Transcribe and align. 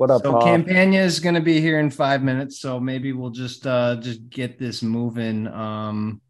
What 0.00 0.10
up, 0.10 0.22
So 0.22 0.32
Paul? 0.32 0.44
Campania 0.44 1.04
is 1.04 1.20
going 1.20 1.34
to 1.34 1.42
be 1.42 1.60
here 1.60 1.78
in 1.78 1.90
five 1.90 2.22
minutes, 2.22 2.58
so 2.58 2.80
maybe 2.80 3.12
we'll 3.12 3.28
just 3.28 3.66
uh 3.66 3.96
just 3.96 4.30
get 4.30 4.58
this 4.58 4.82
moving. 4.82 5.46
Um, 5.46 6.22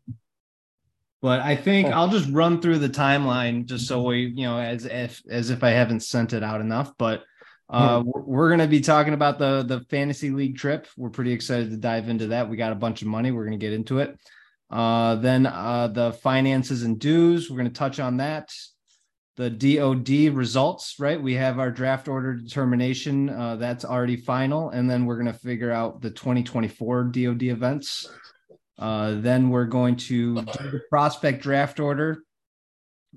but 1.22 1.38
I 1.38 1.54
think 1.54 1.86
I'll 1.86 2.08
just 2.08 2.28
run 2.30 2.60
through 2.60 2.78
the 2.78 2.88
timeline 2.88 3.66
just 3.66 3.86
so 3.86 4.02
we, 4.02 4.32
you 4.34 4.42
know, 4.42 4.58
as 4.58 4.86
if 4.86 5.22
as 5.30 5.50
if 5.50 5.62
I 5.62 5.70
haven't 5.70 6.00
sent 6.00 6.32
it 6.32 6.42
out 6.42 6.60
enough. 6.60 6.90
But 6.98 7.22
uh, 7.68 8.02
we're- 8.04 8.24
we're 8.26 8.48
going 8.48 8.58
to 8.58 8.66
be 8.66 8.80
talking 8.80 9.14
about 9.14 9.38
the 9.38 9.62
the 9.62 9.82
fantasy 9.82 10.30
league 10.30 10.58
trip. 10.58 10.88
We're 10.96 11.10
pretty 11.10 11.30
excited 11.30 11.70
to 11.70 11.76
dive 11.76 12.08
into 12.08 12.26
that. 12.26 12.50
We 12.50 12.56
got 12.56 12.72
a 12.72 12.74
bunch 12.74 13.02
of 13.02 13.06
money. 13.06 13.30
We're 13.30 13.46
going 13.46 13.60
to 13.60 13.64
get 13.64 13.72
into 13.72 14.00
it. 14.00 14.18
Uh, 14.68 15.14
then 15.14 15.46
uh, 15.46 15.86
the 15.86 16.12
finances 16.14 16.82
and 16.82 16.98
dues. 16.98 17.48
We're 17.48 17.58
going 17.58 17.70
to 17.70 17.78
touch 17.78 18.00
on 18.00 18.16
that 18.16 18.52
the 19.40 19.48
DOD 19.48 20.36
results, 20.36 20.96
right? 20.98 21.20
We 21.20 21.32
have 21.32 21.58
our 21.58 21.70
draft 21.70 22.08
order 22.08 22.34
determination. 22.34 23.30
Uh, 23.30 23.56
that's 23.56 23.86
already 23.86 24.16
final. 24.16 24.68
And 24.68 24.88
then 24.90 25.06
we're 25.06 25.14
going 25.14 25.32
to 25.32 25.38
figure 25.38 25.72
out 25.72 26.02
the 26.02 26.10
2024 26.10 27.04
DOD 27.04 27.44
events. 27.44 28.06
Uh, 28.78 29.14
then 29.16 29.48
we're 29.48 29.64
going 29.64 29.96
to 29.96 30.34
do 30.34 30.70
the 30.70 30.82
prospect 30.90 31.42
draft 31.42 31.80
order. 31.80 32.22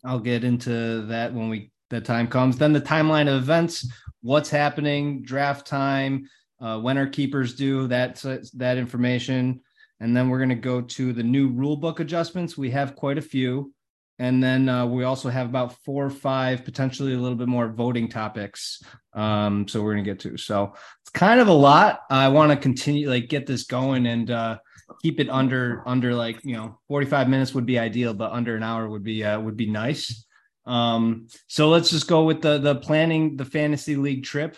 I'll 0.05 0.21
get 0.21 0.45
into 0.45 1.01
that 1.07 1.33
when 1.33 1.49
we 1.49 1.71
the 1.89 1.99
time 1.99 2.29
comes. 2.29 2.57
Then 2.57 2.71
the 2.71 2.81
timeline 2.81 3.27
of 3.27 3.43
events, 3.43 3.85
what's 4.21 4.49
happening, 4.49 5.23
draft 5.23 5.67
time, 5.67 6.29
uh, 6.61 6.79
when 6.79 6.97
our 6.97 7.07
keepers 7.07 7.53
do 7.53 7.87
that 7.87 8.23
that 8.53 8.77
information, 8.77 9.59
and 9.99 10.15
then 10.15 10.29
we're 10.29 10.39
going 10.39 10.49
to 10.49 10.55
go 10.55 10.79
to 10.79 11.11
the 11.11 11.21
new 11.21 11.49
rule 11.49 11.75
book 11.75 11.99
adjustments. 11.99 12.57
We 12.57 12.71
have 12.71 12.95
quite 12.95 13.17
a 13.17 13.21
few. 13.21 13.73
And 14.23 14.41
then 14.41 14.69
uh, 14.69 14.85
we 14.85 15.03
also 15.03 15.27
have 15.29 15.47
about 15.47 15.75
four 15.83 16.05
or 16.05 16.09
five, 16.09 16.63
potentially 16.63 17.13
a 17.13 17.17
little 17.17 17.35
bit 17.35 17.49
more 17.49 17.67
voting 17.67 18.07
topics. 18.07 18.81
Um, 19.11 19.67
so 19.67 19.83
we're 19.83 19.95
gonna 19.95 20.03
get 20.03 20.21
to. 20.21 20.37
So 20.37 20.75
it's 21.01 21.09
kind 21.09 21.41
of 21.41 21.49
a 21.49 21.53
lot. 21.53 22.03
I 22.09 22.29
want 22.29 22.51
to 22.51 22.55
continue, 22.55 23.09
like, 23.09 23.27
get 23.27 23.45
this 23.45 23.65
going 23.65 24.05
and 24.05 24.31
uh, 24.31 24.59
keep 25.01 25.19
it 25.19 25.29
under 25.29 25.83
under 25.85 26.15
like 26.15 26.39
you 26.45 26.55
know 26.55 26.79
45 26.87 27.27
minutes 27.27 27.53
would 27.53 27.65
be 27.65 27.77
ideal, 27.77 28.13
but 28.13 28.31
under 28.31 28.55
an 28.55 28.63
hour 28.63 28.87
would 28.87 29.03
be 29.03 29.25
uh, 29.25 29.41
would 29.41 29.57
be 29.57 29.69
nice. 29.69 30.25
Um, 30.65 31.27
so 31.47 31.67
let's 31.67 31.89
just 31.89 32.07
go 32.07 32.23
with 32.23 32.41
the 32.41 32.59
the 32.59 32.75
planning 32.75 33.35
the 33.35 33.43
fantasy 33.43 33.97
league 33.97 34.23
trip. 34.23 34.55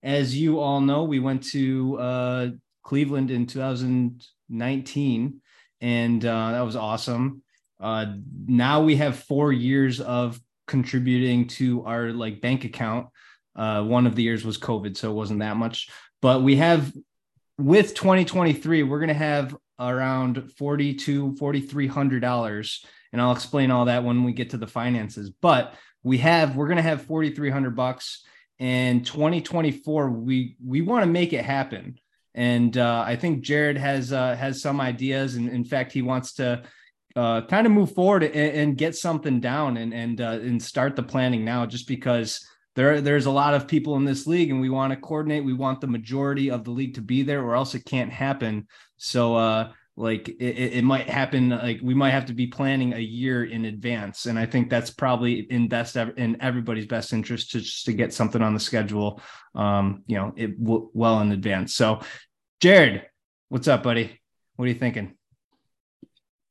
As 0.00 0.38
you 0.38 0.60
all 0.60 0.80
know, 0.80 1.02
we 1.02 1.18
went 1.18 1.42
to 1.48 1.98
uh, 1.98 2.50
Cleveland 2.84 3.32
in 3.32 3.46
2019, 3.46 5.40
and 5.80 6.24
uh, 6.24 6.52
that 6.52 6.60
was 6.60 6.76
awesome. 6.76 7.42
Uh, 7.80 8.06
now 8.46 8.82
we 8.82 8.96
have 8.96 9.18
four 9.18 9.52
years 9.52 10.00
of 10.00 10.40
contributing 10.66 11.46
to 11.46 11.84
our 11.84 12.12
like 12.12 12.40
bank 12.40 12.64
account. 12.64 13.08
Uh, 13.56 13.82
one 13.82 14.06
of 14.06 14.14
the 14.14 14.22
years 14.22 14.44
was 14.44 14.58
COVID, 14.58 14.96
so 14.96 15.10
it 15.10 15.14
wasn't 15.14 15.40
that 15.40 15.56
much. 15.56 15.88
But 16.20 16.42
we 16.42 16.56
have 16.56 16.92
with 17.58 17.94
2023, 17.94 18.84
we're 18.84 19.00
gonna 19.00 19.14
have 19.14 19.56
around 19.80 20.52
40 20.52 20.94
to 20.94 21.36
4300 21.36 22.20
dollars, 22.20 22.84
and 23.12 23.20
I'll 23.20 23.32
explain 23.32 23.70
all 23.70 23.86
that 23.86 24.04
when 24.04 24.24
we 24.24 24.32
get 24.32 24.50
to 24.50 24.58
the 24.58 24.66
finances. 24.66 25.30
But 25.30 25.74
we 26.02 26.18
have 26.18 26.56
we're 26.56 26.68
gonna 26.68 26.82
have 26.82 27.02
4300 27.02 27.74
bucks, 27.74 28.24
and 28.58 29.04
2024 29.04 30.10
we 30.10 30.56
we 30.64 30.82
want 30.82 31.04
to 31.04 31.10
make 31.10 31.32
it 31.32 31.44
happen. 31.44 31.98
And 32.34 32.76
uh, 32.76 33.02
I 33.04 33.16
think 33.16 33.42
Jared 33.42 33.76
has 33.78 34.12
uh, 34.12 34.36
has 34.36 34.62
some 34.62 34.80
ideas, 34.80 35.34
and 35.34 35.48
in 35.48 35.64
fact, 35.64 35.92
he 35.92 36.02
wants 36.02 36.34
to 36.34 36.62
uh, 37.18 37.40
kind 37.46 37.66
of 37.66 37.72
move 37.72 37.92
forward 37.92 38.22
and, 38.22 38.34
and, 38.34 38.76
get 38.76 38.94
something 38.94 39.40
down 39.40 39.76
and 39.76 39.92
and 39.92 40.20
uh, 40.20 40.38
and 40.40 40.62
start 40.62 40.94
the 40.94 41.02
planning 41.02 41.44
now. 41.44 41.66
Just 41.66 41.88
because 41.88 42.46
there 42.76 43.00
there's 43.00 43.26
a 43.26 43.30
lot 43.30 43.54
of 43.54 43.66
people 43.66 43.96
in 43.96 44.04
this 44.04 44.28
league, 44.28 44.52
and 44.52 44.60
we 44.60 44.70
want 44.70 44.92
to 44.92 45.00
coordinate. 45.00 45.44
We 45.44 45.52
want 45.52 45.80
the 45.80 45.88
majority 45.88 46.48
of 46.48 46.62
the 46.62 46.70
league 46.70 46.94
to 46.94 47.02
be 47.02 47.24
there, 47.24 47.42
or 47.42 47.56
else 47.56 47.74
it 47.74 47.84
can't 47.84 48.12
happen. 48.12 48.68
So 48.98 49.34
uh, 49.34 49.72
like 49.96 50.28
it, 50.28 50.74
it 50.74 50.84
might 50.84 51.10
happen. 51.10 51.48
Like 51.48 51.80
we 51.82 51.92
might 51.92 52.10
have 52.10 52.26
to 52.26 52.34
be 52.34 52.46
planning 52.46 52.92
a 52.92 53.00
year 53.00 53.44
in 53.44 53.64
advance, 53.64 54.26
and 54.26 54.38
I 54.38 54.46
think 54.46 54.70
that's 54.70 54.90
probably 54.90 55.40
in 55.40 55.66
best 55.66 55.96
in 55.96 56.40
everybody's 56.40 56.86
best 56.86 57.12
interest 57.12 57.50
to 57.50 57.60
just 57.60 57.86
to 57.86 57.94
get 57.94 58.14
something 58.14 58.42
on 58.42 58.54
the 58.54 58.60
schedule. 58.60 59.20
Um, 59.56 60.04
you 60.06 60.18
know, 60.18 60.34
it 60.36 60.62
w- 60.62 60.88
well 60.94 61.20
in 61.20 61.32
advance. 61.32 61.74
So, 61.74 61.98
Jared, 62.60 63.02
what's 63.48 63.66
up, 63.66 63.82
buddy? 63.82 64.20
What 64.54 64.66
are 64.66 64.68
you 64.68 64.78
thinking? 64.78 65.17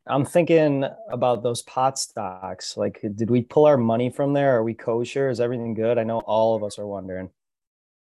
I'm 0.09 0.25
thinking 0.25 0.85
about 1.09 1.44
those 1.44 1.62
pot 1.63 2.00
stocks. 2.00 2.78
Like, 2.78 3.01
did 3.16 3.29
we 3.29 3.41
pull 3.41 3.66
our 3.66 3.78
money 3.78 4.09
from 4.09 4.34
there? 4.34 4.57
Are 4.57 4.63
we 4.63 4.73
kosher? 4.73 5.29
Is 5.29 5.40
everything 5.40 5.73
good? 5.73 5.97
I 5.97 6.03
know 6.03 6.19
all 6.19 6.56
of 6.56 6.63
us 6.63 6.79
are 6.79 6.88
wondering. 6.88 7.29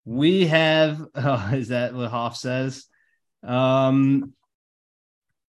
We 0.05 0.47
have, 0.47 1.05
oh, 1.15 1.51
is 1.53 1.69
that 1.69 1.95
what 1.95 2.11
Hoff 2.11 2.37
says? 2.37 2.87
Um, 3.43 4.35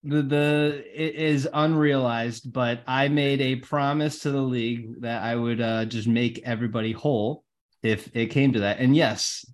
the, 0.03 0.21
the 0.21 0.83
it 0.93 1.15
is 1.15 1.47
unrealized, 1.51 2.51
but 2.51 2.81
I 2.87 3.07
made 3.07 3.41
a 3.41 3.57
promise 3.57 4.19
to 4.19 4.31
the 4.31 4.41
league 4.41 5.01
that 5.01 5.23
I 5.23 5.35
would 5.35 5.59
uh, 5.59 5.85
just 5.85 6.07
make 6.07 6.41
everybody 6.45 6.91
whole 6.91 7.43
if 7.83 8.15
it 8.15 8.27
came 8.27 8.53
to 8.53 8.61
that. 8.61 8.79
And 8.79 8.95
yes, 8.95 9.45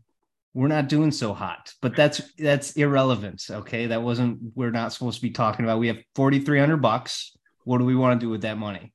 we're 0.54 0.68
not 0.68 0.88
doing 0.88 1.12
so 1.12 1.34
hot 1.34 1.74
but 1.82 1.96
that's 1.96 2.22
that's 2.38 2.74
irrelevant 2.74 3.44
okay 3.50 3.88
that 3.88 4.02
wasn't 4.02 4.40
we're 4.56 4.72
not 4.72 4.94
supposed 4.94 5.18
to 5.18 5.22
be 5.22 5.32
talking 5.32 5.66
about 5.66 5.80
we 5.80 5.88
have 5.88 5.98
4300 6.16 6.78
bucks 6.78 7.36
what 7.64 7.80
do 7.80 7.86
we 7.86 7.96
want 7.96 8.20
to 8.20 8.26
do 8.26 8.30
with 8.30 8.42
that 8.42 8.58
money 8.58 8.94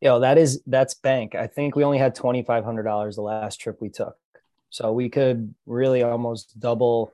Yo, 0.00 0.20
that 0.20 0.38
is 0.38 0.62
that's 0.66 0.94
bank. 0.94 1.34
I 1.34 1.48
think 1.48 1.74
we 1.74 1.82
only 1.82 1.98
had 1.98 2.14
twenty 2.14 2.44
five 2.44 2.64
hundred 2.64 2.84
dollars 2.84 3.16
the 3.16 3.22
last 3.22 3.60
trip 3.60 3.78
we 3.80 3.88
took, 3.88 4.16
so 4.70 4.92
we 4.92 5.08
could 5.08 5.54
really 5.66 6.02
almost 6.04 6.58
double 6.60 7.12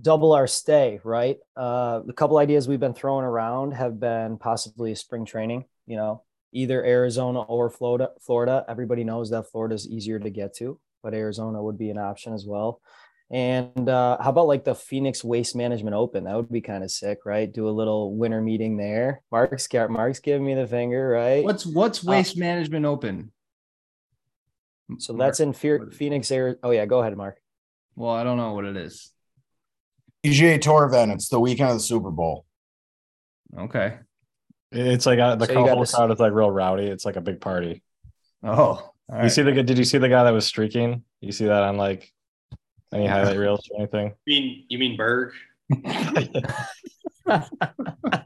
double 0.00 0.32
our 0.32 0.46
stay. 0.46 1.00
Right. 1.04 1.38
Uh, 1.54 2.00
a 2.08 2.12
couple 2.14 2.38
ideas 2.38 2.66
we've 2.66 2.80
been 2.80 2.94
throwing 2.94 3.24
around 3.24 3.72
have 3.72 4.00
been 4.00 4.38
possibly 4.38 4.92
a 4.92 4.96
spring 4.96 5.26
training. 5.26 5.66
You 5.86 5.96
know, 5.96 6.22
either 6.52 6.82
Arizona 6.82 7.42
or 7.42 7.68
Florida. 7.68 8.12
Florida. 8.22 8.64
Everybody 8.66 9.04
knows 9.04 9.28
that 9.28 9.50
Florida 9.50 9.74
is 9.74 9.86
easier 9.86 10.18
to 10.18 10.30
get 10.30 10.54
to 10.56 10.80
but 11.04 11.14
Arizona 11.14 11.62
would 11.62 11.78
be 11.78 11.90
an 11.90 11.98
option 11.98 12.32
as 12.34 12.44
well. 12.44 12.80
And 13.30 13.88
uh, 13.88 14.18
how 14.20 14.30
about 14.30 14.48
like 14.48 14.64
the 14.64 14.74
Phoenix 14.74 15.22
Waste 15.22 15.54
Management 15.56 15.94
Open? 15.94 16.24
That 16.24 16.34
would 16.36 16.50
be 16.50 16.60
kind 16.60 16.82
of 16.84 16.90
sick, 16.90 17.20
right? 17.24 17.50
Do 17.50 17.68
a 17.68 17.70
little 17.70 18.14
winter 18.16 18.40
meeting 18.40 18.76
there. 18.76 19.22
Mark's 19.30 19.66
got 19.68 19.90
Mark's 19.90 20.18
giving 20.18 20.44
me 20.44 20.54
the 20.54 20.66
finger, 20.66 21.08
right? 21.08 21.44
what's 21.44 21.64
what's 21.64 22.02
waste 22.02 22.36
uh, 22.36 22.40
management 22.40 22.84
open 22.86 23.30
so 24.98 25.14
that's 25.14 25.40
in 25.40 25.52
Fe- 25.52 25.90
Phoenix 25.92 26.30
Air. 26.30 26.58
Oh 26.62 26.70
yeah, 26.70 26.84
go 26.86 27.00
ahead, 27.00 27.16
Mark. 27.16 27.38
well 27.96 28.10
i 28.12 28.22
don't 28.24 28.36
know 28.36 28.52
what 28.52 28.64
it 28.66 28.76
is 28.76 29.10
PGA 30.24 30.60
Tour 30.60 30.84
event. 30.86 31.12
It's 31.12 31.28
the 31.28 31.40
weekend 31.40 31.70
of 31.70 31.76
the 31.76 31.80
Super 31.82 32.10
Bowl. 32.10 32.44
okay 33.58 33.96
It's 34.72 35.06
like 35.06 35.18
uh, 35.18 35.36
the 35.36 35.46
So 35.46 35.52
you 35.52 35.58
got 35.66 35.68
whole 35.70 35.80
this- 35.80 35.94
crowd 35.94 36.10
is 36.12 36.18
like 36.20 36.32
real 36.32 36.50
rowdy. 36.50 36.84
It's 36.86 37.04
like 37.06 37.16
a 37.16 37.20
big 37.22 37.40
party. 37.40 37.82
oh 38.42 38.90
all 39.10 39.16
You 39.16 39.22
right. 39.22 39.32
see 39.32 39.42
the 39.42 39.52
good. 39.52 39.66
did 39.66 39.78
you 39.78 39.84
see 39.84 39.98
the 39.98 40.08
guy 40.08 40.24
that 40.24 40.30
was 40.32 40.46
streaking? 40.46 41.02
You 41.20 41.32
see 41.32 41.46
that 41.46 41.62
on 41.62 41.76
like 41.76 42.12
any 42.92 43.06
highlight 43.06 43.38
reels 43.38 43.68
or 43.70 43.80
anything? 43.80 44.14
You 44.26 44.40
mean 44.40 44.64
you 44.68 44.78
mean 44.78 44.96
Berg? 44.96 45.32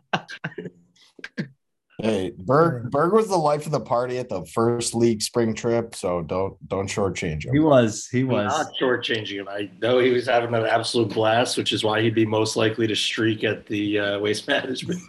Hey, 2.00 2.32
Berg 2.38 2.92
Berg 2.92 3.12
was 3.12 3.26
the 3.26 3.36
life 3.36 3.66
of 3.66 3.72
the 3.72 3.80
party 3.80 4.18
at 4.18 4.28
the 4.28 4.46
first 4.46 4.94
league 4.94 5.20
spring 5.20 5.52
trip, 5.52 5.96
so 5.96 6.22
don't 6.22 6.56
don't 6.68 6.86
shortchange 6.88 7.44
him. 7.44 7.52
he 7.52 7.58
was 7.58 8.06
he 8.06 8.20
I'm 8.20 8.28
was 8.28 8.52
not 8.56 8.66
shortchanging 8.80 9.40
him. 9.40 9.48
I 9.48 9.68
know 9.82 9.98
he 9.98 10.12
was 10.12 10.28
having 10.28 10.54
an 10.54 10.64
absolute 10.64 11.12
blast, 11.12 11.56
which 11.56 11.72
is 11.72 11.82
why 11.82 12.00
he'd 12.00 12.14
be 12.14 12.24
most 12.24 12.54
likely 12.54 12.86
to 12.86 12.94
streak 12.94 13.42
at 13.42 13.66
the 13.66 13.98
uh, 13.98 14.18
waste 14.20 14.46
management. 14.46 15.00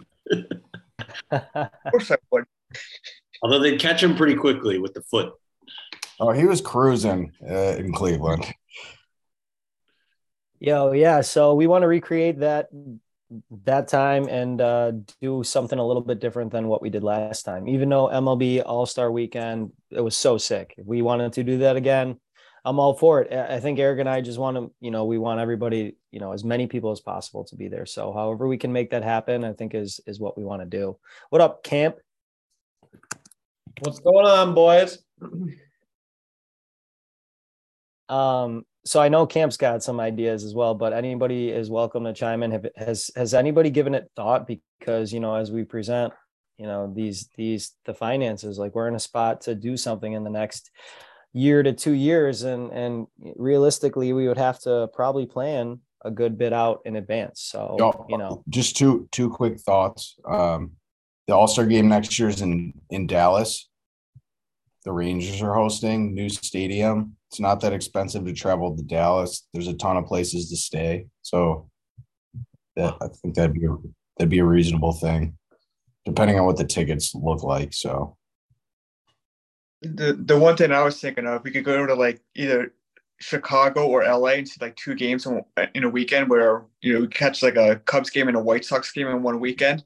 Of 1.30 1.42
course 1.92 2.10
I 2.10 2.16
would. 2.32 2.44
Although 3.44 3.60
they'd 3.60 3.78
catch 3.80 4.02
him 4.02 4.16
pretty 4.16 4.34
quickly 4.34 4.80
with 4.80 4.92
the 4.94 5.02
foot. 5.02 5.32
Oh, 6.20 6.32
he 6.32 6.44
was 6.44 6.60
cruising 6.60 7.32
uh, 7.48 7.76
in 7.78 7.94
Cleveland. 7.94 8.46
Yo, 10.58 10.92
yeah. 10.92 11.22
So 11.22 11.54
we 11.54 11.66
want 11.66 11.82
to 11.82 11.88
recreate 11.88 12.40
that 12.40 12.68
that 13.64 13.88
time 13.88 14.28
and 14.28 14.60
uh, 14.60 14.92
do 15.22 15.42
something 15.42 15.78
a 15.78 15.86
little 15.86 16.02
bit 16.02 16.20
different 16.20 16.52
than 16.52 16.68
what 16.68 16.82
we 16.82 16.90
did 16.90 17.02
last 17.02 17.44
time. 17.44 17.66
Even 17.68 17.88
though 17.88 18.08
MLB 18.08 18.62
All 18.66 18.84
Star 18.84 19.10
Weekend, 19.10 19.72
it 19.90 20.02
was 20.02 20.14
so 20.14 20.36
sick. 20.36 20.74
If 20.76 20.84
we 20.84 21.00
wanted 21.00 21.32
to 21.34 21.42
do 21.42 21.58
that 21.58 21.76
again, 21.76 22.20
I'm 22.66 22.78
all 22.78 22.92
for 22.92 23.22
it. 23.22 23.32
I 23.32 23.56
I 23.56 23.60
think 23.60 23.78
Eric 23.78 24.00
and 24.00 24.08
I 24.08 24.20
just 24.20 24.38
want 24.38 24.58
to, 24.58 24.70
you 24.78 24.90
know, 24.90 25.06
we 25.06 25.16
want 25.16 25.40
everybody, 25.40 25.96
you 26.10 26.20
know, 26.20 26.32
as 26.32 26.44
many 26.44 26.66
people 26.66 26.90
as 26.90 27.00
possible 27.00 27.44
to 27.44 27.56
be 27.56 27.68
there. 27.68 27.86
So 27.86 28.12
however 28.12 28.46
we 28.46 28.58
can 28.58 28.74
make 28.74 28.90
that 28.90 29.04
happen, 29.04 29.42
I 29.42 29.54
think 29.54 29.74
is 29.74 30.00
is 30.06 30.20
what 30.20 30.36
we 30.36 30.44
want 30.44 30.60
to 30.60 30.66
do. 30.66 30.98
What 31.30 31.40
up, 31.40 31.62
Camp? 31.64 31.96
What's 33.78 34.00
going 34.00 34.26
on, 34.26 34.52
boys? 34.52 34.98
Um, 38.10 38.64
so 38.84 39.00
I 39.00 39.08
know 39.08 39.26
Camp's 39.26 39.56
got 39.56 39.82
some 39.82 40.00
ideas 40.00 40.42
as 40.42 40.54
well, 40.54 40.74
but 40.74 40.92
anybody 40.92 41.50
is 41.50 41.70
welcome 41.70 42.04
to 42.04 42.12
chime 42.12 42.42
in. 42.42 42.50
Have, 42.50 42.66
has 42.76 43.10
has 43.14 43.34
anybody 43.34 43.70
given 43.70 43.94
it 43.94 44.10
thought? 44.16 44.46
Because 44.46 45.12
you 45.12 45.20
know, 45.20 45.34
as 45.34 45.52
we 45.52 45.64
present, 45.64 46.12
you 46.58 46.66
know, 46.66 46.92
these 46.92 47.28
these 47.36 47.72
the 47.84 47.94
finances, 47.94 48.58
like 48.58 48.74
we're 48.74 48.88
in 48.88 48.96
a 48.96 49.00
spot 49.00 49.42
to 49.42 49.54
do 49.54 49.76
something 49.76 50.12
in 50.12 50.24
the 50.24 50.30
next 50.30 50.70
year 51.32 51.62
to 51.62 51.72
two 51.72 51.92
years, 51.92 52.42
and 52.42 52.72
and 52.72 53.06
realistically, 53.36 54.12
we 54.12 54.26
would 54.26 54.38
have 54.38 54.58
to 54.60 54.88
probably 54.92 55.26
plan 55.26 55.80
a 56.04 56.10
good 56.10 56.36
bit 56.36 56.52
out 56.52 56.80
in 56.84 56.96
advance. 56.96 57.42
So 57.42 57.76
Yo, 57.78 58.06
you 58.08 58.18
know, 58.18 58.42
just 58.48 58.76
two 58.76 59.08
two 59.12 59.30
quick 59.30 59.60
thoughts. 59.60 60.16
Um, 60.28 60.72
the 61.28 61.36
All 61.36 61.46
Star 61.46 61.66
game 61.66 61.88
next 61.88 62.18
year 62.18 62.28
is 62.28 62.40
in 62.40 62.74
in 62.90 63.06
Dallas. 63.06 63.69
The 64.84 64.92
Rangers 64.92 65.42
are 65.42 65.54
hosting 65.54 66.14
new 66.14 66.28
stadium. 66.28 67.16
It's 67.30 67.40
not 67.40 67.60
that 67.60 67.72
expensive 67.72 68.24
to 68.24 68.32
travel 68.32 68.76
to 68.76 68.82
Dallas. 68.82 69.46
There's 69.52 69.68
a 69.68 69.74
ton 69.74 69.96
of 69.96 70.06
places 70.06 70.48
to 70.50 70.56
stay, 70.56 71.06
so 71.22 71.68
that 72.76 72.96
I 73.00 73.08
think 73.08 73.34
that'd 73.34 73.52
be 73.52 73.66
a, 73.66 73.76
that'd 74.16 74.30
be 74.30 74.38
a 74.38 74.44
reasonable 74.44 74.92
thing, 74.92 75.36
depending 76.04 76.38
on 76.38 76.46
what 76.46 76.56
the 76.56 76.64
tickets 76.64 77.14
look 77.14 77.42
like. 77.42 77.72
So 77.74 78.16
The 79.82 80.14
the 80.14 80.38
one 80.38 80.56
thing 80.56 80.72
I 80.72 80.82
was 80.82 81.00
thinking 81.00 81.26
of, 81.26 81.44
we 81.44 81.50
could 81.50 81.64
go 81.64 81.86
to 81.86 81.94
like 81.94 82.20
either 82.34 82.72
Chicago 83.20 83.86
or 83.86 84.02
LA 84.02 84.30
and 84.30 84.48
see 84.48 84.58
like 84.60 84.76
two 84.76 84.94
games 84.94 85.26
in, 85.26 85.84
a 85.84 85.88
weekend 85.88 86.30
where 86.30 86.64
you 86.80 86.94
know 86.94 87.00
we 87.00 87.08
catch 87.08 87.42
like 87.42 87.56
a 87.56 87.76
Cubs 87.84 88.10
game 88.10 88.28
and 88.28 88.36
a 88.36 88.40
White 88.40 88.64
Sox 88.64 88.90
game 88.92 89.08
in 89.08 89.22
one 89.22 89.40
weekend, 89.40 89.84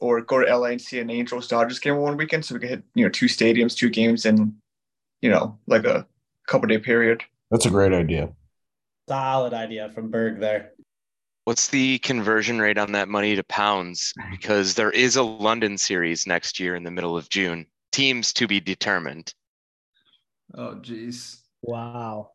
or 0.00 0.20
go 0.22 0.42
to 0.44 0.56
LA 0.56 0.66
and 0.68 0.80
see 0.80 0.98
an 0.98 1.10
Angels 1.10 1.46
Dodgers 1.48 1.78
game 1.78 1.96
one 1.96 2.16
weekend. 2.16 2.44
So 2.44 2.54
we 2.54 2.60
could 2.60 2.70
hit 2.70 2.82
you 2.94 3.04
know 3.04 3.10
two 3.10 3.26
stadiums, 3.26 3.76
two 3.76 3.90
games 3.90 4.26
in 4.26 4.54
you 5.22 5.30
know 5.30 5.58
like 5.66 5.84
a 5.84 6.06
couple 6.48 6.68
day 6.68 6.78
period. 6.78 7.22
that's 7.50 7.66
a 7.66 7.70
great 7.70 7.92
idea. 7.92 8.30
Solid 9.08 9.52
idea 9.54 9.90
from 9.90 10.10
Berg 10.10 10.40
there. 10.40 10.72
What's 11.44 11.68
the 11.68 11.98
conversion 11.98 12.60
rate 12.60 12.78
on 12.78 12.92
that 12.92 13.08
money 13.08 13.34
to 13.34 13.42
pounds? 13.44 14.12
Because 14.30 14.74
there 14.74 14.90
is 14.90 15.16
a 15.16 15.22
London 15.22 15.76
series 15.78 16.26
next 16.26 16.60
year 16.60 16.76
in 16.76 16.84
the 16.84 16.90
middle 16.90 17.16
of 17.16 17.28
June. 17.28 17.66
Teams 17.92 18.32
to 18.34 18.46
be 18.46 18.60
determined. 18.60 19.34
Oh, 20.56 20.74
geez. 20.76 21.40
wow, 21.62 22.30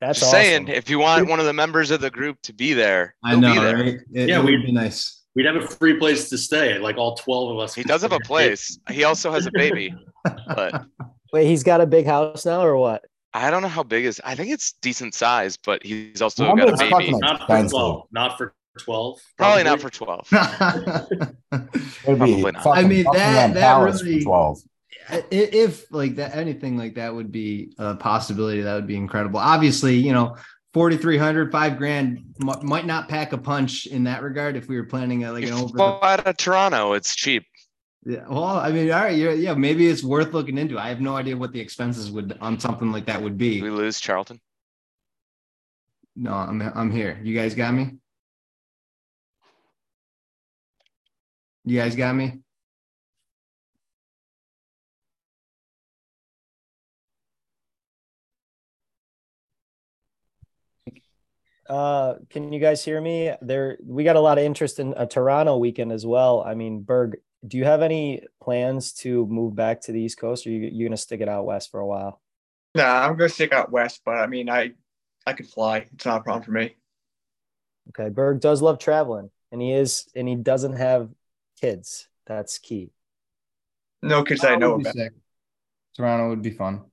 that's 0.00 0.20
Just 0.20 0.32
awesome. 0.34 0.42
saying, 0.42 0.68
if 0.68 0.88
you 0.90 0.98
want 0.98 1.28
one 1.28 1.38
of 1.38 1.46
the 1.46 1.52
members 1.52 1.90
of 1.90 2.00
the 2.00 2.10
group 2.10 2.40
to 2.42 2.52
be 2.52 2.72
there, 2.72 3.14
I 3.24 3.36
know, 3.36 3.54
be 3.54 3.60
there. 3.60 3.76
right? 3.76 3.94
It, 4.12 4.28
Yeah, 4.28 4.38
it 4.40 4.44
we- 4.44 4.56
would 4.56 4.66
be 4.66 4.72
nice. 4.72 5.15
We'd 5.36 5.46
have 5.46 5.56
a 5.56 5.66
free 5.68 5.98
place 5.98 6.28
to 6.30 6.38
stay, 6.38 6.78
like 6.78 6.96
all 6.96 7.14
twelve 7.14 7.50
of 7.52 7.58
us. 7.58 7.74
He 7.74 7.82
does 7.84 8.00
have 8.02 8.12
a 8.12 8.18
place. 8.20 8.78
He 8.90 9.04
also 9.04 9.30
has 9.30 9.46
a 9.46 9.50
baby, 9.52 9.94
but 10.24 10.86
Wait, 11.32 11.46
he's 11.46 11.62
got 11.62 11.80
a 11.82 11.86
big 11.86 12.06
house 12.06 12.46
now, 12.46 12.62
or 12.64 12.76
what? 12.76 13.04
I 13.34 13.50
don't 13.50 13.60
know 13.60 13.68
how 13.68 13.82
big 13.82 14.06
is. 14.06 14.18
I 14.24 14.34
think 14.34 14.50
it's 14.50 14.72
decent 14.80 15.12
size, 15.14 15.58
but 15.58 15.82
he's 15.84 16.22
also 16.22 16.44
Well, 16.44 16.56
got 16.56 16.68
a 16.70 16.76
baby. 16.78 16.90
fucking 16.90 17.18
Not 17.18 17.46
for 17.46 17.68
twelve. 17.68 18.06
Not 18.10 18.38
for 18.38 18.54
twelve. 18.78 19.20
Probably 19.36 19.64
not 19.64 19.80
for 19.80 19.90
twelve. 19.90 20.26
Probably 20.30 22.42
not. 22.42 22.66
I 22.66 22.82
mean, 22.84 23.04
that- 23.04 23.12
Buckingham 23.12 23.54
that 23.54 23.82
really- 23.82 24.24
twelve. 24.24 24.58
If 25.30 25.84
like 25.92 26.16
that 26.16 26.34
anything 26.34 26.76
like 26.76 26.96
that 26.96 27.14
would 27.14 27.30
be 27.30 27.72
a 27.78 27.94
possibility 27.94 28.62
that 28.62 28.74
would 28.74 28.88
be 28.88 28.96
incredible 28.96 29.38
obviously 29.38 29.94
you 29.94 30.12
know 30.12 30.34
4300 30.76 31.50
five 31.50 31.78
grand 31.78 32.22
m- 32.38 32.60
might 32.62 32.84
not 32.84 33.08
pack 33.08 33.32
a 33.32 33.38
punch 33.38 33.86
in 33.86 34.04
that 34.04 34.22
regard 34.22 34.56
if 34.58 34.68
we 34.68 34.76
were 34.76 34.84
planning 34.84 35.24
a, 35.24 35.32
like 35.32 35.42
an 35.44 35.54
over 35.54 35.78
the, 35.78 35.82
out 36.04 36.26
of 36.26 36.36
Toronto, 36.36 36.92
it's 36.92 37.16
cheap. 37.16 37.46
yeah, 38.04 38.28
well 38.28 38.44
i 38.44 38.70
mean 38.70 38.90
all 38.92 39.00
right 39.00 39.16
yeah, 39.16 39.30
yeah 39.30 39.54
maybe 39.54 39.86
it's 39.86 40.04
worth 40.04 40.34
looking 40.34 40.58
into. 40.58 40.78
I 40.78 40.90
have 40.90 41.00
no 41.00 41.16
idea 41.16 41.34
what 41.34 41.54
the 41.54 41.60
expenses 41.60 42.10
would 42.10 42.36
on 42.42 42.60
something 42.60 42.92
like 42.92 43.06
that 43.06 43.22
would 43.22 43.38
Did 43.38 43.62
we 43.62 43.70
lose 43.70 43.98
Charlton? 44.00 44.38
no 46.14 46.34
i'm 46.34 46.60
i'm 46.60 46.90
here. 46.90 47.18
You 47.22 47.34
guys 47.34 47.54
got 47.54 47.72
me? 47.72 47.92
You 51.64 51.78
guys 51.80 51.96
got 51.96 52.14
me 52.14 52.40
Uh, 61.68 62.14
can 62.30 62.52
you 62.52 62.60
guys 62.60 62.84
hear 62.84 63.00
me? 63.00 63.32
There, 63.40 63.78
we 63.84 64.04
got 64.04 64.16
a 64.16 64.20
lot 64.20 64.38
of 64.38 64.44
interest 64.44 64.78
in 64.78 64.94
a 64.96 65.06
Toronto 65.06 65.56
weekend 65.58 65.92
as 65.92 66.06
well. 66.06 66.42
I 66.46 66.54
mean, 66.54 66.82
Berg, 66.82 67.16
do 67.46 67.56
you 67.58 67.64
have 67.64 67.82
any 67.82 68.22
plans 68.42 68.92
to 68.94 69.26
move 69.26 69.54
back 69.54 69.80
to 69.82 69.92
the 69.92 70.00
East 70.00 70.18
Coast, 70.18 70.46
or 70.46 70.50
you 70.50 70.68
you 70.72 70.86
gonna 70.86 70.96
stick 70.96 71.20
it 71.20 71.28
out 71.28 71.46
west 71.46 71.70
for 71.70 71.80
a 71.80 71.86
while? 71.86 72.20
Nah, 72.74 73.06
I'm 73.06 73.16
gonna 73.16 73.28
stick 73.28 73.52
out 73.52 73.70
west, 73.72 74.02
but 74.04 74.12
I 74.16 74.26
mean 74.26 74.48
I 74.50 74.72
I 75.26 75.32
could 75.32 75.48
fly. 75.48 75.88
It's 75.92 76.04
not 76.06 76.20
a 76.20 76.24
problem 76.24 76.44
for 76.44 76.52
me. 76.52 76.76
Okay, 77.90 78.10
Berg 78.10 78.40
does 78.40 78.62
love 78.62 78.78
traveling, 78.78 79.30
and 79.52 79.60
he 79.62 79.72
is, 79.72 80.08
and 80.14 80.28
he 80.28 80.34
doesn't 80.36 80.74
have 80.74 81.10
kids. 81.60 82.08
That's 82.26 82.58
key. 82.58 82.90
No 84.02 84.22
kids 84.24 84.44
I 84.44 84.56
know 84.56 84.72
Toronto 84.72 84.76
would 84.76 84.78
be 84.78 84.90
about. 84.90 84.94
sick. 84.94 85.12
toronto 85.96 86.28
would 86.30 86.42
be 86.42 86.50
fun 86.50 86.84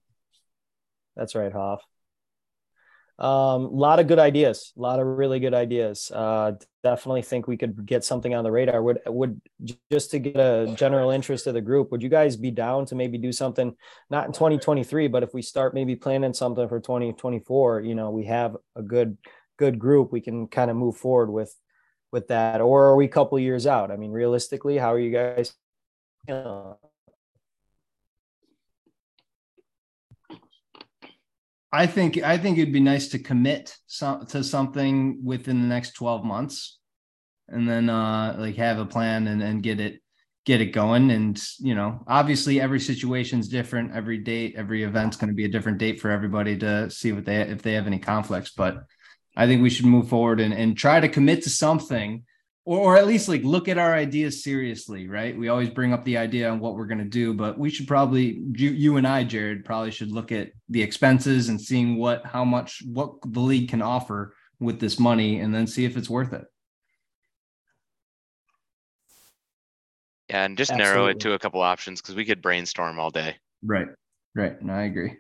That's 1.15 1.35
right, 1.35 1.51
Hoff. 1.51 1.83
Um, 3.23 3.67
a 3.67 3.69
lot 3.69 4.01
of 4.01 4.07
good 4.07 4.19
ideas, 4.19 4.73
a 4.77 4.81
lot 4.81 4.99
of 4.99 5.07
really 5.07 5.39
good 5.39 5.53
ideas. 5.53 6.11
Uh, 6.13 6.51
definitely 6.83 7.21
think 7.21 7.47
we 7.47 7.55
could 7.55 7.85
get 7.85 8.03
something 8.03 8.35
on 8.35 8.43
the 8.43 8.51
radar. 8.51 8.83
Would 8.83 8.99
would 9.07 9.39
just 9.89 10.11
to 10.11 10.19
get 10.19 10.35
a 10.35 10.75
general 10.75 11.09
interest 11.09 11.47
of 11.47 11.53
the 11.53 11.61
group. 11.61 11.89
Would 11.89 12.03
you 12.03 12.09
guys 12.09 12.35
be 12.35 12.51
down 12.51 12.85
to 12.87 12.95
maybe 12.95 13.17
do 13.17 13.31
something 13.31 13.77
not 14.09 14.25
in 14.25 14.33
2023, 14.33 15.07
but 15.07 15.23
if 15.23 15.33
we 15.33 15.41
start 15.41 15.73
maybe 15.73 15.95
planning 15.95 16.33
something 16.33 16.67
for 16.67 16.81
2024, 16.81 17.79
you 17.83 17.95
know, 17.95 18.09
we 18.09 18.25
have 18.25 18.57
a 18.75 18.81
good 18.81 19.17
good 19.57 19.79
group, 19.79 20.11
we 20.11 20.19
can 20.19 20.47
kind 20.47 20.69
of 20.69 20.75
move 20.75 20.97
forward 20.97 21.31
with 21.31 21.55
with 22.11 22.27
that. 22.27 22.59
Or 22.59 22.87
are 22.87 22.97
we 22.97 23.05
a 23.05 23.07
couple 23.07 23.39
years 23.39 23.65
out? 23.65 23.89
I 23.89 23.95
mean, 23.95 24.11
realistically, 24.11 24.77
how 24.77 24.91
are 24.91 24.99
you 24.99 25.11
guys? 25.11 25.53
You 26.27 26.33
know, 26.33 26.77
I 31.73 31.87
think 31.87 32.21
I 32.21 32.37
think 32.37 32.59
it'd 32.59 32.71
be 32.71 32.79
nice 32.79 33.07
to 33.09 33.19
commit 33.19 33.75
some 33.87 34.27
to 34.27 34.43
something 34.43 35.19
within 35.25 35.61
the 35.61 35.67
next 35.67 35.93
12 35.93 36.23
months 36.23 36.77
and 37.47 37.67
then 37.67 37.89
uh 37.89 38.35
like 38.37 38.55
have 38.57 38.77
a 38.77 38.85
plan 38.85 39.27
and, 39.27 39.41
and 39.41 39.63
get 39.63 39.79
it 39.79 39.99
get 40.45 40.61
it 40.61 40.67
going. 40.67 41.09
And 41.09 41.41
you 41.59 41.73
know, 41.73 42.03
obviously 42.07 42.61
every 42.61 42.79
situation's 42.79 43.47
different, 43.47 43.95
every 43.95 44.19
date, 44.19 44.55
every 44.55 44.83
event's 44.83 45.17
going 45.17 45.29
to 45.29 45.35
be 45.35 45.45
a 45.45 45.49
different 45.49 45.79
date 45.79 45.99
for 45.99 46.11
everybody 46.11 46.57
to 46.59 46.91
see 46.91 47.11
what 47.11 47.25
they 47.25 47.41
if 47.41 47.63
they 47.63 47.73
have 47.73 47.87
any 47.87 47.99
conflicts. 47.99 48.51
But 48.51 48.83
I 49.35 49.47
think 49.47 49.63
we 49.63 49.71
should 49.71 49.87
move 49.87 50.09
forward 50.09 50.39
and, 50.39 50.53
and 50.53 50.77
try 50.77 50.99
to 50.99 51.09
commit 51.09 51.43
to 51.43 51.49
something 51.49 52.23
or, 52.65 52.79
or 52.79 52.97
at 52.97 53.07
least 53.07 53.27
like 53.27 53.43
look 53.43 53.67
at 53.67 53.77
our 53.77 53.93
ideas 53.93 54.43
seriously, 54.43 55.07
right? 55.07 55.37
We 55.37 55.49
always 55.49 55.69
bring 55.69 55.93
up 55.93 56.03
the 56.05 56.17
idea 56.17 56.49
on 56.49 56.59
what 56.59 56.75
we're 56.75 56.87
going 56.87 56.99
to 56.99 57.03
do, 57.05 57.33
but 57.33 57.57
we 57.57 57.69
should 57.69 57.87
probably 57.87 58.41
you, 58.55 58.69
you 58.69 58.97
and 58.97 59.07
I, 59.07 59.23
Jared, 59.23 59.65
probably 59.65 59.91
should 59.91 60.11
look 60.11 60.31
at 60.31 60.51
the 60.69 60.81
expenses 60.81 61.49
and 61.49 61.59
seeing 61.59 61.97
what 61.97 62.25
how 62.25 62.45
much 62.45 62.81
what 62.85 63.15
the 63.25 63.39
league 63.39 63.69
can 63.69 63.81
offer 63.81 64.35
with 64.59 64.79
this 64.79 64.99
money, 64.99 65.39
and 65.39 65.53
then 65.53 65.67
see 65.67 65.83
if 65.83 65.97
it's 65.97 66.09
worth 66.09 66.31
it. 66.31 66.45
Yeah, 70.29 70.45
and 70.45 70.57
just 70.57 70.73
narrow 70.73 71.07
it 71.07 71.19
to 71.21 71.33
a 71.33 71.39
couple 71.39 71.61
options 71.61 72.01
because 72.01 72.15
we 72.15 72.25
could 72.25 72.41
brainstorm 72.41 72.97
all 72.97 73.09
day. 73.09 73.35
Right, 73.61 73.87
right. 74.35 74.61
No, 74.61 74.73
I 74.73 74.83
agree. 74.83 75.17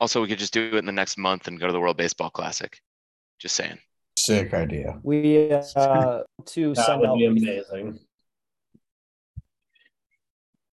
Also, 0.00 0.20
we 0.20 0.28
could 0.28 0.40
just 0.40 0.52
do 0.52 0.70
it 0.74 0.74
in 0.74 0.86
the 0.86 0.92
next 0.92 1.16
month 1.16 1.46
and 1.46 1.58
go 1.58 1.66
to 1.66 1.72
the 1.72 1.80
World 1.80 1.96
Baseball 1.96 2.30
Classic. 2.30 2.78
Just 3.38 3.54
saying. 3.54 3.78
Sick 4.16 4.54
idea. 4.54 5.00
we 5.02 5.50
uh 5.50 6.22
to 6.46 6.74
That 6.74 6.86
send 6.86 7.00
would 7.00 7.10
out 7.10 7.18
be 7.18 7.26
amazing. 7.26 7.98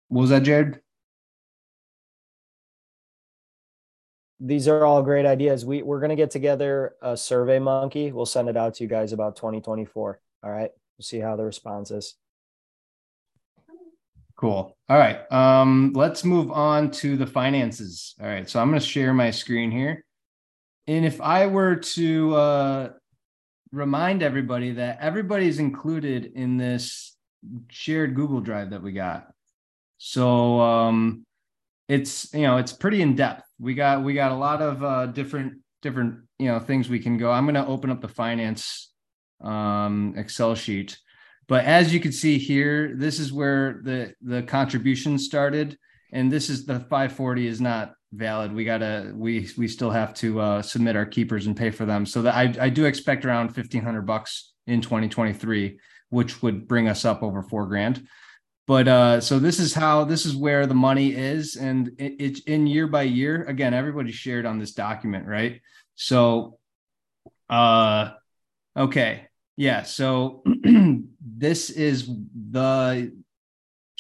What 0.08 0.20
was 0.22 0.30
that, 0.30 0.42
Jared? 0.42 0.80
these 4.40 4.68
are 4.68 4.84
all 4.84 5.02
great 5.02 5.26
ideas. 5.26 5.64
We 5.64 5.82
we're 5.82 6.00
gonna 6.00 6.16
get 6.16 6.30
together 6.30 6.94
a 7.00 7.16
survey 7.16 7.58
monkey. 7.58 8.12
We'll 8.12 8.26
send 8.26 8.48
it 8.48 8.56
out 8.56 8.74
to 8.74 8.84
you 8.84 8.88
guys 8.88 9.12
about 9.12 9.36
2024. 9.36 10.20
All 10.42 10.50
right. 10.50 10.70
We'll 10.98 11.04
see 11.04 11.18
how 11.18 11.36
the 11.36 11.44
response 11.44 11.90
is. 11.90 12.14
Cool. 14.36 14.76
All 14.88 14.98
right. 14.98 15.20
Um, 15.32 15.92
let's 15.94 16.24
move 16.24 16.50
on 16.50 16.90
to 16.92 17.16
the 17.16 17.26
finances. 17.26 18.14
All 18.20 18.26
right. 18.26 18.48
So 18.48 18.60
I'm 18.60 18.68
going 18.68 18.80
to 18.80 18.86
share 18.86 19.14
my 19.14 19.30
screen 19.30 19.70
here. 19.70 20.04
And 20.86 21.06
if 21.06 21.22
I 21.22 21.46
were 21.46 21.76
to 21.76 22.34
uh, 22.34 22.88
remind 23.76 24.22
everybody 24.22 24.72
that 24.72 24.98
everybody's 25.00 25.58
included 25.58 26.32
in 26.34 26.56
this 26.56 27.16
shared 27.68 28.14
Google 28.14 28.40
Drive 28.40 28.70
that 28.70 28.82
we 28.82 28.92
got. 28.92 29.28
So 29.98 30.60
um, 30.60 31.24
it's 31.88 32.32
you 32.32 32.42
know 32.42 32.56
it's 32.56 32.72
pretty 32.72 33.02
in 33.02 33.14
depth. 33.14 33.44
We 33.58 33.74
got 33.74 34.02
we 34.02 34.14
got 34.14 34.32
a 34.32 34.36
lot 34.36 34.62
of 34.62 34.82
uh, 34.82 35.06
different 35.06 35.58
different 35.82 36.24
you 36.38 36.48
know 36.48 36.58
things 36.58 36.88
we 36.88 36.98
can 36.98 37.18
go. 37.18 37.30
I'm 37.30 37.44
going 37.44 37.54
to 37.54 37.66
open 37.66 37.90
up 37.90 38.00
the 38.00 38.08
finance 38.08 38.92
um, 39.40 40.14
Excel 40.16 40.54
sheet. 40.54 40.98
But 41.48 41.64
as 41.64 41.94
you 41.94 42.00
can 42.00 42.12
see 42.12 42.38
here, 42.38 42.94
this 42.96 43.20
is 43.20 43.32
where 43.32 43.80
the 43.84 44.14
the 44.22 44.42
contribution 44.42 45.18
started, 45.18 45.78
and 46.12 46.32
this 46.32 46.50
is 46.50 46.66
the 46.66 46.80
540 46.80 47.46
is 47.46 47.60
not 47.60 47.92
valid. 48.12 48.52
We 48.52 48.64
gotta 48.64 49.12
we 49.14 49.48
we 49.56 49.68
still 49.68 49.90
have 49.90 50.14
to 50.14 50.40
uh, 50.40 50.62
submit 50.62 50.96
our 50.96 51.06
keepers 51.06 51.46
and 51.46 51.56
pay 51.56 51.70
for 51.70 51.84
them. 51.84 52.06
So 52.06 52.22
that 52.22 52.34
I 52.34 52.54
I 52.66 52.68
do 52.68 52.84
expect 52.84 53.24
around 53.24 53.46
1500 53.46 54.02
bucks 54.02 54.52
in 54.66 54.80
2023, 54.80 55.78
which 56.10 56.42
would 56.42 56.68
bring 56.68 56.88
us 56.88 57.04
up 57.04 57.22
over 57.22 57.42
four 57.42 57.66
grand. 57.66 58.06
But 58.66 58.88
uh, 58.88 59.20
so 59.20 59.38
this 59.38 59.60
is 59.60 59.74
how 59.74 60.04
this 60.04 60.26
is 60.26 60.34
where 60.34 60.66
the 60.66 60.74
money 60.74 61.12
is, 61.12 61.56
and 61.56 61.88
it, 61.98 62.16
it's 62.18 62.40
in 62.40 62.66
year 62.66 62.88
by 62.88 63.02
year. 63.02 63.44
Again, 63.44 63.74
everybody 63.74 64.10
shared 64.10 64.44
on 64.44 64.58
this 64.58 64.72
document, 64.72 65.26
right? 65.26 65.60
So, 65.94 66.58
uh, 67.48 68.10
okay, 68.76 69.28
yeah. 69.56 69.84
So 69.84 70.42
this 71.20 71.70
is 71.70 72.08
the 72.08 73.12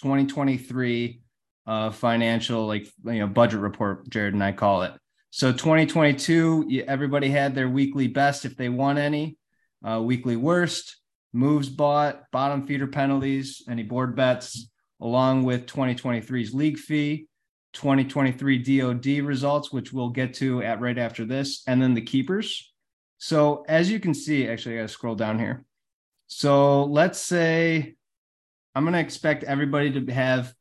2023 0.02 1.20
uh, 1.66 1.90
financial, 1.90 2.66
like 2.66 2.86
you 3.04 3.20
know, 3.20 3.26
budget 3.26 3.60
report. 3.60 4.08
Jared 4.08 4.34
and 4.34 4.44
I 4.44 4.52
call 4.52 4.82
it. 4.82 4.92
So 5.30 5.52
2022, 5.52 6.84
everybody 6.86 7.28
had 7.28 7.54
their 7.54 7.68
weekly 7.68 8.06
best 8.06 8.44
if 8.44 8.56
they 8.56 8.68
won 8.68 8.96
any, 8.96 9.36
uh, 9.84 10.00
weekly 10.02 10.36
worst, 10.36 10.96
moves 11.32 11.68
bought, 11.68 12.22
bottom 12.32 12.66
feeder 12.66 12.86
penalties, 12.86 13.62
any 13.68 13.82
board 13.82 14.16
bets, 14.16 14.70
along 15.00 15.44
with 15.44 15.66
2023's 15.66 16.54
league 16.54 16.78
fee, 16.78 17.28
2023 17.74 18.78
DOD 18.78 19.06
results, 19.26 19.70
which 19.70 19.92
we'll 19.92 20.08
get 20.08 20.32
to 20.34 20.62
at 20.62 20.80
right 20.80 20.96
after 20.96 21.26
this, 21.26 21.62
and 21.66 21.82
then 21.82 21.92
the 21.92 22.00
keepers. 22.00 22.72
So 23.18 23.64
as 23.68 23.90
you 23.90 24.00
can 24.00 24.14
see, 24.14 24.48
actually, 24.48 24.76
I 24.76 24.78
got 24.78 24.88
to 24.88 24.88
scroll 24.88 25.14
down 25.14 25.38
here. 25.38 25.64
So 26.28 26.84
let's 26.84 27.18
say 27.18 27.94
I'm 28.74 28.84
to 28.92 28.98
expect 28.98 29.44
everybody 29.44 29.92
to 29.92 30.12
have 30.12 30.52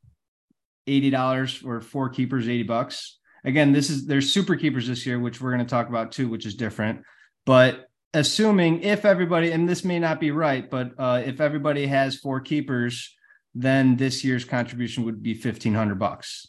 $80 0.86 1.64
or 1.66 1.80
four 1.80 2.08
keepers, 2.08 2.48
80 2.48 2.62
bucks. 2.64 3.18
Again, 3.44 3.72
this 3.72 3.90
is 3.90 4.06
there's 4.06 4.32
super 4.32 4.56
keepers 4.56 4.88
this 4.88 5.06
year, 5.06 5.18
which 5.18 5.40
we're 5.40 5.52
going 5.52 5.64
to 5.64 5.70
talk 5.70 5.88
about 5.88 6.12
too, 6.12 6.28
which 6.28 6.46
is 6.46 6.54
different. 6.54 7.02
But 7.44 7.86
assuming 8.12 8.82
if 8.82 9.04
everybody, 9.04 9.52
and 9.52 9.68
this 9.68 9.84
may 9.84 9.98
not 9.98 10.18
be 10.18 10.32
right, 10.32 10.68
but 10.68 10.92
uh, 10.98 11.22
if 11.24 11.40
everybody 11.40 11.86
has 11.86 12.16
four 12.16 12.40
keepers, 12.40 13.14
then 13.54 13.96
this 13.96 14.24
year's 14.24 14.44
contribution 14.44 15.04
would 15.04 15.22
be 15.22 15.32
1500 15.32 15.98
bucks. 15.98 16.48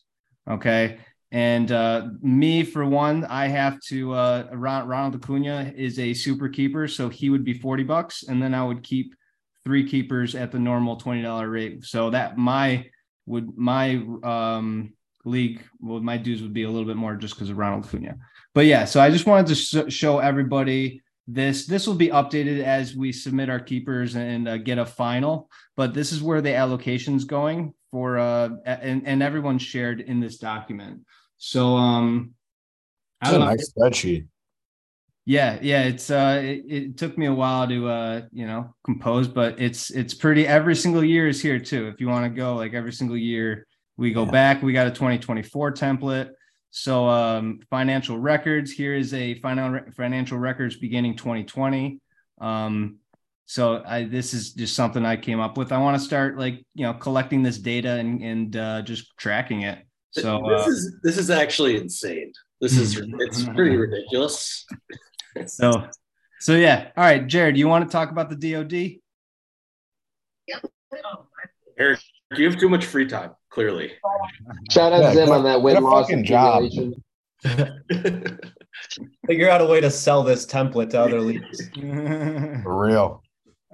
Okay. 0.50 0.98
And 1.32 1.72
uh, 1.72 2.08
me, 2.22 2.64
for 2.64 2.86
one, 2.86 3.26
I 3.26 3.48
have 3.48 3.82
to. 3.88 4.14
Uh, 4.14 4.48
Ronald 4.54 5.16
Acuna 5.16 5.74
is 5.76 6.00
a 6.00 6.14
super 6.14 6.48
keeper, 6.48 6.88
so 6.88 7.10
he 7.10 7.30
would 7.30 7.44
be 7.44 7.54
forty 7.54 7.84
bucks, 7.84 8.24
and 8.24 8.42
then 8.42 8.54
I 8.54 8.64
would 8.64 8.82
keep 8.82 9.14
three 9.66 9.86
keepers 9.88 10.36
at 10.36 10.54
the 10.54 10.60
normal 10.60 10.96
twenty 10.96 11.22
dollar 11.22 11.50
rate. 11.50 11.84
So 11.84 12.10
that 12.12 12.38
my 12.38 12.86
would 13.28 13.56
my 13.56 14.04
um, 14.24 14.94
league, 15.24 15.62
well, 15.80 16.00
my 16.00 16.18
dues 16.18 16.42
would 16.42 16.54
be 16.54 16.64
a 16.64 16.70
little 16.70 16.88
bit 16.88 16.98
more 16.98 17.16
just 17.16 17.36
because 17.36 17.52
of 17.52 17.58
Ronald 17.58 17.86
Acuna. 17.86 18.18
But 18.56 18.66
yeah, 18.66 18.86
so 18.86 19.00
I 19.00 19.12
just 19.12 19.28
wanted 19.28 19.48
to 19.48 19.56
sh- 19.56 19.94
show 19.94 20.18
everybody 20.18 21.04
this. 21.28 21.68
This 21.68 21.86
will 21.86 21.96
be 21.96 22.08
updated 22.08 22.64
as 22.64 22.96
we 22.96 23.12
submit 23.12 23.50
our 23.50 23.60
keepers 23.60 24.16
and 24.16 24.48
uh, 24.48 24.58
get 24.58 24.80
a 24.80 24.86
final. 24.86 25.52
But 25.76 25.94
this 25.94 26.12
is 26.12 26.24
where 26.24 26.42
the 26.42 26.56
allocation's 26.56 27.26
going 27.26 27.74
for 27.92 28.18
uh 28.18 28.50
and, 28.66 29.08
and 29.08 29.24
everyone's 29.24 29.62
shared 29.62 30.02
in 30.02 30.20
this 30.20 30.38
document. 30.38 31.02
So 31.38 31.76
um 31.78 32.34
I 33.22 33.32
don't 33.32 33.42
a 33.42 33.46
nice 33.46 33.72
spreadsheet. 33.72 34.28
Yeah, 35.28 35.60
yeah, 35.62 35.84
it's 35.84 36.10
uh 36.10 36.40
it, 36.42 36.64
it, 36.70 36.98
took 36.98 37.18
me 37.18 37.26
a 37.26 37.34
while 37.34 37.68
to 37.68 37.90
uh 37.90 38.22
you 38.32 38.48
know 38.48 38.74
compose, 38.86 39.28
but 39.28 39.60
it's 39.60 39.90
it's 39.90 40.14
pretty 40.14 40.48
every 40.48 40.74
single 40.74 41.04
year 41.04 41.28
is 41.28 41.42
here 41.42 41.60
too. 41.60 41.90
If 41.90 42.00
you 42.00 42.08
want 42.08 42.24
to 42.24 42.30
go 42.30 42.56
like 42.56 42.74
every 42.74 42.94
single 42.94 43.18
year, 43.18 43.68
we 43.98 44.14
go 44.14 44.24
yeah. 44.24 44.32
back, 44.32 44.64
we 44.64 44.72
got 44.72 44.88
a 44.88 44.92
2024 44.92 45.74
template. 45.74 46.30
So 46.70 47.10
um 47.10 47.60
financial 47.70 48.18
records, 48.18 48.72
here 48.72 48.96
is 48.96 49.14
a 49.14 49.38
final 49.42 49.82
financial 49.98 50.38
records 50.38 50.78
beginning 50.78 51.18
2020. 51.18 52.00
Um 52.40 53.00
so 53.48 53.84
I, 53.86 54.06
this 54.06 54.34
is 54.34 54.54
just 54.54 54.78
something 54.78 55.06
I 55.06 55.18
came 55.18 55.42
up 55.42 55.58
with. 55.58 55.74
I 55.74 55.78
want 55.78 56.00
to 56.00 56.06
start 56.06 56.38
like 56.38 56.66
you 56.74 56.86
know 56.86 56.94
collecting 56.94 57.44
this 57.44 57.58
data 57.58 57.98
and 57.98 58.24
and 58.24 58.56
uh, 58.56 58.82
just 58.82 59.12
tracking 59.18 59.64
it. 59.64 59.80
So 60.12 60.42
this 60.48 60.68
uh, 60.68 60.70
is 60.70 60.96
this 61.04 61.18
is 61.18 61.30
actually 61.30 61.76
insane. 61.76 62.32
This 62.62 62.78
is 62.78 63.02
it's 63.20 63.44
pretty 63.56 63.76
ridiculous. 63.76 64.66
So 65.46 65.88
so 66.40 66.54
yeah. 66.54 66.90
All 66.96 67.04
right, 67.04 67.26
Jared, 67.26 67.58
you 67.58 67.68
want 67.68 67.86
to 67.86 67.92
talk 67.92 68.12
about 68.12 68.30
the 68.30 68.36
DoD? 68.36 69.02
Eric, 71.80 72.00
you 72.36 72.50
have 72.50 72.60
too 72.60 72.70
much 72.70 72.86
free 72.86 73.06
time. 73.06 73.32
Clearly. 73.50 73.92
Shout 74.70 74.94
out 74.94 75.02
yeah, 75.02 75.10
to 75.10 75.16
Zim 75.16 75.32
on 75.32 75.44
that 75.44 75.62
win 75.62 75.82
loss 75.84 76.12
job. 76.24 76.64
Figure 79.28 79.50
out 79.50 79.62
a 79.62 79.66
way 79.66 79.82
to 79.82 79.90
sell 79.90 80.24
this 80.24 80.46
template 80.46 80.92
to 80.92 81.02
other 81.02 81.22
leagues. 81.22 81.70
For 81.76 82.62
real. 82.88 83.24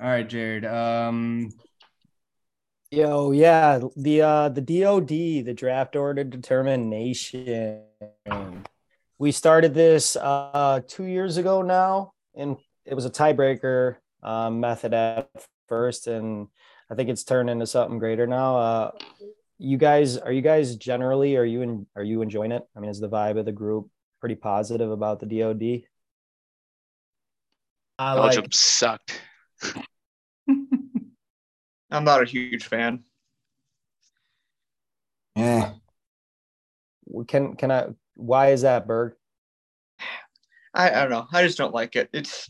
All 0.02 0.08
right, 0.08 0.28
Jared. 0.28 0.66
Um, 0.66 1.50
Yo, 2.92 3.32
yeah, 3.32 3.80
the 3.98 4.22
uh 4.22 4.50
the 4.50 4.62
DOD, 4.62 5.08
the 5.08 5.54
draft 5.54 5.96
order 5.96 6.24
determination. 6.24 7.82
We 9.24 9.32
started 9.32 9.74
this 9.74 10.18
uh 10.18 10.82
two 10.86 11.06
years 11.06 11.38
ago 11.38 11.62
now, 11.62 12.12
and 12.36 12.58
it 12.84 12.94
was 12.94 13.06
a 13.06 13.10
tiebreaker 13.10 13.96
uh, 14.22 14.50
method 14.50 14.94
at 14.94 15.30
first, 15.70 16.08
and 16.08 16.50
I 16.92 16.96
think 16.96 17.08
it's 17.08 17.24
turned 17.24 17.50
into 17.50 17.66
something 17.66 18.00
greater 18.00 18.28
now. 18.28 18.58
Uh, 18.58 18.92
you 19.58 19.78
guys, 19.78 20.18
are 20.18 20.34
you 20.34 20.42
guys 20.42 20.76
generally 20.76 21.38
are 21.38 21.46
you 21.46 21.62
in 21.62 21.88
are 21.96 22.04
you 22.04 22.22
enjoying 22.22 22.52
it? 22.52 22.64
I 22.76 22.82
mean, 22.82 22.90
is 22.90 23.00
the 23.00 23.08
vibe 23.08 23.40
of 23.40 23.46
the 23.46 23.54
group 23.54 23.88
pretty 24.20 24.36
positive 24.36 24.92
about 24.92 25.22
the 25.22 25.40
DOD? 25.40 25.84
I 27.98 28.16
like 28.16 28.54
sucked. 28.54 29.22
I'm 30.50 32.04
not 32.04 32.22
a 32.22 32.26
huge 32.26 32.66
fan. 32.66 33.06
Yeah. 35.38 35.76
Can 37.28 37.56
can 37.56 37.72
I? 37.72 37.88
Why 38.16 38.52
is 38.52 38.62
that, 38.62 38.88
Berg? 38.88 39.14
I, 40.74 40.90
I 40.90 41.02
don't 41.02 41.12
know. 41.12 41.28
I 41.32 41.44
just 41.44 41.58
don't 41.58 41.74
like 41.74 41.96
it. 41.96 42.10
It's 42.14 42.50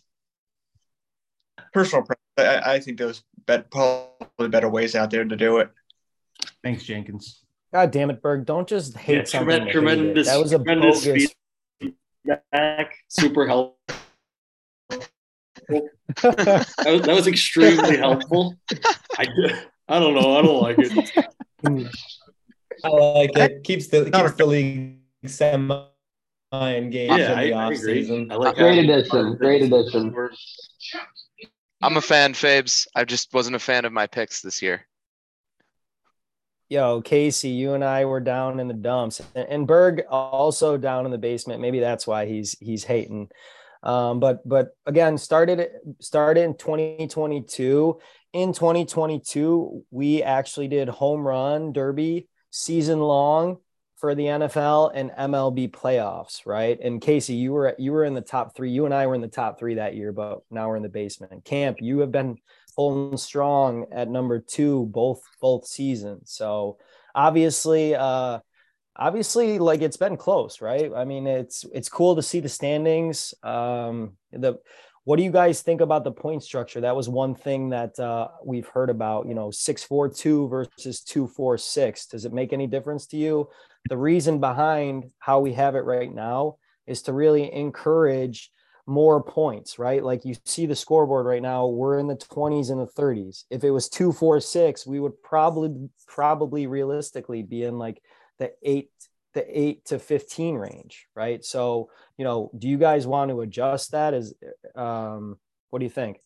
personal. 1.73 2.05
I, 2.37 2.75
I 2.75 2.79
think 2.79 2.97
there's 2.97 3.23
bet, 3.45 3.69
probably 3.69 4.47
better 4.49 4.69
ways 4.69 4.95
out 4.95 5.11
there 5.11 5.25
to 5.25 5.35
do 5.35 5.57
it. 5.57 5.69
Thanks, 6.63 6.83
Jenkins. 6.83 7.43
God 7.73 7.91
damn 7.91 8.09
it, 8.09 8.21
Berg! 8.21 8.45
Don't 8.45 8.67
just 8.67 8.95
hate 8.97 9.17
yeah, 9.17 9.23
something. 9.23 9.69
Tremendous, 9.69 10.27
that 10.27 10.39
was 10.39 10.53
a 10.53 10.59
bogus. 10.59 11.33
Feedback, 11.79 12.95
super 13.09 13.47
helpful 13.47 13.77
that, 15.67 16.65
was, 16.85 17.01
that 17.01 17.15
was 17.15 17.27
extremely 17.27 17.97
helpful. 17.97 18.55
I, 19.17 19.25
I 19.87 19.99
don't 19.99 20.15
know. 20.15 20.37
I 20.37 20.41
don't 20.41 20.61
like 20.61 20.77
it. 20.79 21.27
I 22.83 22.89
like 22.89 23.37
it. 23.37 23.63
Keeps 23.63 23.87
the 23.87 24.11
keeps 24.11 24.33
the 24.33 24.45
league 24.45 24.99
semi 25.25 25.85
engaged 26.53 27.13
yeah, 27.17 27.39
in 27.39 27.49
the 27.49 27.55
I, 27.55 27.65
off 27.65 27.71
I 27.71 27.75
season. 27.75 28.31
I 28.31 28.35
like 28.35 28.55
great 28.55 28.79
addition. 28.79 29.37
Great 29.37 29.63
addition. 29.63 30.13
I'm 31.81 31.97
a 31.97 32.01
fan, 32.01 32.33
Fabes. 32.33 32.87
I 32.95 33.03
just 33.03 33.33
wasn't 33.33 33.55
a 33.55 33.59
fan 33.59 33.85
of 33.85 33.93
my 33.93 34.07
picks 34.07 34.41
this 34.41 34.61
year. 34.61 34.87
Yo, 36.69 37.01
Casey, 37.01 37.49
you 37.49 37.73
and 37.73 37.83
I 37.83 38.05
were 38.05 38.19
down 38.19 38.59
in 38.59 38.67
the 38.67 38.73
dumps, 38.73 39.21
and 39.35 39.67
Berg 39.67 40.03
also 40.09 40.77
down 40.77 41.05
in 41.05 41.11
the 41.11 41.17
basement. 41.17 41.61
Maybe 41.61 41.79
that's 41.79 42.07
why 42.07 42.25
he's 42.25 42.57
he's 42.59 42.83
hating. 42.83 43.29
Um, 43.83 44.19
but 44.19 44.47
but 44.47 44.69
again, 44.85 45.17
started 45.17 45.69
started 45.99 46.41
in 46.41 46.57
2022. 46.57 47.99
In 48.33 48.53
2022, 48.53 49.85
we 49.91 50.23
actually 50.23 50.67
did 50.67 50.89
home 50.89 51.21
run 51.21 51.73
derby 51.73 52.27
season 52.53 52.99
long 52.99 53.57
for 53.97 54.13
the 54.13 54.25
NFL 54.25 54.91
and 54.93 55.09
MLB 55.11 55.71
playoffs, 55.71 56.45
right? 56.45 56.79
And 56.79 57.01
Casey, 57.01 57.33
you 57.33 57.51
were 57.51 57.75
you 57.79 57.91
were 57.91 58.05
in 58.05 58.13
the 58.13 58.21
top 58.21 58.55
three. 58.55 58.69
You 58.69 58.85
and 58.85 58.93
I 58.93 59.07
were 59.07 59.15
in 59.15 59.21
the 59.21 59.27
top 59.27 59.57
three 59.57 59.75
that 59.75 59.95
year, 59.95 60.11
but 60.11 60.41
now 60.51 60.69
we're 60.69 60.75
in 60.75 60.83
the 60.83 60.89
basement. 60.89 61.43
Camp, 61.45 61.77
you 61.81 61.99
have 61.99 62.11
been 62.11 62.37
holding 62.75 63.17
strong 63.17 63.87
at 63.91 64.09
number 64.09 64.39
two 64.39 64.85
both 64.85 65.21
both 65.41 65.65
seasons. 65.65 66.31
So 66.31 66.77
obviously, 67.15 67.95
uh, 67.95 68.39
obviously 68.95 69.57
like 69.57 69.81
it's 69.81 69.97
been 69.97 70.17
close 70.17 70.61
right 70.61 70.91
i 70.95 71.03
mean 71.03 71.25
it's 71.25 71.65
it's 71.73 71.89
cool 71.89 72.15
to 72.15 72.21
see 72.21 72.39
the 72.39 72.47
standings 72.47 73.33
um 73.41 74.11
the 74.31 74.59
what 75.05 75.17
do 75.17 75.23
you 75.23 75.31
guys 75.31 75.61
think 75.61 75.81
about 75.81 76.03
the 76.03 76.11
point 76.11 76.43
structure? 76.43 76.81
That 76.81 76.95
was 76.95 77.09
one 77.09 77.35
thing 77.35 77.69
that 77.69 77.99
uh, 77.99 78.29
we've 78.43 78.67
heard 78.67 78.89
about 78.89 79.27
you 79.27 79.33
know 79.33 79.51
642 79.51 80.47
versus 80.47 81.01
246 81.01 82.07
does 82.07 82.25
it 82.25 82.33
make 82.33 82.53
any 82.53 82.67
difference 82.67 83.05
to 83.07 83.17
you? 83.17 83.49
The 83.89 83.97
reason 83.97 84.39
behind 84.39 85.11
how 85.19 85.39
we 85.41 85.53
have 85.53 85.75
it 85.75 85.79
right 85.79 86.13
now 86.13 86.55
is 86.87 87.01
to 87.03 87.13
really 87.13 87.51
encourage 87.53 88.49
more 88.85 89.23
points 89.23 89.77
right? 89.79 90.03
Like 90.03 90.25
you 90.25 90.35
see 90.45 90.65
the 90.65 90.75
scoreboard 90.75 91.25
right 91.25 91.41
now 91.41 91.67
we're 91.67 91.99
in 91.99 92.07
the 92.07 92.15
20s 92.15 92.71
and 92.71 92.79
the 92.79 92.87
30s 92.87 93.43
if 93.49 93.63
it 93.63 93.71
was 93.71 93.89
246 93.89 94.85
we 94.85 94.99
would 94.99 95.21
probably 95.21 95.89
probably 96.07 96.67
realistically 96.67 97.43
be 97.43 97.63
in 97.63 97.77
like 97.77 98.01
the 98.39 98.51
eight 98.63 98.89
the 99.33 99.45
eight 99.59 99.85
to 99.85 99.99
15 99.99 100.55
range, 100.55 101.07
right? 101.15 101.43
So, 101.43 101.89
you 102.17 102.25
know, 102.25 102.51
do 102.57 102.67
you 102.67 102.77
guys 102.77 103.07
want 103.07 103.31
to 103.31 103.41
adjust 103.41 103.91
that? 103.91 104.13
Is 104.13 104.33
um, 104.75 105.37
what 105.69 105.79
do 105.79 105.85
you 105.85 105.91
think? 105.91 106.19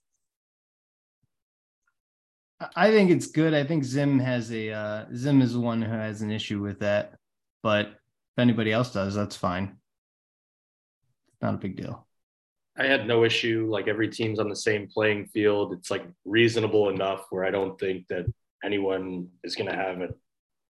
I 2.76 2.90
think 2.90 3.12
it's 3.12 3.28
good. 3.28 3.54
I 3.54 3.64
think 3.64 3.84
Zim 3.84 4.20
has 4.20 4.52
a 4.52 4.72
uh, 4.72 5.06
Zim 5.16 5.42
is 5.42 5.54
the 5.54 5.60
one 5.60 5.82
who 5.82 5.92
has 5.92 6.22
an 6.22 6.32
issue 6.32 6.60
with 6.60 6.80
that, 6.80 7.14
but 7.62 7.88
if 7.88 8.40
anybody 8.40 8.72
else 8.72 8.92
does, 8.92 9.14
that's 9.14 9.36
fine. 9.36 9.78
Not 11.42 11.54
a 11.54 11.58
big 11.58 11.78
deal. 11.78 12.08
I 12.78 12.86
had 12.86 13.08
no 13.08 13.24
issue. 13.24 13.68
Like 13.70 13.88
every 13.88 14.10
team's 14.10 14.40
on 14.40 14.50
the 14.50 14.56
same 14.56 14.88
playing 14.88 15.28
field. 15.28 15.74
It's 15.74 15.90
like 15.90 16.06
reasonable 16.26 16.90
enough 16.90 17.26
where 17.30 17.44
I 17.44 17.52
don't 17.52 17.80
think 17.80 18.08
that 18.08 18.26
anyone 18.64 19.30
is 19.44 19.56
going 19.56 19.70
to 19.70 19.76
have 19.76 20.02
a 20.02 20.10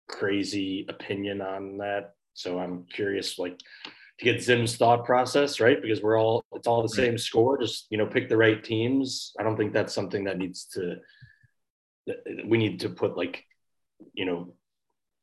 crazy 0.08 0.86
opinion 0.88 1.40
on 1.40 1.78
that. 1.78 2.14
So 2.38 2.58
I'm 2.60 2.84
curious, 2.84 3.38
like, 3.38 3.58
to 3.58 4.24
get 4.24 4.40
Zim's 4.42 4.76
thought 4.76 5.04
process, 5.04 5.58
right? 5.58 5.80
Because 5.82 6.00
we're 6.02 6.18
all, 6.20 6.44
it's 6.54 6.66
all 6.68 6.82
the 6.82 6.88
same 6.88 7.18
score. 7.18 7.58
Just, 7.60 7.86
you 7.90 7.98
know, 7.98 8.06
pick 8.06 8.28
the 8.28 8.36
right 8.36 8.62
teams. 8.62 9.32
I 9.38 9.42
don't 9.42 9.56
think 9.56 9.72
that's 9.72 9.92
something 9.92 10.24
that 10.24 10.38
needs 10.38 10.66
to, 10.74 10.96
we 12.46 12.58
need 12.58 12.80
to 12.80 12.88
put 12.90 13.16
like, 13.16 13.44
you 14.12 14.24
know, 14.24 14.54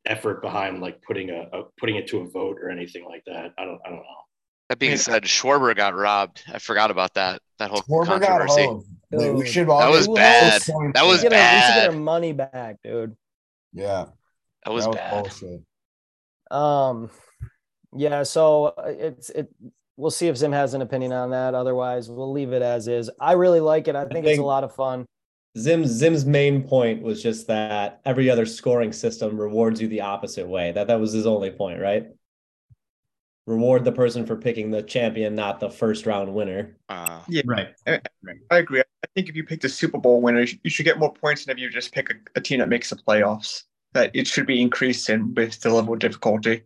effort 0.04 0.40
behind 0.42 0.80
like 0.80 1.02
putting 1.02 1.30
a, 1.30 1.48
a 1.52 1.62
putting 1.80 1.96
it 1.96 2.06
to 2.08 2.18
a 2.20 2.28
vote 2.28 2.58
or 2.62 2.68
anything 2.70 3.04
like 3.06 3.22
that. 3.26 3.52
I 3.58 3.64
don't, 3.64 3.80
I 3.84 3.88
don't 3.88 3.98
know. 3.98 4.02
That 4.68 4.78
being 4.78 4.96
said, 4.96 5.22
Schwarber 5.24 5.74
got 5.76 5.94
robbed. 5.94 6.42
I 6.52 6.58
forgot 6.58 6.90
about 6.90 7.14
that. 7.14 7.40
That 7.58 7.70
whole 7.70 7.80
Schwarber 7.82 8.20
got 8.20 8.22
controversy. 8.40 8.66
home. 8.66 8.84
Wait, 9.10 9.30
we 9.34 9.46
should 9.46 9.68
all 9.68 9.80
That 9.80 9.90
was 9.90 10.06
bad. 10.08 10.62
That 10.94 11.04
was 11.06 11.22
We 11.22 11.28
should 11.28 11.32
our- 11.32 11.54
we 11.54 11.60
should 11.60 11.74
get 11.74 11.86
our 11.90 11.92
money 11.92 12.32
back, 12.32 12.76
dude. 12.84 13.16
Yeah, 13.72 14.06
That 14.64 14.72
was 14.72 14.84
that 14.84 14.88
was 14.90 14.96
bad. 14.96 15.22
bullshit. 15.22 15.60
Um, 16.50 17.10
yeah. 17.94 18.22
So 18.22 18.66
uh, 18.66 18.84
it's 18.86 19.30
it. 19.30 19.48
We'll 19.98 20.10
see 20.10 20.28
if 20.28 20.36
Zim 20.36 20.52
has 20.52 20.74
an 20.74 20.82
opinion 20.82 21.12
on 21.12 21.30
that. 21.30 21.54
Otherwise, 21.54 22.10
we'll 22.10 22.30
leave 22.30 22.52
it 22.52 22.60
as 22.60 22.86
is. 22.86 23.10
I 23.18 23.32
really 23.32 23.60
like 23.60 23.88
it. 23.88 23.96
I 23.96 24.04
think 24.04 24.26
it's 24.26 24.38
a 24.38 24.42
lot 24.42 24.62
of 24.62 24.74
fun. 24.74 25.06
Zim's 25.56 25.88
Zim's 25.88 26.26
main 26.26 26.62
point 26.68 27.02
was 27.02 27.22
just 27.22 27.46
that 27.46 28.00
every 28.04 28.28
other 28.28 28.44
scoring 28.44 28.92
system 28.92 29.40
rewards 29.40 29.80
you 29.80 29.88
the 29.88 30.02
opposite 30.02 30.46
way. 30.46 30.72
That 30.72 30.86
that 30.88 31.00
was 31.00 31.12
his 31.12 31.26
only 31.26 31.50
point, 31.50 31.80
right? 31.80 32.08
Reward 33.46 33.84
the 33.84 33.92
person 33.92 34.26
for 34.26 34.36
picking 34.36 34.70
the 34.70 34.82
champion, 34.82 35.34
not 35.34 35.60
the 35.60 35.70
first 35.70 36.04
round 36.04 36.34
winner. 36.34 36.76
Uh, 36.88 37.20
yeah, 37.28 37.42
Right. 37.46 37.68
I 38.50 38.58
agree. 38.58 38.80
I 38.80 39.06
think 39.14 39.28
if 39.28 39.36
you 39.36 39.44
pick 39.44 39.60
the 39.60 39.68
Super 39.68 39.98
Bowl 39.98 40.20
winner, 40.20 40.40
you 40.40 40.46
should- 40.46 40.60
you 40.64 40.70
should 40.70 40.84
get 40.84 40.98
more 40.98 41.12
points 41.14 41.44
than 41.44 41.56
if 41.56 41.62
you 41.62 41.70
just 41.70 41.92
pick 41.92 42.10
a, 42.10 42.14
a 42.34 42.40
team 42.40 42.58
that 42.58 42.68
makes 42.68 42.90
the 42.90 42.96
playoffs. 42.96 43.62
That 43.96 44.10
it 44.12 44.26
should 44.26 44.46
be 44.46 44.60
increased 44.60 45.08
in 45.08 45.32
with 45.34 45.58
the 45.60 45.70
level 45.70 45.94
of 45.94 46.00
difficulty. 46.00 46.64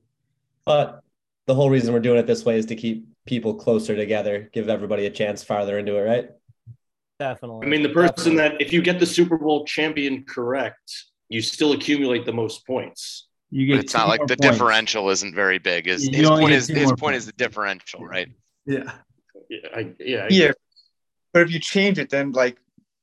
But 0.66 1.00
the 1.46 1.54
whole 1.54 1.70
reason 1.70 1.94
we're 1.94 2.00
doing 2.00 2.18
it 2.18 2.26
this 2.26 2.44
way 2.44 2.58
is 2.58 2.66
to 2.66 2.74
keep 2.74 3.06
people 3.24 3.54
closer 3.54 3.94
together, 3.94 4.50
give 4.52 4.68
everybody 4.68 5.06
a 5.06 5.10
chance 5.10 5.44
farther 5.44 5.78
into 5.78 5.96
it, 5.96 6.00
right? 6.02 6.30
Definitely. 7.20 7.66
I 7.66 7.70
mean, 7.70 7.82
the 7.84 7.90
person 7.90 8.34
Definitely. 8.34 8.58
that, 8.58 8.60
if 8.60 8.72
you 8.72 8.82
get 8.82 8.98
the 8.98 9.06
Super 9.06 9.38
Bowl 9.38 9.64
champion 9.64 10.24
correct, 10.24 11.04
you 11.28 11.40
still 11.40 11.70
accumulate 11.70 12.26
the 12.26 12.32
most 12.32 12.66
points. 12.66 13.28
You 13.52 13.68
but 13.68 13.76
get 13.76 13.84
it's 13.84 13.94
not 13.94 14.08
like 14.08 14.26
the 14.26 14.36
points. 14.36 14.58
differential 14.58 15.08
isn't 15.10 15.32
very 15.32 15.58
big. 15.58 15.86
His, 15.86 16.08
his 16.08 16.28
point 16.28 16.52
is 16.52 16.66
his 16.66 16.86
more 16.86 16.96
point 16.96 17.14
is 17.14 17.26
the 17.26 17.32
differential, 17.32 18.04
right? 18.04 18.28
Yeah. 18.66 18.90
Yeah, 19.48 19.58
I, 19.72 19.92
yeah, 20.00 20.24
I- 20.24 20.28
Yeah, 20.30 20.52
but 21.32 21.42
if 21.42 21.52
you 21.52 21.60
change 21.60 22.00
it, 22.00 22.10
then 22.10 22.32
like 22.32 22.56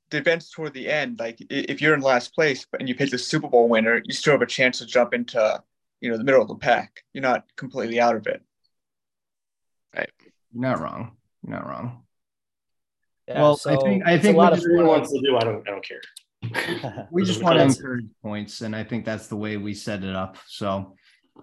the 0.10 0.18
events 0.18 0.50
toward 0.50 0.74
the 0.74 0.90
end, 0.90 1.20
like 1.20 1.38
if 1.50 1.82
you're 1.82 1.94
in 1.94 2.02
last 2.02 2.34
place 2.34 2.66
and 2.80 2.88
you 2.88 2.96
pick 2.96 3.12
the 3.12 3.18
Super 3.18 3.48
Bowl 3.48 3.68
winner, 3.68 4.02
you 4.04 4.14
still 4.14 4.34
have 4.34 4.42
a 4.42 4.48
chance 4.48 4.80
to 4.80 4.86
jump 4.86 5.14
into 5.14 5.62
you 6.02 6.12
know 6.12 6.18
the 6.18 6.24
middle 6.24 6.42
of 6.42 6.48
the 6.48 6.56
pack. 6.56 7.04
You're 7.14 7.24
not 7.24 7.46
completely 7.56 8.00
out 8.00 8.16
of 8.16 8.28
it. 8.28 8.42
Right. 9.96 10.10
You're 10.54 10.62
not 10.62 10.80
wrong. 10.80 11.12
You're 11.44 11.56
not 11.56 11.68
wrong. 11.68 12.04
Yeah, 13.28 13.42
well, 13.42 13.60
I 13.66 13.76
think 13.76 14.08
I 14.08 14.18
think 14.18 14.36
a 14.36 14.38
lot 14.38 14.54
of 14.54 14.60
just 14.60 14.68
Everyone 14.68 14.88
wants 14.88 15.12
to 15.12 15.20
do. 15.20 15.36
I 15.36 15.44
don't. 15.44 15.68
I 15.68 15.72
don't 15.72 15.86
care. 15.86 17.08
we 17.12 17.24
just 17.26 17.42
want 17.42 17.58
to 17.58 17.64
encourage 17.64 18.06
points, 18.22 18.62
and 18.62 18.76
I 18.76 18.84
think 18.84 19.04
that's 19.04 19.28
the 19.28 19.36
way 19.36 19.58
we 19.58 19.74
set 19.74 20.04
it 20.04 20.16
up. 20.16 20.38
So, 20.48 20.96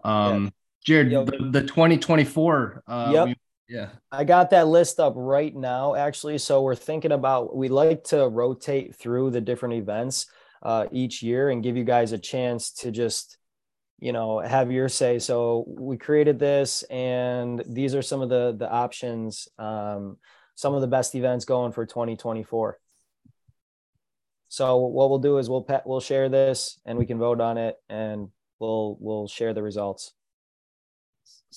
um, 0.03 0.53
Jared, 0.85 1.11
Yo. 1.11 1.25
the, 1.25 1.51
the 1.51 1.63
2024. 1.63 2.85
Uh, 2.87 3.11
Yep. 3.13 3.39
Yeah. 3.69 3.91
I 4.13 4.25
got 4.25 4.51
that 4.51 4.69
list 4.69 5.01
up 5.01 5.15
right 5.17 5.55
now, 5.55 5.95
actually. 5.95 6.39
So 6.39 6.63
we're 6.63 6.75
thinking 6.75 7.13
about 7.13 7.57
we 7.57 7.69
like 7.69 8.05
to 8.05 8.29
rotate 8.29 8.95
through 8.95 9.31
the 9.31 9.41
different 9.41 9.75
events 9.75 10.27
uh, 10.63 10.87
each 10.93 11.23
year 11.23 11.51
and 11.51 11.63
give 11.63 11.77
you 11.77 11.85
guys 11.85 12.13
a 12.13 12.19
chance 12.19 12.71
to 12.73 12.91
just, 12.91 13.39
you 13.99 14.13
know, 14.13 14.41
have 14.41 14.71
your 14.71 14.89
say. 14.89 15.19
So 15.19 15.65
we 15.67 15.97
created 15.97 16.39
this, 16.39 16.83
and 16.85 17.63
these 17.67 17.95
are 17.95 18.03
some 18.03 18.21
of 18.21 18.29
the 18.29 18.55
the 18.59 18.71
options, 18.71 19.49
um, 19.59 20.19
some 20.55 20.75
of 20.75 20.83
the 20.83 20.87
best 20.87 21.15
events 21.15 21.45
going 21.45 21.73
for 21.73 21.87
2024. 21.87 22.79
So 24.49 24.77
what 24.77 25.11
we'll 25.11 25.19
do 25.19 25.39
is 25.39 25.49
we'll 25.49 25.67
we'll 25.87 26.01
share 26.01 26.29
this, 26.29 26.79
and 26.85 26.99
we 26.99 27.07
can 27.07 27.19
vote 27.19 27.41
on 27.41 27.57
it, 27.57 27.77
and 27.89 28.29
we'll 28.59 28.99
we'll 29.01 29.27
share 29.27 29.55
the 29.55 29.63
results. 29.63 30.13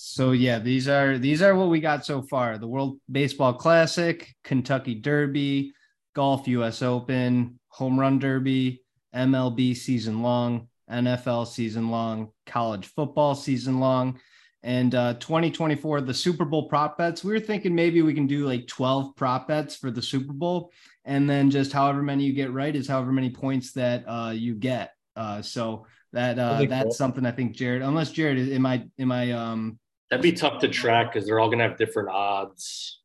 So 0.00 0.30
yeah, 0.30 0.60
these 0.60 0.86
are 0.86 1.18
these 1.18 1.42
are 1.42 1.56
what 1.56 1.70
we 1.70 1.80
got 1.80 2.06
so 2.06 2.22
far: 2.22 2.56
the 2.56 2.68
World 2.68 3.00
Baseball 3.10 3.52
Classic, 3.52 4.32
Kentucky 4.44 4.94
Derby, 4.94 5.72
Golf 6.14 6.46
U.S. 6.46 6.82
Open, 6.82 7.58
Home 7.70 7.98
Run 7.98 8.20
Derby, 8.20 8.84
MLB 9.12 9.76
season 9.76 10.22
long, 10.22 10.68
NFL 10.88 11.48
season 11.48 11.90
long, 11.90 12.28
college 12.46 12.86
football 12.86 13.34
season 13.34 13.80
long, 13.80 14.20
and 14.62 14.94
uh, 14.94 15.14
2024 15.14 16.02
the 16.02 16.14
Super 16.14 16.44
Bowl 16.44 16.68
prop 16.68 16.96
bets. 16.96 17.24
We 17.24 17.32
were 17.32 17.40
thinking 17.40 17.74
maybe 17.74 18.00
we 18.00 18.14
can 18.14 18.28
do 18.28 18.46
like 18.46 18.68
12 18.68 19.16
prop 19.16 19.48
bets 19.48 19.74
for 19.74 19.90
the 19.90 20.00
Super 20.00 20.32
Bowl, 20.32 20.70
and 21.06 21.28
then 21.28 21.50
just 21.50 21.72
however 21.72 22.04
many 22.04 22.22
you 22.22 22.34
get 22.34 22.52
right 22.52 22.76
is 22.76 22.86
however 22.86 23.10
many 23.10 23.30
points 23.30 23.72
that 23.72 24.04
uh, 24.06 24.30
you 24.30 24.54
get. 24.54 24.92
Uh, 25.16 25.42
so 25.42 25.86
that 26.12 26.38
uh, 26.38 26.64
that's 26.66 26.84
cool. 26.84 26.92
something 26.92 27.26
I 27.26 27.32
think 27.32 27.56
Jared, 27.56 27.82
unless 27.82 28.12
Jared, 28.12 28.38
am 28.52 28.64
I 28.64 28.84
am 28.96 29.10
I 29.10 29.32
um 29.32 29.80
That'd 30.10 30.22
be 30.22 30.32
tough 30.32 30.60
to 30.60 30.68
track 30.68 31.12
because 31.12 31.26
they're 31.26 31.38
all 31.38 31.50
gonna 31.50 31.68
have 31.68 31.76
different 31.76 32.08
odds. 32.10 33.00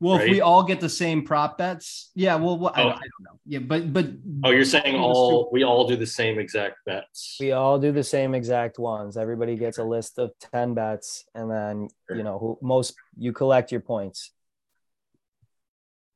Well, 0.00 0.18
if 0.20 0.30
we 0.30 0.40
all 0.40 0.62
get 0.62 0.78
the 0.78 0.88
same 0.88 1.24
prop 1.24 1.58
bets, 1.58 2.12
yeah. 2.14 2.36
Well, 2.36 2.56
what, 2.56 2.78
I, 2.78 2.82
Oh. 2.82 2.88
I 2.88 2.92
don't 2.92 3.00
know. 3.20 3.40
Yeah, 3.46 3.58
but 3.58 3.92
but 3.92 4.06
Oh, 4.44 4.50
you're 4.50 4.64
saying 4.64 4.94
all 4.94 5.48
we 5.52 5.64
all 5.64 5.88
do 5.88 5.96
the 5.96 6.06
same 6.06 6.38
exact 6.38 6.76
bets. 6.86 7.36
We 7.40 7.50
all 7.50 7.80
do 7.80 7.90
the 7.90 8.04
same 8.04 8.34
exact 8.34 8.78
ones. 8.78 9.16
Everybody 9.16 9.56
gets 9.56 9.78
a 9.78 9.84
list 9.84 10.18
of 10.18 10.30
10 10.52 10.74
bets 10.74 11.24
and 11.34 11.50
then, 11.50 11.88
you 12.10 12.22
know, 12.22 12.38
who 12.38 12.58
most 12.62 12.94
you 13.16 13.32
collect 13.32 13.72
your 13.72 13.80
points. 13.80 14.30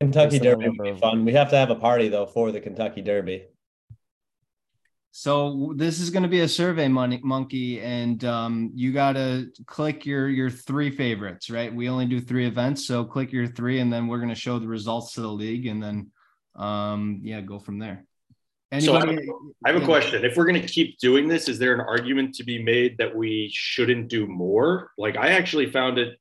Kentucky 0.01 0.38
Based 0.38 0.42
Derby 0.42 0.68
would 0.68 0.94
be 0.94 1.01
fun. 1.01 1.25
We 1.25 1.33
have 1.33 1.51
to 1.51 1.57
have 1.57 1.70
a 1.70 1.77
party 1.77 2.09
though 2.09 2.27
for 2.27 2.53
the 2.53 2.61
Kentucky 2.61 3.03
Derby. 3.03 3.46
So 5.14 5.75
this 5.77 6.01
is 6.01 6.09
going 6.09 6.22
to 6.22 6.29
be 6.29 6.40
a 6.40 6.48
survey 6.48 6.88
money 6.88 7.20
monkey, 7.22 7.81
and 7.81 8.25
um, 8.25 8.70
you 8.75 8.94
got 8.94 9.12
to 9.12 9.53
click 9.66 10.07
your 10.07 10.29
your 10.31 10.48
three 10.48 10.90
favorites, 10.90 11.51
right? 11.51 11.72
We 11.72 11.90
only 11.90 12.07
do 12.07 12.18
three 12.18 12.46
events, 12.46 12.87
so 12.87 13.05
click 13.05 13.31
your 13.31 13.46
three, 13.46 13.81
and 13.81 13.92
then 13.92 14.07
we're 14.07 14.18
going 14.18 14.31
to 14.31 14.35
show 14.35 14.59
the 14.59 14.66
results 14.66 15.12
to 15.12 15.20
the 15.20 15.29
league, 15.29 15.66
and 15.66 15.83
then 15.83 16.11
um, 16.57 17.20
yeah, 17.22 17.42
go 17.42 17.59
from 17.59 17.79
there. 17.79 18.07
So 18.79 18.94
I 18.94 19.01
have, 19.01 19.09
Anybody? 19.11 19.29
I 19.66 19.72
have 19.72 19.83
a 19.83 19.85
question. 19.85 20.25
If 20.25 20.35
we're 20.35 20.46
going 20.46 20.62
to 20.62 20.66
keep 20.66 20.98
doing 20.98 21.29
this, 21.29 21.46
is 21.46 21.59
there 21.59 21.75
an 21.75 21.81
argument 21.81 22.35
to 22.37 22.44
be 22.44 22.62
made 22.62 22.96
that 22.96 23.14
we 23.14 23.51
shouldn't 23.53 24.09
do 24.09 24.27
more? 24.27 24.92
Like, 24.96 25.18
I 25.18 25.33
actually 25.33 25.70
found 25.70 25.98
it 25.98 26.18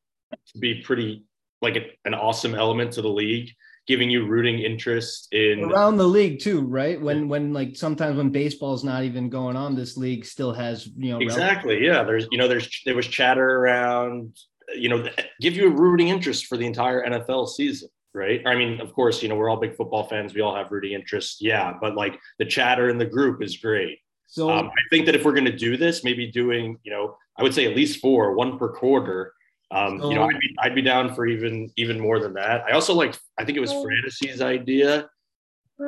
to 0.51 0.60
be 0.60 0.82
pretty 0.82 1.23
like 1.62 1.97
an 2.04 2.13
awesome 2.13 2.56
element 2.56 2.91
to 2.93 3.01
the 3.01 3.08
league, 3.08 3.51
giving 3.91 4.10
you 4.10 4.25
rooting 4.25 4.60
interest 4.60 5.27
in. 5.34 5.65
around 5.65 5.97
the 5.97 6.08
league 6.08 6.39
too, 6.39 6.62
right? 6.62 6.99
When 6.99 7.27
when 7.27 7.51
like 7.51 7.75
sometimes 7.75 8.15
when 8.15 8.30
baseball's 8.30 8.86
not 8.86 9.04
even 9.04 9.30
going 9.30 9.58
on, 9.58 9.75
this 9.75 9.97
league 9.97 10.25
still 10.25 10.54
has 10.54 10.88
you 10.95 11.12
know 11.12 11.19
Exactly. 11.19 11.86
Yeah. 11.86 12.04
There's, 12.04 12.25
you 12.32 12.38
know, 12.38 12.47
there's 12.47 12.69
there 12.86 12.95
was 12.95 13.06
chatter 13.06 13.58
around, 13.60 14.38
you 14.73 14.88
know, 14.88 15.06
give 15.41 15.58
you 15.58 15.67
a 15.67 15.75
rooting 15.75 16.08
interest 16.08 16.45
for 16.45 16.56
the 16.58 16.65
entire 16.65 17.06
NFL 17.06 17.49
season, 17.49 17.89
right? 18.13 18.41
I 18.45 18.56
mean, 18.56 18.80
of 18.80 18.93
course, 18.93 19.21
you 19.21 19.27
know, 19.27 19.36
we're 19.36 19.49
all 19.49 19.60
big 19.60 19.75
football 19.75 20.06
fans. 20.06 20.34
We 20.34 20.39
all 20.39 20.56
have 20.56 20.71
rooting 20.71 20.93
interest. 20.93 21.41
Yeah, 21.41 21.73
but 21.82 21.95
like 21.95 22.17
the 22.39 22.45
chatter 22.45 22.89
in 22.89 22.97
the 22.97 23.06
group 23.06 23.43
is 23.43 23.58
great. 23.58 23.99
So 24.27 24.49
Um, 24.49 24.67
I 24.67 24.84
think 24.89 25.06
that 25.08 25.15
if 25.15 25.25
we're 25.25 25.34
going 25.34 25.51
to 25.51 25.58
do 25.58 25.75
this, 25.75 26.06
maybe 26.06 26.32
doing, 26.32 26.77
you 26.84 26.91
know, 26.93 27.17
I 27.38 27.43
would 27.43 27.54
say 27.54 27.65
at 27.65 27.75
least 27.75 27.99
four, 27.99 28.34
one 28.34 28.58
per 28.58 28.69
quarter. 28.69 29.34
Um, 29.71 30.01
you 30.01 30.15
know, 30.15 30.23
I'd 30.23 30.39
be, 30.39 30.55
I'd 30.60 30.75
be 30.75 30.81
down 30.81 31.15
for 31.15 31.25
even 31.25 31.71
even 31.77 31.99
more 31.99 32.19
than 32.19 32.34
that. 32.34 32.63
I 32.67 32.71
also 32.71 32.93
like, 32.93 33.15
I 33.39 33.45
think 33.45 33.57
it 33.57 33.62
was 33.62 33.71
Fantasy's 33.71 34.41
idea. 34.41 35.10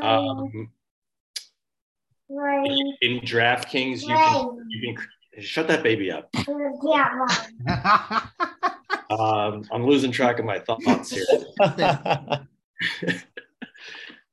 Um, 0.01 0.71
in, 2.29 2.97
in 3.01 3.19
DraftKings, 3.19 4.01
you 4.01 4.15
can 4.15 4.65
you 4.69 4.95
can 4.95 5.43
shut 5.43 5.67
that 5.67 5.83
baby 5.83 6.11
up. 6.11 6.33
Um, 9.19 9.63
I'm 9.71 9.85
losing 9.85 10.11
track 10.11 10.39
of 10.39 10.45
my 10.45 10.59
thoughts 10.59 11.11
here. 11.11 11.25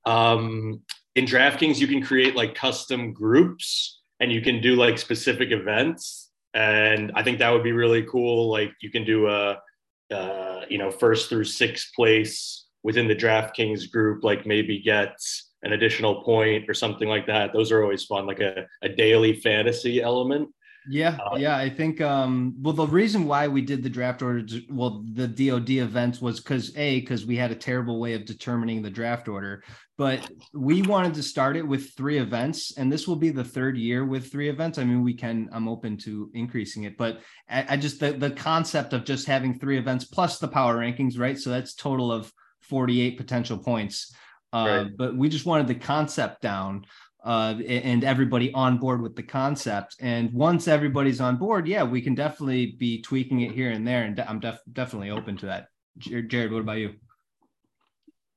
um, 0.07 0.81
in 1.15 1.25
DraftKings, 1.25 1.79
you 1.79 1.87
can 1.87 2.03
create 2.03 2.37
like 2.37 2.55
custom 2.55 3.13
groups 3.13 4.01
and 4.21 4.33
you 4.33 4.41
can 4.41 4.61
do 4.61 4.77
like 4.77 4.99
specific 4.99 5.51
events. 5.51 6.20
And 6.55 7.13
I 7.15 7.23
think 7.23 7.39
that 7.39 7.51
would 7.51 7.63
be 7.63 7.73
really 7.73 8.03
cool. 8.05 8.51
Like 8.51 8.73
you 8.81 8.91
can 8.91 9.05
do 9.05 9.29
a, 9.29 9.59
uh, 10.13 10.61
you 10.69 10.79
know, 10.79 10.91
first 10.91 11.29
through 11.29 11.45
sixth 11.45 11.93
place 11.95 12.67
within 12.83 13.07
the 13.07 13.15
DraftKings 13.15 13.91
group, 13.91 14.25
like 14.25 14.47
maybe 14.47 14.81
get 14.81 15.17
an 15.63 15.73
additional 15.73 16.23
point 16.23 16.69
or 16.69 16.75
something 16.75 17.09
like 17.09 17.27
that. 17.27 17.53
Those 17.53 17.71
are 17.71 17.83
always 17.83 18.05
fun, 18.05 18.27
like 18.27 18.41
a, 18.41 18.67
a 18.83 18.89
daily 18.89 19.35
fantasy 19.41 20.01
element. 20.03 20.49
Yeah, 20.89 21.19
Uh, 21.19 21.37
yeah. 21.37 21.57
I 21.59 21.69
think 21.69 22.01
um 22.01 22.55
well 22.63 22.73
the 22.73 22.87
reason 22.87 23.27
why 23.27 23.47
we 23.47 23.61
did 23.61 23.83
the 23.83 23.91
draft 23.91 24.23
order 24.23 24.43
well 24.71 25.05
the 25.13 25.29
DOD 25.29 25.71
events 25.71 26.23
was 26.23 26.41
because 26.41 26.75
A, 26.77 27.01
because 27.01 27.27
we 27.27 27.37
had 27.37 27.51
a 27.51 27.55
terrible 27.55 28.01
way 28.01 28.15
of 28.15 28.25
determining 28.25 28.81
the 28.81 28.91
draft 28.91 29.29
order, 29.29 29.63
but 30.01 30.31
we 30.55 30.81
wanted 30.81 31.13
to 31.13 31.23
start 31.23 31.59
it 31.59 31.69
with 31.69 31.91
three 31.95 32.17
events, 32.17 32.79
and 32.79 32.91
this 32.91 33.07
will 33.07 33.17
be 33.17 33.29
the 33.29 33.45
third 33.45 33.77
year 33.77 34.07
with 34.07 34.33
three 34.33 34.49
events. 34.49 34.79
I 34.79 34.85
mean, 34.85 35.05
we 35.05 35.13
can 35.13 35.51
I'm 35.53 35.69
open 35.69 35.99
to 35.99 36.31
increasing 36.33 36.85
it, 36.85 36.97
but 36.97 37.21
I, 37.51 37.67
I 37.69 37.77
just 37.77 38.01
the, 38.01 38.13
the 38.13 38.31
concept 38.31 38.95
of 38.95 39.05
just 39.05 39.27
having 39.27 39.59
three 39.59 39.77
events 39.77 40.07
plus 40.07 40.39
the 40.39 40.49
power 40.49 40.79
rankings, 40.79 41.19
right? 41.19 41.39
So 41.39 41.51
that's 41.51 41.75
total 41.75 42.11
of 42.11 42.33
48 42.63 43.19
potential 43.19 43.59
points. 43.59 44.15
Uh, 44.55 44.85
Right. 44.85 44.97
but 44.97 45.19
we 45.19 45.29
just 45.29 45.45
wanted 45.45 45.67
the 45.69 45.75
concept 45.75 46.41
down 46.41 46.87
uh, 47.23 47.57
and 47.69 48.03
everybody 48.03 48.55
on 48.55 48.79
board 48.79 49.03
with 49.03 49.15
the 49.17 49.23
concept. 49.23 49.97
And 50.01 50.33
once 50.33 50.67
everybody's 50.67 51.21
on 51.21 51.37
board, 51.37 51.69
yeah, 51.69 51.83
we 51.83 52.01
can 52.01 52.15
definitely 52.15 52.75
be 52.79 53.03
tweaking 53.03 53.43
it 53.43 53.53
here 53.53 53.71
and 53.71 53.87
there. 53.87 54.05
And 54.05 54.19
I'm 54.19 54.41
def- 54.41 54.65
definitely 54.73 55.11
open 55.11 55.37
to 55.37 55.47
that. 55.47 55.67
Jared, 55.99 56.53
what 56.53 56.63
about 56.63 56.79
you? 56.79 56.95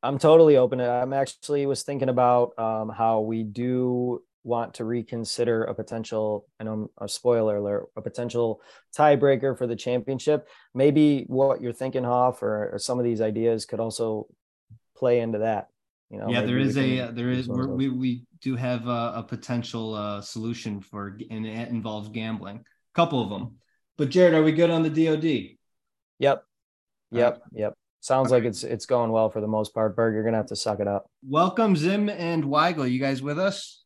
I'm 0.04 0.20
totally 0.20 0.58
open. 0.58 0.80
to- 0.80 0.89
I'm 0.89 1.13
actually 1.13 1.66
was 1.66 1.84
thinking 1.84 2.10
about 2.10 2.58
um, 2.60 2.89
how 2.89 3.22
we 3.22 3.44
do 3.44 4.22
want 4.44 4.74
to 4.76 4.84
reconsider 4.86 5.63
a 5.63 5.74
potential, 5.74 6.46
I 6.60 6.66
know 6.66 6.92
a 6.98 7.08
spoiler 7.08 7.56
alert, 7.56 7.88
a 7.96 8.02
potential 8.02 8.62
tiebreaker 8.96 9.58
for 9.58 9.66
the 9.66 9.76
championship. 9.78 10.50
Maybe 10.74 11.24
what 11.28 11.62
you're 11.62 11.72
thinking, 11.72 12.04
Hoff, 12.04 12.44
or, 12.44 12.72
or 12.74 12.80
some 12.80 13.00
of 13.00 13.06
these 13.06 13.22
ideas 13.22 13.66
could 13.66 13.80
also 13.80 14.28
play 14.98 15.22
into 15.22 15.39
that. 15.39 15.70
You 16.10 16.20
know, 16.20 16.30
yeah, 16.30 16.42
there 16.42 16.60
is 16.60 16.78
a 16.78 17.00
uh, 17.00 17.12
there 17.12 17.32
is 17.32 17.48
one 17.48 17.60
of 17.62 17.70
we're, 17.70 17.76
we 17.76 17.89
we 17.89 18.24
do 18.42 18.56
have 18.56 18.88
a, 18.88 19.13
a 19.16 19.26
potential 19.28 19.96
uh, 19.96 20.22
solution 20.22 20.82
for 20.82 21.18
and 21.32 21.46
it 21.46 21.70
involves 21.70 22.10
gambling. 22.10 22.58
A 22.58 22.94
couple 22.94 23.24
of 23.24 23.30
them. 23.30 23.56
But 23.98 24.10
Jared, 24.10 24.36
are 24.36 24.44
we 24.44 24.52
good 24.52 24.70
on 24.70 24.84
the 24.84 24.89
DoD? 24.89 25.58
Yep. 26.20 26.46
right. 27.12 27.36
Yep. 27.54 27.74
Yep. 28.04 28.08
Sounds 28.08 28.32
like 28.32 28.44
it's 28.44 28.63
it's 28.66 28.86
going 28.86 29.12
well 29.12 29.30
for 29.30 29.39
the 29.39 29.48
most 29.48 29.74
part. 29.74 29.96
Berg, 29.96 30.13
you're 30.13 30.26
gonna 30.26 30.36
have 30.38 30.48
to 30.48 30.58
suck 30.58 30.82
it 30.82 30.88
up. 30.89 31.10
Welcome 31.26 31.76
Zim 31.78 32.10
and 32.10 32.44
Weigel. 32.44 32.89
You 32.92 33.00
guys 33.00 33.22
with 33.22 33.39
us? 33.39 33.82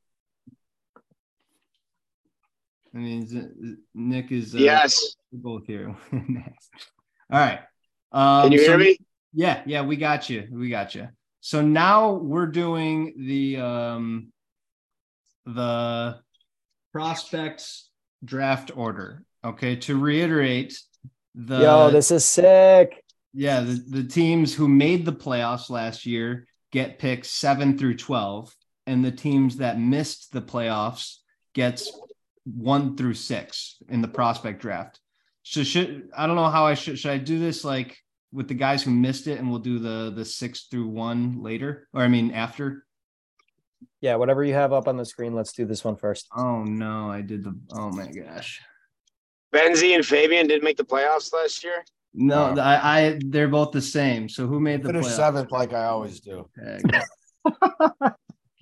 I 2.95 2.97
mean, 2.97 3.27
Z- 3.27 3.75
Nick 3.93 4.31
is 4.31 4.55
uh, 4.55 4.57
Yes. 4.57 5.15
we're 5.31 5.39
both 5.59 5.67
here. 5.67 5.95
All 6.11 6.19
right. 7.29 7.59
Um, 8.11 8.43
Can 8.43 8.51
you 8.53 8.59
hear 8.61 8.77
me? 8.79 8.97
Yeah, 9.33 9.61
yeah, 9.67 9.83
we 9.83 9.97
got 9.97 10.29
you. 10.31 10.47
We 10.51 10.69
got 10.69 10.95
you. 10.95 11.09
So 11.41 11.61
now 11.61 12.13
we're 12.13 12.47
doing 12.47 13.13
the 13.27 13.57
um 13.57 14.31
the 15.45 16.17
prospects 16.91 17.89
draft 18.25 18.71
order. 18.75 19.23
Okay, 19.45 19.75
to 19.75 19.99
reiterate 19.99 20.75
the 21.35 21.59
Yo, 21.59 21.91
this 21.91 22.09
is 22.09 22.25
sick. 22.25 23.03
Yeah, 23.33 23.61
the, 23.61 23.83
the 23.87 24.03
teams 24.03 24.53
who 24.53 24.67
made 24.67 25.05
the 25.05 25.13
playoffs 25.13 25.69
last 25.69 26.05
year 26.05 26.47
get 26.71 26.99
picks 26.99 27.29
7 27.29 27.77
through 27.77 27.97
12 27.97 28.53
and 28.85 29.03
the 29.03 29.11
teams 29.11 29.57
that 29.57 29.79
missed 29.79 30.31
the 30.31 30.41
playoffs 30.41 31.17
gets 31.53 31.91
1 32.45 32.97
through 32.97 33.13
6 33.13 33.77
in 33.89 34.01
the 34.01 34.07
prospect 34.07 34.61
draft. 34.61 34.99
So 35.43 35.63
should 35.63 36.09
I 36.15 36.27
don't 36.27 36.35
know 36.35 36.49
how 36.49 36.65
I 36.65 36.73
should 36.73 36.99
should 36.99 37.11
I 37.11 37.17
do 37.17 37.39
this 37.39 37.63
like 37.63 37.97
with 38.33 38.47
the 38.47 38.53
guys 38.53 38.83
who 38.83 38.91
missed 38.91 39.27
it 39.27 39.39
and 39.39 39.49
we'll 39.49 39.59
do 39.59 39.79
the 39.79 40.11
the 40.13 40.25
6 40.25 40.67
through 40.69 40.87
1 40.87 41.41
later 41.41 41.87
or 41.93 42.01
I 42.01 42.07
mean 42.07 42.31
after? 42.31 42.85
Yeah, 44.01 44.15
whatever 44.15 44.43
you 44.43 44.53
have 44.53 44.73
up 44.73 44.87
on 44.87 44.97
the 44.97 45.05
screen, 45.05 45.33
let's 45.33 45.53
do 45.53 45.65
this 45.65 45.83
one 45.83 45.95
first. 45.95 46.27
Oh 46.35 46.63
no, 46.63 47.09
I 47.09 47.21
did 47.21 47.43
the 47.43 47.57
oh 47.71 47.91
my 47.91 48.11
gosh. 48.11 48.61
Benzie 49.53 49.95
and 49.95 50.05
Fabian 50.05 50.47
didn't 50.47 50.63
make 50.63 50.77
the 50.77 50.83
playoffs 50.83 51.31
last 51.33 51.63
year. 51.63 51.83
No, 52.13 52.53
Wow. 52.53 52.61
I, 52.61 53.01
I 53.01 53.19
they're 53.25 53.47
both 53.47 53.71
the 53.71 53.81
same. 53.81 54.27
So 54.29 54.47
who 54.47 54.59
made 54.59 54.81
the 54.81 54.89
Finish 54.89 55.05
playoffs? 55.05 55.15
seventh 55.15 55.51
like 55.51 55.73
I 55.73 55.85
always 55.85 56.19
do. 56.19 56.49
Okay. 56.59 56.99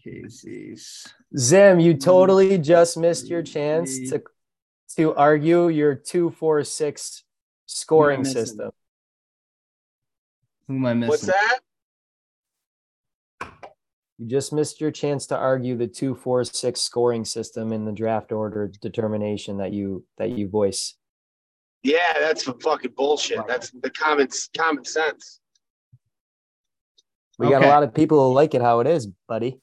Casey's. 0.03 1.07
Zim, 1.37 1.79
you 1.79 1.93
totally 1.95 2.57
just 2.57 2.97
missed 2.97 3.27
your 3.27 3.41
chance 3.41 4.09
to 4.09 4.21
to 4.97 5.15
argue 5.15 5.69
your 5.69 5.95
two 5.95 6.31
four 6.31 6.63
six 6.63 7.23
scoring 7.65 8.19
missing? 8.21 8.45
system. 8.45 8.71
Who 10.67 10.75
am 10.75 10.85
I 10.85 10.93
missing? 10.93 11.09
What's 11.09 11.25
that? 11.25 11.59
You 14.17 14.27
just 14.27 14.53
missed 14.53 14.79
your 14.79 14.91
chance 14.91 15.27
to 15.27 15.37
argue 15.37 15.75
the 15.75 15.87
two 15.87 16.15
four 16.15 16.43
six 16.43 16.81
scoring 16.81 17.25
system 17.25 17.73
in 17.73 17.85
the 17.85 17.91
draft 17.91 18.31
order 18.31 18.71
determination 18.81 19.57
that 19.57 19.73
you 19.73 20.05
that 20.17 20.29
you 20.29 20.47
voice. 20.47 20.95
Yeah, 21.85 22.13
that's 22.19 22.45
some 22.45 22.59
fucking 22.59 22.93
bullshit. 22.97 23.45
That's 23.47 23.69
the 23.69 23.91
common 23.91 24.27
common 24.57 24.83
sense. 24.85 25.39
We 27.37 27.47
got 27.49 27.61
a 27.61 27.67
lot 27.67 27.83
of 27.83 27.93
people 27.93 28.27
who 28.27 28.33
like 28.33 28.55
it 28.55 28.61
how 28.61 28.79
it 28.79 28.87
is, 28.87 29.07
buddy. 29.27 29.59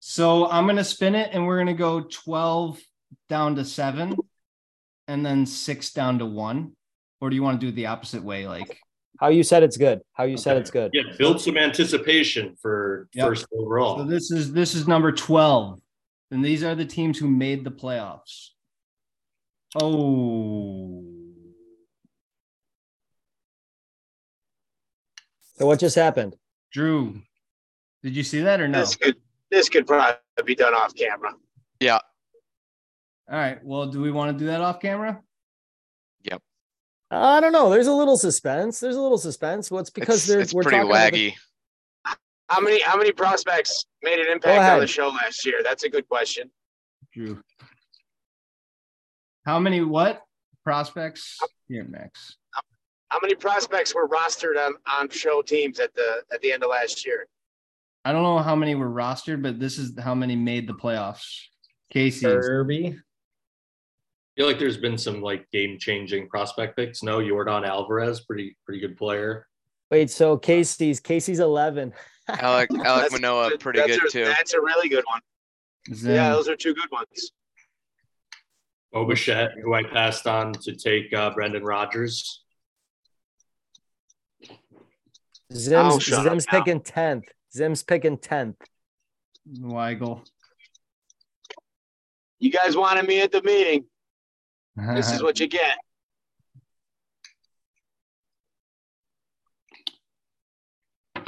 So 0.00 0.48
I'm 0.48 0.66
gonna 0.66 0.82
spin 0.82 1.14
it, 1.14 1.28
and 1.32 1.46
we're 1.46 1.58
gonna 1.58 1.74
go 1.74 2.00
12 2.00 2.80
down 3.28 3.56
to 3.56 3.66
seven, 3.66 4.16
and 5.08 5.26
then 5.26 5.44
six 5.44 5.92
down 5.92 6.18
to 6.20 6.26
one. 6.26 6.72
Or 7.20 7.28
do 7.28 7.36
you 7.36 7.42
want 7.42 7.60
to 7.60 7.66
do 7.66 7.68
it 7.68 7.76
the 7.76 7.86
opposite 7.86 8.24
way? 8.24 8.48
Like, 8.48 8.78
How 9.20 9.28
you 9.28 9.42
said 9.42 9.62
it's 9.62 9.76
good. 9.76 10.00
How 10.14 10.24
you 10.24 10.38
said 10.38 10.56
it's 10.56 10.70
good. 10.70 10.90
Yeah, 10.94 11.02
build 11.18 11.40
some 11.40 11.58
anticipation 11.58 12.56
for 12.62 13.08
Yep. 13.12 13.26
first 13.28 13.46
overall. 13.52 13.98
so 13.98 14.04
this 14.04 14.30
is 14.30 14.54
this 14.54 14.74
is 14.74 14.88
number 14.88 15.12
12, 15.12 15.80
and 16.30 16.42
these 16.42 16.64
are 16.64 16.74
the 16.74 16.86
teams 16.86 17.18
who 17.18 17.28
made 17.28 17.62
the 17.62 17.70
playoffs. 17.70 18.52
Oh, 19.74 21.01
So 25.58 25.66
what 25.66 25.78
just 25.78 25.96
happened? 25.96 26.36
Drew, 26.72 27.20
did 28.02 28.16
you 28.16 28.22
see 28.22 28.40
that 28.40 28.60
or 28.60 28.68
no? 28.68 28.80
This 28.80 28.96
could 28.96 29.16
this 29.50 29.68
could 29.68 29.86
probably 29.86 30.16
be 30.44 30.54
done 30.54 30.74
off 30.74 30.94
camera. 30.94 31.34
Yeah. 31.80 31.98
All 33.30 33.38
right. 33.38 33.62
Well, 33.62 33.86
do 33.86 34.00
we 34.00 34.10
want 34.10 34.32
to 34.32 34.38
do 34.38 34.46
that 34.46 34.60
off 34.60 34.80
camera? 34.80 35.20
Yep. 36.22 36.40
I 37.10 37.40
don't 37.40 37.52
know. 37.52 37.68
There's 37.70 37.86
a 37.86 37.92
little 37.92 38.16
suspense. 38.16 38.80
There's 38.80 38.96
a 38.96 39.00
little 39.00 39.18
suspense. 39.18 39.70
Well, 39.70 39.80
it's 39.80 39.90
because 39.90 40.16
it's, 40.16 40.26
they're 40.26 40.40
it's 40.40 40.54
we're 40.54 40.62
pretty 40.62 40.78
talking 40.78 40.90
about 40.90 41.12
laggy. 41.12 41.34
the- 42.04 42.16
How 42.48 42.60
many 42.60 42.80
how 42.80 42.96
many 42.96 43.12
prospects 43.12 43.84
made 44.02 44.18
an 44.18 44.26
impact 44.32 44.70
on 44.72 44.80
the 44.80 44.86
show 44.86 45.08
last 45.08 45.44
year? 45.44 45.60
That's 45.62 45.84
a 45.84 45.88
good 45.90 46.08
question. 46.08 46.50
Drew. 47.12 47.42
How 49.44 49.58
many 49.58 49.82
what 49.82 50.22
prospects? 50.64 51.38
Here, 51.68 51.84
Max. 51.84 52.36
How 53.12 53.18
many 53.20 53.34
prospects 53.34 53.94
were 53.94 54.08
rostered 54.08 54.56
on, 54.56 54.72
on 54.90 55.10
show 55.10 55.42
teams 55.42 55.78
at 55.80 55.94
the 55.94 56.22
at 56.32 56.40
the 56.40 56.50
end 56.50 56.64
of 56.64 56.70
last 56.70 57.04
year? 57.04 57.26
I 58.06 58.12
don't 58.12 58.22
know 58.22 58.38
how 58.38 58.56
many 58.56 58.74
were 58.74 58.88
rostered, 58.88 59.42
but 59.42 59.60
this 59.60 59.76
is 59.76 59.92
how 60.00 60.14
many 60.14 60.34
made 60.34 60.66
the 60.66 60.72
playoffs. 60.72 61.26
Casey. 61.90 62.24
Kirby. 62.24 62.86
I 62.86 62.96
feel 64.34 64.46
like 64.46 64.58
there's 64.58 64.78
been 64.78 64.96
some 64.96 65.20
like 65.20 65.44
game 65.50 65.78
changing 65.78 66.30
prospect 66.30 66.74
picks. 66.74 67.02
No, 67.02 67.18
Yordan 67.18 67.68
Alvarez, 67.68 68.20
pretty 68.22 68.56
pretty 68.64 68.80
good 68.80 68.96
player. 68.96 69.46
Wait, 69.90 70.10
so 70.10 70.38
Casey's 70.38 70.98
Casey's 70.98 71.40
eleven. 71.40 71.92
Alec 72.28 72.70
Alec 72.70 72.70
That's- 72.82 73.12
Manoah, 73.12 73.58
pretty 73.58 73.82
good 73.82 74.04
a, 74.04 74.08
too. 74.08 74.24
That's 74.24 74.54
a 74.54 74.60
really 74.62 74.88
good 74.88 75.04
one. 75.06 75.20
Zim. 75.94 76.14
Yeah, 76.14 76.30
those 76.30 76.48
are 76.48 76.56
two 76.56 76.72
good 76.72 76.90
ones. 76.90 77.32
Bo 78.90 79.04
Bichette, 79.04 79.50
who 79.62 79.74
I 79.74 79.82
passed 79.82 80.26
on 80.26 80.54
to 80.54 80.74
take 80.74 81.12
uh, 81.12 81.28
Brendan 81.34 81.62
Rodgers. 81.62 82.41
Zim's 85.54 85.94
Oh, 85.94 85.98
shut 85.98 86.18
up 86.20 86.24
Zim's 86.24 86.46
picking 86.46 86.80
tenth. 86.80 87.24
Zim's 87.52 87.82
picking 87.82 88.18
tenth. 88.18 88.56
Weigel. 89.48 90.24
You 92.38 92.50
guys 92.50 92.76
wanted 92.76 93.06
me 93.06 93.20
at 93.20 93.32
the 93.32 93.42
meeting. 93.42 93.84
This 94.76 95.12
is 95.12 95.22
what 95.22 95.38
you 95.38 95.46
get. 95.46 95.78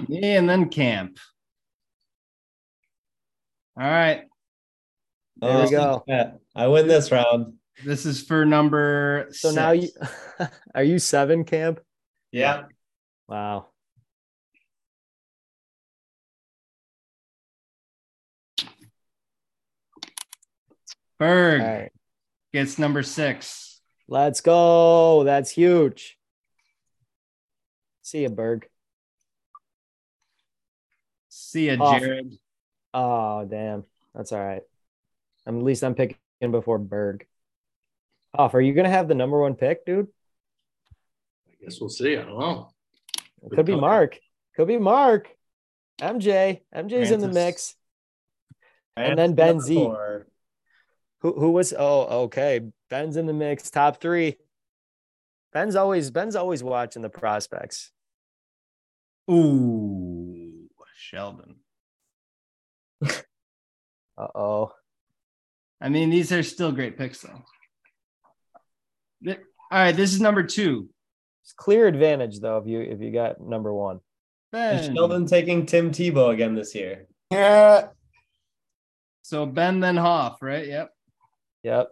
Me 0.08 0.36
and 0.36 0.48
then 0.48 0.68
camp. 0.68 1.18
All 3.78 3.86
right. 3.86 4.24
There 5.36 5.64
we 5.64 5.70
go. 5.70 6.04
I 6.54 6.68
win 6.68 6.88
this 6.88 7.10
round. 7.10 7.54
This 7.84 8.06
is 8.06 8.22
for 8.22 8.44
number 8.44 9.26
So 9.32 9.50
now 9.50 9.72
you 9.72 9.88
are 10.74 10.84
you 10.84 10.98
seven 10.98 11.44
camp? 11.44 11.80
Yeah. 12.30 12.64
Wow. 13.28 13.68
Berg 21.18 21.60
All 21.60 21.66
right. 21.66 21.92
gets 22.52 22.78
number 22.78 23.02
six. 23.02 23.80
Let's 24.08 24.40
go. 24.40 25.24
That's 25.24 25.50
huge. 25.50 26.18
See 28.02 28.22
you, 28.22 28.28
Berg. 28.28 28.68
See 31.28 31.66
ya, 31.68 31.76
Off. 31.80 32.00
Jared. 32.00 32.36
Oh 32.92 33.44
damn, 33.44 33.84
that's 34.14 34.32
all 34.32 34.44
right. 34.44 34.62
I'm, 35.46 35.58
at 35.58 35.64
least 35.64 35.82
I'm 35.82 35.94
picking 35.94 36.16
before 36.50 36.78
Berg. 36.78 37.26
Off, 38.34 38.54
are 38.54 38.60
you 38.60 38.72
gonna 38.74 38.90
have 38.90 39.08
the 39.08 39.14
number 39.14 39.40
one 39.40 39.54
pick, 39.54 39.86
dude? 39.86 40.08
I 41.48 41.64
guess 41.64 41.80
we'll 41.80 41.88
see. 41.88 42.16
I 42.16 42.22
don't 42.22 42.38
know. 42.38 42.70
It 43.42 43.54
could 43.54 43.66
be 43.66 43.76
Mark. 43.76 44.18
Could 44.56 44.68
be 44.68 44.78
Mark. 44.78 45.28
MJ. 46.00 46.60
MJ's 46.74 47.10
in 47.10 47.20
the 47.20 47.26
Francis. 47.30 47.34
mix. 47.34 47.74
And 48.96 49.18
then 49.18 49.34
Ben 49.34 49.60
Z. 49.60 49.74
Four. 49.74 50.26
Who 51.24 51.32
who 51.32 51.50
was 51.52 51.72
oh 51.76 52.24
okay. 52.24 52.60
Ben's 52.90 53.16
in 53.16 53.24
the 53.24 53.32
mix. 53.32 53.70
Top 53.70 53.98
three. 53.98 54.36
Ben's 55.54 55.74
always 55.74 56.10
Ben's 56.10 56.36
always 56.36 56.62
watching 56.62 57.00
the 57.00 57.08
prospects. 57.08 57.90
Ooh, 59.30 60.68
Sheldon. 60.94 61.56
Uh 64.16 64.28
oh. 64.36 64.72
I 65.80 65.88
mean, 65.88 66.08
these 66.08 66.30
are 66.30 66.44
still 66.44 66.70
great 66.70 66.96
picks, 66.96 67.20
though. 67.20 67.42
All 69.26 69.36
right, 69.72 69.96
this 69.96 70.14
is 70.14 70.20
number 70.20 70.44
two. 70.44 70.88
It's 71.42 71.52
clear 71.52 71.88
advantage 71.88 72.38
though 72.38 72.58
if 72.58 72.68
you 72.68 72.80
if 72.80 73.00
you 73.00 73.10
got 73.10 73.40
number 73.40 73.74
one. 73.74 73.96
Is 73.96 74.00
Ben. 74.52 74.94
Sheldon 74.94 75.26
taking 75.26 75.66
Tim 75.66 75.90
Tebow 75.90 76.32
again 76.32 76.54
this 76.54 76.76
year. 76.76 77.06
Yeah. 77.32 77.88
So 79.22 79.46
Ben, 79.46 79.80
then 79.80 79.96
Hoff, 79.96 80.40
right? 80.40 80.64
Yep. 80.64 80.93
Yep. 81.64 81.88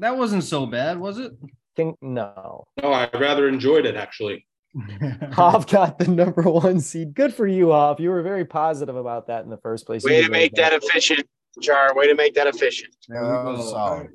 That 0.00 0.16
wasn't 0.16 0.42
so 0.42 0.66
bad, 0.66 0.98
was 0.98 1.18
it? 1.18 1.32
Think 1.76 1.96
no. 2.02 2.64
No, 2.82 2.92
I 2.92 3.08
rather 3.14 3.48
enjoyed 3.48 3.86
it 3.86 3.94
actually. 3.94 4.46
Hoff 5.32 5.68
got 5.68 5.98
the 5.98 6.08
number 6.08 6.42
one 6.42 6.80
seed. 6.80 7.14
Good 7.14 7.32
for 7.32 7.46
you, 7.46 7.70
Hoff. 7.70 8.00
You 8.00 8.10
were 8.10 8.22
very 8.22 8.44
positive 8.44 8.96
about 8.96 9.28
that 9.28 9.44
in 9.44 9.50
the 9.50 9.58
first 9.58 9.86
place. 9.86 10.02
Way 10.02 10.22
to 10.24 10.30
make 10.30 10.54
that 10.54 10.72
efficient, 10.72 11.24
Char. 11.60 11.94
Way 11.94 12.08
to 12.08 12.14
make 12.14 12.34
that 12.34 12.48
efficient. 12.48 12.96
Yeah, 13.08 13.20
that 13.20 13.44
was 13.44 13.44
There 13.44 13.52
we 13.52 13.56
go. 13.58 13.70
solid. 13.70 14.08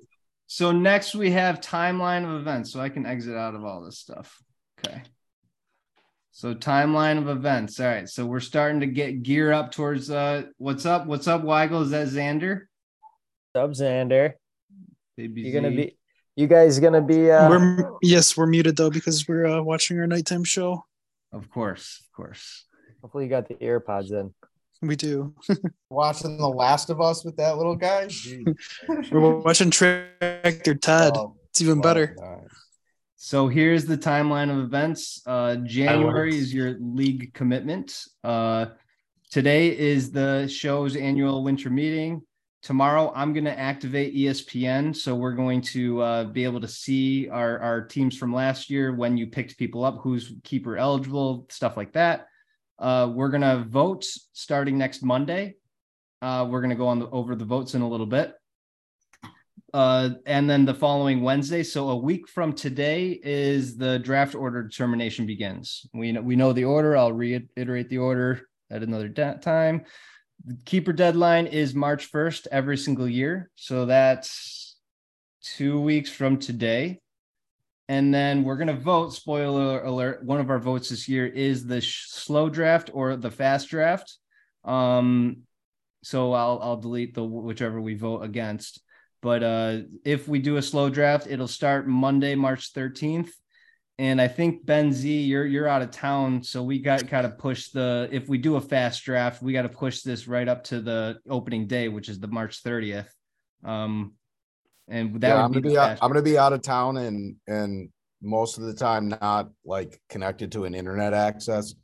So 0.47 0.71
next 0.71 1.15
we 1.15 1.31
have 1.31 1.61
timeline 1.61 2.25
of 2.25 2.41
events, 2.41 2.73
so 2.73 2.81
I 2.81 2.89
can 2.89 3.05
exit 3.05 3.35
out 3.37 3.55
of 3.55 3.63
all 3.63 3.85
this 3.85 3.99
stuff. 3.99 4.41
Okay. 4.85 5.03
So 6.31 6.55
timeline 6.55 7.17
of 7.17 7.29
events. 7.29 7.79
All 7.79 7.87
right. 7.87 8.09
So 8.09 8.25
we're 8.25 8.39
starting 8.39 8.79
to 8.79 8.87
get 8.87 9.23
gear 9.23 9.51
up 9.51 9.71
towards 9.71 10.09
uh 10.09 10.43
what's 10.57 10.85
up? 10.85 11.05
What's 11.05 11.27
up, 11.27 11.43
Weigel? 11.43 11.83
Is 11.83 11.91
that 11.91 12.07
Xander? 12.07 12.63
Sub 13.55 13.71
Xander. 13.71 14.33
Baby 15.17 15.41
You're 15.41 15.61
gonna 15.61 15.75
be 15.75 15.97
you 16.35 16.47
guys 16.47 16.79
gonna 16.79 17.01
be 17.01 17.29
uh 17.31 17.49
we're 17.49 17.91
yes, 18.01 18.37
we're 18.37 18.45
muted 18.45 18.77
though 18.77 18.89
because 18.89 19.27
we're 19.27 19.45
uh, 19.45 19.61
watching 19.61 19.99
our 19.99 20.07
nighttime 20.07 20.43
show. 20.43 20.85
Of 21.33 21.49
course, 21.49 22.01
of 22.05 22.15
course. 22.15 22.65
hopefully 23.01 23.25
you 23.25 23.29
got 23.29 23.47
the 23.47 23.55
earpods 23.55 24.11
in. 24.11 24.33
We 24.81 24.95
do. 24.95 25.35
Watching 25.89 26.37
The 26.37 26.47
Last 26.47 26.89
of 26.89 27.01
Us 27.01 27.25
with 27.25 27.35
that 27.35 27.57
little 27.57 27.75
guy. 27.75 28.05
Jeez. 28.05 28.55
We're 29.11 29.35
watching 29.39 29.71
Tractor 29.71 30.75
Todd. 30.75 31.17
Oh, 31.17 31.35
It's 31.49 31.61
even 31.61 31.81
better. 31.81 32.15
well. 32.17 32.45
So 33.17 33.49
here's 33.49 33.83
the 33.83 33.97
timeline 33.97 34.49
of 34.49 34.63
events. 34.63 35.21
Uh, 35.25 35.57
January 35.57 36.37
is 36.37 36.53
your 36.53 36.77
league 36.79 37.33
commitment. 37.33 38.05
Uh, 38.23 38.67
today 39.29 39.77
is 39.77 40.11
the 40.11 40.47
show's 40.47 40.95
annual 40.95 41.43
winter 41.43 41.69
meeting. 41.69 42.21
Tomorrow, 42.61 43.13
I'm 43.15 43.33
going 43.33 43.45
to 43.45 43.57
activate 43.57 44.15
ESPN. 44.15 44.95
So 44.95 45.15
we're 45.15 45.33
going 45.33 45.61
to 45.61 46.01
uh, 46.01 46.23
be 46.25 46.43
able 46.43 46.59
to 46.61 46.67
see 46.67 47.29
our, 47.29 47.59
our 47.59 47.81
teams 47.85 48.17
from 48.17 48.33
last 48.33 48.69
year 48.69 48.93
when 48.93 49.17
you 49.17 49.27
picked 49.27 49.57
people 49.57 49.85
up, 49.85 49.99
who's 50.01 50.33
keeper 50.43 50.77
eligible, 50.77 51.45
stuff 51.49 51.77
like 51.77 51.93
that. 51.93 52.27
Uh, 52.77 53.11
we're 53.13 53.29
going 53.29 53.41
to 53.41 53.65
vote 53.67 54.03
starting 54.33 54.77
next 54.77 55.03
Monday. 55.03 55.55
Uh, 56.21 56.45
we're 56.49 56.61
going 56.61 56.69
to 56.69 56.75
go 56.75 56.87
on 56.87 56.99
the, 56.99 57.09
over 57.09 57.35
the 57.35 57.45
votes 57.45 57.75
in 57.75 57.81
a 57.81 57.89
little 57.89 58.05
bit 58.05 58.35
uh, 59.73 60.09
and 60.25 60.49
then 60.49 60.65
the 60.65 60.73
following 60.73 61.21
Wednesday. 61.21 61.63
So 61.63 61.89
a 61.89 61.95
week 61.95 62.27
from 62.27 62.53
today 62.53 63.19
is 63.23 63.77
the 63.77 63.99
draft 63.99 64.35
order 64.35 64.63
determination 64.63 65.25
begins. 65.25 65.85
We 65.93 66.11
know 66.11 66.21
we 66.21 66.35
know 66.35 66.53
the 66.53 66.65
order. 66.65 66.97
I'll 66.97 67.13
reiterate 67.13 67.89
the 67.89 67.99
order 67.99 68.47
at 68.71 68.83
another 68.83 69.09
time. 69.09 69.85
The 70.45 70.57
keeper 70.65 70.93
deadline 70.93 71.47
is 71.47 71.75
March 71.75 72.05
first 72.05 72.47
every 72.51 72.77
single 72.77 73.07
year. 73.07 73.49
So 73.55 73.85
that's 73.85 74.77
two 75.41 75.79
weeks 75.79 76.09
from 76.09 76.37
today. 76.37 77.01
And 77.87 78.13
then 78.13 78.43
we're 78.43 78.57
gonna 78.57 78.73
vote. 78.73 79.13
Spoiler 79.13 79.83
alert: 79.83 80.23
one 80.23 80.39
of 80.39 80.49
our 80.49 80.59
votes 80.59 80.89
this 80.89 81.09
year 81.09 81.25
is 81.25 81.65
the 81.65 81.81
sh- 81.81 82.05
slow 82.07 82.49
draft 82.49 82.91
or 82.93 83.15
the 83.15 83.31
fast 83.31 83.69
draft. 83.69 84.15
Um, 84.63 85.43
so 86.03 86.33
I'll 86.33 86.59
I'll 86.61 86.77
delete 86.77 87.15
the 87.15 87.23
whichever 87.23 87.81
we 87.81 87.95
vote 87.95 88.21
against. 88.21 88.81
But 89.21 89.43
uh, 89.43 89.79
if 90.05 90.27
we 90.27 90.39
do 90.39 90.57
a 90.57 90.61
slow 90.61 90.89
draft, 90.89 91.27
it'll 91.27 91.47
start 91.47 91.87
Monday, 91.87 92.35
March 92.35 92.73
13th. 92.73 93.31
And 93.99 94.21
I 94.21 94.29
think 94.29 94.65
Ben 94.65 94.93
Z, 94.93 95.23
you're 95.23 95.45
you're 95.45 95.67
out 95.67 95.81
of 95.81 95.91
town, 95.91 96.41
so 96.41 96.63
we 96.63 96.79
got 96.79 97.05
kind 97.09 97.25
of 97.25 97.37
push 97.37 97.67
the. 97.67 98.07
If 98.13 98.29
we 98.29 98.37
do 98.37 98.55
a 98.55 98.61
fast 98.61 99.03
draft, 99.03 99.41
we 99.41 99.51
got 99.51 99.63
to 99.63 99.69
push 99.69 100.03
this 100.03 100.25
right 100.25 100.47
up 100.47 100.63
to 100.65 100.79
the 100.79 101.19
opening 101.29 101.67
day, 101.67 101.89
which 101.89 102.07
is 102.07 102.17
the 102.17 102.29
March 102.29 102.63
30th. 102.63 103.09
Um, 103.65 104.13
and 104.87 105.19
that 105.19 105.27
yeah, 105.27 105.35
would 105.35 105.41
I'm 105.41 105.51
be 105.51 105.55
gonna 105.55 105.67
the 105.67 105.69
be 105.73 105.77
out, 105.77 105.97
I'm 106.01 106.09
gonna 106.09 106.21
be 106.21 106.37
out 106.37 106.53
of 106.53 106.61
town 106.61 106.95
and 106.95 107.35
and 107.47 107.89
most 108.21 108.57
of 108.57 108.63
the 108.63 108.73
time 108.73 109.09
not 109.09 109.49
like 109.65 110.01
connected 110.07 110.53
to 110.53 110.63
an 110.63 110.75
internet 110.75 111.13
access 111.13 111.75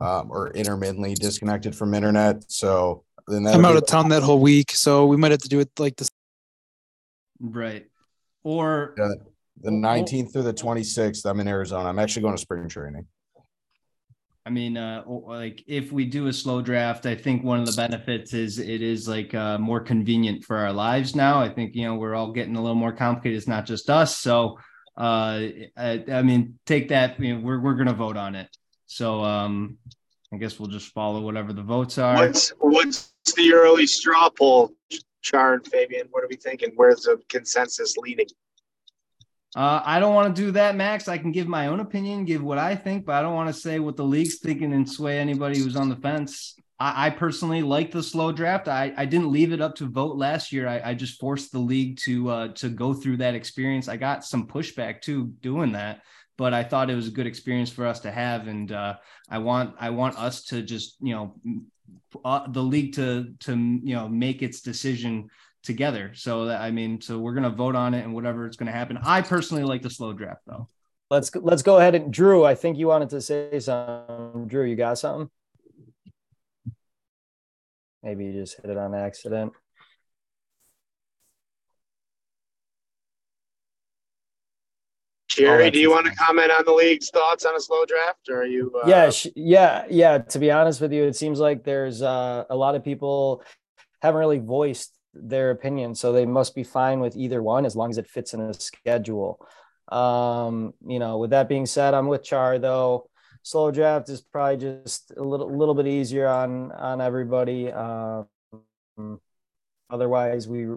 um, 0.00 0.30
or 0.30 0.50
intermittently 0.50 1.14
disconnected 1.14 1.74
from 1.74 1.92
internet. 1.92 2.44
So 2.50 3.02
then 3.26 3.44
I'm 3.48 3.64
out 3.64 3.72
be- 3.72 3.78
of 3.78 3.86
town 3.86 4.10
that 4.10 4.22
whole 4.22 4.40
week, 4.40 4.70
so 4.70 5.06
we 5.06 5.16
might 5.16 5.32
have 5.32 5.40
to 5.40 5.48
do 5.48 5.58
it 5.58 5.70
like 5.76 5.96
this. 5.96 6.08
right. 7.40 7.84
Or 8.44 8.94
Yeah, 8.96 9.10
the 9.62 9.70
19th 9.70 10.32
through 10.32 10.42
the 10.42 10.54
26th. 10.54 11.24
I'm 11.24 11.40
in 11.40 11.48
Arizona. 11.48 11.88
I'm 11.88 11.98
actually 11.98 12.22
going 12.22 12.36
to 12.36 12.40
spring 12.40 12.68
training. 12.68 13.06
I 14.46 14.50
mean, 14.50 14.78
uh, 14.78 15.04
like 15.06 15.62
if 15.66 15.92
we 15.92 16.06
do 16.06 16.28
a 16.28 16.32
slow 16.32 16.62
draft, 16.62 17.04
I 17.04 17.14
think 17.14 17.44
one 17.44 17.60
of 17.60 17.66
the 17.66 17.76
benefits 17.76 18.32
is 18.32 18.58
it 18.58 18.80
is 18.80 19.06
like 19.06 19.34
uh, 19.34 19.58
more 19.58 19.80
convenient 19.80 20.42
for 20.42 20.56
our 20.56 20.72
lives 20.72 21.14
now. 21.14 21.38
I 21.38 21.50
think 21.50 21.74
you 21.74 21.84
know 21.84 21.96
we're 21.96 22.14
all 22.14 22.32
getting 22.32 22.56
a 22.56 22.62
little 22.62 22.74
more 22.74 22.92
complicated. 22.92 23.36
It's 23.36 23.46
not 23.46 23.66
just 23.66 23.90
us, 23.90 24.16
so 24.16 24.58
uh, 24.96 25.40
I, 25.76 26.02
I 26.10 26.22
mean, 26.22 26.58
take 26.64 26.88
that. 26.88 27.20
You 27.20 27.34
know, 27.34 27.40
we're 27.40 27.60
we're 27.60 27.74
gonna 27.74 27.92
vote 27.92 28.16
on 28.16 28.34
it. 28.34 28.48
So 28.86 29.22
um, 29.22 29.76
I 30.32 30.38
guess 30.38 30.58
we'll 30.58 30.70
just 30.70 30.92
follow 30.92 31.20
whatever 31.20 31.52
the 31.52 31.62
votes 31.62 31.98
are. 31.98 32.14
What's 32.14 32.50
what's 32.58 33.12
the 33.36 33.52
early 33.52 33.86
straw 33.86 34.30
poll, 34.30 34.72
Char 35.20 35.54
and 35.54 35.66
Fabian? 35.66 36.08
What 36.10 36.24
are 36.24 36.28
we 36.28 36.36
thinking? 36.36 36.72
Where's 36.74 37.02
the 37.02 37.20
consensus 37.28 37.98
leaning? 37.98 38.28
Uh, 39.56 39.80
I 39.84 39.98
don't 39.98 40.14
want 40.14 40.34
to 40.34 40.42
do 40.42 40.50
that, 40.52 40.76
Max. 40.76 41.08
I 41.08 41.16
can 41.16 41.32
give 41.32 41.48
my 41.48 41.68
own 41.68 41.80
opinion, 41.80 42.24
give 42.24 42.42
what 42.42 42.58
I 42.58 42.76
think, 42.76 43.06
but 43.06 43.14
I 43.14 43.22
don't 43.22 43.34
want 43.34 43.48
to 43.48 43.58
say 43.58 43.78
what 43.78 43.96
the 43.96 44.04
league's 44.04 44.38
thinking 44.38 44.74
and 44.74 44.88
sway 44.88 45.18
anybody 45.18 45.58
who's 45.58 45.76
on 45.76 45.88
the 45.88 45.96
fence. 45.96 46.54
I, 46.78 47.06
I 47.06 47.10
personally 47.10 47.62
like 47.62 47.90
the 47.90 48.02
slow 48.02 48.30
draft. 48.30 48.68
I, 48.68 48.92
I 48.96 49.06
didn't 49.06 49.32
leave 49.32 49.52
it 49.52 49.60
up 49.60 49.74
to 49.76 49.86
vote 49.86 50.16
last 50.16 50.52
year. 50.52 50.68
I, 50.68 50.90
I 50.90 50.94
just 50.94 51.18
forced 51.18 51.50
the 51.50 51.58
league 51.58 51.98
to 52.04 52.28
uh, 52.28 52.48
to 52.54 52.68
go 52.68 52.92
through 52.92 53.18
that 53.18 53.34
experience. 53.34 53.88
I 53.88 53.96
got 53.96 54.24
some 54.24 54.46
pushback 54.46 55.00
too 55.00 55.32
doing 55.40 55.72
that, 55.72 56.02
but 56.36 56.52
I 56.52 56.62
thought 56.62 56.90
it 56.90 56.94
was 56.94 57.08
a 57.08 57.12
good 57.12 57.26
experience 57.26 57.70
for 57.70 57.86
us 57.86 58.00
to 58.00 58.10
have, 58.10 58.48
and 58.48 58.70
uh, 58.70 58.96
I 59.30 59.38
want 59.38 59.74
I 59.80 59.90
want 59.90 60.18
us 60.18 60.44
to 60.44 60.62
just 60.62 60.96
you 61.00 61.14
know 61.14 61.34
uh, 62.24 62.46
the 62.48 62.62
league 62.62 62.94
to 62.94 63.32
to 63.40 63.56
you 63.56 63.94
know 63.94 64.08
make 64.08 64.42
its 64.42 64.60
decision 64.60 65.30
together. 65.68 66.12
So 66.14 66.46
that 66.46 66.62
I 66.62 66.72
mean, 66.72 67.00
so 67.00 67.18
we're 67.18 67.34
gonna 67.34 67.50
vote 67.50 67.76
on 67.76 67.92
it 67.92 68.02
and 68.02 68.14
whatever 68.14 68.46
it's 68.46 68.56
gonna 68.56 68.72
happen. 68.72 68.98
I 69.04 69.20
personally 69.20 69.62
like 69.62 69.82
the 69.82 69.90
slow 69.90 70.14
draft 70.14 70.40
though. 70.46 70.66
Let's 71.10 71.30
let's 71.36 71.62
go 71.62 71.76
ahead 71.76 71.94
and 71.94 72.12
Drew. 72.12 72.44
I 72.44 72.54
think 72.54 72.78
you 72.78 72.88
wanted 72.88 73.10
to 73.10 73.20
say 73.20 73.60
something. 73.60 74.48
Drew, 74.48 74.64
you 74.64 74.76
got 74.76 74.98
something? 74.98 75.30
Maybe 78.02 78.24
you 78.24 78.32
just 78.32 78.56
hit 78.56 78.70
it 78.70 78.78
on 78.78 78.94
accident. 78.94 79.52
Jerry, 85.28 85.70
do 85.70 85.78
you 85.78 85.90
want 85.90 86.06
to 86.06 86.14
comment 86.14 86.50
on 86.50 86.64
the 86.64 86.72
league's 86.72 87.10
thoughts 87.10 87.44
on 87.44 87.54
a 87.54 87.60
slow 87.60 87.84
draft, 87.84 88.28
or 88.30 88.40
are 88.40 88.46
you? 88.46 88.72
Uh, 88.82 88.88
yeah, 88.88 89.10
sh- 89.10 89.26
yeah, 89.36 89.84
yeah. 89.90 90.18
To 90.18 90.38
be 90.38 90.50
honest 90.50 90.80
with 90.80 90.92
you, 90.92 91.04
it 91.04 91.16
seems 91.16 91.38
like 91.38 91.62
there's 91.62 92.00
uh, 92.00 92.44
a 92.48 92.56
lot 92.56 92.74
of 92.74 92.82
people 92.82 93.42
haven't 94.00 94.18
really 94.18 94.38
voiced 94.38 94.97
their 95.20 95.50
opinion, 95.50 95.94
so 95.94 96.12
they 96.12 96.26
must 96.26 96.54
be 96.54 96.64
fine 96.64 97.00
with 97.00 97.16
either 97.16 97.42
one 97.42 97.66
as 97.66 97.76
long 97.76 97.90
as 97.90 97.98
it 97.98 98.06
fits 98.06 98.34
in 98.34 98.40
a 98.40 98.54
schedule. 98.54 99.40
Um, 99.90 100.74
you 100.86 100.98
know, 100.98 101.18
with 101.18 101.30
that 101.30 101.48
being 101.48 101.66
said, 101.66 101.94
I'm 101.94 102.08
with 102.08 102.22
Char 102.22 102.58
though. 102.58 103.08
Slow 103.42 103.70
draft 103.70 104.08
is 104.08 104.20
probably 104.20 104.58
just 104.58 105.12
a 105.16 105.22
little 105.22 105.56
little 105.56 105.74
bit 105.74 105.86
easier 105.86 106.26
on 106.26 106.72
on 106.72 107.00
everybody. 107.00 107.72
Um, 107.72 108.26
otherwise, 109.90 110.48
we 110.48 110.68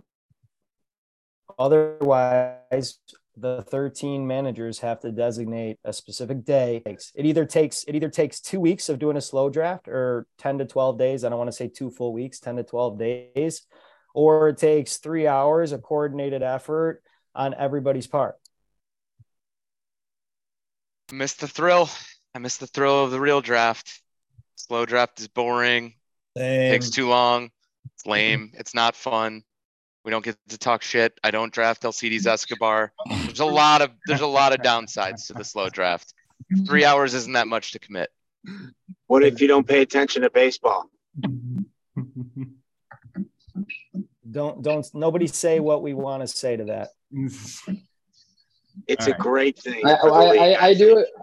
otherwise 1.60 3.00
the 3.38 3.64
13 3.64 4.26
managers 4.28 4.80
have 4.80 5.00
to 5.00 5.12
designate 5.12 5.80
a 5.84 5.94
specific 5.94 6.44
day. 6.44 6.82
It 6.86 7.26
either 7.26 7.46
takes 7.46 7.84
it 7.88 7.96
either 7.96 8.10
takes 8.10 8.40
two 8.40 8.60
weeks 8.60 8.90
of 8.90 9.00
doing 9.00 9.18
a 9.18 9.22
slow 9.22 9.50
draft 9.50 9.88
or 9.88 10.28
10 10.38 10.60
to 10.60 10.66
12 10.66 10.98
days. 10.98 11.24
I 11.24 11.30
don't 11.30 11.38
want 11.38 11.50
to 11.50 11.56
say 11.56 11.68
two 11.68 11.90
full 11.92 12.14
weeks, 12.14 12.40
10 12.40 12.58
to 12.58 12.64
12 12.64 13.00
days, 13.00 13.66
or 14.14 14.50
it 14.50 14.58
takes 14.58 14.98
three 14.98 15.28
hours 15.28 15.72
of 15.72 15.82
coordinated 15.82 16.44
effort 16.44 17.04
on 17.36 17.54
everybody's 17.54 18.08
part. 18.08 18.36
I 21.12 21.16
miss 21.16 21.34
the 21.34 21.48
thrill. 21.48 21.90
I 22.34 22.40
miss 22.40 22.58
the 22.58 22.68
thrill 22.68 23.04
of 23.04 23.12
the 23.12 23.20
real 23.20 23.42
draft. 23.42 24.02
Slow 24.56 24.86
draft 24.86 25.20
is 25.20 25.28
boring. 25.28 25.96
Same. 26.38 26.72
Takes 26.72 26.90
too 26.90 27.10
long. 27.10 27.52
It's 27.96 28.04
mm-hmm. 28.04 28.12
lame. 28.12 28.52
it's 28.54 28.74
not 28.74 28.96
fun. 28.96 29.44
We 30.04 30.12
don't 30.12 30.26
get 30.26 30.38
to 30.50 30.58
talk 30.58 30.82
shit. 30.82 31.20
I 31.24 31.32
don't 31.32 31.54
draft 31.54 31.84
Alcides 31.84 32.26
Escobar. 32.26 32.92
There's 33.26 33.40
a 33.40 33.46
lot 33.46 33.82
of 33.82 33.92
there's 34.08 34.22
a 34.22 34.28
lot 34.28 34.52
of 34.52 34.60
downsides 34.60 35.28
to 35.28 35.34
the 35.34 35.44
slow 35.44 35.70
draft. 35.70 36.14
Three 36.66 36.86
hours 36.86 37.14
isn't 37.14 37.34
that 37.34 37.48
much 37.48 37.74
to 37.74 37.80
commit. 37.80 38.10
What 39.06 39.24
if 39.24 39.42
you 39.42 39.48
don't 39.48 39.68
pay 39.68 39.82
attention 39.82 40.24
to 40.24 40.32
baseball? 40.32 40.90
Don't 44.30 44.62
don't 44.62 44.88
nobody 44.94 45.28
say 45.28 45.60
what 45.60 45.82
we 45.82 45.94
want 45.94 46.22
to 46.22 46.28
say 46.28 46.56
to 46.56 46.66
that. 46.66 46.90
It's 48.88 49.08
All 49.08 49.14
a 49.14 49.16
right. 49.16 49.20
great 49.20 49.60
thing. 49.60 49.86
I, 49.86 49.94
I, 49.94 50.08
I, 50.08 50.66
I 50.68 50.74
do 50.74 50.98
it. 50.98 51.08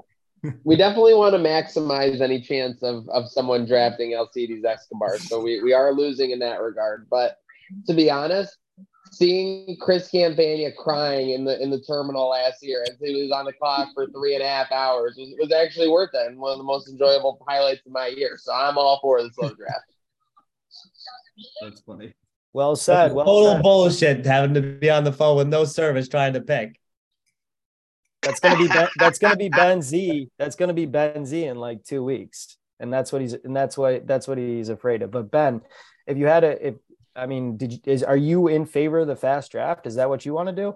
We 0.62 0.76
definitely 0.76 1.14
want 1.14 1.34
to 1.34 1.40
maximize 1.40 2.20
any 2.20 2.40
chance 2.40 2.80
of, 2.84 3.08
of 3.08 3.28
someone 3.28 3.66
drafting 3.66 4.14
Alcides 4.14 4.64
Escobar. 4.64 5.18
So 5.18 5.40
we, 5.40 5.60
we 5.62 5.72
are 5.72 5.92
losing 5.92 6.30
in 6.30 6.38
that 6.38 6.60
regard. 6.60 7.08
But 7.10 7.38
to 7.88 7.92
be 7.92 8.08
honest, 8.08 8.56
seeing 9.10 9.76
Chris 9.80 10.08
Campagna 10.08 10.70
crying 10.72 11.30
in 11.30 11.44
the 11.44 11.60
in 11.60 11.70
the 11.70 11.80
terminal 11.80 12.28
last 12.28 12.62
year 12.62 12.84
as 12.88 12.98
he 13.00 13.20
was 13.20 13.32
on 13.32 13.46
the 13.46 13.52
clock 13.52 13.88
for 13.94 14.06
three 14.08 14.34
and 14.34 14.42
a 14.42 14.48
half 14.48 14.70
hours 14.70 15.16
was, 15.18 15.34
was 15.40 15.52
actually 15.52 15.88
worth 15.88 16.10
it 16.14 16.26
and 16.28 16.38
one 16.38 16.52
of 16.52 16.58
the 16.58 16.64
most 16.64 16.88
enjoyable 16.88 17.44
highlights 17.48 17.84
of 17.84 17.92
my 17.92 18.06
year. 18.06 18.38
So 18.40 18.52
I'm 18.52 18.78
all 18.78 19.00
for 19.02 19.22
the 19.22 19.30
slow 19.30 19.54
draft. 19.54 19.84
That's 21.62 21.80
funny. 21.80 22.14
Well 22.52 22.76
said. 22.76 23.12
Well 23.12 23.26
Total 23.26 23.52
said. 23.52 23.62
bullshit 23.62 24.26
having 24.26 24.54
to 24.54 24.62
be 24.62 24.90
on 24.90 25.04
the 25.04 25.12
phone 25.12 25.36
with 25.36 25.48
no 25.48 25.64
service 25.64 26.08
trying 26.08 26.32
to 26.32 26.40
pick. 26.40 26.80
That's 28.22 28.40
gonna 28.40 28.58
be 28.58 28.68
ben, 28.68 28.88
that's 28.98 29.18
gonna 29.18 29.36
be 29.36 29.48
Ben 29.48 29.80
Z. 29.80 30.28
That's 30.38 30.56
gonna 30.56 30.74
be 30.74 30.86
Ben 30.86 31.24
Z 31.24 31.44
in 31.44 31.56
like 31.58 31.84
two 31.84 32.02
weeks, 32.02 32.56
and 32.80 32.92
that's 32.92 33.12
what 33.12 33.22
he's 33.22 33.34
and 33.34 33.54
that's 33.54 33.78
what 33.78 34.06
that's 34.06 34.26
what 34.26 34.38
he's 34.38 34.70
afraid 34.70 35.02
of. 35.02 35.10
But 35.10 35.30
Ben, 35.30 35.60
if 36.06 36.16
you 36.18 36.26
had 36.26 36.42
a, 36.42 36.68
if 36.68 36.74
I 37.14 37.26
mean, 37.26 37.56
did 37.56 37.72
you, 37.72 37.78
is 37.84 38.02
are 38.02 38.16
you 38.16 38.48
in 38.48 38.66
favor 38.66 38.98
of 39.00 39.06
the 39.06 39.16
fast 39.16 39.52
draft? 39.52 39.86
Is 39.86 39.94
that 39.96 40.08
what 40.08 40.26
you 40.26 40.34
want 40.34 40.48
to 40.48 40.54
do? 40.54 40.74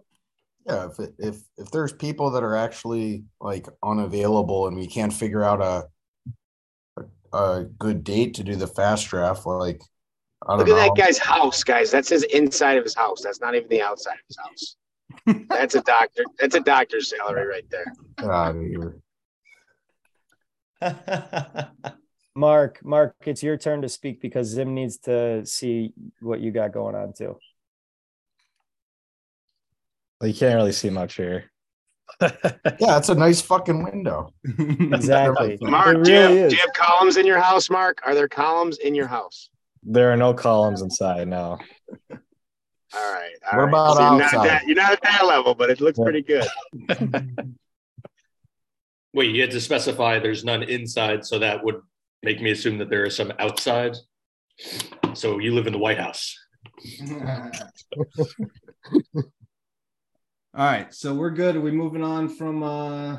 Yeah, 0.67 0.87
if 0.87 1.01
it, 1.01 1.15
if 1.19 1.37
if 1.57 1.71
there's 1.73 1.93
people 1.93 2.31
that 2.31 2.45
are 2.45 2.57
actually 2.57 3.25
like 3.41 3.67
unavailable 3.83 4.69
and 4.69 4.77
we 4.77 4.87
can't 4.87 5.13
figure 5.13 5.43
out 5.43 5.61
a 5.61 7.03
a, 7.33 7.37
a 7.37 7.65
good 7.65 8.05
date 8.05 8.35
to 8.35 8.45
do 8.45 8.55
the 8.55 8.69
fast 8.69 9.09
draft, 9.09 9.45
like 9.47 9.83
I 10.47 10.57
don't 10.57 10.67
Look 10.67 10.77
at 10.77 10.97
that 10.97 10.97
guy's 10.97 11.19
house, 11.19 11.63
guys. 11.63 11.91
That's 11.91 12.09
his 12.09 12.25
inside 12.25 12.77
of 12.79 12.85
his 12.85 12.95
house. 12.95 13.23
That's 13.23 13.41
not 13.41 13.55
even 13.55 13.69
the 13.69 13.83
outside 13.83 14.15
of 14.15 14.21
his 14.27 14.37
house. 14.39 14.77
That's 15.49 15.75
a 15.75 15.83
doctor. 15.83 16.25
That's 16.39 16.55
a 16.55 16.61
doctor's 16.61 17.11
salary 17.11 17.47
right 17.47 17.69
there. 17.71 17.85
Get 18.19 18.31
out 18.31 18.57
of 18.57 18.63
here. 18.63 18.97
Mark, 22.35 22.85
Mark, 22.85 23.15
it's 23.27 23.43
your 23.43 23.57
turn 23.57 23.83
to 23.83 23.89
speak 23.89 24.21
because 24.21 24.49
Zim 24.49 24.75
needs 24.75 24.99
to 24.99 25.45
see 25.45 25.93
what 26.21 26.41
you 26.41 26.51
got 26.51 26.73
going 26.73 26.95
on 26.95 27.13
too. 27.13 27.39
Well, 30.21 30.29
you 30.29 30.35
can't 30.35 30.55
really 30.55 30.73
see 30.73 30.91
much 30.91 31.15
here. 31.15 31.51
Yeah, 32.79 32.99
it's 32.99 33.09
a 33.09 33.15
nice 33.15 33.41
fucking 33.41 33.83
window. 33.83 34.33
Exactly. 34.45 35.59
Mark, 35.63 35.99
It 35.99 36.05
do, 36.05 36.13
you 36.13 36.19
have, 36.19 36.51
do 36.51 36.57
you 36.57 36.61
have 36.61 36.73
columns 36.75 37.17
in 37.17 37.27
your 37.27 37.41
house, 37.41 37.71
Mark? 37.71 37.99
Are 38.05 38.15
there 38.15 38.29
columns 38.29 38.79
in 38.79 38.95
your 38.95 39.07
house? 39.07 39.51
There 39.83 40.13
are 40.13 40.17
no 40.17 40.33
columns 40.35 40.81
inside. 40.83 41.29
No. 41.29 41.59
All 42.95 43.13
right. 43.13 43.31
all 43.51 43.59
What 43.59 43.65
right. 43.65 43.69
about 43.69 43.97
So 43.97 44.03
you're, 44.03 44.11
not 44.11 44.23
outside? 44.23 44.49
that, 44.49 44.67
you're 44.67 44.77
not 44.77 44.93
at 44.93 45.03
that 45.03 45.27
level, 45.27 45.55
but 45.55 45.71
it 45.71 45.81
looks 45.81 45.99
Yeah. 45.99 46.05
pretty 46.05 46.23
good. 46.23 46.47
Wait, 49.15 49.35
you 49.35 49.41
had 49.43 49.51
to 49.51 49.61
specify 49.61 50.19
there's 50.19 50.45
none 50.45 50.63
inside, 50.63 51.25
so 51.27 51.39
that 51.41 51.63
would 51.65 51.81
make 52.23 52.41
me 52.41 52.51
assume 52.51 52.79
that 52.79 52.89
there 52.91 53.05
are 53.05 53.11
some 53.11 53.33
outside. 53.39 53.97
So 55.15 55.39
you 55.39 55.55
live 55.55 55.67
in 55.67 55.73
the 55.73 55.79
White 55.79 55.99
House. 55.99 56.35
All 60.55 60.67
right, 60.67 60.93
so 60.95 61.15
we're 61.15 61.31
good. 61.31 61.57
Are 61.57 61.61
we 61.61 61.71
moving 61.71 62.03
on 62.05 62.29
from 62.29 62.63
uh 62.63 63.19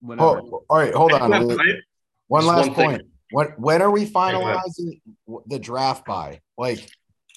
whatever? 0.00 0.40
Oh, 0.40 0.64
all 0.68 0.78
right, 0.78 0.92
hold 0.92 1.12
on. 1.12 1.32
I- 1.32 1.44
Wait, 1.44 1.58
I- 1.60 1.80
One 2.26 2.46
last 2.46 2.66
one 2.66 2.74
thing. 2.74 2.90
point. 2.90 3.02
When 3.30 3.48
when 3.58 3.82
are 3.82 3.90
we 3.90 4.06
finalizing 4.06 5.00
the 5.46 5.58
draft 5.58 6.06
by? 6.06 6.40
Like, 6.56 6.88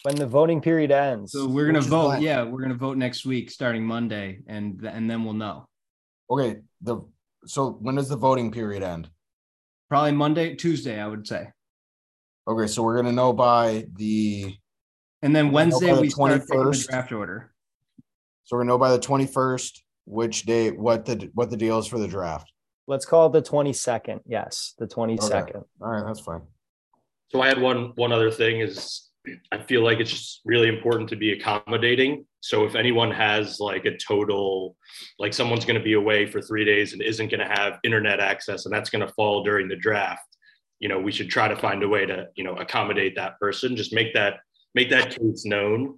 When 0.04 0.16
the 0.16 0.26
voting 0.28 0.62
period 0.62 0.92
ends. 0.92 1.32
So 1.34 1.48
we're 1.48 1.66
gonna 1.68 1.82
vote. 1.82 2.08
when? 2.10 2.22
Yeah, 2.22 2.44
we're 2.44 2.62
gonna 2.62 2.76
vote 2.76 2.98
next 2.98 3.26
week, 3.26 3.52
starting 3.52 3.86
Monday, 3.86 4.40
and 4.48 4.82
and 4.86 5.10
then 5.10 5.24
we'll 5.24 5.34
know. 5.34 5.66
okay, 6.30 6.62
the 6.82 7.02
so 7.46 7.72
when 7.72 7.96
does 7.96 8.10
the 8.10 8.16
voting 8.18 8.52
period 8.52 8.84
end? 8.84 9.10
Probably 9.90 10.12
Monday, 10.14 10.56
Tuesday, 10.56 11.00
I 11.02 11.08
would 11.08 11.28
say, 11.28 11.50
Okay, 12.48 12.68
so 12.68 12.82
we're 12.84 12.96
gonna 12.96 13.12
know 13.12 13.34
by 13.34 13.86
the 13.98 14.56
and 15.22 15.36
then 15.36 15.52
Wednesday 15.52 15.90
by 15.90 15.96
the 15.96 16.02
we 16.02 16.10
start 16.10 16.32
taking 16.32 16.48
the 16.48 16.56
21st. 16.72 16.90
draft 16.90 17.12
order. 17.12 17.54
so 18.46 18.56
we're 18.56 18.62
gonna 18.62 18.70
know 18.70 18.78
by 18.78 18.92
the 18.92 19.00
twenty 19.00 19.28
first 19.28 19.84
which 20.06 20.44
day 20.46 20.72
what 20.72 21.06
the 21.06 21.30
what 21.34 21.50
the 21.50 21.58
deal 21.58 21.78
is 21.80 21.86
for 21.88 22.00
the 22.00 22.08
draft. 22.08 22.52
Let's 22.92 23.06
call 23.06 23.28
it 23.28 23.32
the 23.32 23.42
22nd. 23.42 24.20
Yes, 24.26 24.74
the 24.78 24.86
22nd. 24.86 25.64
All 25.82 25.92
right, 25.92 26.06
that's 26.06 26.20
fine. 26.20 26.42
So 27.30 27.40
I 27.40 27.48
had 27.48 27.62
one 27.62 27.94
one 27.96 28.12
other 28.12 28.30
thing 28.30 28.60
is 28.60 29.08
I 29.50 29.60
feel 29.60 29.82
like 29.82 30.02
it's 30.02 30.12
just 30.12 30.42
really 30.44 30.68
important 30.68 31.08
to 31.12 31.16
be 31.16 31.32
accommodating. 31.32 32.26
So 32.42 32.66
if 32.66 32.76
anyone 32.76 33.10
has 33.10 33.62
like 33.62 33.86
a 33.86 33.96
total 33.96 34.76
like 35.20 35.34
someone's 35.34 35.64
going 35.64 35.80
to 35.80 35.84
be 35.84 35.94
away 35.94 36.26
for 36.26 36.42
3 36.42 36.66
days 36.66 36.92
and 36.92 37.02
isn't 37.02 37.30
going 37.30 37.40
to 37.40 37.62
have 37.62 37.80
internet 37.86 38.20
access 38.20 38.66
and 38.66 38.76
that's 38.76 38.90
going 38.90 39.08
to 39.08 39.14
fall 39.14 39.42
during 39.42 39.70
the 39.70 39.78
draft, 39.78 40.28
you 40.80 40.90
know, 40.90 41.00
we 41.00 41.14
should 41.14 41.30
try 41.30 41.48
to 41.48 41.56
find 41.56 41.84
a 41.84 41.88
way 41.88 42.06
to, 42.06 42.28
you 42.36 42.44
know, 42.44 42.56
accommodate 42.56 43.16
that 43.16 43.40
person, 43.40 43.78
just 43.78 43.94
make 43.94 44.14
that 44.16 44.42
make 44.76 44.90
that 44.90 45.12
case 45.12 45.46
known. 45.46 45.98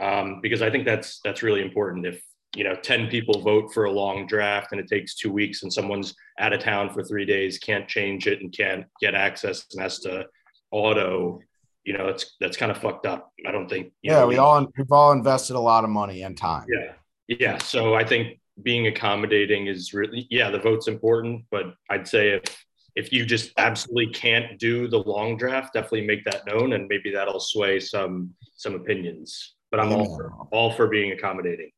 Um, 0.00 0.40
because 0.42 0.62
I 0.62 0.70
think 0.70 0.84
that's 0.84 1.20
that's 1.22 1.44
really 1.44 1.62
important 1.62 2.06
if 2.06 2.20
you 2.54 2.64
know 2.64 2.74
10 2.74 3.08
people 3.08 3.40
vote 3.40 3.72
for 3.72 3.84
a 3.84 3.90
long 3.90 4.26
draft 4.26 4.72
and 4.72 4.80
it 4.80 4.88
takes 4.88 5.14
two 5.14 5.32
weeks 5.32 5.62
and 5.62 5.72
someone's 5.72 6.14
out 6.38 6.52
of 6.52 6.60
town 6.60 6.90
for 6.92 7.02
three 7.02 7.24
days 7.24 7.58
can't 7.58 7.88
change 7.88 8.26
it 8.26 8.40
and 8.40 8.52
can't 8.56 8.86
get 9.00 9.14
access 9.14 9.66
and 9.72 9.82
has 9.82 9.98
to 10.00 10.24
auto 10.70 11.40
you 11.84 11.96
know 11.96 12.08
it's 12.08 12.36
that's 12.40 12.56
kind 12.56 12.70
of 12.72 12.78
fucked 12.78 13.06
up 13.06 13.32
i 13.46 13.50
don't 13.52 13.68
think 13.68 13.86
you 14.02 14.12
Yeah, 14.12 14.20
know, 14.20 14.26
we 14.28 14.36
all 14.38 14.66
we've 14.76 14.90
all 14.92 15.12
invested 15.12 15.56
a 15.56 15.60
lot 15.60 15.84
of 15.84 15.90
money 15.90 16.22
and 16.22 16.36
time. 16.36 16.66
yeah 16.68 16.92
yeah 17.28 17.58
so 17.58 17.94
i 17.94 18.04
think 18.04 18.38
being 18.62 18.86
accommodating 18.86 19.66
is 19.66 19.92
really 19.92 20.26
yeah 20.30 20.50
the 20.50 20.58
vote's 20.58 20.88
important 20.88 21.44
but 21.50 21.74
i'd 21.90 22.06
say 22.06 22.30
if 22.30 22.64
if 22.96 23.12
you 23.12 23.26
just 23.26 23.50
absolutely 23.56 24.12
can't 24.12 24.58
do 24.60 24.86
the 24.86 24.98
long 24.98 25.36
draft 25.36 25.74
definitely 25.74 26.06
make 26.06 26.24
that 26.24 26.46
known 26.46 26.74
and 26.74 26.86
maybe 26.88 27.10
that'll 27.10 27.40
sway 27.40 27.80
some 27.80 28.32
some 28.56 28.74
opinions 28.74 29.54
but 29.70 29.80
i'm 29.80 29.92
all 29.92 30.16
for, 30.16 30.32
all 30.52 30.70
for 30.72 30.86
being 30.86 31.10
accommodating 31.12 31.70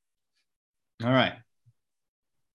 All 1.04 1.12
right. 1.12 1.35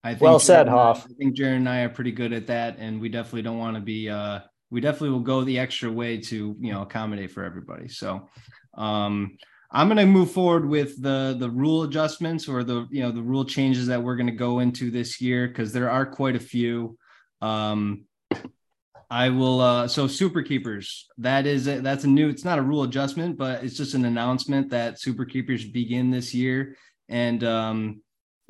I 0.04 0.12
think 0.12 0.22
Well 0.22 0.40
said, 0.40 0.68
I- 0.68 0.72
Hoff. 0.72 1.06
I 1.06 1.14
think 1.14 1.36
Jared 1.36 1.58
and 1.58 1.70
I 1.70 1.82
are 1.82 1.90
pretty 1.90 2.12
good 2.12 2.34
at 2.34 2.48
that, 2.48 2.78
and 2.80 3.00
we 3.00 3.10
definitely 3.10 3.44
don't 3.44 3.60
want 3.60 3.76
to 3.76 3.82
be. 3.82 4.10
uh 4.10 4.40
We 4.72 4.82
definitely 4.82 5.10
will 5.12 5.20
go 5.20 5.44
the 5.44 5.60
extra 5.60 5.92
way 5.92 6.18
to 6.18 6.56
you 6.60 6.72
know 6.72 6.82
accommodate 6.82 7.32
for 7.32 7.44
everybody. 7.44 7.88
So, 7.88 8.30
um 8.76 9.38
I'm 9.74 9.88
going 9.88 9.98
to 10.00 10.06
move 10.06 10.32
forward 10.32 10.68
with 10.68 11.02
the 11.02 11.34
the 11.40 11.50
rule 11.50 11.84
adjustments 11.84 12.50
or 12.50 12.64
the 12.64 12.88
you 12.92 13.04
know 13.04 13.12
the 13.12 13.22
rule 13.22 13.46
changes 13.46 13.88
that 13.88 14.02
we're 14.04 14.18
going 14.18 14.28
to 14.28 14.34
go 14.34 14.60
into 14.60 14.92
this 14.92 15.22
year 15.22 15.48
because 15.48 15.72
there 15.72 15.90
are 15.90 16.06
quite 16.06 16.36
a 16.36 16.40
few. 16.40 16.98
Um, 17.42 18.04
I 19.10 19.30
will. 19.30 19.62
Uh, 19.62 19.88
so 19.88 20.08
super 20.08 20.42
keepers. 20.42 21.08
That 21.20 21.46
is 21.46 21.68
a, 21.68 21.80
that's 21.80 22.04
a 22.04 22.08
new. 22.08 22.28
It's 22.30 22.44
not 22.46 22.60
a 22.60 22.62
rule 22.62 22.84
adjustment, 22.84 23.38
but 23.38 23.64
it's 23.64 23.78
just 23.78 23.94
an 23.94 24.04
announcement 24.06 24.72
that 24.72 25.00
super 25.00 25.26
keepers 25.26 25.64
begin 25.66 26.12
this 26.12 26.34
year, 26.34 26.76
and 27.08 27.42
um, 27.44 28.02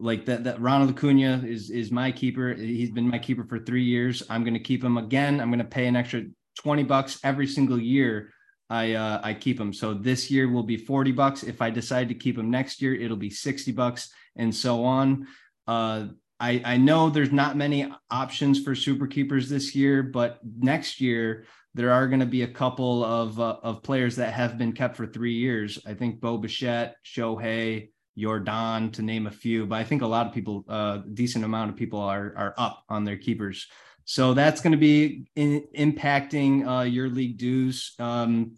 like 0.01 0.25
that. 0.25 0.43
That 0.43 0.59
Ronald 0.59 0.91
Acuna 0.91 1.43
is 1.45 1.69
is 1.69 1.91
my 1.91 2.11
keeper. 2.11 2.53
He's 2.53 2.91
been 2.91 3.07
my 3.07 3.19
keeper 3.19 3.43
for 3.43 3.59
three 3.59 3.83
years. 3.83 4.23
I'm 4.29 4.43
going 4.43 4.53
to 4.53 4.59
keep 4.59 4.83
him 4.83 4.97
again. 4.97 5.39
I'm 5.39 5.49
going 5.49 5.59
to 5.59 5.65
pay 5.65 5.87
an 5.87 5.95
extra 5.95 6.23
twenty 6.59 6.83
bucks 6.83 7.19
every 7.23 7.47
single 7.47 7.79
year. 7.79 8.33
I 8.69 8.93
uh, 8.93 9.21
I 9.23 9.33
keep 9.33 9.59
him. 9.59 9.73
So 9.73 9.93
this 9.93 10.31
year 10.31 10.49
will 10.49 10.63
be 10.63 10.77
forty 10.77 11.11
bucks. 11.11 11.43
If 11.43 11.61
I 11.61 11.69
decide 11.69 12.09
to 12.09 12.15
keep 12.15 12.37
him 12.37 12.49
next 12.49 12.81
year, 12.81 12.95
it'll 12.95 13.17
be 13.17 13.29
sixty 13.29 13.71
bucks, 13.71 14.09
and 14.35 14.53
so 14.55 14.83
on. 14.83 15.27
Uh, 15.67 16.07
I, 16.39 16.61
I 16.65 16.77
know 16.77 17.09
there's 17.09 17.31
not 17.31 17.55
many 17.55 17.93
options 18.09 18.63
for 18.63 18.73
super 18.73 19.05
keepers 19.05 19.47
this 19.47 19.75
year, 19.75 20.01
but 20.01 20.39
next 20.57 20.99
year 20.99 21.45
there 21.75 21.91
are 21.91 22.07
going 22.07 22.19
to 22.19 22.25
be 22.25 22.41
a 22.41 22.47
couple 22.47 23.05
of 23.05 23.39
uh, 23.39 23.57
of 23.61 23.83
players 23.83 24.15
that 24.15 24.33
have 24.33 24.57
been 24.57 24.73
kept 24.73 24.97
for 24.97 25.05
three 25.05 25.35
years. 25.35 25.77
I 25.85 25.93
think 25.93 26.19
Bo 26.19 26.39
Bichette, 26.39 26.95
Shohei, 27.05 27.90
Yordan, 28.17 28.93
to 28.93 29.01
name 29.01 29.27
a 29.27 29.31
few. 29.31 29.65
But 29.65 29.79
I 29.79 29.83
think 29.83 30.01
a 30.01 30.07
lot 30.07 30.27
of 30.27 30.33
people, 30.33 30.65
a 30.67 30.71
uh, 30.71 31.01
decent 31.13 31.45
amount 31.45 31.71
of 31.71 31.75
people, 31.75 31.99
are 31.99 32.33
are 32.37 32.53
up 32.57 32.83
on 32.89 33.03
their 33.03 33.17
keepers. 33.17 33.67
So 34.05 34.33
that's 34.33 34.61
going 34.61 34.71
to 34.71 34.77
be 34.77 35.25
in, 35.35 35.65
impacting 35.77 36.67
uh, 36.67 36.83
your 36.83 37.09
league 37.09 37.37
dues 37.37 37.93
um, 37.99 38.57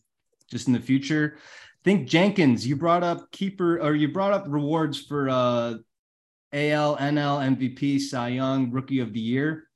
just 0.50 0.68
in 0.68 0.74
the 0.74 0.80
future. 0.80 1.38
I 1.38 1.84
think 1.84 2.08
Jenkins, 2.08 2.66
you 2.66 2.76
brought 2.76 3.04
up 3.04 3.32
keeper 3.32 3.80
or 3.80 3.94
you 3.94 4.08
brought 4.08 4.34
up 4.34 4.46
rewards 4.48 5.02
for 5.02 5.30
uh, 5.30 5.76
AL, 6.54 6.98
NL, 6.98 7.58
MVP, 7.58 8.00
Cy 8.00 8.30
Young, 8.30 8.72
Rookie 8.72 9.00
of 9.00 9.12
the 9.12 9.20
Year. 9.20 9.68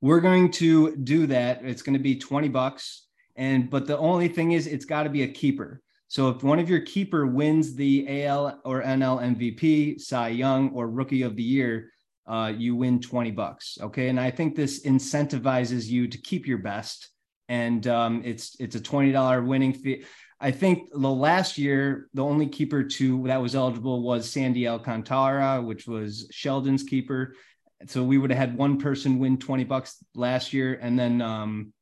We're 0.00 0.20
going 0.20 0.52
to 0.52 0.94
do 0.96 1.26
that. 1.26 1.64
It's 1.64 1.82
going 1.82 1.94
to 1.94 2.02
be 2.02 2.16
20 2.16 2.48
bucks. 2.48 3.06
And 3.34 3.68
but 3.70 3.86
the 3.86 3.98
only 3.98 4.28
thing 4.28 4.52
is 4.52 4.66
it's 4.66 4.84
got 4.84 5.04
to 5.04 5.10
be 5.10 5.22
a 5.22 5.28
keeper. 5.28 5.82
So 6.08 6.30
if 6.30 6.42
one 6.42 6.58
of 6.58 6.70
your 6.70 6.80
keeper 6.80 7.26
wins 7.26 7.74
the 7.74 8.24
AL 8.24 8.60
or 8.64 8.82
NL 8.82 9.20
MVP, 9.36 10.00
Cy 10.00 10.28
Young, 10.28 10.70
or 10.70 10.88
Rookie 10.88 11.22
of 11.22 11.36
the 11.36 11.42
Year, 11.42 11.92
uh, 12.26 12.52
you 12.56 12.74
win 12.74 13.00
20 13.00 13.30
bucks. 13.30 13.78
Okay. 13.80 14.08
And 14.08 14.18
I 14.18 14.30
think 14.30 14.54
this 14.54 14.84
incentivizes 14.84 15.86
you 15.86 16.08
to 16.08 16.18
keep 16.18 16.46
your 16.46 16.58
best. 16.58 17.10
And 17.50 17.86
um, 17.86 18.22
it's 18.24 18.56
it's 18.58 18.76
a 18.76 18.80
$20 18.80 19.46
winning 19.46 19.72
fee. 19.72 20.04
I 20.40 20.50
think 20.50 20.90
the 20.92 21.10
last 21.10 21.58
year, 21.58 22.08
the 22.14 22.22
only 22.22 22.46
keeper 22.46 22.84
to 22.84 23.26
that 23.26 23.40
was 23.40 23.54
eligible 23.54 24.02
was 24.02 24.30
Sandy 24.30 24.68
Alcantara, 24.68 25.60
which 25.60 25.86
was 25.86 26.28
Sheldon's 26.30 26.84
keeper. 26.84 27.34
So 27.86 28.02
we 28.02 28.18
would 28.18 28.30
have 28.30 28.38
had 28.38 28.56
one 28.56 28.78
person 28.78 29.18
win 29.18 29.38
20 29.38 29.64
bucks 29.64 29.96
last 30.14 30.52
year. 30.52 30.78
And 30.80 30.98
then 30.98 31.22
um, 31.22 31.72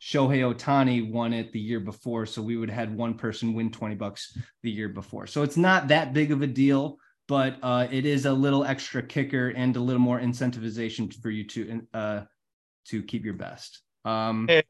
Shohei 0.00 0.54
Ohtani 0.54 1.10
won 1.10 1.32
it 1.32 1.52
the 1.52 1.60
year 1.60 1.80
before. 1.80 2.26
So 2.26 2.40
we 2.40 2.56
would 2.56 2.70
have 2.70 2.88
had 2.88 2.96
one 2.96 3.14
person 3.14 3.54
win 3.54 3.70
20 3.70 3.94
bucks 3.96 4.36
the 4.62 4.70
year 4.70 4.88
before. 4.88 5.26
So 5.26 5.42
it's 5.42 5.56
not 5.56 5.88
that 5.88 6.14
big 6.14 6.32
of 6.32 6.42
a 6.42 6.46
deal 6.46 6.98
but 7.30 7.58
uh, 7.62 7.86
it 7.92 8.04
is 8.04 8.26
a 8.26 8.32
little 8.32 8.64
extra 8.64 9.00
kicker 9.00 9.50
and 9.50 9.76
a 9.76 9.80
little 9.80 10.00
more 10.00 10.18
incentivization 10.18 11.14
for 11.22 11.30
you 11.30 11.44
to 11.44 11.80
uh, 11.94 12.22
to 12.86 13.04
keep 13.04 13.24
your 13.24 13.34
best. 13.34 13.82
Um, 14.04 14.46
hey, 14.48 14.64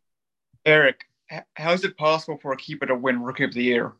Eric, 0.66 1.06
how 1.54 1.72
is 1.72 1.84
it 1.84 1.96
possible 1.96 2.38
for 2.42 2.52
a 2.52 2.58
keeper 2.58 2.84
to 2.84 2.94
win 2.94 3.22
Rookie 3.22 3.44
of 3.44 3.54
the 3.54 3.62
Year? 3.62 3.94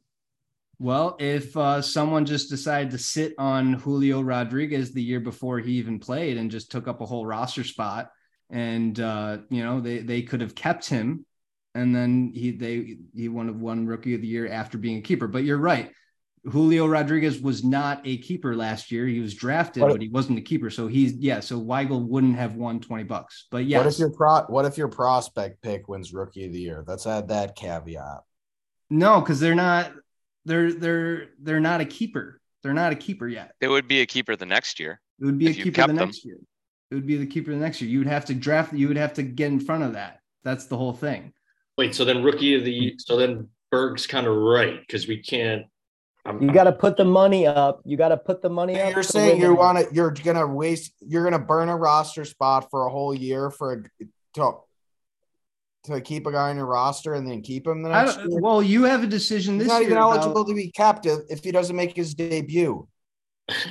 Well, 0.79 1.17
if 1.19 1.57
uh, 1.57 1.81
someone 1.81 2.27
just 2.27 2.51
decided 2.51 2.91
to 2.91 2.99
sit 2.99 3.33
on 3.39 3.75
Julio 3.75 4.21
Rodriguez 4.21 4.93
the 4.93 5.03
year 5.03 5.21
before 5.21 5.59
he 5.59 5.73
even 5.73 5.99
played 5.99 6.37
and 6.37 6.51
just 6.51 6.71
took 6.71 6.87
up 6.87 7.01
a 7.01 7.07
whole 7.07 7.25
roster 7.25 7.65
spot, 7.65 8.11
and 8.51 8.99
uh, 8.99 9.39
you 9.49 9.65
know 9.65 9.81
they 9.81 9.99
they 9.99 10.23
could 10.23 10.41
have 10.41 10.55
kept 10.55 10.89
him, 10.89 11.25
and 11.75 11.95
then 11.95 12.33
he 12.35 12.51
they 12.51 12.99
he 13.15 13.29
won 13.29 13.61
one 13.61 13.87
Rookie 13.87 14.15
of 14.15 14.21
the 14.21 14.27
Year 14.27 14.49
after 14.49 14.79
being 14.79 14.99
a 14.99 15.03
keeper. 15.03 15.27
But 15.27 15.45
you're 15.45 15.59
right 15.59 15.93
Julio 16.45 16.87
Rodriguez 16.87 17.41
was 17.41 17.63
not 17.63 18.01
a 18.05 18.17
keeper 18.19 18.57
last 18.57 18.91
year. 18.91 19.07
He 19.07 19.21
was 19.21 19.35
drafted, 19.35 19.83
what 19.83 19.93
but 19.93 20.03
he 20.03 20.09
wasn't 20.09 20.39
a 20.39 20.43
keeper. 20.43 20.71
So 20.71 20.87
he's 20.87 21.13
yeah. 21.15 21.41
So 21.41 21.61
Weigel 21.61 22.07
wouldn't 22.07 22.37
have 22.37 22.55
won 22.55 22.81
twenty 22.81 23.05
bucks. 23.05 23.47
But 23.51 23.67
yeah. 23.67 23.79
What 23.79 23.87
if 23.87 23.99
your 23.99 24.11
pro? 24.11 24.43
What 24.45 24.65
if 24.65 24.79
your 24.79 24.89
prospect 24.89 25.61
pick 25.63 25.89
wins 25.89 26.15
Rookie 26.15 26.47
of 26.47 26.53
the 26.53 26.61
Year? 26.61 26.83
Let's 26.87 27.07
add 27.07 27.29
that 27.29 27.57
caveat. 27.57 28.23
No, 28.89 29.21
because 29.21 29.39
they're 29.39 29.55
not. 29.55 29.93
They're 30.47 30.73
they're 30.73 31.29
they're 31.39 31.61
not 31.61 31.83
a 31.83 31.85
keeper. 31.85 32.41
They're 32.63 32.73
not 32.75 32.93
a 32.93 32.97
keeper 32.97 33.29
yet. 33.29 33.53
It 33.61 33.69
would 33.69 33.87
be 33.87 34.01
a 34.01 34.07
keeper 34.07 34.35
the 34.35 34.47
next 34.47 34.81
year. 34.81 35.01
It 35.21 35.27
would 35.27 35.39
be 35.39 35.49
a 35.49 35.55
keeper 35.55 35.87
the 35.87 35.93
next 35.93 36.23
them. 36.23 36.31
year. 36.31 36.39
It 36.91 36.95
would 36.95 37.07
be 37.07 37.17
the 37.17 37.27
keeper 37.27 37.51
the 37.51 37.57
next 37.57 37.81
year. 37.81 37.91
You 37.91 37.99
would 37.99 38.09
have 38.09 38.25
to 38.27 38.35
draft. 38.35 38.73
You 38.73 38.89
would 38.89 38.97
have 38.97 39.15
to 39.15 39.23
get 39.23 39.49
in 39.49 39.61
front 39.61 39.85
of 39.85 39.93
that. 39.93 40.21
That's 40.43 40.67
the 40.67 40.77
whole 40.77 40.93
thing. 40.93 41.33
Wait. 41.79 41.95
So 41.95 42.05
then 42.05 42.23
rookie 42.23 42.55
of 42.55 42.65
the. 42.65 42.95
So 42.99 43.17
then 43.17 43.49
Berg's 43.71 44.07
kind 44.07 44.27
of 44.27 44.37
right 44.37 44.81
because 44.81 45.07
we 45.07 45.19
can't 45.19 45.67
I'm, 46.25 46.43
you 46.43 46.53
got 46.53 46.65
to 46.65 46.73
put 46.73 46.97
the 46.97 47.05
money 47.05 47.47
up. 47.47 47.81
You 47.85 47.97
got 47.97 48.09
to 48.09 48.17
put 48.17 48.43
the 48.43 48.51
money 48.51 48.79
up. 48.81 48.93
You're 48.93 49.03
saying 49.03 49.41
you 49.41 49.55
want 49.55 49.79
to. 49.79 49.95
You're 49.95 50.11
gonna 50.11 50.47
waste. 50.47 50.93
You're 51.01 51.25
gonna 51.25 51.39
burn 51.39 51.69
a 51.69 51.77
roster 51.77 52.25
spot 52.25 52.71
for 52.71 52.87
a 52.87 52.91
whole 52.91 53.15
year 53.15 53.51
for 53.51 53.73
a 53.73 54.05
to, 54.35 54.53
to 55.85 56.01
keep 56.01 56.27
a 56.27 56.33
guy 56.33 56.51
on 56.51 56.57
your 56.57 56.67
roster 56.67 57.15
and 57.15 57.27
then 57.27 57.41
keep 57.41 57.67
him 57.67 57.83
the 57.83 57.89
next 57.89 58.19
year. 58.19 58.41
Well, 58.41 58.63
you 58.63 58.85
have 58.85 59.03
a 59.03 59.07
decision 59.07 59.55
He's 59.55 59.65
this 59.65 59.69
not 59.69 59.81
year. 59.81 59.91
even 59.91 59.99
eligible 59.99 60.45
to 60.45 60.55
be 60.55 60.71
captive 60.71 61.21
if 61.31 61.43
he 61.43 61.53
doesn't 61.53 61.75
make 61.75 61.97
his 61.97 62.15
debut. 62.15 62.87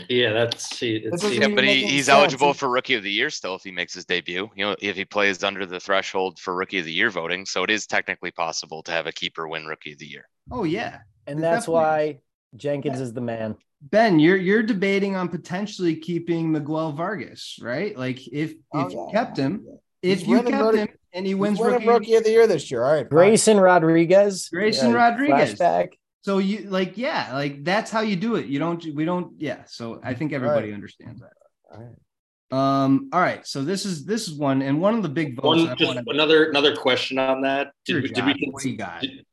Yeah, 0.10 0.34
that's 0.34 0.78
see. 0.78 1.08
yeah, 1.32 1.48
but 1.48 1.64
he, 1.64 1.86
he's 1.86 2.06
sense. 2.06 2.18
eligible 2.18 2.54
for 2.54 2.70
rookie 2.70 2.96
of 2.96 3.04
the 3.04 3.12
year 3.12 3.30
still 3.30 3.56
if 3.56 3.64
he 3.64 3.72
makes 3.72 3.94
his 3.94 4.06
debut. 4.06 4.50
You 4.56 4.66
know, 4.66 4.76
if 4.82 4.96
he 4.96 5.06
plays 5.06 5.44
under 5.44 5.66
the 5.66 5.80
threshold 5.80 6.40
for 6.40 6.56
rookie 6.56 6.80
of 6.80 6.86
the 6.86 6.94
year 6.94 7.10
voting, 7.10 7.46
so 7.46 7.64
it 7.64 7.70
is 7.70 7.88
technically 7.88 8.32
possible 8.32 8.84
to 8.84 8.92
have 8.92 9.08
a 9.08 9.12
keeper 9.12 9.48
win 9.48 9.66
rookie 9.66 9.94
of 9.94 10.00
the 10.00 10.08
year. 10.08 10.28
Oh 10.52 10.64
yeah, 10.64 11.00
and 11.28 11.42
that's 11.42 11.66
Definitely. 11.66 11.74
why 11.74 12.20
Jenkins 12.56 13.00
is 13.00 13.14
the 13.14 13.22
man. 13.22 13.56
Ben, 13.82 14.20
you're 14.20 14.38
you're 14.38 14.64
debating 14.64 15.16
on 15.16 15.30
potentially 15.30 15.96
keeping 15.96 16.52
Miguel 16.52 16.92
Vargas, 16.92 17.58
right? 17.62 17.98
Like 17.98 18.28
if 18.28 18.54
oh, 18.74 18.88
if 18.88 18.94
yeah. 18.94 18.98
you 19.00 19.10
kept 19.12 19.38
him, 19.38 19.66
if 20.02 20.28
you 20.28 20.42
kept 20.44 20.52
rookie, 20.52 20.78
him 20.80 20.88
and 21.14 21.26
he 21.26 21.34
wins 21.34 21.60
rookie, 21.60 21.88
rookie, 21.88 22.16
of 22.16 22.24
the 22.24 22.32
year 22.32 22.46
this 22.46 22.70
year, 22.70 22.84
all 22.84 22.94
right. 22.94 23.10
Grayson. 23.10 23.58
Rodriguez, 23.58 24.50
Grayson 24.50 24.92
yeah, 24.92 24.96
Rodriguez. 24.96 25.56
Flashback. 25.56 25.94
So 26.22 26.38
you 26.40 26.70
like, 26.70 26.98
yeah, 26.98 27.32
like 27.34 27.64
that's 27.64 27.92
how 27.92 28.02
you 28.02 28.16
do 28.16 28.36
it. 28.36 28.48
You 28.48 28.60
don't, 28.60 28.84
we 28.94 29.06
don't, 29.06 29.34
yeah. 29.38 29.64
So 29.68 30.00
I 30.04 30.14
think 30.14 30.34
everybody 30.34 30.68
right. 30.68 30.74
understands 30.74 31.22
that. 31.22 31.34
All 31.72 31.80
right. 31.80 31.96
Um, 32.52 33.10
all 33.14 33.22
right. 33.22 33.46
So 33.46 33.64
this 33.64 33.86
is 33.86 34.06
this 34.06 34.28
is 34.28 34.34
one, 34.34 34.62
and 34.62 34.82
one 34.82 34.96
of 34.96 35.04
the 35.04 35.10
big 35.10 35.36
votes. 35.36 35.66
One, 35.66 35.78
just 35.78 36.00
another 36.08 36.50
another 36.50 36.76
question 36.76 37.20
on 37.20 37.42
that. 37.42 37.72
Did, 37.86 38.14
did 38.14 38.26
we? 38.26 38.50
What 38.52 38.64
do 38.64 38.70
you 38.72 38.78
got? 38.78 39.02
Did, 39.02 39.24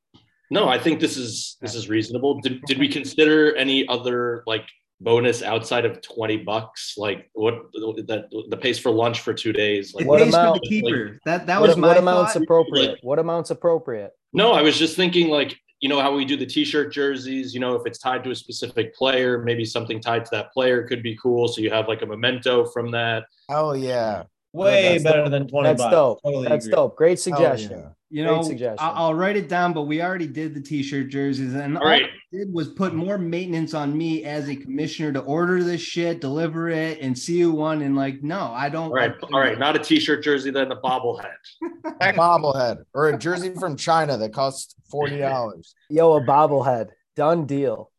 no, 0.50 0.68
I 0.68 0.78
think 0.78 1.00
this 1.00 1.16
is 1.16 1.56
this 1.60 1.74
is 1.74 1.88
reasonable. 1.88 2.40
Did 2.40 2.60
did 2.62 2.78
we 2.78 2.88
consider 2.88 3.54
any 3.56 3.88
other 3.88 4.42
like 4.46 4.68
bonus 5.00 5.42
outside 5.42 5.84
of 5.84 6.00
20 6.00 6.38
bucks 6.38 6.94
like 6.96 7.28
what 7.34 7.70
that 7.74 8.28
the 8.48 8.56
pace 8.56 8.78
for 8.78 8.90
lunch 8.90 9.20
for 9.20 9.34
two 9.34 9.52
days 9.52 9.94
like 9.94 10.06
what 10.06 10.22
amount 10.22 10.58
the 10.62 10.66
keeper 10.66 11.10
like, 11.10 11.20
that 11.26 11.46
that 11.46 11.60
was 11.60 11.72
what, 11.72 11.78
my 11.78 11.96
amounts 11.96 12.32
thought. 12.32 12.42
appropriate 12.42 12.90
like, 12.92 12.98
what 13.02 13.18
amounts 13.18 13.50
appropriate 13.50 14.12
no 14.32 14.52
i 14.52 14.62
was 14.62 14.78
just 14.78 14.96
thinking 14.96 15.28
like 15.28 15.54
you 15.86 15.88
know 15.88 16.00
how 16.00 16.12
we 16.12 16.24
do 16.24 16.36
the 16.36 16.44
t-shirt 16.44 16.92
jerseys 16.92 17.54
you 17.54 17.60
know 17.60 17.76
if 17.76 17.86
it's 17.86 18.00
tied 18.00 18.24
to 18.24 18.32
a 18.32 18.34
specific 18.34 18.92
player 18.92 19.38
maybe 19.44 19.64
something 19.64 20.00
tied 20.00 20.24
to 20.24 20.30
that 20.32 20.52
player 20.52 20.82
could 20.82 21.00
be 21.00 21.16
cool 21.22 21.46
so 21.46 21.60
you 21.60 21.70
have 21.70 21.86
like 21.86 22.02
a 22.02 22.06
memento 22.06 22.64
from 22.64 22.90
that 22.90 23.26
oh 23.50 23.72
yeah 23.72 24.24
way 24.52 24.98
better 24.98 25.22
dope. 25.22 25.30
than 25.30 25.46
20 25.46 25.68
that's 25.68 25.82
bucks. 25.82 25.92
dope 25.92 26.22
totally 26.24 26.48
that's 26.48 26.66
agree. 26.66 26.74
dope 26.74 26.96
great 26.96 27.20
suggestion 27.20 27.78
yeah. 27.78 27.88
You 28.08 28.24
know, 28.24 28.48
I'll 28.78 29.14
write 29.14 29.36
it 29.36 29.48
down, 29.48 29.72
but 29.72 29.82
we 29.82 30.00
already 30.00 30.28
did 30.28 30.54
the 30.54 30.60
t-shirt 30.60 31.08
jerseys, 31.08 31.54
and 31.54 31.76
all, 31.76 31.82
all 31.82 31.88
right. 31.88 32.04
I 32.04 32.36
did 32.36 32.52
was 32.54 32.68
put 32.68 32.94
more 32.94 33.18
maintenance 33.18 33.74
on 33.74 33.98
me 33.98 34.22
as 34.22 34.48
a 34.48 34.54
commissioner 34.54 35.12
to 35.14 35.20
order 35.20 35.64
this 35.64 35.80
shit, 35.80 36.20
deliver 36.20 36.68
it, 36.68 37.00
and 37.00 37.18
see 37.18 37.38
you 37.38 37.50
one. 37.50 37.82
And 37.82 37.96
like, 37.96 38.22
no, 38.22 38.52
I 38.54 38.68
don't. 38.68 38.90
All 38.90 38.94
right, 38.94 39.12
all 39.32 39.40
right, 39.40 39.58
not 39.58 39.74
a 39.74 39.80
t-shirt 39.80 40.22
jersey, 40.22 40.52
then 40.52 40.70
a 40.70 40.76
bobblehead. 40.76 41.34
bobblehead 42.00 42.84
or 42.94 43.08
a 43.08 43.18
jersey 43.18 43.52
from 43.54 43.76
China 43.76 44.16
that 44.18 44.32
costs 44.32 44.76
forty 44.88 45.18
dollars. 45.18 45.74
Yo, 45.90 46.14
a 46.14 46.20
bobblehead, 46.20 46.90
done 47.16 47.44
deal. 47.44 47.90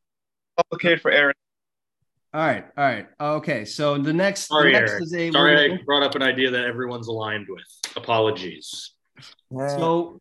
Okay 0.74 0.96
for 0.96 1.12
Aaron. 1.12 1.36
All 2.34 2.42
right, 2.42 2.66
all 2.78 2.84
right, 2.86 3.08
okay. 3.20 3.66
So 3.66 3.98
the 3.98 4.14
next, 4.14 4.48
sorry, 4.48 4.72
the 4.72 4.80
next 4.80 5.14
Eric. 5.14 5.30
A, 5.30 5.32
sorry, 5.34 5.74
I 5.74 5.80
brought 5.86 6.04
up 6.04 6.16
an 6.16 6.22
idea 6.22 6.50
that 6.52 6.64
everyone's 6.64 7.08
aligned 7.08 7.48
with. 7.50 7.66
Apologies. 7.98 8.94
So 9.52 10.20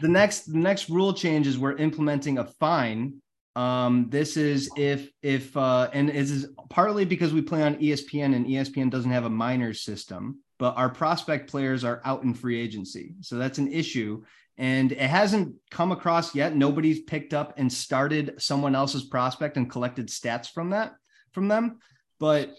the 0.00 0.08
next 0.08 0.52
the 0.52 0.58
next 0.58 0.88
rule 0.88 1.12
change 1.12 1.46
is 1.46 1.58
we're 1.58 1.76
implementing 1.76 2.38
a 2.38 2.44
fine. 2.44 3.20
Um, 3.56 4.08
this 4.08 4.36
is 4.36 4.70
if 4.76 5.10
if 5.22 5.56
uh, 5.56 5.90
and 5.92 6.08
this 6.08 6.30
is 6.30 6.46
partly 6.70 7.04
because 7.04 7.32
we 7.32 7.42
play 7.42 7.62
on 7.62 7.76
ESPN 7.76 8.36
and 8.36 8.46
ESPN 8.46 8.90
doesn't 8.90 9.10
have 9.10 9.24
a 9.24 9.30
minors 9.30 9.82
system, 9.82 10.40
but 10.58 10.76
our 10.76 10.88
prospect 10.88 11.50
players 11.50 11.84
are 11.84 12.00
out 12.04 12.22
in 12.22 12.34
free 12.34 12.60
agency, 12.60 13.14
so 13.20 13.36
that's 13.36 13.58
an 13.58 13.72
issue. 13.72 14.22
And 14.60 14.90
it 14.90 14.98
hasn't 14.98 15.54
come 15.70 15.92
across 15.92 16.34
yet. 16.34 16.56
Nobody's 16.56 17.02
picked 17.02 17.32
up 17.32 17.54
and 17.58 17.72
started 17.72 18.34
someone 18.38 18.74
else's 18.74 19.04
prospect 19.04 19.56
and 19.56 19.70
collected 19.70 20.08
stats 20.08 20.50
from 20.50 20.70
that 20.70 20.94
from 21.32 21.48
them. 21.48 21.78
But 22.18 22.54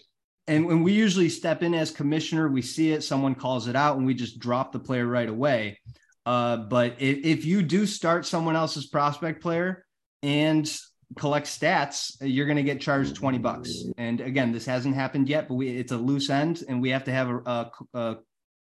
and 0.50 0.66
when 0.66 0.82
we 0.82 0.92
usually 0.92 1.28
step 1.28 1.62
in 1.62 1.74
as 1.74 1.92
commissioner, 1.92 2.48
we 2.48 2.60
see 2.60 2.90
it, 2.90 3.04
someone 3.04 3.36
calls 3.36 3.68
it 3.68 3.76
out, 3.76 3.96
and 3.96 4.04
we 4.04 4.14
just 4.14 4.40
drop 4.40 4.72
the 4.72 4.80
player 4.80 5.06
right 5.06 5.28
away. 5.28 5.78
Uh, 6.26 6.56
but 6.56 6.96
if, 6.98 7.24
if 7.24 7.44
you 7.44 7.62
do 7.62 7.86
start 7.86 8.26
someone 8.26 8.56
else's 8.56 8.86
prospect 8.86 9.42
player 9.42 9.86
and 10.24 10.68
collect 11.16 11.46
stats, 11.46 12.16
you're 12.20 12.46
going 12.46 12.56
to 12.56 12.64
get 12.64 12.80
charged 12.80 13.14
20 13.14 13.38
bucks. 13.38 13.70
And 13.96 14.20
again, 14.20 14.50
this 14.50 14.66
hasn't 14.66 14.96
happened 14.96 15.28
yet, 15.28 15.46
but 15.46 15.54
we, 15.54 15.68
it's 15.68 15.92
a 15.92 15.96
loose 15.96 16.30
end 16.30 16.64
and 16.68 16.82
we 16.82 16.90
have 16.90 17.04
to 17.04 17.12
have 17.12 17.28
a, 17.28 17.38
a, 17.46 17.70
a 17.94 18.16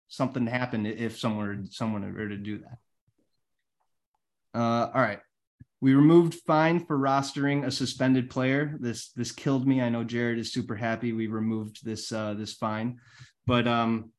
something 0.09 0.45
happen 0.47 0.85
if 0.85 1.17
someone, 1.17 1.67
someone 1.71 2.13
were 2.13 2.27
to 2.27 2.37
do 2.37 2.59
that. 2.59 4.59
Uh, 4.59 4.91
all 4.93 5.01
right. 5.01 5.19
We 5.81 5.95
removed 5.95 6.35
fine 6.45 6.85
for 6.85 6.97
rostering 6.97 7.65
a 7.65 7.71
suspended 7.71 8.29
player. 8.29 8.77
This 8.79 9.09
this 9.13 9.31
killed 9.31 9.67
me. 9.67 9.81
I 9.81 9.89
know 9.89 10.03
Jared 10.03 10.37
is 10.37 10.53
super 10.53 10.75
happy 10.75 11.11
we 11.11 11.25
removed 11.25 11.83
this 11.83 12.11
uh, 12.11 12.35
this 12.35 12.53
fine, 12.53 12.99
but 13.47 13.67
um, 13.67 14.11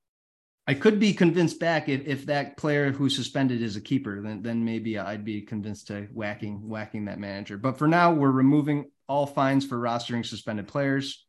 I 0.66 0.74
could 0.74 0.98
be 0.98 1.12
convinced 1.12 1.60
back 1.60 1.88
if, 1.88 2.06
if 2.06 2.26
that 2.26 2.56
player 2.56 2.90
who 2.90 3.08
suspended 3.08 3.62
is 3.62 3.76
a 3.76 3.80
keeper, 3.80 4.20
then 4.22 4.42
then 4.42 4.64
maybe 4.64 4.98
I'd 4.98 5.24
be 5.24 5.40
convinced 5.42 5.86
to 5.86 6.08
whacking 6.12 6.68
whacking 6.68 7.04
that 7.04 7.20
manager. 7.20 7.58
But 7.58 7.78
for 7.78 7.86
now, 7.86 8.12
we're 8.12 8.30
removing 8.32 8.90
all 9.06 9.26
fines 9.26 9.64
for 9.64 9.78
rostering 9.78 10.26
suspended 10.26 10.66
players. 10.66 11.24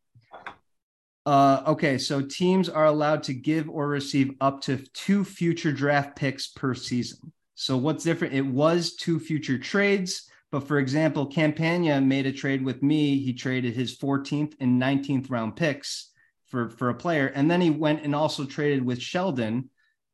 Uh, 1.26 1.64
okay, 1.68 1.98
so 1.98 2.22
teams 2.22 2.68
are 2.70 2.86
allowed 2.86 3.24
to 3.24 3.34
give 3.34 3.70
or 3.70 3.88
receive 3.88 4.32
up 4.42 4.62
to 4.62 4.78
two 4.94 5.24
future 5.24 5.72
draft 5.72 6.16
picks 6.16 6.48
per 6.48 6.74
season. 6.74 7.32
So 7.56 7.78
what's 7.78 8.04
different? 8.04 8.34
It 8.34 8.46
was 8.46 8.96
two 8.96 9.20
future 9.20 9.58
trades, 9.58 10.30
but 10.52 10.68
for 10.68 10.80
example, 10.80 11.26
Campagna 11.26 12.02
made 12.02 12.26
a 12.26 12.32
trade 12.32 12.64
with 12.64 12.82
me. 12.84 13.20
He 13.20 13.34
traded 13.34 13.74
his 13.74 13.98
14th 13.98 14.54
and 14.60 14.82
19th 14.82 15.30
round 15.30 15.56
picks 15.56 16.12
for 16.48 16.70
for 16.70 16.90
a 16.90 16.96
player, 16.96 17.28
and 17.28 17.50
then 17.50 17.62
he 17.62 17.70
went 17.70 18.04
and 18.04 18.16
also 18.16 18.46
traded 18.46 18.86
with 18.86 19.02
Sheldon, 19.02 19.70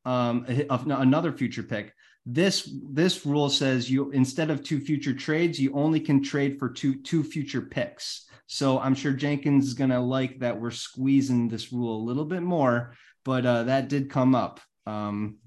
um, 0.06 0.46
another 0.70 1.34
future 1.34 1.64
pick. 1.64 1.94
This 2.26 2.74
this 2.92 3.26
rule 3.26 3.50
says 3.50 3.90
you 3.90 4.12
instead 4.12 4.50
of 4.50 4.64
two 4.64 4.80
future 4.80 5.14
trades, 5.14 5.60
you 5.60 5.74
only 5.74 6.00
can 6.00 6.24
trade 6.24 6.60
for 6.60 6.70
two 6.70 7.02
two 7.02 7.24
future 7.24 7.62
picks. 7.62 8.26
So 8.48 8.80
I'm 8.80 8.96
sure 8.96 9.14
Jenkins 9.14 9.68
is 9.68 9.74
gonna 9.74 10.00
like 10.00 10.40
that 10.40 10.60
we're 10.60 10.72
squeezing 10.72 11.50
this 11.50 11.72
rule 11.72 12.02
a 12.02 12.06
little 12.06 12.26
bit 12.26 12.44
more, 12.44 12.96
but 13.26 13.46
uh, 13.46 13.64
that 13.64 13.90
did 13.90 14.10
come 14.10 14.36
up. 14.36 14.60
Um, 14.86 15.38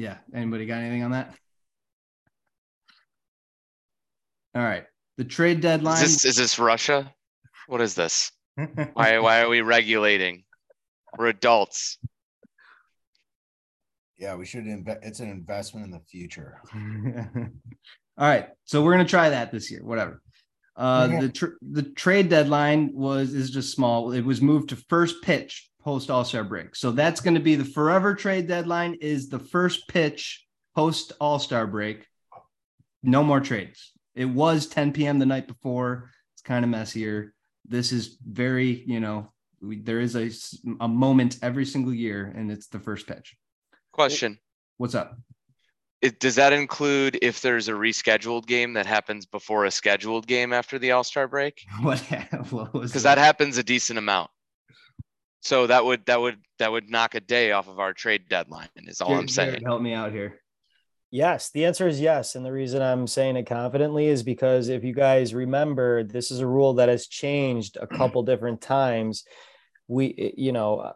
yeah. 0.00 0.16
Anybody 0.34 0.64
got 0.64 0.78
anything 0.78 1.02
on 1.02 1.10
that? 1.10 1.34
All 4.54 4.62
right. 4.62 4.84
The 5.18 5.24
trade 5.24 5.60
deadline. 5.60 6.02
Is 6.02 6.22
this, 6.22 6.24
is 6.24 6.36
this 6.36 6.58
Russia? 6.58 7.12
What 7.66 7.82
is 7.82 7.94
this? 7.94 8.32
why, 8.94 9.18
why 9.18 9.42
are 9.42 9.48
we 9.50 9.60
regulating? 9.60 10.44
We're 11.18 11.26
adults. 11.26 11.98
Yeah, 14.16 14.36
we 14.36 14.46
should 14.46 14.66
invest. 14.66 15.00
It's 15.02 15.20
an 15.20 15.30
investment 15.30 15.84
in 15.84 15.92
the 15.92 16.00
future. 16.00 16.62
All 16.74 18.26
right. 18.26 18.48
So 18.64 18.82
we're 18.82 18.94
going 18.94 19.04
to 19.04 19.10
try 19.10 19.28
that 19.28 19.52
this 19.52 19.70
year, 19.70 19.84
whatever. 19.84 20.22
Uh, 20.76 21.08
the 21.20 21.28
tr- 21.28 21.58
the 21.60 21.82
trade 21.82 22.30
deadline 22.30 22.92
was 22.94 23.34
is 23.34 23.50
just 23.50 23.74
small. 23.74 24.12
It 24.12 24.24
was 24.24 24.40
moved 24.40 24.70
to 24.70 24.76
first 24.76 25.20
pitch 25.22 25.69
post 25.82 26.10
All 26.10 26.24
Star 26.24 26.44
break. 26.44 26.76
So 26.76 26.90
that's 26.90 27.20
going 27.20 27.34
to 27.34 27.40
be 27.40 27.56
the 27.56 27.64
forever 27.64 28.14
trade 28.14 28.46
deadline. 28.46 28.94
Is 29.00 29.28
the 29.28 29.38
first 29.38 29.88
pitch 29.88 30.46
post 30.74 31.12
All 31.20 31.38
Star 31.38 31.66
break. 31.66 32.06
No 33.02 33.22
more 33.22 33.40
trades. 33.40 33.92
It 34.14 34.26
was 34.26 34.66
10 34.66 34.92
p.m. 34.92 35.18
the 35.18 35.26
night 35.26 35.46
before. 35.46 36.10
It's 36.34 36.42
kind 36.42 36.64
of 36.64 36.70
messier. 36.70 37.34
This 37.66 37.92
is 37.92 38.18
very, 38.26 38.82
you 38.86 39.00
know, 39.00 39.32
we, 39.62 39.80
there 39.80 40.00
is 40.00 40.16
a, 40.16 40.30
a 40.80 40.88
moment 40.88 41.38
every 41.42 41.64
single 41.64 41.94
year, 41.94 42.32
and 42.34 42.50
it's 42.50 42.66
the 42.68 42.80
first 42.80 43.06
pitch. 43.06 43.36
Question. 43.92 44.38
What's 44.78 44.94
up? 44.94 45.18
It, 46.00 46.18
does 46.18 46.36
that 46.36 46.52
include 46.54 47.18
if 47.20 47.42
there's 47.42 47.68
a 47.68 47.72
rescheduled 47.72 48.46
game 48.46 48.72
that 48.72 48.86
happens 48.86 49.26
before 49.26 49.66
a 49.66 49.70
scheduled 49.70 50.26
game 50.26 50.52
after 50.52 50.78
the 50.78 50.92
All 50.92 51.04
Star 51.04 51.28
break? 51.28 51.64
What? 51.82 52.02
Because 52.72 53.02
that 53.02 53.18
happens 53.18 53.58
a 53.58 53.62
decent 53.62 53.98
amount. 53.98 54.30
So 55.42 55.66
that 55.66 55.84
would 55.84 56.04
that 56.06 56.20
would 56.20 56.38
that 56.58 56.70
would 56.70 56.90
knock 56.90 57.14
a 57.14 57.20
day 57.20 57.52
off 57.52 57.68
of 57.68 57.80
our 57.80 57.92
trade 57.92 58.28
deadline. 58.28 58.68
Is 58.76 59.00
all 59.00 59.08
Jared, 59.08 59.22
I'm 59.22 59.28
saying. 59.28 59.48
Jared, 59.50 59.62
help 59.64 59.82
me 59.82 59.94
out 59.94 60.12
here. 60.12 60.40
Yes, 61.10 61.50
the 61.50 61.64
answer 61.64 61.88
is 61.88 62.00
yes. 62.00 62.36
And 62.36 62.46
the 62.46 62.52
reason 62.52 62.82
I'm 62.82 63.06
saying 63.06 63.36
it 63.36 63.46
confidently 63.46 64.06
is 64.06 64.22
because 64.22 64.68
if 64.68 64.84
you 64.84 64.94
guys 64.94 65.34
remember, 65.34 66.04
this 66.04 66.30
is 66.30 66.38
a 66.38 66.46
rule 66.46 66.74
that 66.74 66.88
has 66.88 67.06
changed 67.06 67.76
a 67.80 67.86
couple 67.98 68.22
different 68.22 68.60
times. 68.60 69.24
We, 69.88 70.34
you 70.36 70.52
know, 70.52 70.92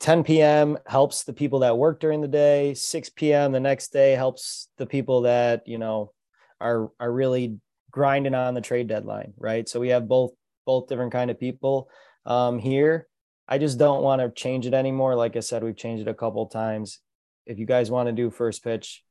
10 0.00 0.24
p.m. 0.24 0.78
helps 0.86 1.24
the 1.24 1.34
people 1.34 1.58
that 1.58 1.76
work 1.76 2.00
during 2.00 2.22
the 2.22 2.28
day, 2.28 2.72
6 2.72 3.10
p.m. 3.10 3.52
the 3.52 3.60
next 3.60 3.92
day 3.92 4.12
helps 4.12 4.68
the 4.78 4.86
people 4.86 5.22
that, 5.22 5.66
you 5.66 5.78
know, 5.78 6.12
are 6.60 6.90
are 6.98 7.12
really 7.12 7.58
grinding 7.90 8.34
on 8.34 8.54
the 8.54 8.60
trade 8.60 8.86
deadline, 8.86 9.34
right? 9.36 9.68
So 9.68 9.80
we 9.80 9.88
have 9.88 10.08
both 10.08 10.32
both 10.64 10.88
different 10.88 11.12
kind 11.12 11.30
of 11.30 11.38
people 11.38 11.90
um, 12.24 12.58
here. 12.58 13.08
I 13.48 13.58
just 13.58 13.78
don't 13.78 14.02
want 14.02 14.20
to 14.22 14.30
change 14.30 14.66
it 14.66 14.74
anymore. 14.74 15.14
Like 15.14 15.36
I 15.36 15.40
said, 15.40 15.62
we've 15.62 15.76
changed 15.76 16.02
it 16.06 16.10
a 16.10 16.14
couple 16.14 16.46
times. 16.46 16.98
If 17.46 17.58
you 17.58 17.66
guys 17.66 17.90
want 17.90 18.08
to 18.08 18.12
do 18.12 18.30
first 18.30 18.64
pitch, 18.64 19.04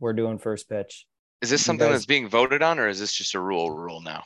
we're 0.00 0.14
doing 0.14 0.38
first 0.38 0.68
pitch. 0.68 1.06
Is 1.42 1.50
this 1.50 1.64
something 1.64 1.86
guys- 1.86 1.94
that's 2.00 2.06
being 2.06 2.28
voted 2.28 2.62
on, 2.62 2.78
or 2.78 2.88
is 2.88 2.98
this 2.98 3.12
just 3.12 3.34
a 3.34 3.40
rule 3.40 3.70
rule 3.70 4.00
now? 4.00 4.24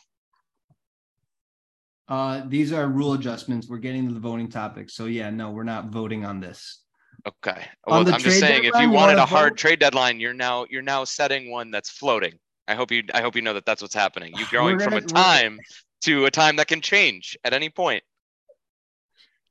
Uh, 2.08 2.42
these 2.46 2.72
are 2.72 2.86
rule 2.88 3.14
adjustments. 3.14 3.68
We're 3.68 3.78
getting 3.78 4.08
to 4.08 4.14
the 4.14 4.20
voting 4.20 4.48
topics. 4.48 4.94
So 4.94 5.06
yeah, 5.06 5.30
no, 5.30 5.50
we're 5.50 5.62
not 5.64 5.86
voting 5.86 6.24
on 6.24 6.40
this. 6.40 6.80
Okay. 7.26 7.64
Well, 7.86 8.00
I'm 8.12 8.20
just 8.20 8.40
saying, 8.40 8.64
if 8.64 8.74
you 8.74 8.80
you 8.82 8.90
wanted 8.90 9.18
a 9.18 9.24
hard 9.26 9.52
vote? 9.52 9.58
trade 9.58 9.78
deadline, 9.78 10.18
you're 10.20 10.34
now 10.34 10.66
you're 10.68 10.82
now 10.82 11.04
setting 11.04 11.50
one 11.50 11.70
that's 11.70 11.90
floating. 11.90 12.34
I 12.68 12.74
hope 12.74 12.90
you 12.90 13.02
I 13.14 13.20
hope 13.22 13.36
you 13.36 13.42
know 13.42 13.54
that 13.54 13.64
that's 13.64 13.80
what's 13.82 13.94
happening. 13.94 14.32
You're 14.36 14.48
going 14.50 14.78
from 14.78 14.94
a 14.94 15.00
gonna- 15.00 15.12
we're- 15.14 15.22
time 15.22 15.58
to 16.02 16.26
a 16.26 16.30
time 16.30 16.56
that 16.56 16.66
can 16.68 16.80
change 16.80 17.36
at 17.44 17.52
any 17.54 17.70
point. 17.70 18.02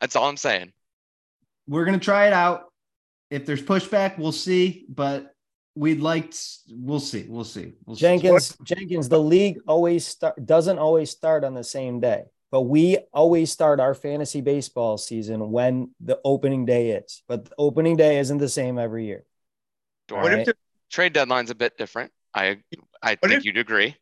That's 0.01 0.15
all 0.15 0.25
I'm 0.27 0.35
saying. 0.37 0.73
We're 1.67 1.85
gonna 1.85 1.99
try 1.99 2.27
it 2.27 2.33
out. 2.33 2.65
If 3.29 3.45
there's 3.45 3.61
pushback, 3.61 4.17
we'll 4.17 4.31
see. 4.33 4.85
But 4.89 5.33
we'd 5.75 6.01
like, 6.01 6.31
to- 6.31 6.47
we'll 6.71 6.99
see. 6.99 7.25
We'll 7.29 7.45
see. 7.45 7.75
We'll 7.85 7.95
see. 7.95 8.01
Jenkins, 8.01 8.57
Jenkins, 8.63 9.07
the 9.07 9.19
league 9.21 9.59
always 9.67 10.05
start 10.05 10.43
doesn't 10.45 10.79
always 10.79 11.11
start 11.11 11.43
on 11.45 11.53
the 11.53 11.63
same 11.63 11.99
day, 12.01 12.23
but 12.51 12.61
we 12.63 12.97
always 13.13 13.51
start 13.51 13.79
our 13.79 13.93
fantasy 13.93 14.41
baseball 14.41 14.97
season 14.97 15.51
when 15.51 15.91
the 16.01 16.19
opening 16.25 16.65
day 16.65 16.91
is. 16.91 17.23
But 17.27 17.45
the 17.45 17.51
opening 17.57 17.95
day 17.95 18.17
isn't 18.19 18.39
the 18.39 18.49
same 18.49 18.77
every 18.79 19.05
year. 19.05 19.23
What 20.09 20.23
Right. 20.25 20.39
if 20.39 20.45
the, 20.47 20.55
Trade 20.89 21.13
deadline's 21.13 21.51
a 21.51 21.55
bit 21.55 21.77
different. 21.77 22.11
I 22.33 22.57
I 23.01 23.11
What 23.11 23.29
think 23.29 23.33
if- 23.39 23.45
you'd 23.45 23.57
agree. 23.57 23.95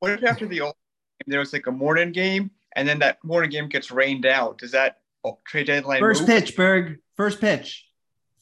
what 0.00 0.10
if 0.10 0.24
after 0.24 0.46
the 0.46 0.62
old 0.62 0.74
game 1.20 1.30
there 1.30 1.38
was 1.38 1.52
like 1.52 1.66
a 1.68 1.70
morning 1.72 2.10
game 2.10 2.50
and 2.74 2.88
then 2.88 2.98
that 3.00 3.22
morning 3.22 3.50
game 3.50 3.68
gets 3.68 3.92
rained 3.92 4.26
out? 4.26 4.58
Does 4.58 4.72
that 4.72 4.96
oh, 5.24 5.38
trade 5.46 5.66
deadline 5.66 6.00
First 6.00 6.22
move? 6.22 6.28
pitch, 6.28 6.56
Berg. 6.56 6.98
First 7.16 7.40
pitch. 7.40 7.86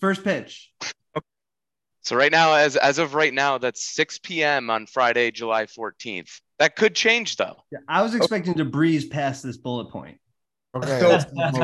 First 0.00 0.24
pitch. 0.24 0.72
So 2.04 2.16
right 2.16 2.32
now, 2.32 2.54
as 2.54 2.74
as 2.76 2.98
of 2.98 3.14
right 3.14 3.32
now, 3.32 3.58
that's 3.58 3.84
6 3.94 4.18
p.m. 4.18 4.70
on 4.70 4.86
Friday, 4.86 5.30
July 5.30 5.66
14th. 5.66 6.40
That 6.58 6.74
could 6.74 6.96
change 6.96 7.36
though. 7.36 7.54
Yeah, 7.70 7.78
I 7.88 8.02
was 8.02 8.16
expecting 8.16 8.54
to 8.54 8.64
breeze 8.64 9.04
past 9.06 9.44
this 9.44 9.56
bullet 9.56 9.88
point. 9.90 10.18
Okay. 10.74 10.88
So- 11.00 11.08
let's 11.10 11.32
move. 11.32 11.54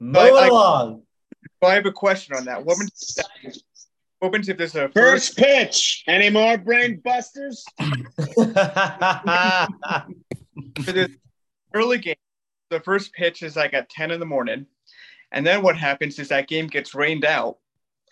Move 0.00 0.16
I- 0.16 0.28
I- 0.28 0.48
along. 0.48 1.02
So 1.62 1.68
I 1.70 1.74
have 1.74 1.86
a 1.86 1.92
question 1.92 2.34
on 2.34 2.46
that. 2.46 2.64
What 2.64 2.78
happens, 2.78 3.18
what 4.18 4.28
happens 4.28 4.48
if 4.48 4.56
there's 4.56 4.74
a 4.74 4.88
First 4.88 5.36
pitch. 5.36 6.02
Any 6.08 6.30
more 6.30 6.58
brain 6.58 7.00
busters? 7.04 7.64
For 7.78 7.86
this 10.92 11.10
early 11.74 11.98
game. 11.98 12.16
The 12.74 12.80
first 12.80 13.12
pitch 13.12 13.44
is 13.44 13.54
like 13.54 13.72
at 13.72 13.88
10 13.88 14.10
in 14.10 14.18
the 14.18 14.26
morning. 14.26 14.66
And 15.30 15.46
then 15.46 15.62
what 15.62 15.76
happens 15.76 16.18
is 16.18 16.26
that 16.28 16.48
game 16.48 16.66
gets 16.66 16.92
rained 16.92 17.24
out 17.24 17.58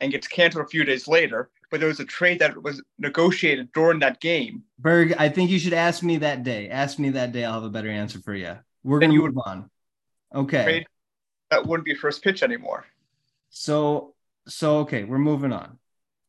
and 0.01 0.13
gets 0.13 0.29
canceled 0.29 0.65
a 0.65 0.69
few 0.69 0.85
days 0.85 1.09
later. 1.09 1.51
But 1.69 1.81
there 1.81 1.89
was 1.89 1.99
a 1.99 2.05
trade 2.05 2.39
that 2.39 2.63
was 2.63 2.81
negotiated 2.97 3.73
during 3.73 3.99
that 3.99 4.21
game. 4.21 4.63
Berg, 4.79 5.15
I 5.19 5.31
think 5.31 5.51
you 5.51 5.59
should 5.59 5.73
ask 5.73 6.05
me 6.05 6.19
that 6.19 6.45
day. 6.45 6.69
Ask 6.69 7.01
me 7.01 7.11
that 7.11 7.33
day. 7.33 7.45
I'll 7.45 7.55
have 7.55 7.65
a 7.65 7.71
better 7.71 7.91
answer 7.91 8.21
for 8.21 8.35
you. 8.35 8.57
We're 8.85 9.01
gonna 9.01 9.15
you 9.15 9.23
move 9.23 9.39
on. 9.45 9.69
Okay. 10.33 10.87
That 11.51 11.67
wouldn't 11.67 11.85
be 11.85 11.97
first 11.97 12.23
pitch 12.23 12.45
anymore. 12.45 12.85
So 13.51 14.15
so 14.47 14.79
okay, 14.81 15.03
we're 15.03 15.19
moving 15.19 15.53
on. 15.53 15.79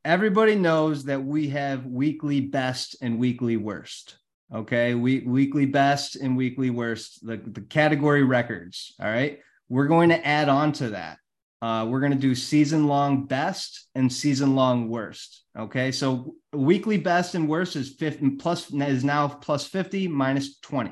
Everybody 0.04 0.56
knows 0.56 1.04
that 1.04 1.24
we 1.24 1.50
have 1.50 1.86
weekly 1.86 2.42
best 2.42 2.96
and 3.00 3.20
weekly 3.20 3.58
worst. 3.58 4.18
Okay, 4.54 4.94
we 4.94 5.22
weekly 5.22 5.66
best 5.66 6.16
and 6.16 6.38
weekly 6.38 6.70
worst, 6.70 7.26
the, 7.26 7.38
the 7.38 7.62
category 7.62 8.24
records. 8.24 8.94
All 9.00 9.08
right. 9.08 9.40
We're 9.68 9.88
going 9.88 10.10
to 10.10 10.28
add 10.28 10.48
on 10.48 10.74
to 10.74 10.92
that. 10.92 11.18
Uh, 11.62 11.88
we're 11.90 12.02
going 12.02 12.12
to 12.12 12.18
do 12.18 12.36
season 12.36 12.88
long 12.88 13.26
best 13.26 13.88
and 13.96 14.12
season 14.12 14.54
long 14.54 14.90
worst. 14.90 15.46
Okay. 15.58 15.92
So 15.92 16.36
weekly 16.52 16.98
best 16.98 17.34
and 17.34 17.50
worst 17.50 17.76
is 17.76 17.96
50 17.96 18.32
plus 18.32 18.72
is 18.72 19.04
now 19.04 19.28
plus 19.28 19.66
50 19.66 20.08
minus 20.08 20.60
20. 20.60 20.92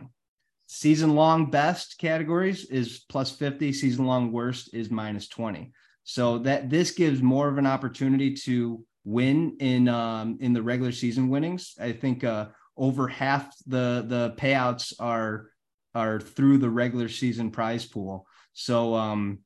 Season 0.66 1.14
long 1.14 1.52
best 1.52 1.98
categories 2.00 2.66
is 2.66 3.06
plus 3.10 3.30
50, 3.30 3.74
season 3.74 4.06
long 4.06 4.32
worst 4.32 4.74
is 4.74 4.90
minus 4.90 5.28
20. 5.28 5.72
So 6.04 6.40
that 6.40 6.70
this 6.70 6.92
gives 6.92 7.22
more 7.22 7.48
of 7.48 7.60
an 7.60 7.68
opportunity 7.68 8.34
to 8.46 8.84
win 9.04 9.58
in 9.60 9.88
um, 9.88 10.38
in 10.40 10.54
the 10.54 10.62
regular 10.62 10.92
season 10.92 11.30
winnings. 11.30 11.76
I 11.80 11.92
think 11.92 12.24
uh, 12.24 12.48
over 12.78 13.08
half 13.08 13.54
the 13.68 14.06
the 14.08 14.34
payouts 14.38 14.94
are 15.00 15.50
are 15.94 16.20
through 16.20 16.58
the 16.58 16.70
regular 16.70 17.10
season 17.10 17.52
prize 17.52 17.86
pool. 17.86 18.26
So 18.54 18.96
um, 18.96 19.40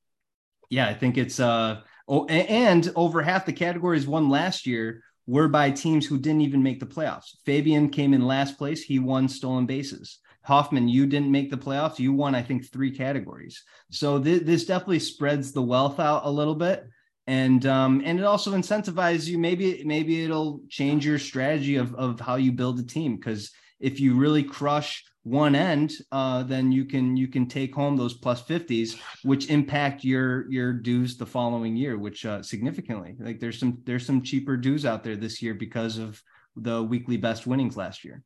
yeah, 0.69 0.87
I 0.87 0.93
think 0.93 1.17
it's 1.17 1.39
uh 1.39 1.81
oh, 2.07 2.25
and 2.27 2.91
over 2.95 3.21
half 3.21 3.45
the 3.45 3.53
categories 3.53 4.07
won 4.07 4.29
last 4.29 4.65
year 4.65 5.03
were 5.27 5.47
by 5.47 5.71
teams 5.71 6.05
who 6.05 6.19
didn't 6.19 6.41
even 6.41 6.61
make 6.61 6.79
the 6.79 6.85
playoffs. 6.85 7.37
Fabian 7.45 7.89
came 7.89 8.13
in 8.13 8.25
last 8.25 8.57
place. 8.57 8.83
He 8.83 8.99
won 8.99 9.27
stolen 9.27 9.65
bases. 9.65 10.19
Hoffman, 10.43 10.87
you 10.87 11.07
didn't 11.07 11.31
make 11.31 11.49
the 11.49 11.57
playoffs. 11.57 11.97
You 11.97 12.13
won, 12.13 12.35
I 12.35 12.43
think, 12.43 12.71
three 12.71 12.91
categories. 12.91 13.63
So 13.89 14.21
th- 14.21 14.43
this 14.43 14.65
definitely 14.65 14.99
spreads 14.99 15.51
the 15.51 15.63
wealth 15.63 15.99
out 15.99 16.21
a 16.25 16.29
little 16.29 16.53
bit, 16.53 16.87
and 17.27 17.65
um, 17.65 18.01
and 18.05 18.19
it 18.19 18.25
also 18.25 18.51
incentivizes 18.51 19.27
you. 19.27 19.37
Maybe 19.37 19.83
maybe 19.83 20.23
it'll 20.23 20.61
change 20.69 21.05
your 21.05 21.19
strategy 21.19 21.75
of 21.77 21.93
of 21.95 22.19
how 22.19 22.35
you 22.35 22.51
build 22.51 22.79
a 22.79 22.83
team 22.83 23.15
because 23.15 23.51
if 23.79 23.99
you 23.99 24.15
really 24.15 24.43
crush 24.43 25.03
one 25.23 25.55
end, 25.55 25.91
uh, 26.11 26.43
then 26.43 26.71
you 26.71 26.85
can 26.85 27.17
you 27.17 27.27
can 27.27 27.47
take 27.47 27.73
home 27.73 27.97
those 27.97 28.13
plus 28.13 28.41
fifties, 28.43 28.97
which 29.23 29.49
impact 29.49 30.03
your 30.03 30.49
your 30.51 30.71
dues 30.71 31.17
the 31.17 31.25
following 31.25 31.75
year, 31.75 31.97
which 31.97 32.25
uh, 32.25 32.43
significantly. 32.43 33.15
Like 33.19 33.39
there's 33.39 33.59
some 33.59 33.79
there's 33.85 34.05
some 34.05 34.21
cheaper 34.21 34.55
dues 34.55 34.85
out 34.85 35.03
there 35.03 35.15
this 35.15 35.41
year 35.41 35.55
because 35.55 35.97
of 35.97 36.21
the 36.55 36.81
weekly 36.83 37.17
best 37.17 37.47
winnings 37.47 37.75
last 37.75 38.05
year. 38.05 38.21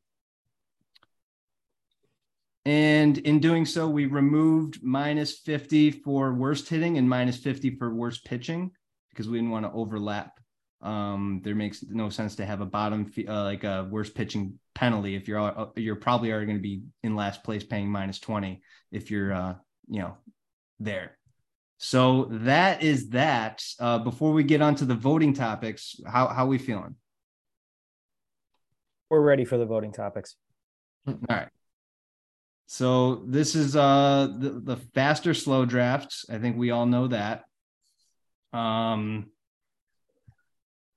And 2.66 3.16
in 3.16 3.40
doing 3.40 3.64
so, 3.64 3.88
we 3.88 4.04
removed 4.04 4.80
minus 4.82 5.38
50 5.38 5.92
for 5.92 6.34
worst 6.34 6.68
hitting 6.68 6.98
and 6.98 7.08
minus 7.08 7.38
50 7.38 7.76
for 7.76 7.94
worst 7.94 8.26
pitching 8.26 8.72
because 9.10 9.28
we 9.28 9.38
didn't 9.38 9.50
want 9.50 9.66
to 9.66 9.72
overlap. 9.72 10.38
Um, 10.82 11.42
there 11.44 11.54
makes 11.54 11.82
no 11.82 12.08
sense 12.08 12.36
to 12.36 12.46
have 12.46 12.62
a 12.62 12.66
bottom 12.66 13.12
uh, 13.28 13.44
like 13.44 13.64
a 13.64 13.86
worst 13.90 14.14
pitching 14.14 14.58
penalty 14.74 15.14
if 15.14 15.28
you're 15.28 15.38
uh, 15.38 15.66
you're 15.76 15.96
probably 15.96 16.30
are 16.30 16.44
going 16.46 16.56
to 16.56 16.62
be 16.62 16.84
in 17.02 17.14
last 17.14 17.44
place 17.44 17.62
paying 17.62 17.90
minus 17.90 18.18
20 18.18 18.62
if 18.90 19.10
you're 19.10 19.32
uh, 19.32 19.54
you 19.88 20.00
know 20.00 20.16
there. 20.78 21.18
So 21.76 22.28
that 22.30 22.82
is 22.82 23.10
that. 23.10 23.62
Uh, 23.78 23.98
before 23.98 24.32
we 24.32 24.42
get 24.42 24.62
on 24.62 24.74
to 24.76 24.84
the 24.84 24.94
voting 24.94 25.34
topics, 25.34 25.96
how 26.06 26.28
how 26.28 26.46
we 26.46 26.58
feeling? 26.58 26.96
We're 29.10 29.20
ready 29.20 29.44
for 29.44 29.58
the 29.58 29.66
voting 29.66 29.92
topics. 29.92 30.36
All 31.06 31.16
right. 31.28 31.48
So 32.66 33.24
this 33.26 33.56
is 33.56 33.74
uh 33.74 34.28
the, 34.38 34.50
the 34.50 34.76
faster 34.94 35.34
slow 35.34 35.64
drafts. 35.64 36.24
I 36.30 36.38
think 36.38 36.56
we 36.56 36.70
all 36.70 36.86
know 36.86 37.08
that. 37.08 37.42
Um 38.52 39.30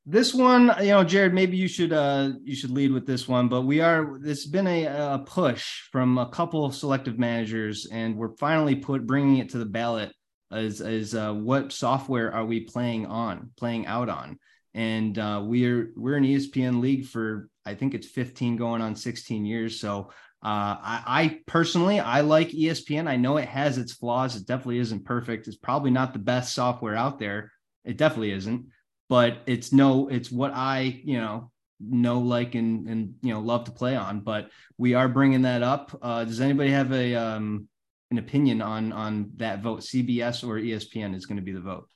this 0.06 0.34
one, 0.34 0.70
you 0.82 0.88
know, 0.88 1.04
Jared, 1.06 1.34
maybe 1.34 1.56
you 1.56 1.68
should 1.68 1.94
uh 1.94 2.32
you 2.44 2.56
should 2.56 2.72
lead 2.72 2.92
with 2.92 3.06
this 3.06 3.28
one, 3.28 3.48
but 3.48 3.62
we 3.62 3.80
are 3.80 4.20
has 4.20 4.46
been 4.46 4.68
a, 4.68 4.86
a 4.86 5.24
push 5.26 5.82
from 5.92 6.18
a 6.18 6.30
couple 6.30 6.66
of 6.66 6.76
selective 6.76 7.18
managers, 7.18 7.86
and 7.86 8.18
we're 8.18 8.36
finally 8.38 8.76
put 8.76 9.08
bringing 9.08 9.38
it 9.38 9.50
to 9.50 9.58
the 9.58 9.66
ballot 9.66 10.12
as 10.52 10.82
as 10.82 11.16
uh, 11.16 11.34
what 11.34 11.72
software 11.72 12.34
are 12.34 12.46
we 12.46 12.62
playing 12.62 13.06
on, 13.06 13.52
playing 13.56 13.86
out 13.88 14.10
on, 14.10 14.38
and 14.74 15.18
uh, 15.18 15.42
we're 15.44 15.92
we're 15.96 16.18
an 16.18 16.26
ESPN 16.26 16.82
league 16.82 17.06
for 17.06 17.50
I 17.66 17.76
think 17.76 17.94
it's 17.94 18.08
15 18.08 18.58
going 18.58 18.82
on 18.82 18.96
16 18.98 19.46
years, 19.46 19.80
so 19.80 20.12
uh, 20.44 20.76
I, 20.84 21.04
I, 21.08 21.40
personally, 21.48 22.02
I 22.02 22.20
like 22.20 22.50
ESPN. 22.50 23.08
I 23.08 23.16
know 23.16 23.38
it 23.38 23.48
has 23.48 23.78
its 23.78 23.94
flaws. 23.94 24.36
It 24.36 24.46
definitely 24.46 24.80
isn't 24.80 25.06
perfect. 25.06 25.48
It's 25.48 25.56
probably 25.56 25.90
not 25.90 26.12
the 26.12 26.20
best 26.20 26.54
software 26.54 26.98
out 26.98 27.18
there. 27.18 27.50
It 27.86 27.96
definitely 27.96 28.34
isn't, 28.34 28.66
but 29.08 29.38
it's 29.46 29.72
no, 29.72 30.10
it's 30.10 30.30
what 30.30 30.52
I, 30.54 31.02
you 31.06 31.18
know, 31.18 31.50
know, 31.80 32.20
like, 32.20 32.56
and, 32.56 32.90
and, 32.90 33.16
you 33.22 33.34
know, 33.34 33.40
love 33.40 33.64
to 33.66 33.72
play 33.72 33.96
on, 33.96 34.20
but 34.20 34.50
we 34.78 34.96
are 34.96 35.08
bringing 35.08 35.44
that 35.44 35.64
up. 35.64 35.98
Uh, 36.02 36.26
does 36.26 36.42
anybody 36.42 36.72
have 36.72 36.92
a, 36.92 37.16
um, 37.16 37.70
an 38.12 38.18
opinion 38.18 38.62
on, 38.62 38.92
on 38.92 39.32
that 39.38 39.62
vote? 39.62 39.80
CBS 39.80 40.46
or 40.46 40.56
ESPN 40.56 41.16
is 41.16 41.26
going 41.26 41.38
to 41.38 41.42
be 41.42 41.54
the 41.54 41.62
vote. 41.62 41.88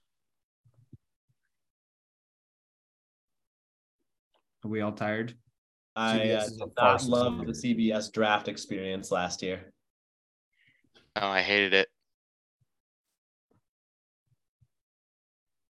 Are 4.64 4.70
we 4.70 4.80
all 4.80 4.94
tired? 4.94 5.36
I 5.98 6.30
uh, 6.30 6.48
did 6.48 6.60
not 6.78 7.04
love 7.06 7.40
the 7.48 7.54
CBS 7.54 8.12
draft 8.14 8.48
experience 8.48 9.10
last 9.10 9.42
year. 9.42 9.74
Oh, 11.16 11.28
I 11.28 11.42
hated 11.42 11.74
it. 11.74 11.90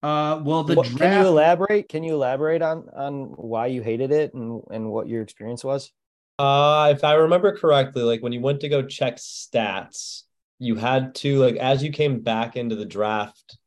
Uh, 0.03 0.41
well, 0.43 0.63
the 0.63 0.76
What- 0.76 0.88
draft. 0.88 0.99
Can 0.99 1.22
you 1.22 1.28
elaborate? 1.28 1.89
Can 1.89 2.03
you 2.03 2.13
elaborate 2.15 2.61
on 2.61 2.89
on 2.93 3.26
why 3.38 3.67
you 3.67 3.82
hated 3.82 4.11
it 4.11 4.34
and 4.34 4.61
and 4.72 4.91
what 4.91 5.07
your 5.07 5.22
experience 5.22 5.63
was? 5.63 5.91
Uh, 6.38 6.93
if 6.95 7.03
I 7.03 7.13
remember 7.13 7.57
correctly, 7.57 8.03
like 8.03 8.22
when 8.22 8.32
you 8.34 8.41
went 8.41 8.61
to 8.61 8.70
go 8.70 8.82
check 8.82 9.17
stats, 9.17 10.24
you 10.57 10.76
had 10.76 11.15
to 11.15 11.39
like 11.39 11.55
as 11.55 11.82
you 11.84 11.91
came 11.91 12.20
back 12.22 12.55
into 12.57 12.76
the 12.76 12.86
draft, 12.86 13.57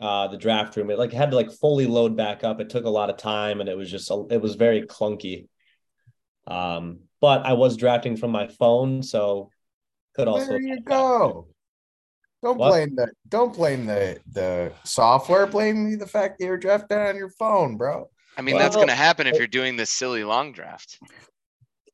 uh, 0.00 0.28
the 0.28 0.36
draft 0.38 0.76
room, 0.76 0.90
it 0.90 0.98
like 0.98 1.12
had 1.12 1.30
to 1.30 1.36
like 1.36 1.50
fully 1.50 1.86
load 1.86 2.14
back 2.16 2.44
up. 2.44 2.60
It 2.60 2.68
took 2.70 2.84
a 2.84 2.90
lot 2.90 3.10
of 3.10 3.16
time, 3.18 3.60
and 3.60 3.68
it 3.68 3.76
was 3.76 3.90
just 3.90 4.10
a, 4.10 4.26
it 4.30 4.40
was 4.40 4.54
very 4.54 4.82
clunky. 4.82 5.48
Um, 6.48 7.00
but 7.20 7.44
I 7.44 7.52
was 7.52 7.76
drafting 7.76 8.16
from 8.16 8.30
my 8.30 8.48
phone, 8.48 9.02
so 9.02 9.50
could 10.14 10.28
also 10.28 10.46
There 10.48 10.60
you 10.60 10.80
go. 10.80 11.46
Don't 12.42 12.56
What? 12.56 12.70
blame 12.70 12.94
the 12.94 13.10
don't 13.28 13.52
blame 13.54 13.86
the 13.86 14.20
the 14.32 14.72
software. 14.84 15.46
Blame 15.46 15.98
the 15.98 16.06
fact 16.06 16.38
that 16.38 16.46
you're 16.46 16.56
drafting 16.56 16.98
on 16.98 17.16
your 17.16 17.30
phone, 17.30 17.76
bro. 17.76 18.08
I 18.36 18.42
mean, 18.42 18.56
that's 18.56 18.76
gonna 18.76 18.94
happen 18.94 19.26
if 19.26 19.36
you're 19.36 19.46
doing 19.48 19.76
this 19.76 19.90
silly 19.90 20.24
long 20.24 20.52
draft. 20.52 20.98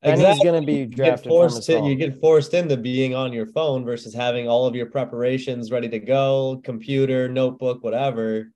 And 0.03 0.21
he's 0.21 0.45
gonna 0.45 0.61
be 0.61 0.75
You 0.75 0.87
get 0.87 0.97
drafted 0.97 1.25
from 1.25 1.31
forced 1.31 1.57
his 1.57 1.67
to, 1.67 1.81
you 1.89 1.95
get 1.95 2.21
forced 2.21 2.53
into 2.53 2.77
being 2.77 3.15
on 3.15 3.33
your 3.33 3.47
phone 3.47 3.87
versus 3.87 4.13
having 4.13 4.47
all 4.47 4.67
of 4.67 4.75
your 4.75 4.87
preparations 4.87 5.71
ready 5.71 5.89
to 5.89 5.99
go, 5.99 6.61
computer, 6.63 7.27
notebook, 7.27 7.83
whatever. 7.83 8.53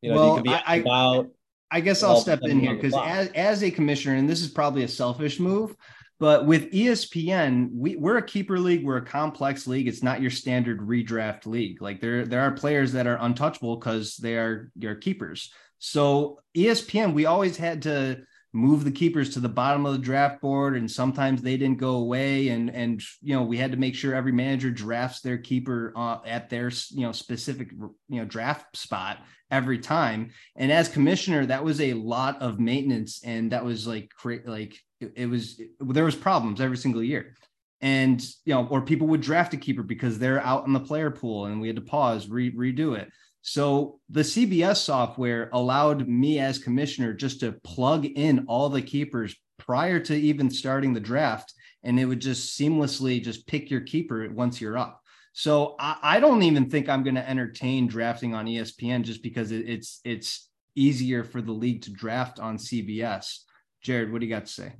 You 0.00 0.10
know, 0.10 0.16
Well, 0.16 0.28
you 0.30 0.34
could 0.34 0.44
be 0.44 0.50
I- 0.50 0.62
I- 0.66 0.76
about 0.78 1.30
I 1.72 1.80
guess 1.80 2.02
I'll 2.02 2.20
step 2.20 2.40
in 2.42 2.60
here 2.60 2.74
because 2.74 2.94
as, 2.94 3.28
as 3.28 3.64
a 3.64 3.70
commissioner, 3.70 4.16
and 4.16 4.28
this 4.28 4.42
is 4.42 4.50
probably 4.50 4.84
a 4.84 4.88
selfish 4.88 5.40
move, 5.40 5.74
but 6.20 6.46
with 6.46 6.70
ESPN, 6.70 7.70
we, 7.72 7.96
we're 7.96 8.18
a 8.18 8.22
keeper 8.24 8.58
league, 8.58 8.84
we're 8.84 8.98
a 8.98 9.04
complex 9.04 9.66
league. 9.66 9.88
It's 9.88 10.02
not 10.02 10.20
your 10.20 10.30
standard 10.30 10.80
redraft 10.80 11.46
league. 11.46 11.82
Like 11.82 12.00
there, 12.00 12.26
there 12.26 12.42
are 12.42 12.52
players 12.52 12.92
that 12.92 13.06
are 13.06 13.16
untouchable 13.20 13.76
because 13.76 14.16
they 14.18 14.36
are 14.36 14.70
your 14.78 14.94
keepers. 14.94 15.50
So 15.78 16.38
ESPN, 16.56 17.14
we 17.14 17.26
always 17.26 17.56
had 17.56 17.82
to 17.82 18.22
move 18.52 18.84
the 18.84 18.92
keepers 18.92 19.30
to 19.30 19.40
the 19.40 19.48
bottom 19.48 19.86
of 19.86 19.94
the 19.94 19.98
draft 19.98 20.40
board, 20.40 20.76
and 20.76 20.88
sometimes 20.88 21.42
they 21.42 21.56
didn't 21.56 21.78
go 21.78 21.96
away. 21.96 22.48
And 22.48 22.70
and 22.70 23.02
you 23.22 23.34
know, 23.34 23.42
we 23.42 23.56
had 23.56 23.72
to 23.72 23.78
make 23.78 23.94
sure 23.94 24.14
every 24.14 24.32
manager 24.32 24.70
drafts 24.70 25.22
their 25.22 25.38
keeper 25.38 25.92
uh, 25.96 26.18
at 26.24 26.50
their 26.50 26.70
you 26.90 27.00
know 27.00 27.12
specific 27.12 27.72
you 27.72 28.20
know 28.20 28.24
draft 28.24 28.76
spot 28.76 29.18
every 29.52 29.78
time. 29.78 30.30
And 30.56 30.72
as 30.72 30.88
commissioner, 30.88 31.46
that 31.46 31.62
was 31.62 31.80
a 31.80 31.92
lot 31.92 32.40
of 32.42 32.58
maintenance, 32.58 33.20
and 33.24 33.52
that 33.52 33.64
was 33.64 33.86
like 33.86 34.10
cra- 34.16 34.40
like 34.44 34.76
it, 35.00 35.12
it 35.14 35.26
was 35.26 35.60
there 35.78 36.04
was 36.04 36.16
problems 36.16 36.60
every 36.60 36.78
single 36.78 37.02
year. 37.02 37.36
And 37.80 38.20
you 38.44 38.54
know, 38.54 38.66
or 38.66 38.80
people 38.80 39.06
would 39.08 39.20
draft 39.20 39.54
a 39.54 39.56
keeper 39.56 39.82
because 39.82 40.18
they're 40.18 40.40
out 40.40 40.66
in 40.66 40.72
the 40.72 40.80
player 40.80 41.10
pool, 41.10 41.46
and 41.46 41.60
we 41.60 41.68
had 41.68 41.76
to 41.76 41.82
pause, 41.82 42.28
re- 42.28 42.54
redo 42.54 42.96
it. 42.98 43.10
So 43.42 44.00
the 44.08 44.20
CBS 44.20 44.76
software 44.76 45.50
allowed 45.52 46.08
me 46.08 46.38
as 46.38 46.58
commissioner 46.58 47.12
just 47.12 47.40
to 47.40 47.52
plug 47.64 48.04
in 48.06 48.46
all 48.46 48.68
the 48.68 48.82
keepers 48.82 49.34
prior 49.58 49.98
to 50.00 50.14
even 50.14 50.48
starting 50.48 50.94
the 50.94 51.00
draft, 51.00 51.52
and 51.82 52.00
it 52.00 52.06
would 52.06 52.20
just 52.20 52.58
seamlessly 52.58 53.22
just 53.22 53.46
pick 53.46 53.70
your 53.70 53.80
keeper 53.80 54.28
once 54.32 54.60
you're 54.60 54.78
up. 54.78 55.01
So 55.32 55.76
I, 55.78 55.96
I 56.02 56.20
don't 56.20 56.42
even 56.42 56.68
think 56.68 56.88
I'm 56.88 57.02
going 57.02 57.14
to 57.14 57.28
entertain 57.28 57.86
drafting 57.86 58.34
on 58.34 58.46
ESPN 58.46 59.02
just 59.02 59.22
because 59.22 59.50
it, 59.50 59.68
it's 59.68 60.00
it's 60.04 60.48
easier 60.74 61.24
for 61.24 61.42
the 61.42 61.52
league 61.52 61.82
to 61.82 61.92
draft 61.92 62.38
on 62.38 62.58
CBS. 62.58 63.38
Jared, 63.82 64.12
what 64.12 64.20
do 64.20 64.26
you 64.26 64.32
got 64.32 64.46
to 64.46 64.52
say? 64.52 64.72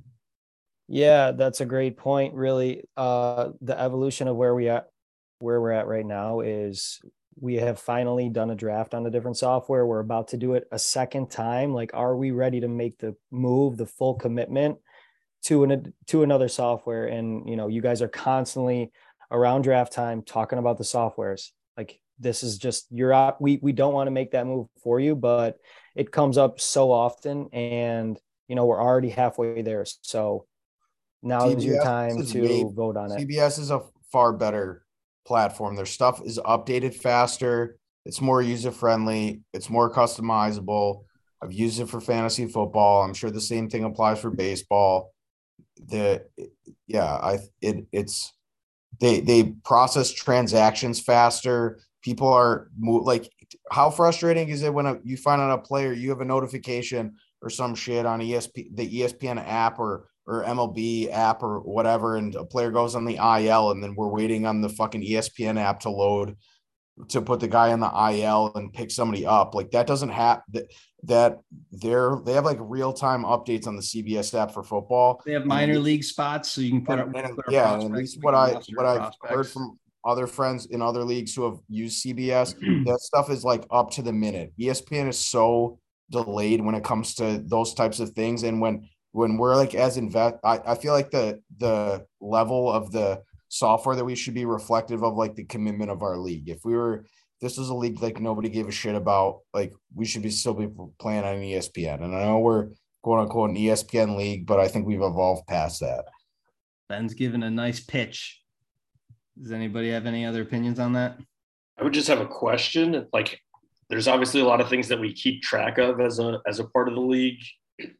Yeah, 0.87 1.31
that's 1.31 1.61
a 1.61 1.65
great 1.65 1.97
point. 1.97 2.33
Really, 2.35 2.83
uh, 2.97 3.49
the 3.61 3.79
evolution 3.79 4.27
of 4.27 4.35
where 4.35 4.53
we 4.53 4.69
at, 4.69 4.87
where 5.39 5.59
we're 5.59 5.71
at 5.71 5.87
right 5.87 6.05
now 6.05 6.41
is 6.41 6.99
we 7.39 7.55
have 7.55 7.79
finally 7.79 8.29
done 8.29 8.51
a 8.51 8.55
draft 8.55 8.93
on 8.93 9.05
a 9.05 9.09
different 9.09 9.37
software. 9.37 9.85
We're 9.85 9.99
about 9.99 10.29
to 10.29 10.37
do 10.37 10.53
it 10.53 10.67
a 10.71 10.79
second 10.79 11.31
time. 11.31 11.73
Like, 11.73 11.91
are 11.93 12.15
we 12.15 12.31
ready 12.31 12.59
to 12.61 12.67
make 12.67 12.99
the 12.99 13.15
move, 13.31 13.77
the 13.77 13.85
full 13.85 14.15
commitment 14.15 14.77
to 15.45 15.63
an 15.63 15.93
to 16.07 16.23
another 16.23 16.47
software? 16.47 17.07
And 17.07 17.49
you 17.49 17.55
know, 17.55 17.67
you 17.67 17.81
guys 17.81 18.01
are 18.01 18.07
constantly 18.07 18.91
around 19.33 19.63
draft 19.63 19.91
time 19.91 20.21
talking 20.21 20.59
about 20.59 20.77
the 20.77 20.83
softwares. 20.85 21.49
Like, 21.75 21.99
this 22.19 22.43
is 22.43 22.57
just 22.57 22.85
you're 22.91 23.11
out. 23.11 23.41
We 23.41 23.59
we 23.61 23.73
don't 23.73 23.93
want 23.93 24.07
to 24.07 24.11
make 24.11 24.31
that 24.31 24.45
move 24.45 24.67
for 24.83 24.99
you, 24.99 25.15
but 25.15 25.57
it 25.95 26.11
comes 26.11 26.37
up 26.37 26.61
so 26.61 26.91
often, 26.91 27.49
and 27.51 28.17
you 28.47 28.55
know, 28.55 28.65
we're 28.65 28.81
already 28.81 29.09
halfway 29.09 29.61
there. 29.61 29.85
So 30.01 30.45
now 31.23 31.49
is 31.49 31.65
your 31.65 31.79
CBS 31.79 31.83
time 31.83 32.17
is 32.19 32.31
to 32.31 32.41
way- 32.41 32.65
vote 32.73 32.97
on 32.97 33.11
it. 33.11 33.27
CBS 33.27 33.59
is 33.59 33.71
a 33.71 33.81
far 34.11 34.31
better 34.33 34.85
platform. 35.25 35.75
Their 35.75 35.85
stuff 35.85 36.21
is 36.23 36.39
updated 36.39 36.93
faster. 36.93 37.77
It's 38.05 38.21
more 38.21 38.41
user 38.41 38.71
friendly. 38.71 39.41
It's 39.53 39.69
more 39.69 39.91
customizable. 39.91 41.03
I've 41.41 41.53
used 41.53 41.79
it 41.79 41.89
for 41.89 41.99
fantasy 41.99 42.47
football. 42.47 43.03
I'm 43.03 43.13
sure 43.13 43.31
the 43.31 43.41
same 43.41 43.69
thing 43.69 43.83
applies 43.83 44.19
for 44.19 44.29
baseball. 44.29 45.13
The 45.87 46.25
yeah, 46.87 47.05
I 47.05 47.39
it 47.61 47.85
it's 47.91 48.33
they 48.99 49.19
they 49.19 49.43
process 49.63 50.11
transactions 50.11 50.99
faster. 50.99 51.79
People 52.01 52.27
are 52.27 52.69
like, 52.77 53.31
how 53.71 53.89
frustrating 53.89 54.49
is 54.49 54.63
it 54.63 54.73
when 54.73 54.85
a, 54.85 54.99
you 55.03 55.17
find 55.17 55.41
out 55.41 55.57
a 55.57 55.61
player 55.61 55.93
you 55.93 56.09
have 56.09 56.21
a 56.21 56.25
notification 56.25 57.15
or 57.41 57.49
some 57.49 57.75
shit 57.75 58.05
on 58.05 58.19
ESP 58.19 58.75
the 58.75 59.01
ESPN 59.01 59.43
app 59.45 59.79
or 59.79 60.07
or 60.25 60.43
MLB 60.43 61.11
app 61.11 61.43
or 61.43 61.59
whatever, 61.59 62.15
and 62.15 62.33
a 62.35 62.45
player 62.45 62.71
goes 62.71 62.95
on 62.95 63.05
the 63.05 63.17
IL, 63.17 63.71
and 63.71 63.83
then 63.83 63.93
we're 63.95 64.07
waiting 64.07 64.45
on 64.45 64.61
the 64.61 64.69
fucking 64.69 65.01
ESPN 65.01 65.59
app 65.59 65.81
to 65.81 65.89
load 65.89 66.37
to 67.09 67.21
put 67.21 67.39
the 67.39 67.47
guy 67.47 67.73
on 67.73 67.79
the 67.79 68.21
IL 68.21 68.51
and 68.55 68.71
pick 68.71 68.91
somebody 68.91 69.25
up. 69.25 69.55
Like 69.55 69.71
that 69.71 69.87
doesn't 69.87 70.09
have 70.09 70.43
that 71.03 71.39
they're 71.71 72.17
they 72.25 72.33
have 72.33 72.45
like 72.45 72.57
real 72.61 72.93
time 72.93 73.23
updates 73.23 73.67
on 73.67 73.75
the 73.75 73.81
CBS 73.81 74.37
app 74.39 74.51
for 74.51 74.63
football. 74.63 75.21
They 75.25 75.33
have 75.33 75.45
minor 75.45 75.79
league 75.79 76.03
spots, 76.03 76.49
so 76.49 76.61
you 76.61 76.71
can 76.71 76.85
put. 76.85 76.99
And, 76.99 77.15
and, 77.15 77.39
yeah, 77.49 77.73
and 77.73 77.83
at 77.83 77.91
least 77.91 78.19
what 78.21 78.33
I 78.33 78.59
what 78.73 78.85
I've 78.85 79.13
heard 79.21 79.47
from 79.47 79.77
other 80.05 80.27
friends 80.27 80.65
in 80.67 80.81
other 80.81 81.03
leagues 81.03 81.35
who 81.35 81.43
have 81.43 81.59
used 81.67 82.05
CBS, 82.05 82.55
that 82.85 82.99
stuff 83.01 83.29
is 83.29 83.43
like 83.43 83.65
up 83.69 83.91
to 83.91 84.01
the 84.01 84.13
minute. 84.13 84.53
ESPN 84.59 85.09
is 85.09 85.19
so 85.19 85.79
delayed 86.09 86.61
when 86.61 86.75
it 86.75 86.83
comes 86.83 87.15
to 87.15 87.43
those 87.45 87.73
types 87.73 87.99
of 87.99 88.11
things, 88.11 88.43
and 88.43 88.61
when 88.61 88.87
when 89.11 89.37
we're 89.37 89.55
like 89.55 89.75
as 89.75 89.97
invest, 89.97 90.35
I, 90.43 90.59
I 90.65 90.75
feel 90.75 90.93
like 90.93 91.11
the 91.11 91.41
the 91.57 92.05
level 92.21 92.71
of 92.71 92.91
the 92.91 93.21
software 93.49 93.95
that 93.95 94.05
we 94.05 94.15
should 94.15 94.33
be 94.33 94.45
reflective 94.45 95.03
of 95.03 95.15
like 95.15 95.35
the 95.35 95.43
commitment 95.43 95.91
of 95.91 96.01
our 96.01 96.17
league. 96.17 96.49
If 96.49 96.65
we 96.65 96.73
were 96.73 97.05
this 97.43 97.57
is 97.57 97.67
a 97.67 97.75
league 97.75 98.01
like 98.01 98.21
nobody 98.21 98.47
gave 98.47 98.69
a 98.69 98.71
shit 98.71 98.95
about, 98.95 99.41
like 99.53 99.73
we 99.93 100.05
should 100.05 100.21
be 100.21 100.29
still 100.29 100.53
be 100.53 100.69
playing 100.97 101.25
on 101.25 101.35
ESPN. 101.35 102.01
And 102.01 102.15
I 102.15 102.23
know 102.23 102.39
we're 102.39 102.69
quote 103.01 103.19
unquote 103.19 103.49
an 103.49 103.57
ESPN 103.57 104.15
league, 104.17 104.45
but 104.47 104.61
I 104.61 104.69
think 104.69 104.87
we've 104.87 105.01
evolved 105.01 105.45
past 105.45 105.81
that. 105.81 106.05
Ben's 106.87 107.13
given 107.13 107.43
a 107.43 107.51
nice 107.51 107.81
pitch. 107.81 108.41
Does 109.37 109.51
anybody 109.51 109.91
have 109.91 110.05
any 110.05 110.25
other 110.25 110.41
opinions 110.41 110.79
on 110.79 110.93
that? 110.93 111.17
I 111.77 111.83
would 111.83 111.93
just 111.93 112.07
have 112.07 112.21
a 112.21 112.25
question. 112.25 113.07
Like, 113.11 113.41
there's 113.89 114.07
obviously 114.07 114.39
a 114.39 114.45
lot 114.45 114.61
of 114.61 114.69
things 114.69 114.87
that 114.87 114.99
we 114.99 115.11
keep 115.11 115.41
track 115.41 115.79
of 115.79 115.99
as 115.99 116.19
a 116.19 116.39
as 116.47 116.59
a 116.59 116.65
part 116.65 116.87
of 116.87 116.95
the 116.95 117.01
league, 117.01 117.43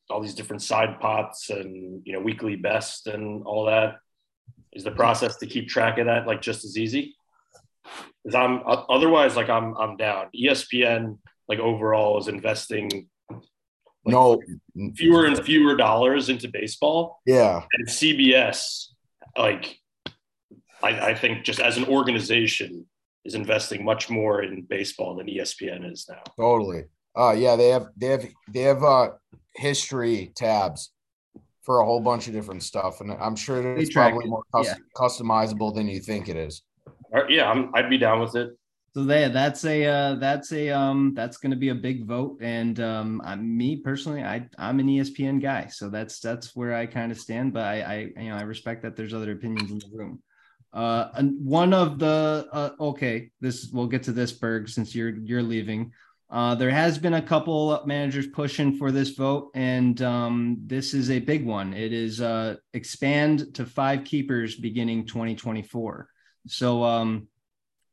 all 0.10 0.22
these 0.22 0.36
different 0.36 0.62
side 0.62 1.02
pots 1.02 1.50
and 1.50 2.02
you 2.06 2.14
know 2.14 2.22
weekly 2.22 2.56
best 2.56 3.08
and 3.08 3.44
all 3.44 3.66
that. 3.66 3.98
Is 4.72 4.86
the 4.86 4.92
process 4.92 5.36
to 5.38 5.48
keep 5.48 5.68
track 5.68 5.98
of 5.98 6.06
that 6.06 6.28
like 6.28 6.42
just 6.42 6.64
as 6.64 6.78
easy? 6.78 7.14
Because 8.24 8.36
I'm 8.36 8.62
otherwise 8.66 9.36
like 9.36 9.50
I'm 9.50 9.76
I'm 9.78 9.98
down. 9.98 10.28
ESPN 10.36 11.18
like 11.48 11.60
overall 11.60 12.20
is 12.20 12.28
investing 12.28 13.10
No, 14.06 14.42
fewer 14.96 15.26
and 15.26 15.42
fewer 15.44 15.76
dollars 15.76 16.30
into 16.30 16.48
baseball, 16.48 17.22
yeah, 17.26 17.64
and 17.74 17.88
CBS 17.88 18.88
like 19.38 19.78
I, 20.82 21.12
I 21.12 21.14
think 21.16 21.44
just 21.44 21.60
as 21.60 21.78
an 21.78 21.86
organization 21.86 22.86
is 23.26 23.36
investing 23.36 23.86
much 23.86 24.10
more 24.10 24.44
in 24.44 24.64
baseball 24.64 25.16
than 25.16 25.28
ESPN 25.28 25.90
is 25.92 26.06
now. 26.10 26.22
totally. 26.38 26.84
Uh 27.18 27.32
yeah, 27.32 27.56
they 27.56 27.70
have 27.70 27.88
they 27.96 28.08
have 28.08 28.26
they 28.52 28.62
have 28.62 28.84
uh 28.84 29.10
history 29.56 30.32
tabs 30.36 30.92
for 31.62 31.80
a 31.80 31.86
whole 31.86 32.02
bunch 32.02 32.28
of 32.28 32.34
different 32.34 32.64
stuff, 32.64 33.00
and 33.00 33.12
I'm 33.12 33.36
sure 33.36 33.78
it's 33.78 33.94
probably 33.94 34.28
more 34.28 34.44
cus- 34.54 34.68
yeah. 34.68 34.76
customizable 34.96 35.74
than 35.74 35.88
you 35.88 36.00
think 36.00 36.28
it 36.28 36.36
is. 36.36 36.62
Yeah, 37.30 37.50
I'm, 37.50 37.74
I'd 37.74 37.90
be 37.90 37.98
down 37.98 38.20
with 38.20 38.36
it. 38.36 38.58
So 38.96 39.04
there, 39.04 39.30
that's 39.30 39.66
a 39.66 39.86
uh, 39.86 40.16
that's 40.16 40.52
a 40.52 40.70
um 40.70 41.14
that's 41.16 41.38
going 41.38 41.50
to 41.50 41.58
be 41.58 41.70
a 41.70 41.76
big 41.76 42.06
vote, 42.06 42.38
and 42.42 42.80
um, 42.80 43.22
I, 43.26 43.36
me 43.36 43.78
personally, 43.78 44.24
I 44.24 44.48
I'm 44.60 44.80
an 44.80 44.86
ESPN 44.86 45.42
guy, 45.42 45.66
so 45.66 45.90
that's 45.90 46.20
that's 46.20 46.56
where 46.56 46.76
I 46.76 46.86
kind 46.86 47.12
of 47.12 47.20
stand. 47.20 47.54
But 47.54 47.64
I, 47.64 47.82
I 47.82 48.22
you 48.22 48.30
know 48.30 48.36
I 48.36 48.44
respect 48.44 48.84
that 48.84 48.96
there's 48.96 49.16
other 49.16 49.32
opinions 49.32 49.72
in 49.72 49.80
the 49.80 49.90
room. 49.92 50.22
Uh, 50.72 51.10
and 51.16 51.44
one 51.44 51.74
of 51.74 51.98
the 51.98 52.48
uh, 52.52 52.70
okay, 52.80 53.32
this 53.42 53.70
we'll 53.74 53.88
get 53.88 54.04
to 54.04 54.12
this 54.12 54.32
Berg 54.32 54.70
since 54.70 54.94
you're 54.94 55.16
you're 55.16 55.42
leaving. 55.42 55.92
Uh, 56.30 56.54
there 56.54 56.72
has 56.72 57.00
been 57.00 57.16
a 57.16 57.22
couple 57.22 57.82
managers 57.86 58.28
pushing 58.28 58.78
for 58.78 58.92
this 58.92 59.10
vote, 59.12 59.50
and 59.56 60.02
um, 60.04 60.58
this 60.66 60.94
is 60.94 61.10
a 61.10 61.20
big 61.20 61.46
one. 61.46 61.74
It 61.74 61.94
is 61.94 62.22
uh, 62.22 62.58
expand 62.74 63.56
to 63.56 63.66
five 63.66 64.04
keepers 64.04 64.56
beginning 64.56 65.08
2024. 65.08 66.10
So 66.48 66.84
um, 66.84 67.28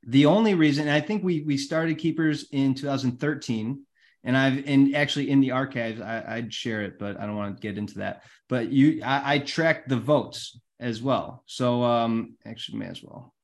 the 0.03 0.27
only 0.27 0.55
reason 0.55 0.89
I 0.89 1.01
think 1.01 1.23
we 1.23 1.43
we 1.43 1.57
started 1.57 1.99
keepers 1.99 2.49
in 2.51 2.75
2013, 2.75 3.83
and 4.25 4.37
I've 4.37 4.67
and 4.67 4.95
actually 4.95 5.31
in 5.31 5.41
the 5.41 5.53
archives 5.53 6.01
I, 6.01 6.25
I'd 6.37 6.53
share 6.53 6.83
it, 6.83 6.99
but 6.99 7.19
I 7.19 7.27
don't 7.27 7.37
want 7.37 7.57
to 7.57 7.61
get 7.61 7.79
into 7.79 7.99
that. 7.99 8.23
But 8.49 8.71
you, 8.71 9.03
I, 9.05 9.35
I 9.35 9.39
tracked 9.39 9.89
the 9.89 9.97
votes 9.97 10.59
as 10.79 11.03
well. 11.03 11.43
So 11.47 11.83
um, 11.85 12.35
actually 12.45 12.79
may 12.79 12.87
as 12.87 13.03
well, 13.03 13.35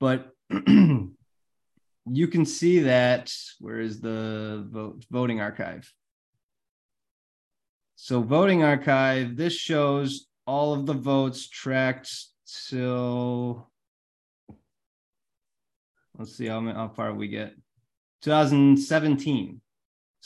but. 0.00 0.30
you 2.10 2.28
can 2.28 2.46
see 2.46 2.80
that 2.80 3.32
where 3.60 3.80
is 3.80 4.00
the 4.00 4.66
vote 4.70 5.04
voting 5.10 5.40
archive 5.40 5.92
so 7.96 8.22
voting 8.22 8.62
archive 8.62 9.36
this 9.36 9.52
shows 9.52 10.26
all 10.46 10.72
of 10.72 10.86
the 10.86 10.94
votes 10.94 11.48
tracked 11.48 12.10
till 12.68 13.67
let's 16.18 16.36
see 16.36 16.46
how, 16.46 16.60
how 16.72 16.88
far 16.88 17.14
we 17.14 17.28
get 17.28 17.54
2017 18.22 19.60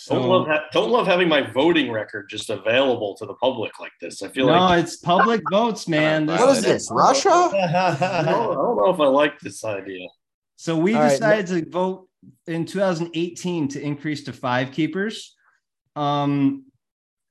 Don't 0.09 0.29
love 0.29 0.47
ha- 0.47 0.65
don't 0.73 0.91
love 0.91 1.07
having 1.07 1.29
my 1.29 1.43
voting 1.43 1.93
record 1.93 2.29
just 2.31 2.49
available 2.51 3.15
to 3.17 3.27
the 3.27 3.35
public 3.35 3.79
like 3.79 3.93
this. 4.01 4.23
I 4.23 4.29
feel 4.29 4.47
no 4.47 4.53
like 4.53 4.85
it's 4.85 4.97
public 4.97 5.43
votes 5.51 5.87
man 5.87 6.27
What 6.27 6.57
is 6.57 6.65
this, 6.65 6.89
Russia? 6.91 7.29
I 7.31 8.23
don't, 8.25 8.25
I 8.25 8.55
don't 8.55 8.77
know 8.77 8.91
if 8.93 9.01
I 9.01 9.07
like 9.07 9.39
this 9.41 9.65
idea. 9.65 10.09
So 10.57 10.77
we 10.77 10.95
All 10.95 11.03
right, 11.03 11.11
decided 11.11 11.47
to 11.49 11.71
vote 11.71 12.09
in 12.47 12.65
2018 12.65 13.69
to 13.69 13.83
increase 13.83 14.25
to 14.25 14.33
five 14.33 14.73
keepers. 14.73 15.35
Um, 15.97 16.67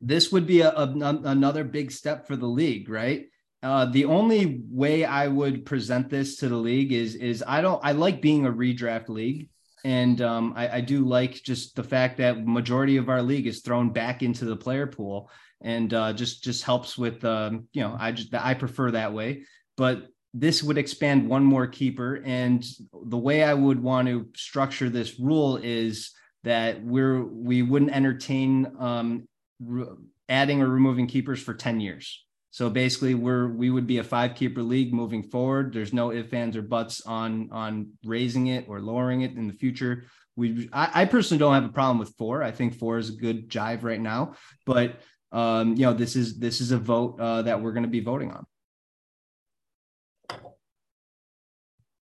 this 0.01 0.32
would 0.32 0.45
be 0.45 0.62
a, 0.62 0.70
a- 0.70 1.22
another 1.26 1.64
big 1.64 1.91
step 1.91 2.28
for 2.28 2.36
the 2.36 2.47
league, 2.47 2.89
right? 2.89 3.26
Uh, 3.64 3.86
the 3.86 4.05
only 4.05 4.62
way 4.70 5.05
I 5.05 5.28
would 5.28 5.66
present 5.66 6.09
this 6.09 6.38
to 6.38 6.49
the 6.49 6.55
league 6.55 6.91
is 6.91 7.16
is 7.16 7.43
I 7.45 7.62
don't 7.62 7.80
I 7.84 7.91
like 7.91 8.22
being 8.22 8.45
a 8.45 8.51
redraft 8.51 9.09
league, 9.09 9.49
and 9.84 10.20
um, 10.22 10.53
I, 10.55 10.78
I 10.78 10.82
do 10.82 11.05
like 11.05 11.34
just 11.43 11.76
the 11.76 11.84
fact 11.84 12.18
that 12.18 12.45
majority 12.45 12.97
of 12.97 13.09
our 13.09 13.22
league 13.22 13.45
is 13.45 13.62
thrown 13.62 13.91
back 13.91 14.24
into 14.24 14.45
the 14.45 14.55
player 14.55 14.88
pool, 14.88 15.30
and 15.62 15.93
uh, 15.93 16.14
just 16.14 16.43
just 16.43 16.64
helps 16.64 16.97
with 16.97 17.24
um, 17.24 17.68
you 17.72 17.82
know 17.82 17.95
I 17.99 18.12
just 18.12 18.34
I 18.34 18.55
prefer 18.55 18.91
that 18.91 19.14
way, 19.14 19.43
but 19.78 20.07
this 20.34 20.64
would 20.64 20.78
expand 20.78 21.28
one 21.28 21.43
more 21.43 21.68
keeper. 21.68 22.22
And 22.26 22.66
the 23.05 23.18
way 23.18 23.43
I 23.43 23.53
would 23.53 23.82
want 23.82 24.07
to 24.07 24.28
structure 24.36 24.89
this 24.89 25.20
rule 25.20 25.57
is 25.57 26.12
that 26.43 26.84
we're 26.84 27.24
we 27.24 27.62
wouldn't 27.62 27.91
entertain 27.91 28.76
um, 28.80 29.28
re- 29.59 29.86
adding 30.30 30.62
or 30.62 30.70
removing 30.70 31.07
keepers 31.07 31.41
for 31.41 31.53
10 31.53 31.80
years. 31.82 32.24
So 32.52 32.70
basically, 32.70 33.16
we're 33.16 33.47
we 33.47 33.70
would 33.70 33.88
be 33.88 33.99
a 33.99 34.04
five 34.04 34.36
keeper 34.36 34.62
league 34.62 34.93
moving 34.93 35.24
forward. 35.24 35.74
There's 35.74 35.93
no 35.93 36.12
ifs, 36.12 36.34
ands, 36.34 36.58
or 36.58 36.62
buts 36.62 37.02
on 37.06 37.49
on 37.52 37.93
raising 38.04 38.47
it 38.47 38.66
or 38.68 38.82
lowering 38.82 39.22
it 39.22 39.32
in 39.32 39.47
the 39.47 39.54
future. 39.54 40.04
We 40.36 40.70
I, 40.74 41.04
I 41.04 41.06
personally 41.06 41.39
don't 41.39 41.54
have 41.54 41.64
a 41.64 41.70
problem 41.70 41.97
with 41.97 42.14
four. 42.18 42.43
I 42.43 42.52
think 42.52 42.78
four 42.78 42.97
is 42.97 43.10
a 43.10 43.14
good 43.14 43.49
jive 43.49 43.84
right 43.84 44.02
now. 44.02 44.36
But 44.66 44.99
um, 45.32 45.76
you 45.76 45.86
know, 45.86 45.93
this 45.93 46.18
is 46.18 46.39
this 46.39 46.60
is 46.60 46.72
a 46.72 46.78
vote 46.78 47.20
uh, 47.22 47.43
that 47.43 47.62
we're 47.62 47.72
going 47.72 47.84
to 47.84 47.89
be 47.89 48.02
voting 48.02 48.32
on. 48.32 48.45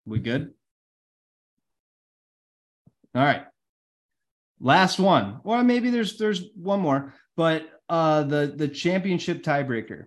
We 0.04 0.20
good? 0.20 0.54
All 3.16 3.22
right. 3.22 3.42
Last 4.60 5.00
one. 5.00 5.40
Or 5.42 5.64
maybe 5.64 5.90
there's 5.90 6.18
there's 6.18 6.44
one 6.54 6.80
more, 6.80 7.14
but 7.36 7.68
uh 7.88 8.22
the 8.22 8.52
the 8.54 8.68
championship 8.68 9.42
tiebreaker. 9.42 10.06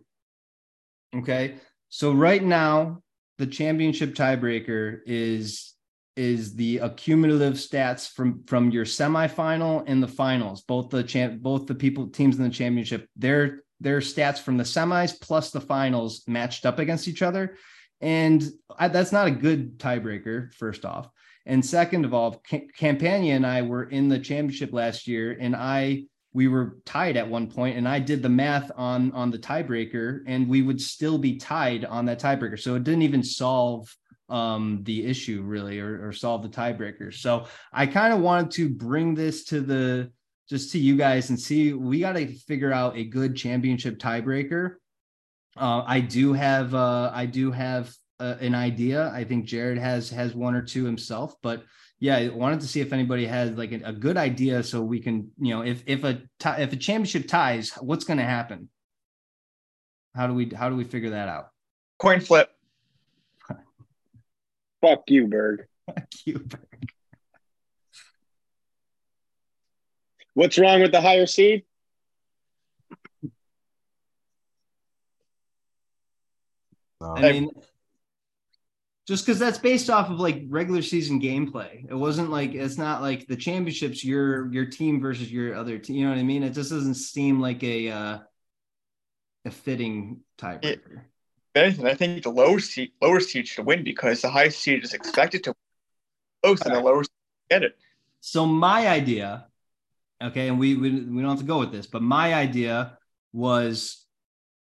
Okay. 1.15 1.55
So 1.89 2.13
right 2.13 2.43
now 2.43 3.01
the 3.37 3.47
championship 3.47 4.13
tiebreaker 4.13 4.99
is 5.05 5.73
is 6.15 6.53
the 6.55 6.79
accumulative 6.79 7.53
stats 7.53 8.11
from 8.11 8.43
from 8.45 8.71
your 8.71 8.85
semifinal 8.85 9.83
and 9.87 10.03
the 10.03 10.07
finals. 10.07 10.61
Both 10.61 10.89
the 10.89 11.03
champ 11.03 11.41
both 11.41 11.65
the 11.65 11.75
people 11.75 12.07
teams 12.07 12.37
in 12.37 12.43
the 12.43 12.49
championship, 12.49 13.07
their 13.15 13.63
their 13.79 13.99
stats 13.99 14.39
from 14.39 14.57
the 14.57 14.63
semis 14.63 15.19
plus 15.19 15.51
the 15.51 15.61
finals 15.61 16.23
matched 16.27 16.65
up 16.65 16.79
against 16.79 17.07
each 17.07 17.21
other. 17.21 17.57
And 18.01 18.43
I, 18.77 18.87
that's 18.89 19.11
not 19.11 19.27
a 19.27 19.31
good 19.31 19.79
tiebreaker, 19.79 20.53
first 20.53 20.85
off. 20.85 21.09
And 21.45 21.65
second 21.65 22.05
of 22.05 22.13
all, 22.13 22.41
Cam- 22.47 22.67
Campagna 22.77 23.35
and 23.35 23.45
I 23.45 23.61
were 23.61 23.83
in 23.83 24.09
the 24.09 24.19
championship 24.19 24.73
last 24.73 25.07
year, 25.07 25.35
and 25.39 25.55
I 25.55 26.03
we 26.33 26.47
were 26.47 26.77
tied 26.85 27.17
at 27.17 27.27
one 27.27 27.47
point, 27.47 27.77
and 27.77 27.87
I 27.87 27.99
did 27.99 28.21
the 28.21 28.29
math 28.29 28.71
on 28.75 29.11
on 29.13 29.31
the 29.31 29.39
tiebreaker, 29.39 30.21
and 30.27 30.47
we 30.47 30.61
would 30.61 30.81
still 30.81 31.17
be 31.17 31.37
tied 31.37 31.85
on 31.85 32.05
that 32.05 32.19
tiebreaker. 32.19 32.59
So 32.59 32.75
it 32.75 32.83
didn't 32.83 33.03
even 33.03 33.23
solve 33.23 33.93
um 34.29 34.81
the 34.83 35.07
issue 35.07 35.41
really 35.41 35.79
or, 35.79 36.07
or 36.07 36.11
solve 36.11 36.43
the 36.43 36.49
tiebreaker. 36.49 37.13
So 37.13 37.47
I 37.73 37.87
kind 37.87 38.13
of 38.13 38.19
wanted 38.19 38.51
to 38.51 38.69
bring 38.69 39.15
this 39.15 39.45
to 39.45 39.61
the 39.61 40.11
just 40.49 40.71
to 40.71 40.79
you 40.79 40.95
guys 40.95 41.29
and 41.29 41.39
see 41.39 41.73
we 41.73 41.99
got 41.99 42.13
to 42.13 42.33
figure 42.33 42.71
out 42.71 42.95
a 42.95 43.03
good 43.03 43.35
championship 43.35 43.97
tiebreaker 43.97 44.75
uh, 45.57 45.83
I 45.85 45.99
do 45.99 46.33
have 46.33 46.73
uh, 46.73 47.11
I 47.13 47.25
do 47.25 47.51
have 47.51 47.93
uh, 48.19 48.35
an 48.39 48.55
idea. 48.55 49.11
I 49.13 49.23
think 49.23 49.45
Jared 49.45 49.77
has 49.77 50.09
has 50.09 50.35
one 50.35 50.55
or 50.55 50.61
two 50.61 50.85
himself, 50.85 51.35
but 51.41 51.63
yeah, 51.99 52.15
I 52.15 52.29
wanted 52.29 52.61
to 52.61 52.67
see 52.67 52.79
if 52.79 52.93
anybody 52.93 53.25
had 53.25 53.57
like 53.57 53.73
a, 53.73 53.91
good 53.91 54.15
idea 54.15 54.63
so 54.63 54.81
we 54.81 55.01
can, 55.01 55.31
you 55.37 55.53
know, 55.53 55.61
if 55.63 55.83
if 55.85 56.05
a 56.05 56.21
tie, 56.39 56.61
if 56.61 56.71
a 56.71 56.77
championship 56.77 57.27
ties, 57.27 57.71
what's 57.81 58.05
going 58.05 58.19
to 58.19 58.23
happen? 58.23 58.69
How 60.15 60.27
do 60.27 60.33
we 60.33 60.49
how 60.49 60.69
do 60.69 60.75
we 60.75 60.85
figure 60.85 61.09
that 61.11 61.27
out? 61.27 61.49
Coin 61.97 62.21
flip. 62.21 62.49
Fuck 64.81 65.03
you, 65.07 65.27
Berg. 65.27 65.65
Fuck 65.85 66.07
you, 66.25 66.39
Berg. 66.39 66.89
What's 70.35 70.57
wrong 70.57 70.81
with 70.81 70.93
the 70.93 71.01
higher 71.01 71.25
seed? 71.25 71.63
I 77.01 77.31
mean, 77.31 77.49
just 79.09 79.25
because 79.25 79.39
that's 79.39 79.57
based 79.57 79.89
off 79.89 80.11
of 80.11 80.19
like 80.19 80.43
regular 80.49 80.83
season 80.83 81.19
gameplay. 81.19 81.83
It 81.89 81.95
wasn't 81.95 82.29
like 82.29 82.53
it's 82.53 82.77
not 82.77 83.01
like 83.01 83.25
the 83.25 83.35
championships. 83.35 84.03
Your 84.05 84.53
your 84.53 84.65
team 84.65 85.01
versus 85.01 85.31
your 85.31 85.55
other 85.55 85.79
team. 85.79 85.95
You 85.95 86.03
know 86.03 86.11
what 86.11 86.19
I 86.19 86.23
mean? 86.23 86.43
It 86.43 86.51
just 86.51 86.69
doesn't 86.69 86.93
seem 86.93 87.41
like 87.41 87.63
a 87.63 87.89
uh, 87.89 88.19
a 89.45 89.49
fitting 89.49 90.19
tiebreaker. 90.37 91.05
Anything, 91.55 91.87
I 91.87 91.95
think 91.95 92.21
the 92.21 92.29
lower 92.29 92.59
seed 92.59 92.91
lower 93.01 93.19
seed 93.19 93.47
should 93.47 93.65
win 93.65 93.83
because 93.83 94.21
the 94.21 94.29
highest 94.29 94.59
seed 94.59 94.83
is 94.83 94.93
expected 94.93 95.43
to 95.45 95.55
win 96.43 96.57
and 96.63 96.75
the 96.75 96.79
lower 96.79 97.03
seed 97.03 97.09
get 97.49 97.63
it. 97.63 97.79
So 98.21 98.45
my 98.45 98.89
idea, 98.89 99.47
okay, 100.21 100.49
and 100.49 100.59
we, 100.59 100.75
we 100.75 100.91
we 100.91 101.21
don't 101.23 101.31
have 101.31 101.39
to 101.39 101.45
go 101.45 101.57
with 101.57 101.71
this, 101.71 101.87
but 101.87 102.03
my 102.03 102.35
idea 102.35 102.99
was 103.33 104.05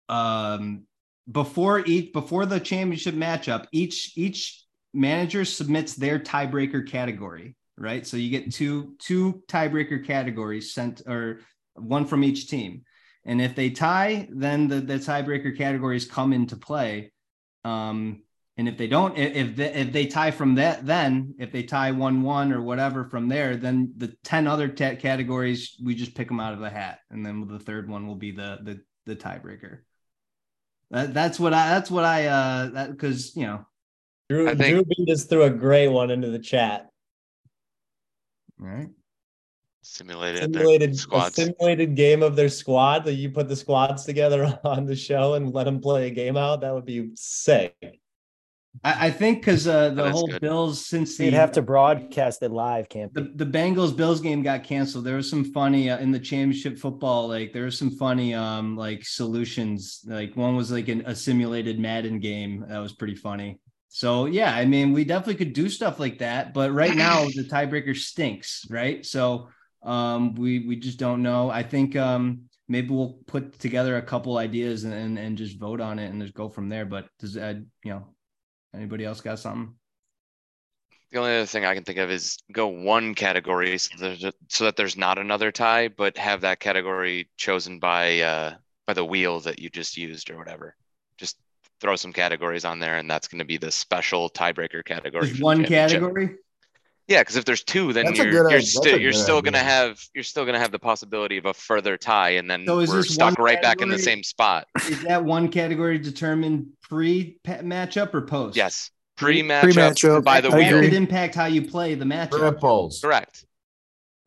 um 0.10 0.88
before 1.32 1.80
each 1.86 2.14
before 2.14 2.46
the 2.46 2.60
championship 2.60 3.16
matchup, 3.16 3.66
each 3.72 4.18
each 4.18 4.64
manager 4.94 5.46
submits 5.46 5.96
their 5.96 6.20
tiebreaker 6.20 6.88
category, 6.88 7.56
right? 7.78 8.06
So 8.06 8.18
you 8.18 8.30
get 8.30 8.54
two 8.54 8.96
two 9.00 9.44
tiebreaker 9.48 10.06
categories 10.06 10.74
sent 10.74 11.02
or 11.08 11.42
one 11.76 12.06
from 12.06 12.24
each 12.24 12.48
team. 12.48 12.84
And 13.24 13.42
if 13.42 13.56
they 13.56 13.70
tie, 13.70 14.28
then 14.32 14.68
the, 14.68 14.80
the 14.80 14.96
tiebreaker 14.96 15.56
categories 15.56 16.06
come 16.06 16.34
into 16.34 16.58
play. 16.58 17.14
Um, 17.64 18.24
and 18.58 18.68
if 18.68 18.78
they 18.78 18.88
don't, 18.88 19.18
if 19.18 19.56
they, 19.56 19.74
if 19.74 19.94
they 19.94 20.08
tie 20.08 20.32
from 20.32 20.56
that, 20.56 20.86
then 20.86 21.36
if 21.40 21.52
they 21.52 21.64
tie 21.64 21.92
one 21.92 22.22
one 22.22 22.52
or 22.52 22.62
whatever 22.62 23.06
from 23.06 23.30
there, 23.30 23.56
then 23.56 23.94
the 23.96 24.14
ten 24.24 24.48
other 24.48 24.68
ta- 24.68 24.96
categories 24.96 25.78
we 25.84 25.96
just 25.96 26.16
pick 26.16 26.28
them 26.28 26.40
out 26.40 26.54
of 26.54 26.60
the 26.60 26.70
hat, 26.70 27.00
and 27.10 27.26
then 27.26 27.48
the 27.48 27.60
third 27.60 27.90
one 27.90 28.08
will 28.08 28.16
be 28.16 28.32
the 28.32 28.60
the 28.64 28.82
the 29.06 29.16
tiebreaker. 29.16 29.80
That, 30.92 31.14
that's 31.14 31.40
what 31.40 31.54
I. 31.54 31.70
That's 31.70 31.90
what 31.90 32.04
I. 32.04 32.28
Uh, 32.28 32.70
that 32.72 32.92
because 32.92 33.36
you 33.36 33.46
know. 33.48 33.66
Drew, 34.30 34.48
I 34.50 34.56
think- 34.56 34.76
Drew 34.76 34.84
B 34.86 35.06
just 35.08 35.30
threw 35.30 35.44
a 35.44 35.50
great 35.50 35.88
one 35.90 36.10
into 36.12 36.30
the 36.30 36.40
chat. 36.40 36.90
Right. 38.58 38.90
Simulated, 39.84 40.54
their 40.54 40.62
Simulated 40.62 40.92
a 40.92 40.96
squads. 40.96 41.36
simulated 41.36 41.96
game 41.96 42.22
of 42.22 42.36
their 42.36 42.48
squad 42.50 43.04
that 43.06 43.14
you 43.16 43.32
put 43.32 43.50
the 43.50 43.56
squads 43.56 44.06
together 44.06 44.60
on 44.64 44.86
the 44.86 44.96
show 44.96 45.34
and 45.34 45.54
let 45.54 45.64
them 45.64 45.82
play 45.82 46.08
a 46.08 46.12
game 46.12 46.38
out. 46.38 46.62
That 46.62 46.74
would 46.74 46.86
be 46.86 47.10
sick. 47.16 47.74
I, 48.84 49.08
I 49.08 49.12
think 49.12 49.40
because 49.40 49.68
uh, 49.68 49.90
the 49.90 49.96
That 49.96 50.06
is 50.08 50.12
whole 50.12 50.28
good. 50.28 50.42
Bills 50.42 50.86
since 50.86 51.18
the 51.18 51.26
You'd 51.26 51.34
have 51.34 51.52
to 51.54 51.62
broadcast 51.62 52.42
it 52.42 52.52
live, 52.52 52.90
can't 52.90 53.14
the, 53.14 53.32
the 53.36 53.46
Bengals 53.46 53.96
Bills 53.96 54.22
game 54.22 54.42
got 54.44 54.64
canceled. 54.64 55.06
There 55.06 55.18
was 55.18 55.30
some 55.30 55.44
funny 55.44 55.90
uh, 55.90 55.98
in 56.00 56.12
the 56.12 56.20
championship 56.20 56.78
football. 56.78 57.28
Like 57.28 57.54
there 57.54 57.66
was 57.66 57.78
some 57.78 57.92
funny 57.92 58.34
um 58.34 58.78
like 58.78 59.06
solutions. 59.06 60.02
Like 60.06 60.36
one 60.36 60.56
was 60.56 60.72
like 60.72 60.88
an, 60.88 61.04
a 61.06 61.16
simulated 61.16 61.80
Madden 61.80 62.20
game 62.20 62.66
that 62.68 62.80
was 62.80 62.94
pretty 62.94 63.16
funny. 63.16 63.60
So 63.90 64.26
yeah, 64.26 64.56
I 64.56 64.66
mean 64.66 64.94
we 64.94 65.04
definitely 65.04 65.36
could 65.36 65.54
do 65.54 65.70
stuff 65.70 66.00
like 66.00 66.20
that. 66.20 66.54
But 66.54 66.72
right 66.72 66.96
now 66.96 67.26
the 67.36 67.44
tiebreaker 67.44 67.96
stinks, 67.96 68.66
right? 68.70 69.06
So 69.06 69.50
um 69.84 70.34
we 70.36 70.66
we 70.66 70.78
just 70.78 70.98
don't 70.98 71.22
know. 71.22 71.50
I 71.50 71.64
think 71.64 71.96
um 71.98 72.44
maybe 72.70 72.90
we'll 72.90 73.18
put 73.28 73.60
together 73.60 73.98
a 73.98 74.02
couple 74.02 74.38
ideas 74.38 74.86
and 74.86 74.94
and, 74.94 75.20
and 75.20 75.38
just 75.38 75.60
vote 75.60 75.82
on 75.82 76.00
it 76.00 76.10
and 76.10 76.22
just 76.22 76.34
go 76.34 76.48
from 76.48 76.70
there. 76.70 76.86
But 76.86 77.10
does 77.20 77.36
uh, 77.36 77.56
you 77.84 77.92
know 77.92 78.08
anybody 78.74 79.06
else 79.06 79.22
got 79.22 79.40
something? 79.40 79.74
The 81.12 81.20
only 81.20 81.36
other 81.36 81.46
thing 81.46 81.66
I 81.66 81.74
can 81.74 81.84
think 81.84 82.00
of 82.00 82.10
is 82.10 82.38
go 82.54 82.68
one 82.68 83.16
category 83.16 83.78
so, 83.78 83.92
a- 84.06 84.34
so 84.48 84.64
that 84.64 84.78
there's 84.78 84.96
not 84.96 85.18
another 85.18 85.52
tie, 85.52 85.90
but 85.90 86.18
have 86.18 86.42
that 86.42 86.60
category 86.60 87.30
chosen 87.38 87.80
by 87.80 88.22
uh 88.22 88.56
by 88.88 88.94
the 88.94 89.06
wheel 89.06 89.40
that 89.42 89.60
you 89.60 89.70
just 89.70 89.98
used 89.98 90.30
or 90.30 90.38
whatever. 90.38 90.76
Just 91.18 91.38
throw 91.82 91.96
some 91.96 92.14
categories 92.14 92.64
on 92.64 92.80
there, 92.80 92.98
and 92.98 93.10
that's 93.10 93.28
going 93.28 93.40
to 93.40 93.46
be 93.46 93.58
the 93.58 93.72
special 93.72 94.30
tiebreaker 94.30 94.86
category. 94.86 95.24
Just 95.24 95.34
for 95.34 95.40
the 95.40 95.44
one 95.44 95.66
category. 95.66 96.38
Yeah, 97.12 97.20
because 97.22 97.36
if 97.36 97.44
there's 97.44 97.64
two, 97.64 97.92
then 97.92 98.06
That's 98.06 98.18
you're 98.18 98.28
good 98.28 98.34
you're 98.38 98.48
idea. 98.52 98.62
Still 98.62 98.98
you're 99.02 99.12
good 99.12 99.18
still 99.18 99.42
gonna 99.42 99.58
have 99.58 100.00
you're 100.16 100.24
still 100.24 100.46
gonna 100.46 100.60
have 100.60 100.72
the 100.72 100.80
possibility 100.80 101.38
of 101.38 101.46
a 101.46 101.54
further 101.54 101.98
tie, 101.98 102.32
and 102.32 102.50
then 102.50 102.66
So 102.66 102.78
we're 102.78 103.04
stuck 103.04 103.38
one 103.38 103.46
right 103.46 103.62
back 103.62 103.82
in 103.82 103.90
the 103.90 104.00
same 104.00 104.24
spot. 104.24 104.66
Is 104.90 105.04
that 105.04 105.26
one 105.26 105.50
category 105.50 106.00
determined 106.00 106.68
pre 106.82 107.38
matchup 107.46 108.14
or 108.14 108.22
post? 108.22 108.56
Yes, 108.56 108.92
pre-matchup 109.18 109.62
Pre-matchup, 109.62 110.24
by 110.24 110.40
the 110.40 110.48
I 110.48 110.52
That 110.52 110.58
wheel. 110.58 110.78
agree. 110.86 110.96
impact 110.96 111.36
how 111.36 111.48
you 111.48 111.64
play 111.64 111.96
the 111.96 112.06
matchup. 112.06 112.40
Triples. 112.40 113.02
Correct. 113.02 113.46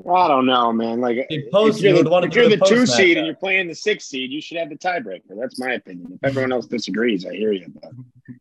I 0.07 0.29
don't 0.29 0.45
know, 0.45 0.71
man. 0.73 1.01
Like 1.01 1.25
If 1.31 1.51
post, 1.51 1.79
if 1.79 1.85
you're 1.85 1.97
you 1.97 2.03
the, 2.03 2.17
if 2.19 2.35
you're 2.35 2.49
the 2.51 2.57
the 2.57 2.67
two 2.67 2.85
seed 2.85 3.17
matchup. 3.17 3.19
and 3.19 3.27
you're 3.27 3.37
playing 3.37 3.69
the 3.69 3.75
six 3.75 4.05
seed, 4.07 4.31
you 4.31 4.43
should 4.43 4.59
have 4.59 4.69
the 4.69 4.77
tiebreaker. 4.77 5.39
That's 5.41 5.59
my 5.59 5.73
opinion. 5.73 6.19
If 6.21 6.29
everyone 6.29 6.53
else 6.53 6.67
disagrees, 6.67 7.25
I 7.25 7.35
hear 7.35 7.53
you. 7.53 7.67
But 7.81 7.93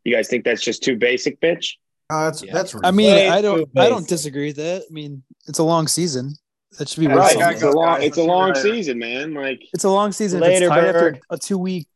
you 0.03 0.13
guys 0.13 0.27
think 0.27 0.43
that's 0.43 0.61
just 0.63 0.83
too 0.83 0.97
basic, 0.97 1.39
bitch? 1.39 1.75
Uh, 2.09 2.25
that's 2.25 2.43
Yeah. 2.43 2.53
that's 2.53 2.75
I 2.83 2.91
mean, 2.91 3.11
Way 3.13 3.29
I 3.29 3.41
don't, 3.41 3.69
I 3.77 3.89
don't 3.89 4.07
disagree 4.07 4.47
with 4.47 4.57
that. 4.57 4.83
I 4.89 4.93
mean, 4.93 5.23
it's 5.47 5.59
a 5.59 5.63
long 5.63 5.87
season. 5.87 6.35
That 6.77 6.89
should 6.89 6.99
be 7.01 7.07
Right. 7.07 7.35
worth 7.37 7.51
It's 7.53 7.63
a 7.63 7.69
long. 7.71 8.01
It's 8.03 8.17
a 8.17 8.23
long 8.23 8.55
see 8.55 8.59
what 8.61 8.71
I- 8.73 8.75
season, 8.77 8.99
man. 8.99 9.33
Like 9.33 9.61
It's 9.73 9.83
a 9.83 9.89
long 9.89 10.11
season. 10.11 10.41
Later, 10.41 10.65
if 10.65 10.71
it's 10.71 10.75
tied 10.81 10.85
after 10.95 11.19
a 11.29 11.37
two 11.37 11.57
week 11.57 11.87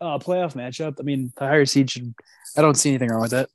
uh, 0.00 0.18
playoff 0.18 0.54
matchup, 0.54 0.96
I 0.98 1.02
mean, 1.02 1.32
the 1.36 1.46
higher 1.46 1.66
seed 1.66 1.90
should. 1.90 2.14
I 2.56 2.62
don't 2.62 2.74
see 2.76 2.90
anything 2.90 3.10
wrong 3.10 3.20
with 3.22 3.32
that. 3.32 3.48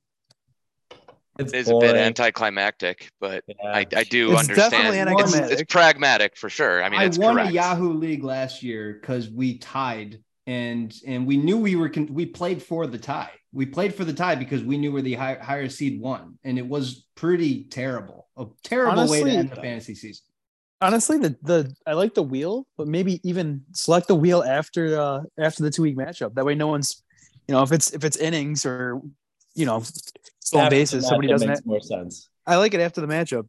It's 1.37 1.51
It 1.51 1.59
is 1.59 1.69
a 1.69 1.77
bit 1.79 1.95
anticlimactic, 1.97 3.09
but 3.19 3.43
Yeah. 3.47 3.55
I, 3.65 3.79
I 3.95 4.03
do 4.03 4.31
It's 4.31 4.41
understand. 4.41 4.71
definitely 4.71 5.23
It's, 5.51 5.61
it's 5.61 5.73
pragmatic 5.73 6.37
for 6.37 6.49
sure. 6.49 6.81
I 6.83 6.89
mean, 6.89 6.99
I 7.01 7.07
won 7.17 7.35
correct. 7.35 7.49
a 7.49 7.53
Yahoo 7.53 7.93
League 7.93 8.23
last 8.23 8.63
year 8.63 8.97
because 9.01 9.29
we 9.29 9.57
tied, 9.57 10.19
and 10.47 10.93
and 11.05 11.25
we 11.25 11.37
knew 11.37 11.57
we 11.57 11.75
were 11.75 11.89
con- 11.89 12.13
we 12.13 12.25
played 12.25 12.61
for 12.61 12.87
the 12.87 12.97
tie. 12.97 13.31
We 13.51 13.65
played 13.65 13.95
for 13.95 14.03
the 14.05 14.13
tie 14.13 14.35
because 14.35 14.63
we 14.63 14.77
knew 14.77 14.91
where 14.91 15.01
the 15.01 15.13
high, 15.13 15.35
higher 15.41 15.69
seed 15.69 15.99
won, 16.01 16.37
and 16.43 16.57
it 16.59 16.67
was 16.67 17.05
pretty 17.15 17.63
terrible. 17.65 18.27
A 18.37 18.45
terrible 18.63 19.09
way 19.09 19.23
to 19.23 19.29
end 19.29 19.49
the 19.51 19.55
fantasy 19.55 19.95
season. 19.95 20.23
Honestly, 20.81 21.17
the 21.17 21.35
the 21.41 21.73
I 21.87 21.93
like 21.93 22.13
the 22.13 22.23
wheel, 22.23 22.67
but 22.77 22.87
maybe 22.87 23.21
even 23.27 23.63
select 23.71 24.07
the 24.07 24.15
wheel 24.15 24.43
after 24.43 24.99
uh 24.99 25.21
after 25.39 25.63
the 25.63 25.71
two 25.71 25.81
week 25.83 25.97
matchup. 25.97 26.33
That 26.35 26.45
way, 26.45 26.53
no 26.53 26.67
one's, 26.67 27.01
you 27.47 27.55
know, 27.55 27.63
if 27.63 27.71
it's 27.71 27.93
if 27.93 28.03
it's 28.03 28.17
innings 28.17 28.65
or, 28.65 29.01
you 29.55 29.65
know, 29.65 29.81
stolen 30.41 30.65
After 30.65 30.75
the 30.75 30.81
bases, 30.81 31.07
somebody 31.07 31.29
matchup 31.29 31.31
doesn't. 31.31 31.47
makes 31.47 31.59
have- 31.59 31.65
more 31.65 31.81
sense. 31.81 32.29
I 32.45 32.57
like 32.57 32.73
it 32.73 32.81
after 32.81 33.01
the 33.01 33.07
matchup. 33.07 33.47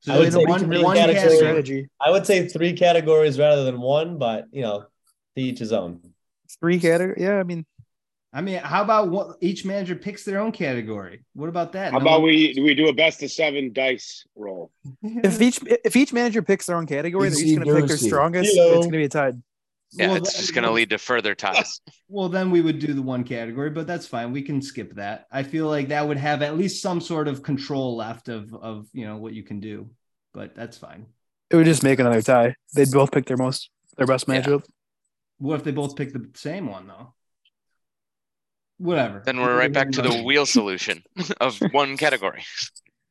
So 0.00 0.12
I 0.12 0.18
would 0.18 0.26
it's 0.26 0.36
say 0.36 0.44
one, 0.44 0.60
three 0.60 0.82
one 0.82 0.96
categories. 0.96 1.22
category. 1.22 1.38
Strategy. 1.38 1.88
I 2.00 2.10
would 2.10 2.26
say 2.26 2.48
three 2.48 2.72
categories 2.74 3.38
rather 3.38 3.64
than 3.64 3.80
one, 3.80 4.18
but 4.18 4.46
you 4.52 4.62
know, 4.62 4.80
to 5.36 5.40
each 5.42 5.60
his 5.60 5.72
own. 5.72 6.00
Three 6.60 6.78
category. 6.80 7.16
Yeah, 7.22 7.38
I 7.38 7.42
mean, 7.44 7.64
I 8.32 8.40
mean, 8.42 8.58
how 8.58 8.82
about 8.82 9.08
what 9.08 9.36
each 9.40 9.64
manager 9.64 9.94
picks 9.94 10.24
their 10.24 10.40
own 10.40 10.52
category? 10.52 11.24
What 11.34 11.48
about 11.48 11.72
that? 11.72 11.92
How 11.92 11.98
No 11.98 12.02
about 12.04 12.20
one- 12.20 12.30
we 12.30 12.54
we 12.60 12.74
do 12.74 12.88
a 12.88 12.92
best 12.92 13.22
of 13.22 13.30
seven 13.30 13.72
dice 13.72 14.24
roll? 14.36 14.70
if 15.02 15.40
each 15.40 15.60
if 15.84 15.96
each 15.96 16.12
manager 16.12 16.42
picks 16.42 16.66
their 16.66 16.76
own 16.76 16.86
category, 16.86 17.28
they're 17.30 17.38
each 17.40 17.56
going 17.56 17.66
to 17.68 17.74
pick 17.74 17.86
their 17.86 17.96
Easy-doosy. 17.96 18.06
strongest. 18.08 18.50
Hello. 18.54 18.68
It's 18.76 18.86
going 18.86 18.92
to 18.92 18.98
be 18.98 19.04
a 19.04 19.08
tie. 19.08 19.32
Yeah, 19.92 20.08
Well, 20.08 20.16
it's 20.16 20.32
that- 20.34 20.40
just 20.40 20.54
going 20.54 20.64
to 20.64 20.70
lead 20.70 20.90
to 20.90 20.98
further 20.98 21.34
ties. 21.34 21.80
Well, 22.10 22.30
then 22.30 22.50
we 22.50 22.62
would 22.62 22.78
do 22.78 22.94
the 22.94 23.02
one 23.02 23.22
category, 23.22 23.68
but 23.68 23.86
that's 23.86 24.06
fine. 24.06 24.32
We 24.32 24.40
can 24.40 24.62
skip 24.62 24.94
that. 24.94 25.26
I 25.30 25.42
feel 25.42 25.66
like 25.68 25.88
that 25.88 26.08
would 26.08 26.16
have 26.16 26.40
at 26.40 26.56
least 26.56 26.80
some 26.80 27.02
sort 27.02 27.28
of 27.28 27.42
control 27.42 27.96
left 27.96 28.28
of 28.30 28.54
of 28.54 28.86
you 28.94 29.04
know 29.06 29.18
what 29.18 29.34
you 29.34 29.42
can 29.42 29.60
do, 29.60 29.90
but 30.32 30.54
that's 30.54 30.78
fine. 30.78 31.04
It 31.50 31.56
would 31.56 31.66
just 31.66 31.82
make 31.82 31.98
another 31.98 32.22
tie. 32.22 32.54
They'd 32.74 32.90
both 32.90 33.12
pick 33.12 33.26
their 33.26 33.36
most 33.36 33.68
their 33.98 34.06
best 34.06 34.26
Yeah. 34.26 34.34
Matchup. 35.40 35.44
What 35.46 35.54
if 35.56 35.64
they 35.64 35.70
both 35.72 35.96
pick 35.96 36.12
the 36.12 36.28
same 36.34 36.66
one 36.68 36.86
though? 36.86 37.14
Whatever. 38.78 39.22
then 39.26 39.40
we're 39.40 39.56
right 39.58 39.72
back 39.72 39.90
to 39.92 40.02
the 40.02 40.22
wheel 40.22 40.46
solution 40.46 41.02
of 41.40 41.58
one 41.72 41.96
category 41.96 42.44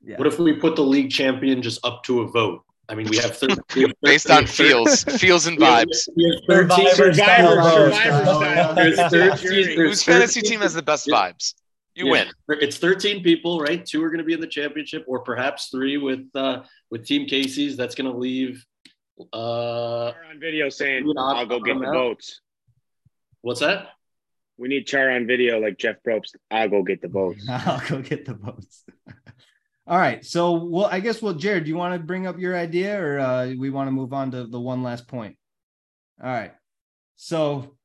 Yeah. 0.01 0.17
What 0.17 0.25
if 0.27 0.39
we 0.39 0.53
put 0.53 0.77
the 0.77 0.81
league 0.83 1.11
champion 1.11 1.61
just 1.61 1.85
up 1.85 2.03
to 2.03 2.21
a 2.21 2.27
vote? 2.27 2.63
I 2.89 2.95
mean, 2.95 3.09
we 3.09 3.17
have 3.17 3.35
13 3.37 3.57
we 3.75 3.81
have 3.81 3.91
based 4.01 4.31
on 4.31 4.45
feels, 4.47 5.03
feels 5.03 5.45
and 5.45 5.57
we 5.59 5.65
have- 5.65 5.85
vibes. 5.89 6.07
we 6.15 6.23
have 6.49 6.69
13 6.69 6.95
Survivor 6.95 7.13
Survivor, 7.13 7.55
vote. 7.61 7.93
Survivor 7.93 8.23
style. 8.23 8.75
There's 8.75 8.95
There's 9.11 9.41
13 9.41 9.77
Whose 9.77 10.03
fantasy 10.03 10.39
team 10.41 10.61
has 10.61 10.73
the 10.73 10.81
best 10.81 11.05
Yeah. 11.05 11.15
vibes? 11.15 11.53
You 11.95 12.05
Yeah. 12.05 12.11
win. 12.11 12.27
It's 12.61 12.77
13 12.77 13.21
people, 13.21 13.59
right? 13.59 13.85
Two 13.85 14.01
are 14.05 14.09
going 14.09 14.19
to 14.19 14.23
be 14.23 14.31
in 14.31 14.39
the 14.39 14.47
championship, 14.47 15.03
or 15.05 15.19
perhaps 15.19 15.67
three 15.69 15.97
with 15.97 16.27
uh, 16.33 16.61
with 16.91 17.05
Team 17.05 17.27
Casey's. 17.27 17.75
That's 17.75 17.95
going 17.95 18.09
to 18.09 18.17
leave. 18.17 18.63
Uh, 19.33 20.11
Char 20.11 20.25
on 20.31 20.39
video 20.39 20.69
saying, 20.69 21.03
Dude, 21.05 21.17
I'll- 21.17 21.37
"I'll 21.37 21.45
go 21.45 21.59
get 21.59 21.79
the 21.79 21.87
out. 21.87 21.93
votes." 21.93 22.41
what's 23.41 23.61
that? 23.61 23.89
We 24.57 24.67
need 24.67 24.85
Char 24.87 25.09
on 25.11 25.27
video 25.27 25.59
like 25.59 25.77
Jeff 25.77 25.97
Probst. 26.05 26.35
I'll 26.51 26.67
go 26.69 26.83
get 26.83 27.01
the 27.01 27.07
votes. 27.07 27.45
I'll 27.49 27.87
go 27.87 28.01
get 28.01 28.25
the 28.25 28.33
votes. 28.33 28.83
All 29.87 29.97
right. 29.97 30.25
So, 30.25 30.65
well, 30.65 30.89
I 30.91 30.99
guess, 30.99 31.21
well, 31.21 31.33
Jared, 31.33 31.63
do 31.63 31.69
you 31.69 31.77
want 31.77 31.93
to 31.93 32.05
bring 32.05 32.27
up 32.27 32.37
your 32.37 32.57
idea 32.57 33.01
or 33.01 33.19
uh, 33.19 33.53
we 33.57 33.69
want 33.69 33.87
to 33.87 33.91
move 33.91 34.11
on 34.11 34.31
to 34.31 34.45
the 34.45 34.59
one 34.59 34.83
last 34.83 35.07
point? 35.07 35.37
All 36.21 36.29
right. 36.29 36.51
So 37.15 37.77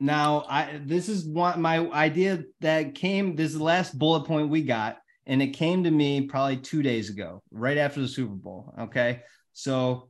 now 0.00 0.44
I 0.48 0.80
this 0.84 1.08
is 1.08 1.24
one 1.26 1.60
my 1.60 1.78
idea 1.90 2.42
that 2.60 2.94
came 2.94 3.36
this 3.36 3.52
is 3.52 3.58
the 3.58 3.64
last 3.64 3.96
bullet 3.98 4.24
point 4.24 4.48
we 4.48 4.62
got, 4.62 4.96
and 5.26 5.42
it 5.42 5.48
came 5.48 5.84
to 5.84 5.90
me 5.90 6.22
probably 6.26 6.56
two 6.56 6.82
days 6.82 7.10
ago, 7.10 7.42
right 7.50 7.76
after 7.76 8.00
the 8.00 8.08
Super 8.08 8.34
Bowl. 8.34 8.72
Okay. 8.78 9.22
So 9.52 10.08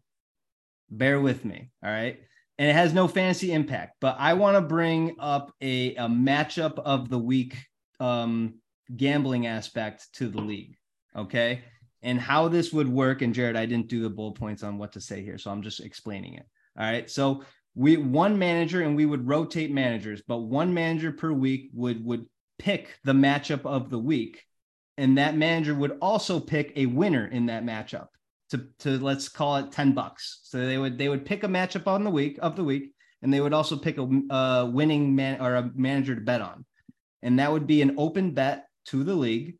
Bear 0.98 1.20
with 1.20 1.44
me. 1.44 1.70
All 1.82 1.90
right. 1.90 2.20
And 2.58 2.68
it 2.68 2.74
has 2.74 2.94
no 2.94 3.08
fantasy 3.08 3.52
impact, 3.52 3.96
but 4.00 4.16
I 4.18 4.34
want 4.34 4.56
to 4.56 4.60
bring 4.60 5.16
up 5.18 5.52
a, 5.60 5.96
a 5.96 6.06
matchup 6.06 6.78
of 6.78 7.08
the 7.08 7.18
week 7.18 7.56
um, 7.98 8.54
gambling 8.96 9.46
aspect 9.46 10.06
to 10.14 10.28
the 10.28 10.40
league. 10.40 10.76
Okay. 11.16 11.62
And 12.02 12.20
how 12.20 12.48
this 12.48 12.72
would 12.72 12.88
work. 12.88 13.22
And 13.22 13.34
Jared, 13.34 13.56
I 13.56 13.66
didn't 13.66 13.88
do 13.88 14.02
the 14.02 14.10
bullet 14.10 14.36
points 14.36 14.62
on 14.62 14.78
what 14.78 14.92
to 14.92 15.00
say 15.00 15.22
here. 15.24 15.36
So 15.36 15.50
I'm 15.50 15.62
just 15.62 15.80
explaining 15.80 16.34
it. 16.34 16.46
All 16.78 16.84
right. 16.84 17.10
So 17.10 17.42
we 17.74 17.96
one 17.96 18.38
manager 18.38 18.82
and 18.82 18.94
we 18.94 19.06
would 19.06 19.26
rotate 19.26 19.72
managers, 19.72 20.22
but 20.26 20.38
one 20.38 20.72
manager 20.72 21.10
per 21.10 21.32
week 21.32 21.70
would 21.72 22.04
would 22.04 22.26
pick 22.58 22.96
the 23.02 23.12
matchup 23.12 23.66
of 23.66 23.90
the 23.90 23.98
week. 23.98 24.44
And 24.96 25.18
that 25.18 25.36
manager 25.36 25.74
would 25.74 25.98
also 26.00 26.38
pick 26.38 26.72
a 26.76 26.86
winner 26.86 27.26
in 27.26 27.46
that 27.46 27.64
matchup 27.64 28.08
to, 28.50 28.66
to 28.80 28.98
let's 28.98 29.28
call 29.28 29.56
it 29.56 29.72
10 29.72 29.92
bucks. 29.92 30.40
So 30.44 30.64
they 30.66 30.78
would 30.78 30.98
they 30.98 31.08
would 31.08 31.24
pick 31.24 31.44
a 31.44 31.48
matchup 31.48 31.86
on 31.86 32.04
the 32.04 32.10
week 32.10 32.38
of 32.42 32.56
the 32.56 32.64
week, 32.64 32.92
and 33.22 33.32
they 33.32 33.40
would 33.40 33.54
also 33.54 33.76
pick 33.76 33.98
a, 33.98 34.08
a 34.30 34.66
winning 34.66 35.14
man 35.14 35.40
or 35.40 35.54
a 35.54 35.70
manager 35.74 36.14
to 36.14 36.20
bet 36.20 36.40
on. 36.40 36.64
And 37.22 37.38
that 37.38 37.50
would 37.50 37.66
be 37.66 37.82
an 37.82 37.94
open 37.98 38.32
bet 38.32 38.66
to 38.86 39.02
the 39.02 39.14
league 39.14 39.56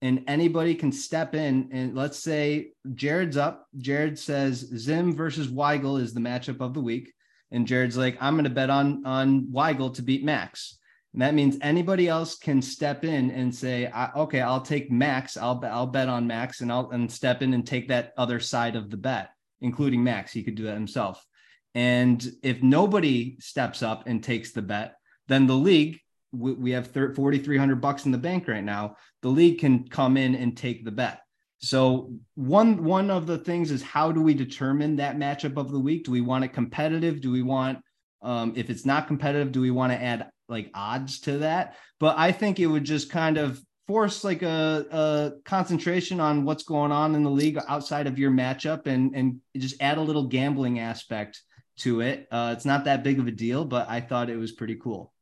and 0.00 0.24
anybody 0.28 0.74
can 0.74 0.92
step 0.92 1.34
in 1.34 1.68
and 1.72 1.94
let's 1.94 2.18
say 2.18 2.70
Jared's 2.94 3.36
up. 3.36 3.66
Jared 3.78 4.18
says 4.18 4.58
Zim 4.58 5.14
versus 5.14 5.48
Weigel 5.48 6.00
is 6.00 6.14
the 6.14 6.20
matchup 6.20 6.60
of 6.60 6.74
the 6.74 6.80
week. 6.80 7.12
And 7.50 7.66
Jared's 7.66 7.96
like, 7.96 8.16
I'm 8.20 8.36
gonna 8.36 8.50
bet 8.50 8.70
on 8.70 9.04
on 9.04 9.46
Weigel 9.46 9.94
to 9.94 10.02
beat 10.02 10.24
Max. 10.24 10.77
And 11.18 11.24
that 11.24 11.34
means 11.34 11.58
anybody 11.62 12.06
else 12.06 12.36
can 12.36 12.62
step 12.62 13.04
in 13.04 13.32
and 13.32 13.52
say, 13.52 13.90
okay, 14.14 14.40
I'll 14.40 14.60
take 14.60 14.92
Max. 14.92 15.36
I'll 15.36 15.60
I'll 15.64 15.88
bet 15.88 16.08
on 16.08 16.28
Max 16.28 16.60
and 16.60 16.70
I'll 16.70 16.90
and 16.90 17.10
step 17.10 17.42
in 17.42 17.54
and 17.54 17.66
take 17.66 17.88
that 17.88 18.12
other 18.16 18.38
side 18.38 18.76
of 18.76 18.88
the 18.88 18.98
bet, 18.98 19.30
including 19.60 20.04
Max. 20.04 20.30
He 20.30 20.44
could 20.44 20.54
do 20.54 20.62
that 20.66 20.74
himself. 20.74 21.26
And 21.74 22.24
if 22.44 22.62
nobody 22.62 23.36
steps 23.40 23.82
up 23.82 24.06
and 24.06 24.22
takes 24.22 24.52
the 24.52 24.62
bet, 24.62 24.94
then 25.26 25.48
the 25.48 25.56
league 25.56 25.98
we, 26.30 26.52
we 26.52 26.70
have 26.70 26.86
4,300 26.86 27.80
bucks 27.80 28.06
in 28.06 28.12
the 28.12 28.18
bank 28.18 28.46
right 28.46 28.62
now. 28.62 28.94
The 29.22 29.28
league 29.28 29.58
can 29.58 29.88
come 29.88 30.16
in 30.16 30.36
and 30.36 30.56
take 30.56 30.84
the 30.84 30.92
bet. 30.92 31.18
So 31.58 32.12
one 32.36 32.84
one 32.84 33.10
of 33.10 33.26
the 33.26 33.38
things 33.38 33.72
is 33.72 33.82
how 33.82 34.12
do 34.12 34.22
we 34.22 34.34
determine 34.34 34.94
that 34.96 35.16
matchup 35.16 35.56
of 35.56 35.72
the 35.72 35.80
week? 35.80 36.04
Do 36.04 36.12
we 36.12 36.20
want 36.20 36.44
it 36.44 36.52
competitive? 36.52 37.20
Do 37.20 37.32
we 37.32 37.42
want 37.42 37.80
um, 38.22 38.52
if 38.54 38.70
it's 38.70 38.86
not 38.86 39.08
competitive, 39.08 39.50
do 39.50 39.60
we 39.60 39.72
want 39.72 39.92
to 39.92 40.00
add 40.00 40.28
like 40.48 40.70
odds 40.74 41.20
to 41.20 41.38
that? 41.38 41.76
But 42.00 42.18
I 42.18 42.32
think 42.32 42.60
it 42.60 42.66
would 42.66 42.84
just 42.84 43.10
kind 43.10 43.38
of 43.38 43.60
force 43.86 44.22
like 44.22 44.42
a, 44.42 44.86
a 44.90 45.32
concentration 45.44 46.20
on 46.20 46.44
what's 46.44 46.62
going 46.62 46.92
on 46.92 47.14
in 47.14 47.22
the 47.22 47.30
league 47.30 47.58
outside 47.68 48.06
of 48.06 48.18
your 48.18 48.30
matchup 48.30 48.86
and 48.86 49.14
and 49.14 49.40
just 49.56 49.80
add 49.80 49.98
a 49.98 50.02
little 50.02 50.26
gambling 50.26 50.78
aspect 50.78 51.42
to 51.78 52.00
it. 52.00 52.28
Uh, 52.30 52.54
it's 52.56 52.64
not 52.64 52.84
that 52.84 53.02
big 53.02 53.18
of 53.18 53.26
a 53.26 53.30
deal, 53.30 53.64
but 53.64 53.88
I 53.88 54.00
thought 54.00 54.30
it 54.30 54.36
was 54.36 54.52
pretty 54.52 54.76
cool. 54.76 55.12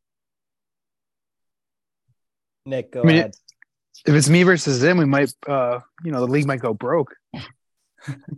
Nick, 2.64 2.92
go 2.92 3.02
I 3.02 3.04
mean, 3.04 3.16
ahead. 3.16 3.34
If 4.06 4.14
it's 4.14 4.28
me 4.28 4.42
versus 4.42 4.80
them, 4.80 4.98
we 4.98 5.04
might, 5.04 5.32
uh, 5.46 5.80
you 6.04 6.10
know, 6.10 6.20
the 6.20 6.26
league 6.26 6.46
might 6.46 6.60
go 6.60 6.74
broke. 6.74 7.14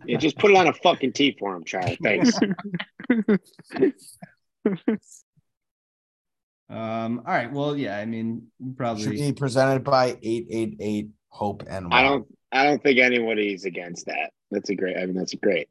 Yeah, 0.06 0.16
just 0.18 0.38
put 0.38 0.50
it 0.50 0.56
on 0.56 0.66
a 0.66 0.72
fucking 0.72 1.12
tee 1.12 1.36
for 1.38 1.54
him, 1.54 1.64
Charlie. 1.64 1.98
Thanks. 2.02 2.38
Um, 6.70 7.22
all 7.26 7.32
right. 7.32 7.50
Well, 7.50 7.76
yeah, 7.76 7.96
I 7.96 8.04
mean, 8.04 8.48
probably 8.76 9.02
Should 9.02 9.10
probably 9.12 9.32
be 9.32 9.32
presented 9.32 9.84
by 9.84 10.18
eight 10.22 10.46
eight 10.50 10.76
eight 10.80 11.08
Hope 11.30 11.62
and 11.68 11.92
I 11.92 12.02
don't. 12.02 12.26
I 12.50 12.64
don't 12.64 12.82
think 12.82 12.98
anybody's 12.98 13.64
against 13.64 14.06
that. 14.06 14.32
That's 14.50 14.70
a 14.70 14.74
great. 14.74 14.96
I 14.96 15.04
mean, 15.06 15.14
that's 15.14 15.34
great. 15.34 15.68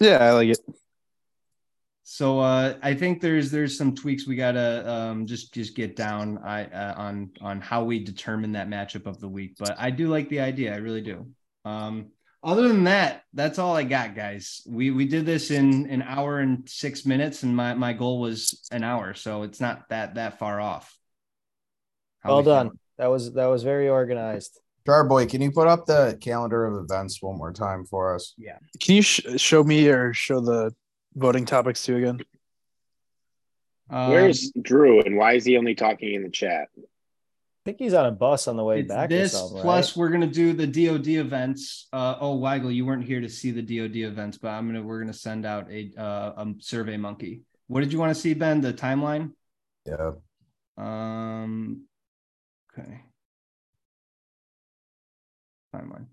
Yeah, 0.00 0.18
I 0.18 0.32
like 0.32 0.48
it. 0.48 0.58
So 2.10 2.40
uh, 2.40 2.78
I 2.82 2.94
think 2.94 3.20
there's 3.20 3.50
there's 3.50 3.76
some 3.76 3.94
tweaks 3.94 4.26
we 4.26 4.34
gotta 4.34 4.90
um, 4.90 5.26
just 5.26 5.52
just 5.52 5.76
get 5.76 5.94
down 5.94 6.38
I, 6.38 6.64
uh, 6.64 6.94
on 6.96 7.30
on 7.42 7.60
how 7.60 7.84
we 7.84 8.02
determine 8.02 8.52
that 8.52 8.68
matchup 8.68 9.06
of 9.06 9.20
the 9.20 9.28
week. 9.28 9.56
But 9.58 9.76
I 9.78 9.90
do 9.90 10.08
like 10.08 10.30
the 10.30 10.40
idea, 10.40 10.72
I 10.74 10.78
really 10.78 11.02
do. 11.02 11.26
Um, 11.66 12.06
other 12.42 12.68
than 12.68 12.84
that, 12.84 13.22
that's 13.34 13.58
all 13.58 13.76
I 13.76 13.82
got, 13.84 14.14
guys. 14.14 14.62
We 14.66 14.90
we 14.90 15.06
did 15.06 15.26
this 15.26 15.50
in 15.50 15.88
an 15.90 16.02
hour 16.02 16.38
and 16.38 16.68
six 16.68 17.04
minutes, 17.04 17.42
and 17.42 17.54
my 17.54 17.74
my 17.74 17.92
goal 17.92 18.20
was 18.20 18.66
an 18.70 18.84
hour, 18.84 19.14
so 19.14 19.42
it's 19.42 19.60
not 19.60 19.88
that 19.90 20.14
that 20.14 20.38
far 20.38 20.60
off. 20.60 20.96
How 22.20 22.30
Well 22.30 22.38
we 22.38 22.44
feeling? 22.44 22.66
done. 22.68 22.78
That 22.98 23.06
was 23.08 23.32
that 23.34 23.46
was 23.46 23.62
very 23.62 23.88
organized. 23.88 24.60
Jarboy, 24.86 25.28
can 25.28 25.42
you 25.42 25.50
put 25.50 25.66
up 25.68 25.84
the 25.84 26.16
calendar 26.20 26.64
of 26.64 26.82
events 26.82 27.20
one 27.22 27.36
more 27.36 27.52
time 27.52 27.84
for 27.84 28.14
us? 28.14 28.32
Yeah. 28.38 28.56
Can 28.80 28.96
you 28.96 29.02
sh- 29.02 29.20
show 29.36 29.62
me 29.62 29.86
or 29.88 30.14
show 30.14 30.40
the 30.40 30.72
voting 31.14 31.44
topics 31.44 31.82
too 31.82 31.96
again? 31.96 32.20
Um, 33.90 34.10
Where's 34.10 34.50
Drew, 34.62 35.02
and 35.02 35.16
why 35.16 35.34
is 35.34 35.44
he 35.44 35.56
only 35.58 35.74
talking 35.74 36.14
in 36.14 36.22
the 36.22 36.30
chat? 36.30 36.68
I 37.68 37.70
think 37.70 37.80
he's 37.80 37.92
on 37.92 38.06
a 38.06 38.10
bus 38.10 38.48
on 38.48 38.56
the 38.56 38.64
way 38.64 38.80
It's 38.80 38.88
back. 38.88 39.10
this 39.10 39.38
or 39.38 39.60
plus 39.60 39.90
right? 39.90 40.00
we're 40.00 40.08
gonna 40.08 40.26
do 40.26 40.54
the 40.54 40.66
DoD 40.66 41.08
events. 41.08 41.86
Uh, 41.92 42.16
oh, 42.18 42.38
Weigel, 42.38 42.74
you 42.74 42.86
weren't 42.86 43.04
here 43.04 43.20
to 43.20 43.28
see 43.28 43.50
the 43.50 43.60
DoD 43.60 43.96
events, 43.96 44.38
but 44.38 44.48
I'm 44.48 44.66
gonna 44.66 44.82
we're 44.82 45.00
gonna 45.00 45.12
send 45.12 45.44
out 45.44 45.70
a 45.70 45.92
uh, 45.98 46.32
a 46.46 46.54
survey 46.60 46.96
monkey. 46.96 47.42
What 47.66 47.80
did 47.80 47.92
you 47.92 47.98
want 47.98 48.14
to 48.14 48.18
see, 48.18 48.32
Ben? 48.32 48.62
The 48.62 48.72
timeline. 48.72 49.32
Yeah. 49.84 50.12
Um. 50.78 51.82
Okay. 52.72 53.02
Timeline. 55.76 56.06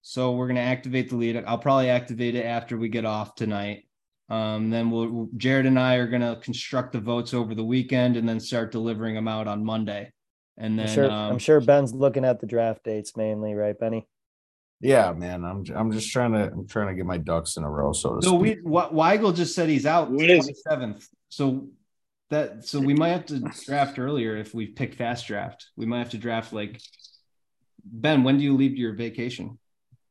So 0.00 0.32
we're 0.32 0.48
gonna 0.48 0.60
activate 0.60 1.10
the 1.10 1.16
lead. 1.16 1.44
I'll 1.46 1.58
probably 1.58 1.90
activate 1.90 2.36
it 2.36 2.46
after 2.46 2.78
we 2.78 2.88
get 2.88 3.04
off 3.04 3.34
tonight. 3.34 3.84
Um, 4.30 4.68
then 4.70 4.90
we'll 4.90 5.28
Jared 5.36 5.64
and 5.66 5.78
I 5.78 5.94
are 5.96 6.06
gonna 6.06 6.36
construct 6.42 6.92
the 6.92 7.00
votes 7.00 7.32
over 7.32 7.54
the 7.54 7.64
weekend 7.64 8.16
and 8.16 8.28
then 8.28 8.40
start 8.40 8.72
delivering 8.72 9.14
them 9.14 9.28
out 9.28 9.48
on 9.48 9.64
Monday. 9.64 10.12
And 10.58 10.72
I'm 10.72 10.86
then 10.86 10.94
sure, 10.94 11.04
um, 11.10 11.32
I'm 11.32 11.38
sure 11.38 11.60
Ben's 11.60 11.94
looking 11.94 12.24
at 12.24 12.40
the 12.40 12.46
draft 12.46 12.84
dates 12.84 13.16
mainly, 13.16 13.54
right, 13.54 13.78
Benny? 13.78 14.06
Yeah, 14.80 15.12
man. 15.12 15.44
I'm 15.44 15.64
I'm 15.74 15.90
just 15.92 16.10
trying 16.10 16.32
to 16.32 16.50
I'm 16.52 16.66
trying 16.66 16.88
to 16.88 16.94
get 16.94 17.06
my 17.06 17.16
ducks 17.18 17.56
in 17.56 17.64
a 17.64 17.70
row, 17.70 17.92
so 17.92 18.16
to 18.16 18.22
So 18.22 18.38
speak. 18.38 18.58
we 18.64 18.70
Wa- 18.70 18.90
Weigel 18.90 19.34
just 19.34 19.54
said 19.54 19.68
he's 19.68 19.86
out 19.86 20.10
What 20.10 20.28
is- 20.28 20.44
twenty 20.44 20.54
seventh. 20.54 21.08
So 21.30 21.68
that 22.30 22.64
so 22.66 22.78
we 22.80 22.92
might 22.94 23.08
have 23.10 23.24
to 23.26 23.40
draft 23.64 23.98
earlier 23.98 24.36
if 24.36 24.52
we 24.52 24.66
pick 24.66 24.94
fast 24.94 25.26
draft. 25.26 25.68
We 25.76 25.86
might 25.86 26.00
have 26.00 26.10
to 26.10 26.18
draft 26.18 26.52
like 26.52 26.80
Ben. 27.82 28.22
When 28.24 28.36
do 28.36 28.44
you 28.44 28.54
leave 28.56 28.76
your 28.76 28.92
vacation? 28.94 29.58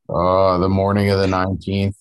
Uh 0.09 0.57
the 0.57 0.69
morning 0.69 1.11
of 1.11 1.19
the 1.19 1.27
19th. 1.27 1.96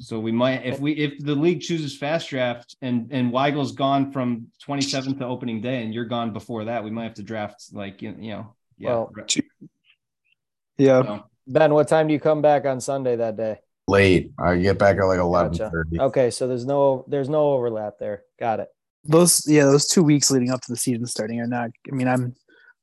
So 0.00 0.18
we 0.18 0.32
might 0.32 0.64
if 0.64 0.80
we 0.80 0.92
if 0.92 1.18
the 1.18 1.34
league 1.34 1.60
chooses 1.60 1.96
fast 1.96 2.30
draft 2.30 2.74
and 2.80 3.08
and 3.12 3.30
Weigel's 3.30 3.72
gone 3.72 4.10
from 4.10 4.46
twenty 4.58 4.82
seventh 4.82 5.18
to 5.18 5.26
opening 5.26 5.60
day 5.60 5.82
and 5.82 5.92
you're 5.92 6.06
gone 6.06 6.32
before 6.32 6.64
that, 6.64 6.82
we 6.82 6.90
might 6.90 7.04
have 7.04 7.14
to 7.14 7.22
draft 7.22 7.66
like 7.72 8.00
you, 8.00 8.16
you 8.18 8.30
know 8.32 8.54
yeah. 8.80 8.88
Well, 8.88 9.12
Yeah. 10.78 11.02
So, 11.02 11.24
Ben, 11.46 11.74
what 11.74 11.86
time 11.86 12.08
do 12.08 12.14
you 12.14 12.20
come 12.20 12.40
back 12.40 12.64
on 12.64 12.80
Sunday 12.80 13.16
that 13.16 13.36
day? 13.36 13.58
Late. 13.86 14.32
I 14.38 14.56
get 14.56 14.78
back 14.78 14.96
at 14.96 15.04
like 15.04 15.18
eleven 15.18 15.52
Gotcha. 15.52 15.82
Okay, 16.00 16.30
so 16.30 16.48
there's 16.48 16.64
no 16.64 17.04
there's 17.06 17.28
no 17.28 17.52
overlap 17.52 17.98
there. 18.00 18.22
Got 18.38 18.60
it. 18.60 18.68
Those 19.04 19.44
yeah, 19.46 19.64
those 19.64 19.86
two 19.86 20.02
weeks 20.02 20.30
leading 20.30 20.50
up 20.50 20.62
to 20.62 20.72
the 20.72 20.76
season 20.76 21.06
starting 21.06 21.40
are 21.40 21.46
not. 21.46 21.70
I 21.90 21.94
mean, 21.94 22.08
I'm 22.08 22.34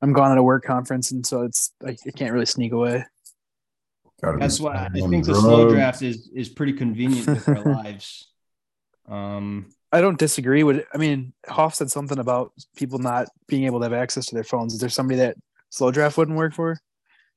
I'm 0.02 0.14
gone 0.14 0.32
at 0.32 0.38
a 0.38 0.44
work 0.44 0.64
conference, 0.64 1.12
and 1.12 1.26
so 1.26 1.42
it's 1.42 1.72
I, 1.84 1.98
I 2.06 2.12
can't 2.12 2.34
really 2.34 2.46
sneak 2.46 2.74
away. 2.74 3.04
That's 4.22 4.60
why 4.60 4.76
I 4.76 4.90
think 4.90 5.26
the 5.26 5.36
slow 5.36 5.70
draft 5.70 6.02
is 6.02 6.30
is 6.34 6.50
pretty 6.50 6.74
convenient 6.74 7.28
with 7.28 7.48
our 7.50 7.64
lives. 7.84 8.32
Um, 9.08 9.70
I 9.92 10.02
don't 10.02 10.18
disagree 10.18 10.64
with. 10.64 10.86
I 10.94 10.98
mean, 10.98 11.34
Hoff 11.48 11.76
said 11.76 11.92
something 11.92 12.20
about 12.20 12.52
people 12.76 13.00
not 13.00 13.28
being 13.48 13.66
able 13.66 13.80
to 13.80 13.86
have 13.86 13.94
access 13.94 14.26
to 14.28 14.36
their 14.36 14.44
phones. 14.44 14.74
Is 14.74 14.80
there 14.80 14.90
somebody 14.90 15.20
that 15.20 15.38
slow 15.70 15.92
draft 15.92 16.18
wouldn't 16.18 16.38
work 16.38 16.54
for? 16.54 16.78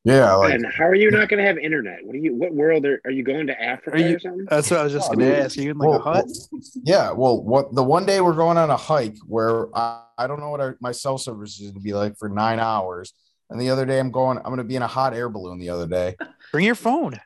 Yeah, 0.02 0.32
like 0.32 0.54
and 0.54 0.64
how 0.72 0.84
are 0.84 0.94
you 0.94 1.10
not 1.10 1.28
going 1.28 1.42
to 1.42 1.46
have 1.46 1.58
internet? 1.58 1.98
What 2.02 2.14
are 2.14 2.18
you? 2.18 2.34
What 2.34 2.54
world 2.54 2.86
are, 2.86 3.02
are 3.04 3.10
you 3.10 3.22
going 3.22 3.46
to 3.48 3.62
Africa 3.62 3.98
Are 3.98 4.00
you- 4.00 4.16
or 4.16 4.18
something? 4.18 4.46
That's 4.48 4.70
what 4.70 4.80
I 4.80 4.84
was 4.84 4.94
just 4.94 5.10
I 5.10 5.14
going 5.14 5.26
to 5.28 5.38
ask. 5.44 5.58
Are 5.58 5.60
you 5.60 5.70
in 5.72 5.78
like 5.78 5.88
well, 5.90 5.98
a 5.98 6.02
hut? 6.02 6.24
well, 6.50 6.62
yeah, 6.82 7.12
well, 7.12 7.42
what 7.42 7.74
the 7.74 7.84
one 7.84 8.06
day 8.06 8.22
we're 8.22 8.32
going 8.32 8.56
on 8.56 8.70
a 8.70 8.78
hike 8.78 9.18
where 9.26 9.66
I, 9.76 10.02
I 10.16 10.26
don't 10.26 10.40
know 10.40 10.48
what 10.48 10.60
our, 10.60 10.78
my 10.80 10.92
cell 10.92 11.18
service 11.18 11.60
is 11.60 11.72
going 11.72 11.74
to 11.74 11.80
be 11.80 11.92
like 11.92 12.16
for 12.16 12.30
nine 12.30 12.58
hours, 12.58 13.12
and 13.50 13.60
the 13.60 13.68
other 13.68 13.84
day 13.84 14.00
I'm 14.00 14.10
going, 14.10 14.38
I'm 14.38 14.44
going 14.44 14.56
to 14.56 14.64
be 14.64 14.76
in 14.76 14.82
a 14.82 14.86
hot 14.86 15.12
air 15.12 15.28
balloon 15.28 15.58
the 15.58 15.68
other 15.68 15.86
day. 15.86 16.16
Bring 16.52 16.64
your 16.66 16.74
phone. 16.74 17.20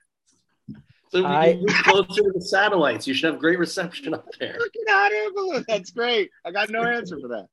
So 1.10 1.18
you 1.18 1.26
I- 1.26 1.54
move 1.54 1.68
closer 1.84 2.22
to 2.22 2.32
the 2.34 2.40
satellites. 2.42 3.06
You 3.06 3.14
should 3.14 3.30
have 3.32 3.40
great 3.40 3.58
reception 3.58 4.14
up 4.14 4.26
there. 4.40 4.56
Look 4.58 4.72
at 4.88 4.92
hot 4.92 5.12
air 5.12 5.32
balloon. 5.32 5.64
That's 5.68 5.90
great. 5.90 6.30
I 6.44 6.50
got 6.50 6.70
no 6.70 6.82
answer 6.82 7.18
for 7.20 7.46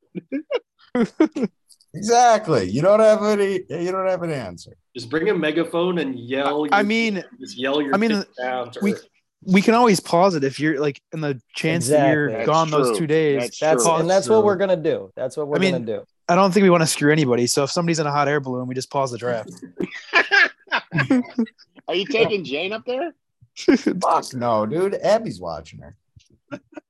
that. 0.96 1.50
Exactly. 1.94 2.70
You 2.70 2.82
don't 2.82 3.02
have 3.02 3.22
any. 3.24 3.64
You 3.70 3.92
don't 3.92 4.08
have 4.08 4.24
an 4.24 4.32
answer. 4.32 4.72
Just 4.96 5.10
bring 5.10 5.28
a 5.28 5.34
megaphone 5.34 5.98
and 5.98 6.18
yell. 6.18 6.66
I 6.72 6.78
your- 6.80 6.88
mean, 6.88 7.24
just 7.38 7.58
yell 7.58 7.82
your 7.82 7.94
I 7.94 7.98
mean, 7.98 8.24
down 8.40 8.72
to 8.72 8.80
we- 8.82 8.94
earth. 8.94 9.06
we 9.44 9.62
can 9.62 9.74
always 9.74 10.00
pause 10.00 10.36
it 10.36 10.46
if 10.46 10.58
you're 10.58 10.80
like 10.80 11.02
in 11.12 11.20
the 11.20 11.42
chance 11.54 11.90
that 11.90 12.14
you're 12.14 12.28
Exactly. 12.30 12.46
gone 12.46 12.70
That's 12.72 12.84
those 12.88 12.98
two 12.98 13.08
days. 13.08 13.42
That's 13.42 13.60
That's 13.60 13.86
and 13.86 14.10
that's 14.10 14.30
what 14.30 14.46
we're 14.46 14.56
gonna 14.56 14.78
do. 14.78 15.12
That's 15.18 15.36
what 15.36 15.50
we're 15.50 15.58
I 15.58 15.60
mean- 15.60 15.74
gonna 15.74 15.86
do. 15.86 16.04
I 16.30 16.36
don't 16.36 16.54
think 16.54 16.64
we 16.64 16.70
want 16.70 16.80
to 16.82 16.88
screw 16.88 17.12
anybody. 17.12 17.46
So 17.46 17.64
if 17.66 17.72
somebody's 17.72 18.00
in 18.00 18.08
a 18.08 18.12
hot 18.12 18.30
air 18.30 18.40
balloon, 18.40 18.68
we 18.68 18.74
just 18.74 18.90
pause 18.90 19.12
the 19.12 19.18
draft. 19.18 19.52
Are 21.88 21.96
you 21.96 22.06
taking 22.06 22.44
Jane 22.44 22.74
up 22.74 22.86
there? 22.86 23.14
Fuck 23.56 24.34
no, 24.34 24.66
dude. 24.66 24.96
Abby's 24.96 25.40
watching 25.40 25.80
her. 25.80 25.96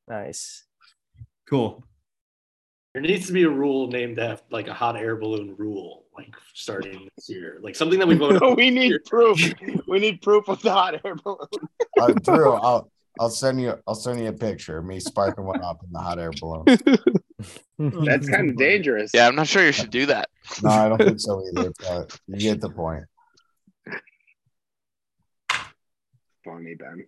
Nice. 0.08 0.66
Cool. 1.50 1.84
There 2.94 3.02
needs 3.02 3.28
to 3.28 3.34
be 3.34 3.44
a 3.44 3.50
rule 3.50 3.88
named 3.88 4.20
after 4.20 4.44
like 4.50 4.68
a 4.68 4.74
hot 4.74 4.98
air 4.98 5.16
balloon 5.16 5.56
rule, 5.58 6.06
like 6.16 6.34
starting 6.54 7.08
this 7.16 7.30
year, 7.30 7.60
like 7.62 7.76
something 7.76 8.00
that 8.00 8.08
we 8.08 8.16
voted. 8.16 8.42
we 8.58 8.70
need 8.70 8.94
proof. 9.06 9.40
We 9.88 10.00
need 10.00 10.22
proof 10.22 10.50
of 10.50 10.62
the 10.62 10.72
hot 10.72 11.00
air 11.06 11.16
balloon. 11.16 11.48
Uh, 12.00 12.12
Drew, 12.22 12.54
I'll 12.54 12.92
I'll 13.20 13.30
send 13.30 13.62
you 13.62 13.76
I'll 13.88 13.96
send 13.96 14.20
you 14.20 14.28
a 14.28 14.34
picture 14.34 14.78
of 14.78 14.86
me 14.86 15.00
sparking 15.00 15.46
one 15.46 15.62
up 15.62 15.82
in 15.86 15.92
the 15.92 16.00
hot 16.00 16.20
air 16.20 16.32
balloon. 16.40 16.66
That's 18.06 18.30
kind 18.30 18.50
of 18.50 18.58
dangerous. 18.58 19.12
Yeah, 19.14 19.28
I'm 19.28 19.36
not 19.36 19.48
sure 19.48 19.66
you 19.66 19.72
should 19.72 19.90
do 19.90 20.06
that. 20.08 20.30
No, 20.62 20.70
I 20.70 20.90
don't 20.90 20.98
think 20.98 21.20
so 21.20 21.42
either. 21.48 21.72
But 21.80 22.20
you 22.28 22.40
get 22.40 22.60
the 22.60 22.70
point. 22.70 23.06
Funny, 26.44 26.76
Ben. 26.76 27.06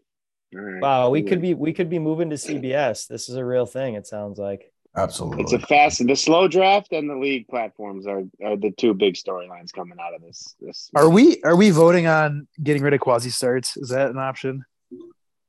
All 0.56 0.62
right. 0.62 0.82
Wow, 0.82 1.10
we 1.10 1.24
could 1.24 1.42
be 1.42 1.54
we 1.54 1.74
could 1.74 1.90
be 1.90 2.00
moving 2.00 2.30
to 2.30 2.36
CBS. 2.36 3.08
This 3.08 3.30
is 3.30 3.36
a 3.36 3.46
real 3.46 3.66
thing. 3.66 3.96
It 3.96 4.08
sounds 4.08 4.38
like. 4.38 4.72
Absolutely. 4.96 5.42
It's 5.42 5.54
a 5.54 5.60
fast. 5.60 6.06
The 6.06 6.16
slow 6.16 6.48
draft 6.48 6.92
and 6.92 7.10
the 7.10 7.16
league 7.16 7.48
platforms 7.48 8.06
are, 8.06 8.24
are 8.46 8.56
the 8.56 8.72
two 8.78 8.94
big 8.94 9.16
storylines 9.16 9.74
coming 9.74 9.98
out 10.00 10.14
of 10.14 10.22
this. 10.22 10.56
This 10.62 10.92
Are 10.96 11.10
we 11.10 11.42
are 11.44 11.56
we 11.56 11.72
voting 11.72 12.06
on 12.06 12.48
getting 12.62 12.84
rid 12.84 12.94
of 12.94 13.00
quasi 13.00 13.32
starts? 13.32 13.76
Is 13.76 13.90
that 13.90 14.12
an 14.12 14.20
option? 14.20 14.64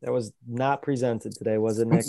That 0.01 0.13
was 0.13 0.33
not 0.47 0.83
presented 0.83 1.35
today, 1.35 1.59
was 1.59 1.79
it, 1.79 1.89
Nick? 1.89 2.05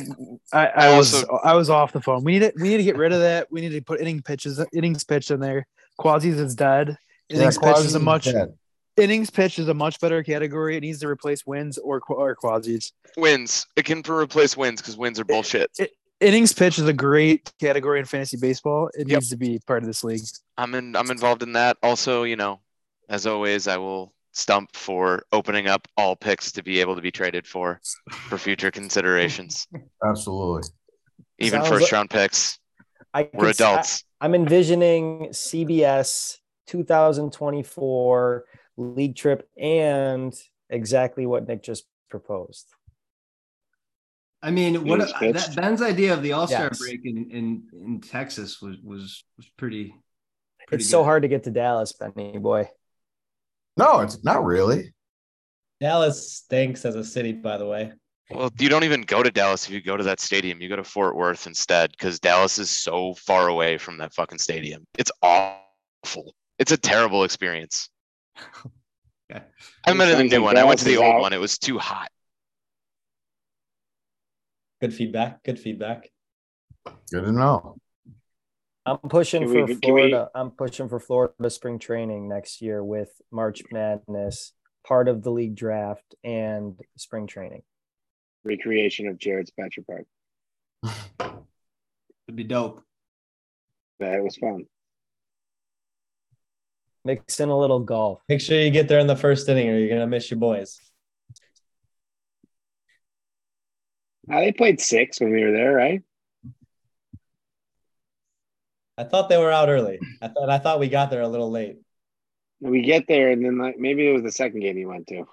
I, 0.53 0.67
I 0.67 0.87
I 0.87 0.97
was 0.97 1.25
I 1.43 1.53
was 1.55 1.69
off 1.69 1.91
the 1.91 2.01
phone. 2.01 2.23
We 2.23 2.33
need 2.33 2.39
to 2.39 2.53
we 2.55 2.69
need 2.69 2.77
to 2.77 2.83
get 2.83 2.97
rid 2.97 3.11
of 3.11 3.19
that. 3.19 3.47
We 3.51 3.61
need 3.61 3.69
to 3.69 3.81
put 3.81 3.99
inning 3.99 4.21
pitches 4.21 4.63
innings 4.73 5.03
pitched 5.03 5.31
in 5.31 5.41
there. 5.41 5.67
Quasi's 5.99 6.39
is 6.39 6.55
dead. 6.55 6.97
Innings 7.29 7.57
pitched 7.57 7.79
is 7.79 7.95
a 7.95 7.99
much 7.99 8.25
dead. 8.25 8.53
Innings 8.97 9.29
pitched 9.29 9.59
is 9.59 9.67
a 9.67 9.73
much 9.73 9.99
better 9.99 10.23
category. 10.23 10.77
It 10.77 10.81
needs 10.81 10.99
to 10.99 11.07
replace 11.07 11.45
wins 11.45 11.77
or 11.77 11.99
qu- 12.01 12.13
or 12.15 12.35
quasis. 12.35 12.91
Wins. 13.17 13.65
It 13.75 13.85
can 13.85 14.01
replace 14.09 14.55
wins 14.57 14.81
because 14.81 14.97
wins 14.97 15.19
are 15.19 15.25
bullshit. 15.25 15.71
Innings 16.21 16.53
pitch 16.53 16.79
is 16.79 16.87
a 16.87 16.93
great 16.93 17.51
category 17.59 17.99
in 17.99 18.05
fantasy 18.05 18.37
baseball. 18.37 18.89
It 18.93 19.07
Yep. 19.07 19.17
needs 19.19 19.29
to 19.29 19.37
be 19.37 19.59
part 19.67 19.83
of 19.83 19.87
this 19.87 20.03
league. 20.03 20.21
I'm 20.57 20.73
in. 20.75 20.95
I'm 20.95 21.11
involved 21.11 21.43
in 21.43 21.53
that. 21.53 21.77
Also, 21.83 22.23
you 22.23 22.35
know, 22.37 22.61
as 23.09 23.27
always, 23.27 23.67
I 23.67 23.77
will 23.77 24.13
stump 24.31 24.75
for 24.75 25.23
opening 25.31 25.67
up 25.67 25.87
all 25.97 26.15
picks 26.15 26.51
to 26.53 26.63
be 26.63 26.79
able 26.81 26.95
to 26.95 27.01
be 27.01 27.11
traded 27.11 27.45
for 27.47 27.79
for 28.29 28.37
future 28.37 28.71
considerations, 28.71 29.67
Absolutely. 30.05 30.69
even 31.39 31.61
Sounds 31.61 31.69
first 31.69 31.91
round 31.91 32.09
picks. 32.09 32.59
I 33.13 33.29
We're 33.33 33.47
could 33.47 33.49
s- 33.49 33.61
I- 33.61 33.71
adults. 33.71 34.03
I'm 34.21 34.35
envisioning 34.35 35.27
CBS 35.31 36.37
2024 36.67 38.45
league 38.77 39.15
trip 39.15 39.47
and 39.59 40.33
exactly 40.69 41.25
what 41.25 41.47
Nick 41.47 41.63
just 41.63 41.85
proposed. 42.09 42.67
I 44.41 44.51
mean, 44.51 44.85
what 44.85 45.01
Innings 45.21 45.47
that. 45.47 45.55
Ben's 45.55 45.81
idea 45.81 46.13
of 46.13 46.21
the 46.21 46.33
All 46.33 46.45
Star 46.45 46.65
Yes. 46.65 46.79
break 46.79 47.01
in, 47.03 47.31
in 47.31 47.63
in 47.73 48.01
Texas 48.01 48.61
was 48.61 48.77
was 48.83 49.23
was 49.37 49.47
pretty. 49.57 49.95
pretty 50.67 50.83
It's 50.83 50.89
so 50.89 51.03
hard 51.03 51.23
to 51.23 51.27
get 51.27 51.43
to 51.45 51.51
Dallas, 51.51 51.93
Benny 51.93 52.37
boy. 52.37 52.69
No, 53.77 54.01
it's 54.01 54.23
not 54.23 54.45
really. 54.45 54.93
Dallas 55.81 56.31
stinks 56.31 56.85
as 56.85 56.95
a 56.95 57.03
city, 57.03 57.33
by 57.33 57.57
the 57.57 57.65
way. 57.65 57.91
Well, 58.29 58.51
you 58.59 58.69
don't 58.69 58.83
even 58.83 59.01
go 59.01 59.21
to 59.21 59.29
Dallas 59.29 59.65
if 59.67 59.71
you 59.71 59.81
go 59.81 59.97
to 59.97 60.03
that 60.03 60.19
stadium. 60.19 60.61
You 60.61 60.69
go 60.69 60.75
to 60.75 60.83
Fort 60.83 61.15
Worth 61.15 61.47
instead 61.47 61.91
because 61.91 62.19
Dallas 62.19 62.57
is 62.57 62.69
so 62.69 63.13
far 63.15 63.49
away 63.49 63.77
from 63.77 63.97
that 63.97 64.13
fucking 64.13 64.39
stadium. 64.39 64.85
It's 64.97 65.11
awful. 65.21 66.33
It's 66.57 66.71
a 66.71 66.77
terrible 66.77 67.23
experience. 67.23 67.89
Okay. 69.31 69.43
I'm 69.85 69.99
in 70.01 70.07
the 70.07 70.13
Sounds 70.17 70.31
new 70.31 70.37
like 70.37 70.45
one. 70.45 70.57
I 70.57 70.63
went 70.65 70.79
to 70.79 70.85
the 70.85 70.97
old 70.97 71.15
out. 71.15 71.21
one. 71.21 71.33
It 71.33 71.39
was 71.39 71.57
too 71.57 71.79
hot. 71.79 72.09
Good 74.81 74.93
feedback. 74.93 75.43
Good 75.43 75.59
feedback. 75.59 76.09
Good 76.85 77.23
to 77.25 77.31
know. 77.31 77.77
I'm 78.85 78.97
pushing 78.99 79.41
Can 79.43 79.49
for 79.51 79.65
we- 79.65 79.75
can 79.77 79.93
we- 79.95 80.01
Florida. 80.11 80.29
I'm 80.35 80.51
pushing 80.51 80.89
for 80.89 80.99
Florida 80.99 81.49
spring 81.49 81.79
training 81.79 82.27
next 82.29 82.61
year 82.61 82.83
with 82.83 83.09
March 83.31 83.63
Madness, 83.71 84.53
part 84.85 85.07
of 85.07 85.23
the 85.23 85.31
league 85.31 85.55
draft, 85.55 86.13
and 86.23 86.79
spring 86.97 87.25
training. 87.25 87.63
recreation 88.43 89.07
of 89.07 89.17
Jared's 89.17 89.51
Petco 89.59 89.83
Park. 89.87 90.05
It'd 92.27 92.35
be 92.35 92.43
dope. 92.43 92.83
That 93.99 94.23
was 94.23 94.37
fun. 94.37 94.65
Mix 97.05 97.39
in 97.39 97.49
a 97.49 97.57
little 97.57 97.79
golf. 97.79 98.21
Make 98.27 98.41
sure 98.41 98.59
you 98.59 98.71
get 98.71 98.87
there 98.87 98.99
in 98.99 99.07
the 99.07 99.15
first 99.15 99.47
inning, 99.47 99.69
or 99.69 99.77
you're 99.77 99.89
gonna 99.89 100.07
miss 100.07 100.29
your 100.29 100.39
boys. 100.39 100.79
Uh, 104.29 104.39
they 104.39 104.51
played 104.51 104.81
six 104.81 105.19
when 105.19 105.31
we 105.31 105.43
were 105.43 105.51
there, 105.51 105.73
right? 105.73 106.01
I 108.97 109.03
thought 109.03 109.29
they 109.29 109.37
were 109.37 109.51
out 109.51 109.69
early. 109.69 109.99
I 110.21 110.29
thought 110.29 110.49
I 110.49 110.57
thought 110.57 110.79
we 110.79 110.89
got 110.89 111.11
there 111.11 111.21
a 111.21 111.27
little 111.27 111.51
late. 111.51 111.77
We 112.59 112.81
get 112.81 113.07
there, 113.07 113.29
and 113.29 113.45
then 113.45 113.59
like 113.59 113.77
maybe 113.77 114.07
it 114.07 114.13
was 114.13 114.23
the 114.23 114.31
second 114.31 114.61
game 114.61 114.77
you 114.77 114.87
went 114.87 115.07
to. 115.07 115.25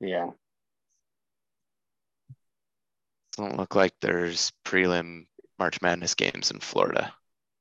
Yeah, 0.00 0.30
Doesn't 3.36 3.56
look 3.56 3.74
like 3.74 3.94
there's 4.00 4.52
prelim 4.64 5.26
March 5.58 5.80
Madness 5.82 6.14
games 6.14 6.50
in 6.50 6.60
Florida 6.60 7.12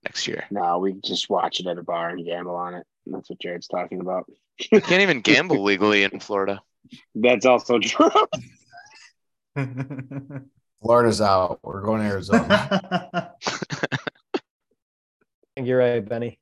next 0.03 0.27
year. 0.27 0.43
no, 0.51 0.79
we 0.79 0.93
just 1.03 1.29
watch 1.29 1.59
it 1.59 1.67
at 1.67 1.77
a 1.77 1.83
bar 1.83 2.09
and 2.09 2.25
gamble 2.25 2.55
on 2.55 2.73
it. 2.75 2.85
That's 3.05 3.29
what 3.29 3.39
Jared's 3.39 3.67
talking 3.67 4.01
about. 4.01 4.25
You 4.71 4.81
can't 4.81 5.01
even 5.01 5.21
gamble 5.21 5.63
legally 5.63 6.03
in 6.03 6.19
Florida. 6.19 6.61
That's 7.15 7.45
also 7.45 7.79
true. 7.79 8.09
Florida's 10.81 11.21
out. 11.21 11.59
We're 11.63 11.81
going 11.81 12.01
to 12.01 12.07
Arizona. 12.07 12.47
I 13.45 14.39
think 15.55 15.67
you're 15.67 15.79
right, 15.79 16.07
Benny. 16.07 16.39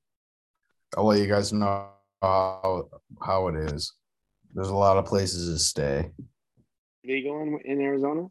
I'll 0.98 1.06
let 1.06 1.20
you 1.20 1.28
guys 1.28 1.54
know 1.54 1.88
how 2.22 2.90
how 3.22 3.48
it 3.48 3.56
is. 3.74 3.94
There's 4.54 4.70
a 4.70 4.76
lot 4.76 4.98
of 4.98 5.06
places 5.06 5.50
to 5.54 5.60
stay. 5.60 6.12
Legal 7.06 7.42
in, 7.42 7.60
in 7.66 7.82
Arizona? 7.82 8.28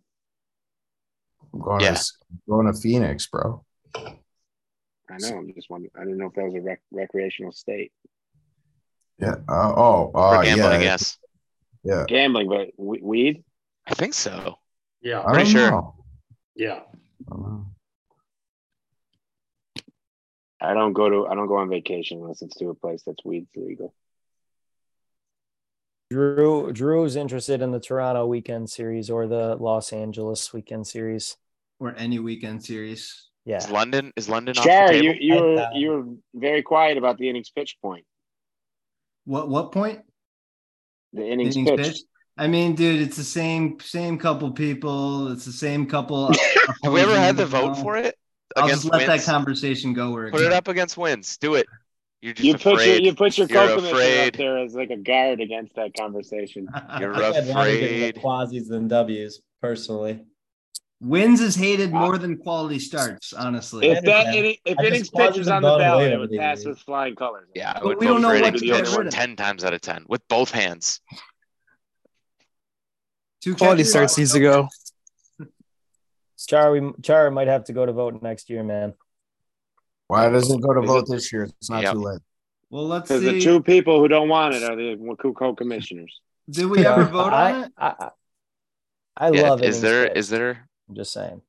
I'm 1.53 1.61
going 1.61 1.81
Yeah. 1.81 1.95
to 1.95 2.13
going 2.49 2.67
to 2.73 2.79
Phoenix, 2.79 3.27
bro. 3.27 3.65
I 5.11 5.17
know. 5.19 5.39
I'm 5.39 5.53
just 5.55 5.69
wondering. 5.71 5.91
I 5.97 6.01
didn't 6.05 6.19
know 6.19 6.27
if 6.27 6.35
that 6.35 6.45
was 6.45 6.55
a 6.55 6.61
rec- 6.61 6.83
recreational 6.93 7.53
state. 7.53 7.93
Yeah. 9.19 9.35
Uh, 9.49 9.73
oh, 9.77 10.11
For 10.13 10.37
uh, 10.37 10.43
gambling, 10.43 10.81
yeah, 10.83 10.87
yes. 10.87 11.19
yeah. 11.83 12.05
Gambling, 12.09 12.49
but 12.49 12.69
we- 12.77 13.01
weed? 13.03 13.45
I 13.87 13.95
think 13.95 14.15
so. 14.15 14.57
Yeah, 15.03 15.21
I 15.27 15.33
Pretty 15.33 15.51
sure. 15.51 15.71
know. 15.71 15.95
yeah. 16.55 16.81
I 17.31 17.37
don't. 17.37 17.67
I 20.61 20.75
don't 20.75 20.93
go 20.93 21.09
to. 21.09 21.27
I 21.27 21.35
don't 21.35 21.47
go 21.49 21.57
on 21.57 21.69
vacation 21.71 22.19
unless 22.21 22.43
it's 22.43 22.57
to 22.57 22.69
a 22.69 22.75
place 22.75 23.03
that's 23.07 23.25
weed 23.25 23.47
legal. 23.57 23.95
Drew 26.11 26.73
Drew's 26.73 27.17
interested 27.17 27.63
in 27.63 27.71
the 27.71 27.81
Toronto 27.81 28.27
weekend 28.27 28.69
series 28.69 29.11
or 29.11 29.27
the 29.27 29.57
Los 29.57 29.93
Angeles 29.93 30.53
weekend 30.53 30.87
series. 30.87 31.37
or 31.79 31.95
any 31.97 32.19
weekend 32.19 32.63
series. 32.65 33.30
Yeah. 33.45 33.57
Is 33.57 33.71
London 33.71 34.13
is 34.17 34.29
London 34.29 34.57
off 34.59 34.65
the 34.65 34.71
you 34.71 35.13
table? 35.13 35.19
you 35.21 35.35
I 35.35 35.39
uh, 35.39 35.43
were 35.43 35.57
thought- 35.57 35.75
you 35.75 35.91
were 35.91 36.05
very 36.35 36.63
quiet 36.63 36.99
about 36.99 37.19
the 37.19 37.29
innings 37.31 37.51
pitch 37.51 37.77
point. 37.83 38.05
What 39.25 39.49
what 39.49 39.73
point? 39.73 40.01
The 41.13 41.27
innings, 41.27 41.57
Innings 41.57 41.71
pitched. 41.71 41.83
pitched? 41.93 42.05
I 42.39 42.47
mean, 42.47 42.75
dude, 42.75 43.03
it's 43.03 43.17
the 43.17 43.25
same 43.25 43.79
same 43.81 44.19
couple 44.19 44.51
people. 44.53 45.33
It's 45.33 45.45
the 45.45 45.53
same 45.53 45.87
couple. 45.87 46.29
Have 46.85 46.93
we 46.93 47.01
ever 47.01 47.17
had 47.19 47.37
the 47.37 47.47
vote 47.47 47.75
for 47.77 47.97
it 47.97 48.17
I'll 48.57 48.69
just 48.69 48.85
let 48.85 49.07
wins? 49.09 49.25
that 49.25 49.31
conversation 49.33 49.93
go 49.93 50.11
where 50.11 50.27
it 50.27 50.33
Put 50.33 50.43
it 50.43 50.53
up 50.53 50.69
against 50.69 50.97
wins. 50.97 51.37
Do 51.39 51.55
it. 51.55 51.67
You're 52.23 52.35
just 52.35 52.47
You 52.47 52.55
put 52.59 52.85
your 52.87 52.97
you 52.97 53.15
put 53.15 53.37
your 53.39 53.47
You're 53.49 53.67
co-commissioner 53.69 54.27
up 54.29 54.33
there 54.37 54.59
as 54.59 54.75
like 54.75 54.91
a 54.91 54.97
guard 54.97 55.41
against 55.41 55.75
that 55.77 55.93
conversation. 55.95 56.69
You're 56.99 57.15
I 57.15 57.33
think 57.33 57.47
I'd 57.49 57.55
rather 57.55 57.71
give 57.71 57.83
afraid. 57.91 58.15
the 58.15 58.21
quasis 58.21 58.69
than 58.69 58.89
W's 58.89 59.41
personally. 59.63 60.21
Wins 61.01 61.41
is 61.41 61.55
hated 61.55 61.93
more 61.93 62.19
than 62.19 62.37
quality 62.37 62.79
starts, 62.79 63.33
honestly. 63.33 63.89
If 63.89 64.05
that 64.05 64.27
understand. 64.27 64.37
inning, 64.37 64.57
if 64.67 64.79
I 64.79 64.83
just 64.83 64.93
innings 64.93 65.11
quasi 65.11 65.31
pitch 65.33 65.39
was 65.39 65.49
on 65.49 65.63
the 65.63 65.69
gone 65.69 65.79
ballot, 65.81 66.13
it 66.13 66.19
would 66.19 66.31
pass 66.33 66.65
with 66.65 66.79
flying 66.79 67.17
colors. 67.17 67.49
Yeah, 67.55 67.71
I 67.71 67.79
But 67.79 67.85
would 67.87 67.99
we 67.99 68.07
don't 68.07 68.21
know 68.21 68.29
what 68.39 68.55
to 68.55 68.61
get 68.65 68.85
pitched 68.85 68.97
rid 68.97 69.07
of. 69.07 69.13
ten 69.13 69.35
times 69.35 69.65
out 69.65 69.73
of 69.73 69.81
ten 69.81 70.05
with 70.09 70.21
both 70.29 70.51
hands. 70.51 71.01
Two 73.41 73.57
Quality 73.57 73.85
starts 73.85 74.19
needs 74.19 74.33
to 74.35 74.41
go. 74.41 74.69
Char, 76.47 76.73
we, 76.73 76.93
Char 77.03 77.31
might 77.31 77.49
have 77.49 77.65
to 77.65 77.73
go 77.73 77.87
to 77.87 77.93
vote 77.93 78.23
next 78.23 78.51
year, 78.51 78.63
man. 78.63 78.93
Why 80.09 80.29
doesn't 80.29 80.59
it 80.59 80.63
go 80.63 80.75
to 80.75 80.83
vote 80.83 81.07
this 81.09 81.33
year? 81.33 81.45
It's 81.45 81.71
not 81.71 81.83
Yep. 81.85 81.93
too 81.93 82.01
late. 82.01 82.21
Well, 82.69 82.87
let's 82.87 83.09
Because 83.09 83.23
the 83.23 83.41
two 83.41 83.63
people 83.63 84.01
who 84.01 84.09
don't 84.09 84.29
want 84.29 84.55
it 84.55 84.63
are 84.63 84.77
the 84.77 85.33
co-commissioners. 85.35 86.21
Did 86.51 86.67
we 86.67 86.85
ever 86.85 87.05
vote 87.11 87.33
I, 87.33 87.53
on 87.53 87.63
it? 87.65 87.73
I, 87.79 87.87
I, 87.99 88.11
I 89.17 89.31
Yeah, 89.31 89.43
love 89.49 89.63
it. 89.63 89.69
is 89.69 89.81
there 89.81 90.07
is 90.07 90.29
there 90.29 90.69
I'm 90.91 90.97
just 90.97 91.13
saying. 91.13 91.41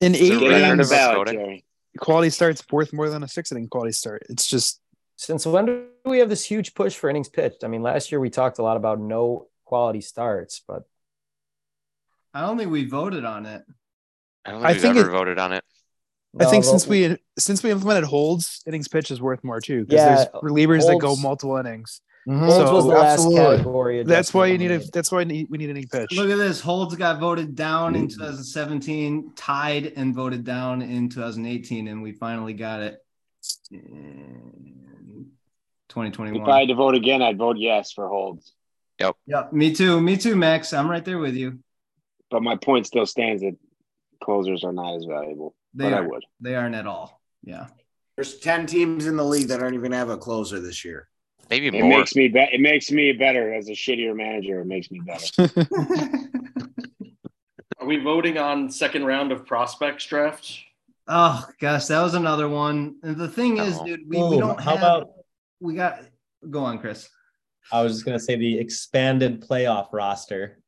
In 0.00 0.14
eight 0.14 0.28
there 0.30 0.38
Get 0.38 0.42
it 0.42 0.44
on 0.44 0.50
the 0.50 0.56
Innings 0.56 0.72
innings, 0.72 0.90
ballot, 0.90 1.16
voting? 1.16 1.34
Jerry. 1.40 1.64
quality 1.98 2.30
starts 2.30 2.64
worth 2.70 2.92
more 2.92 3.10
than 3.10 3.24
a 3.24 3.28
six 3.28 3.50
inning 3.50 3.66
quality 3.68 3.90
start. 3.92 4.22
It's 4.30 4.46
just 4.46 4.80
Since 5.16 5.44
when 5.44 5.66
do 5.66 5.86
we 6.04 6.20
have 6.20 6.28
this 6.28 6.44
huge 6.44 6.74
push 6.74 6.94
for 6.94 7.10
innings 7.10 7.28
pitched? 7.28 7.64
I 7.64 7.66
mean, 7.68 7.82
last 7.82 8.12
year 8.12 8.20
we 8.20 8.30
talked 8.30 8.60
a 8.60 8.62
lot 8.62 8.76
about 8.76 9.00
no 9.00 9.48
quality 9.64 10.00
starts, 10.00 10.62
but 10.68 10.84
I 12.32 12.42
don't 12.42 12.56
think 12.56 12.70
we 12.70 12.84
voted 12.84 13.24
on 13.24 13.44
it. 13.44 13.64
I 14.44 14.52
don't 14.52 14.64
I 14.64 14.68
think 14.68 14.74
we've 14.74 14.82
think 14.82 14.96
ever 14.98 15.08
it- 15.10 15.12
voted 15.12 15.38
on 15.40 15.52
it. 15.52 15.64
I 16.38 16.44
think 16.44 16.64
No, 16.64 16.70
since 16.70 16.86
we 16.86 17.16
since 17.38 17.62
we 17.64 17.72
implemented 17.72 18.04
holds, 18.04 18.62
innings 18.66 18.86
pitch 18.86 19.10
is 19.10 19.20
worth 19.20 19.42
more 19.42 19.60
too. 19.60 19.84
Because 19.84 19.94
Yeah, 19.94 20.14
there's 20.14 20.28
relievers 20.44 20.86
that 20.86 20.98
go 21.00 21.16
multiple 21.16 21.56
innings. 21.56 22.00
Holds 22.26 22.54
So- 22.54 22.74
was 22.74 22.84
the 22.84 22.90
last 22.90 23.30
category. 23.30 24.02
That's 24.02 24.34
why 24.34 24.46
you 24.46 24.58
need 24.58 24.70
a 24.70 24.78
that's 24.92 25.10
why 25.10 25.18
we 25.18 25.24
need, 25.24 25.46
we 25.50 25.58
need 25.58 25.70
an 25.70 25.76
inning 25.76 25.88
pitch. 25.88 26.12
Look 26.12 26.30
at 26.30 26.36
this. 26.36 26.60
Holds 26.60 26.94
got 26.96 27.20
voted 27.20 27.54
down 27.54 27.94
in 27.94 28.06
mm. 28.06 28.12
2017, 28.12 29.32
tied 29.34 29.92
and 29.96 30.14
voted 30.14 30.44
down 30.44 30.82
in 30.82 31.08
2018, 31.08 31.88
and 31.88 32.02
we 32.02 32.12
finally 32.12 32.52
got 32.52 32.80
it 32.80 32.98
in 33.70 35.30
If 35.96 36.48
I 36.48 36.60
had 36.60 36.68
to 36.68 36.74
vote 36.74 36.94
again, 36.94 37.22
I'd 37.22 37.38
vote 37.38 37.56
yes 37.58 37.92
for 37.92 38.08
holds. 38.08 38.52
Yep. 39.00 39.16
Yep. 39.26 39.52
me 39.52 39.74
too. 39.74 40.00
Me 40.00 40.16
too, 40.16 40.36
Max. 40.36 40.72
I'm 40.72 40.90
right 40.90 41.04
there 41.04 41.18
with 41.18 41.34
you. 41.34 41.60
But 42.30 42.42
my 42.42 42.56
point 42.56 42.86
still 42.86 43.06
stands 43.06 43.42
that 43.42 43.56
closers 44.22 44.64
are 44.64 44.72
not 44.72 44.96
as 44.96 45.04
valuable. 45.04 45.54
They 45.74 45.84
but 45.84 45.94
I 45.94 45.98
are. 45.98 46.08
would. 46.08 46.24
They 46.40 46.54
aren't 46.54 46.74
at 46.74 46.86
all. 46.86 47.20
Yeah. 47.42 47.68
There's 48.16 48.38
10 48.38 48.66
teams 48.66 49.06
in 49.06 49.16
the 49.16 49.24
league 49.24 49.48
that 49.48 49.62
aren't 49.62 49.74
even 49.74 49.92
have 49.92 50.10
a 50.10 50.16
closer 50.16 50.60
this 50.60 50.84
year. 50.84 51.08
Maybe 51.50 51.68
It 51.68 51.82
more. 51.82 51.98
makes 51.98 52.14
me 52.14 52.28
be- 52.28 52.48
it 52.52 52.60
makes 52.60 52.90
me 52.90 53.12
better 53.12 53.54
as 53.54 53.68
a 53.68 53.72
shittier 53.72 54.14
manager. 54.14 54.60
It 54.60 54.66
makes 54.66 54.90
me 54.90 55.00
better. 55.00 55.48
Are 57.80 57.86
we 57.86 57.96
voting 57.98 58.38
on 58.38 58.70
second 58.70 59.04
round 59.06 59.32
of 59.32 59.46
prospects 59.46 60.04
draft? 60.06 60.58
Oh 61.06 61.46
gosh, 61.60 61.86
that 61.86 62.02
was 62.02 62.14
another 62.14 62.48
one. 62.48 62.96
And 63.02 63.16
the 63.16 63.28
thing 63.28 63.58
is, 63.58 63.78
dude, 63.80 64.00
we, 64.08 64.22
we 64.22 64.38
don't 64.38 64.60
how 64.60 64.72
have. 64.72 64.78
about 64.78 65.10
we 65.60 65.74
got. 65.74 66.00
Go 66.50 66.60
on, 66.64 66.78
Chris. 66.78 67.08
I 67.72 67.82
was 67.82 67.94
just 67.94 68.04
gonna 68.04 68.18
say 68.20 68.36
the 68.36 68.58
expanded 68.58 69.46
playoff 69.46 69.88
roster. 69.92 70.58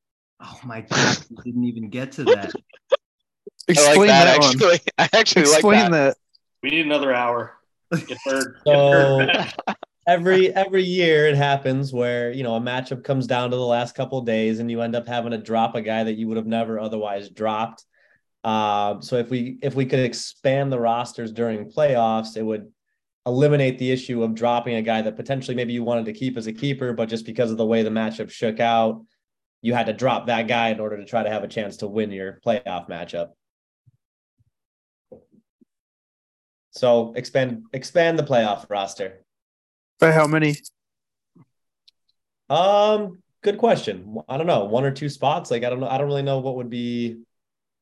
Oh 0.41 0.59
my 0.65 0.81
god, 0.83 1.19
we 1.31 1.37
didn't 1.53 1.65
even 1.65 1.91
get 1.91 2.13
to 2.13 2.25
that. 2.25 2.53
I 2.93 3.73
Explain 3.73 3.99
like 3.99 4.09
that, 4.09 4.25
that, 4.25 4.39
one. 4.41 4.51
actually. 4.51 4.81
I 4.99 5.09
actually 5.13 5.43
Explain 5.43 5.83
like 5.83 5.91
that. 5.93 5.97
that. 6.15 6.17
We 6.63 6.71
need 6.71 6.87
another 6.87 7.13
hour. 7.15 7.57
Get 7.93 8.19
third. 8.27 8.57
So- 8.67 9.19
get 9.27 9.33
third 9.35 9.55
back. 9.67 9.77
Every 10.07 10.55
every 10.55 10.83
year 10.83 11.27
it 11.27 11.37
happens 11.37 11.93
where 11.93 12.33
you 12.33 12.43
know 12.43 12.57
a 12.57 12.61
matchup 12.61 13.05
comes 13.05 13.27
down 13.27 13.51
to 13.51 13.57
the 13.57 13.63
last 13.63 13.95
couple 13.95 14.21
days 14.23 14.59
and 14.59 14.71
you 14.71 14.81
end 14.81 14.97
up 14.97 15.07
having 15.07 15.33
to 15.33 15.39
drop 15.39 15.75
a 15.75 15.83
guy 15.83 16.05
that 16.05 16.15
you 16.15 16.27
would 16.29 16.37
have 16.37 16.47
never 16.47 16.81
otherwise 16.81 17.29
dropped. 17.29 17.85
Um, 18.43 19.03
so 19.03 19.17
if 19.17 19.29
we 19.29 19.59
if 19.63 19.75
we 19.75 19.85
could 19.85 20.01
expand 20.01 20.73
the 20.73 20.81
rosters 20.81 21.33
during 21.33 21.71
playoffs 21.71 22.37
it 22.37 22.43
would 22.43 22.73
eliminate 23.27 23.79
the 23.79 23.91
issue 23.91 24.23
of 24.23 24.35
dropping 24.35 24.77
a 24.77 24.83
guy 24.83 25.03
that 25.03 25.17
potentially 25.17 25.55
maybe 25.55 25.75
you 25.75 25.85
wanted 25.85 26.07
to 26.07 26.15
keep 26.15 26.39
as 26.39 26.47
a 26.47 26.53
keeper 26.53 26.95
but 26.95 27.11
just 27.11 27.27
because 27.27 27.51
of 27.51 27.59
the 27.59 27.67
way 27.67 27.83
the 27.83 27.91
matchup 27.91 28.31
shook 28.31 28.59
out 28.59 29.03
you 29.63 29.75
had 29.75 29.87
to 29.87 29.93
drop 29.93 30.27
that 30.27 30.49
guy 30.49 30.71
in 30.71 30.81
order 30.81 30.97
to 30.97 31.05
try 31.05 31.23
to 31.23 31.29
have 31.29 31.45
a 31.45 31.49
chance 31.49 31.79
to 31.79 31.87
win 31.87 32.11
your 32.11 32.41
playoff 32.45 32.89
matchup. 32.89 33.31
So 36.71 37.13
expand 37.15 37.65
expand 37.73 38.19
the 38.19 38.23
playoff 38.23 38.71
roster 38.71 39.25
By 40.01 40.13
how 40.13 40.27
many? 40.27 40.57
Um, 42.49 43.23
good 43.43 43.59
question. 43.59 44.17
I 44.29 44.37
don't 44.37 44.47
know, 44.47 44.65
one 44.65 44.85
or 44.85 44.91
two 44.91 45.09
spots. 45.09 45.51
Like 45.51 45.63
I 45.63 45.71
don't 45.71 45.81
know. 45.81 45.89
I 45.89 45.99
don't 45.99 46.09
really 46.09 46.23
know 46.23 46.39
what 46.39 46.57
would 46.57 46.71
be 46.71 47.23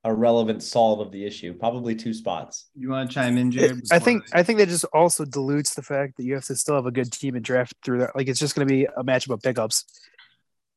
a 0.05 0.13
relevant 0.13 0.63
solve 0.63 1.01
of 1.01 1.11
the 1.11 1.25
issue. 1.25 1.55
Probably 1.55 1.95
two 1.95 2.13
spots. 2.13 2.67
You 2.75 2.91
want 2.91 3.11
to 3.11 3.15
chime 3.15 3.39
in, 3.39 3.51
Jared? 3.51 3.83
I 3.91 3.99
think 3.99 4.25
I 4.33 4.43
think 4.43 4.59
that 4.59 4.69
just 4.69 4.85
also 4.87 5.25
dilutes 5.25 5.75
the 5.75 5.83
fact 5.83 6.17
that 6.17 6.25
you 6.25 6.35
have 6.35 6.45
to 6.47 6.57
still 6.57 6.75
have 6.75 6.87
a 6.87 6.91
good 6.91 7.13
team 7.13 7.35
and 7.35 7.45
draft 7.45 7.75
through 7.85 8.01
that. 8.01 8.15
Like 8.15 8.29
it's 8.29 8.41
just 8.41 8.55
going 8.55 8.67
to 8.67 8.73
be 8.73 8.85
a 8.85 9.03
matchup 9.05 9.33
of 9.33 9.43
pickups. 9.43 9.85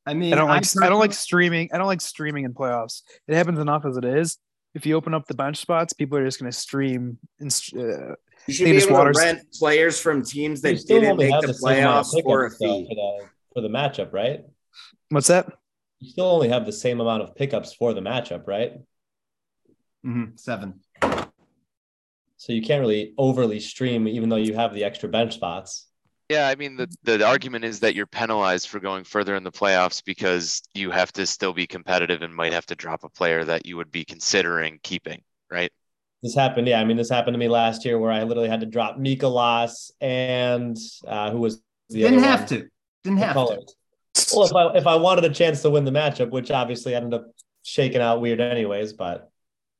I 0.05 0.13
mean, 0.13 0.33
I 0.33 0.37
don't 0.37 0.49
like 0.49 0.65
I 0.81 0.89
don't 0.89 0.99
like 0.99 1.13
streaming. 1.13 1.69
I 1.73 1.77
don't 1.77 1.87
like 1.87 2.01
streaming 2.01 2.45
in 2.45 2.53
playoffs. 2.53 3.03
It 3.27 3.35
happens 3.35 3.59
enough 3.59 3.85
as 3.85 3.97
it 3.97 4.05
is. 4.05 4.37
If 4.73 4.85
you 4.85 4.95
open 4.95 5.13
up 5.13 5.27
the 5.27 5.33
bench 5.33 5.57
spots, 5.57 5.93
people 5.93 6.17
are 6.17 6.25
just 6.25 6.39
going 6.39 6.51
to 6.51 6.57
stream 6.57 7.17
and 7.39 7.61
uh, 7.77 8.15
You 8.47 8.53
should 8.53 8.65
Famous 8.65 8.85
be 8.85 8.89
able 8.89 8.99
Waters. 8.99 9.17
to 9.17 9.23
rent 9.23 9.39
players 9.57 9.99
from 9.99 10.23
teams 10.23 10.61
that 10.61 10.79
still 10.79 10.99
didn't 10.99 11.11
only 11.13 11.25
make 11.25 11.33
have 11.33 11.41
the 11.43 11.47
the 11.47 11.53
same 11.53 11.83
amount 11.83 11.99
of 11.99 12.05
playoffs 12.07 12.23
for 12.23 12.45
a 12.45 12.49
pickups, 12.49 12.57
fee. 12.63 12.87
for 12.89 12.95
the 12.95 13.27
for 13.53 13.61
the 13.61 13.67
matchup, 13.69 14.13
right? 14.13 14.41
what's 15.09 15.27
that? 15.27 15.47
You 15.99 16.09
still 16.09 16.25
only 16.25 16.49
have 16.49 16.65
the 16.65 16.71
same 16.71 16.99
amount 16.99 17.21
of 17.23 17.35
pickups 17.35 17.73
for 17.73 17.93
the 17.93 18.01
matchup, 18.01 18.47
right? 18.47 18.73
Mhm, 20.05 20.39
seven. 20.39 20.79
So 22.37 22.53
you 22.53 22.63
can't 22.63 22.81
really 22.81 23.13
overly 23.19 23.59
stream, 23.59 24.07
even 24.07 24.29
though 24.29 24.35
you 24.37 24.55
have 24.55 24.73
the 24.73 24.83
extra 24.83 25.07
bench 25.07 25.35
spots. 25.35 25.87
Yeah, 26.29 26.47
I 26.47 26.55
mean 26.55 26.77
the 26.77 26.87
the 27.03 27.23
argument 27.25 27.65
is 27.65 27.81
that 27.81 27.93
you're 27.93 28.07
penalized 28.07 28.69
for 28.69 28.79
going 28.79 29.03
further 29.03 29.35
in 29.35 29.43
the 29.43 29.51
playoffs 29.51 30.03
because 30.03 30.63
you 30.73 30.89
have 30.89 31.11
to 31.13 31.27
still 31.27 31.53
be 31.53 31.67
competitive 31.67 32.21
and 32.21 32.33
might 32.33 32.53
have 32.53 32.65
to 32.67 32.75
drop 32.75 33.03
a 33.03 33.09
player 33.09 33.43
that 33.43 33.65
you 33.65 33.77
would 33.77 33.91
be 33.91 34.05
considering 34.05 34.79
keeping, 34.81 35.21
right? 35.51 35.71
This 36.21 36.35
happened, 36.35 36.67
yeah. 36.67 36.79
I 36.79 36.83
mean, 36.83 36.97
this 36.97 37.09
happened 37.09 37.33
to 37.33 37.39
me 37.39 37.47
last 37.47 37.83
year 37.83 37.97
where 37.97 38.11
I 38.11 38.23
literally 38.23 38.49
had 38.49 38.59
to 38.59 38.67
drop 38.67 38.97
Mikolas 38.97 39.91
and 39.99 40.77
uh, 41.07 41.31
who 41.31 41.39
was 41.39 41.61
the 41.89 42.01
Didn't 42.01 42.19
have 42.19 42.41
one? 42.41 42.49
to. 42.49 42.67
Didn't 43.03 43.19
have 43.19 43.33
to. 43.33 43.61
Well, 44.33 44.45
if 44.45 44.55
I 44.55 44.77
if 44.77 44.87
I 44.87 44.95
wanted 44.95 45.25
a 45.25 45.33
chance 45.33 45.61
to 45.63 45.69
win 45.69 45.85
the 45.85 45.91
matchup, 45.91 46.29
which 46.29 46.51
obviously 46.51 46.93
ended 46.93 47.13
up 47.13 47.27
shaking 47.63 48.01
out 48.01 48.21
weird 48.21 48.39
anyways, 48.39 48.93
but 48.93 49.29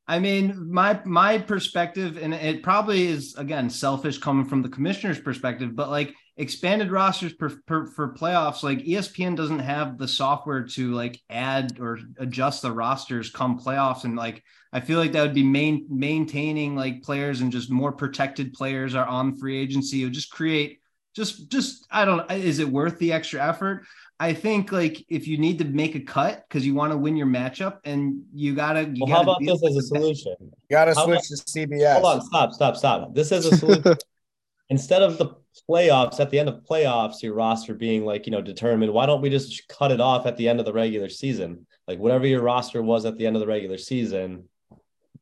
I 0.08 0.20
mean, 0.20 0.72
my 0.72 1.00
my 1.06 1.38
perspective, 1.38 2.18
and 2.18 2.34
it 2.34 2.64
probably 2.64 3.08
is 3.08 3.36
again 3.36 3.70
selfish 3.70 4.18
coming 4.18 4.46
from 4.46 4.62
the 4.62 4.70
commissioner's 4.70 5.20
perspective, 5.20 5.76
but 5.76 5.90
like 5.90 6.14
expanded 6.38 6.92
rosters 6.92 7.34
per, 7.34 7.50
per, 7.68 7.86
for 7.88 8.14
playoffs, 8.14 8.64
like 8.64 8.80
ESPN 8.80 9.36
doesn't 9.36 9.60
have 9.60 9.98
the 9.98 10.08
software 10.08 10.64
to 10.64 10.94
like 10.94 11.20
add 11.30 11.80
or 11.80 12.00
adjust 12.18 12.62
the 12.62 12.72
rosters 12.72 13.30
come 13.30 13.60
playoffs, 13.60 14.04
and 14.04 14.16
like 14.16 14.44
I 14.74 14.80
feel 14.80 15.00
like 15.00 15.12
that 15.14 15.22
would 15.22 15.34
be 15.36 15.44
main 15.44 15.86
maintaining 15.90 16.76
like 16.76 17.04
players 17.04 17.42
and 17.42 17.52
just 17.52 17.70
more 17.70 17.92
protected 17.92 18.54
players 18.54 18.96
are 18.96 19.06
on 19.06 19.36
free 19.36 19.58
agency. 19.60 20.02
It 20.02 20.06
would 20.06 20.14
just 20.14 20.32
create 20.32 20.80
just 21.16 21.52
just 21.52 21.86
I 21.92 22.06
don't 22.06 22.30
is 22.32 22.60
it 22.60 22.68
worth 22.68 22.98
the 23.00 23.14
extra 23.14 23.46
effort? 23.46 23.86
I 24.20 24.34
think 24.34 24.72
like 24.72 25.04
if 25.10 25.28
you 25.28 25.38
need 25.38 25.58
to 25.60 25.66
make 25.66 25.96
a 25.96 26.00
cut 26.00 26.46
because 26.48 26.66
you 26.66 26.76
want 26.76 26.92
to 26.92 26.98
win 26.98 27.18
your 27.18 27.28
matchup 27.28 27.80
and 27.84 28.22
you 28.34 28.56
gotta 28.56 28.84
you 28.84 29.04
well, 29.06 29.10
how 29.10 29.24
gotta 29.24 29.32
about 29.32 29.40
this 29.42 29.56
as 29.56 29.62
a 29.62 29.66
with 29.66 29.76
the- 29.76 29.82
solution? 29.82 30.36
You 30.40 30.50
gotta 30.70 30.94
How 30.94 31.06
switch 31.06 31.28
to 31.28 31.36
CBS. 31.36 31.94
Hold 31.94 32.06
on, 32.06 32.22
stop, 32.22 32.54
stop, 32.54 32.78
stop. 32.78 33.16
This 33.16 33.32
is 33.32 33.46
a 33.48 33.58
solution. 33.58 33.96
Instead 34.70 35.02
of 35.02 35.18
the 35.18 35.36
playoffs, 35.70 36.20
at 36.20 36.30
the 36.30 36.40
end 36.40 36.50
of 36.50 36.64
playoffs, 36.64 37.22
your 37.22 37.34
roster 37.34 37.74
being 37.74 38.06
like, 38.06 38.26
you 38.26 38.32
know, 38.32 38.42
determined, 38.42 38.94
why 38.94 39.06
don't 39.06 39.22
we 39.22 39.30
just 39.30 39.68
cut 39.68 39.92
it 39.92 40.02
off 40.02 40.26
at 40.26 40.38
the 40.38 40.48
end 40.48 40.60
of 40.60 40.66
the 40.66 40.74
regular 40.74 41.10
season? 41.10 41.66
Like 41.88 42.00
whatever 42.00 42.26
your 42.26 42.42
roster 42.42 42.82
was 42.82 43.06
at 43.06 43.18
the 43.18 43.26
end 43.28 43.36
of 43.36 43.40
the 43.40 43.48
regular 43.48 43.78
season, 43.78 44.48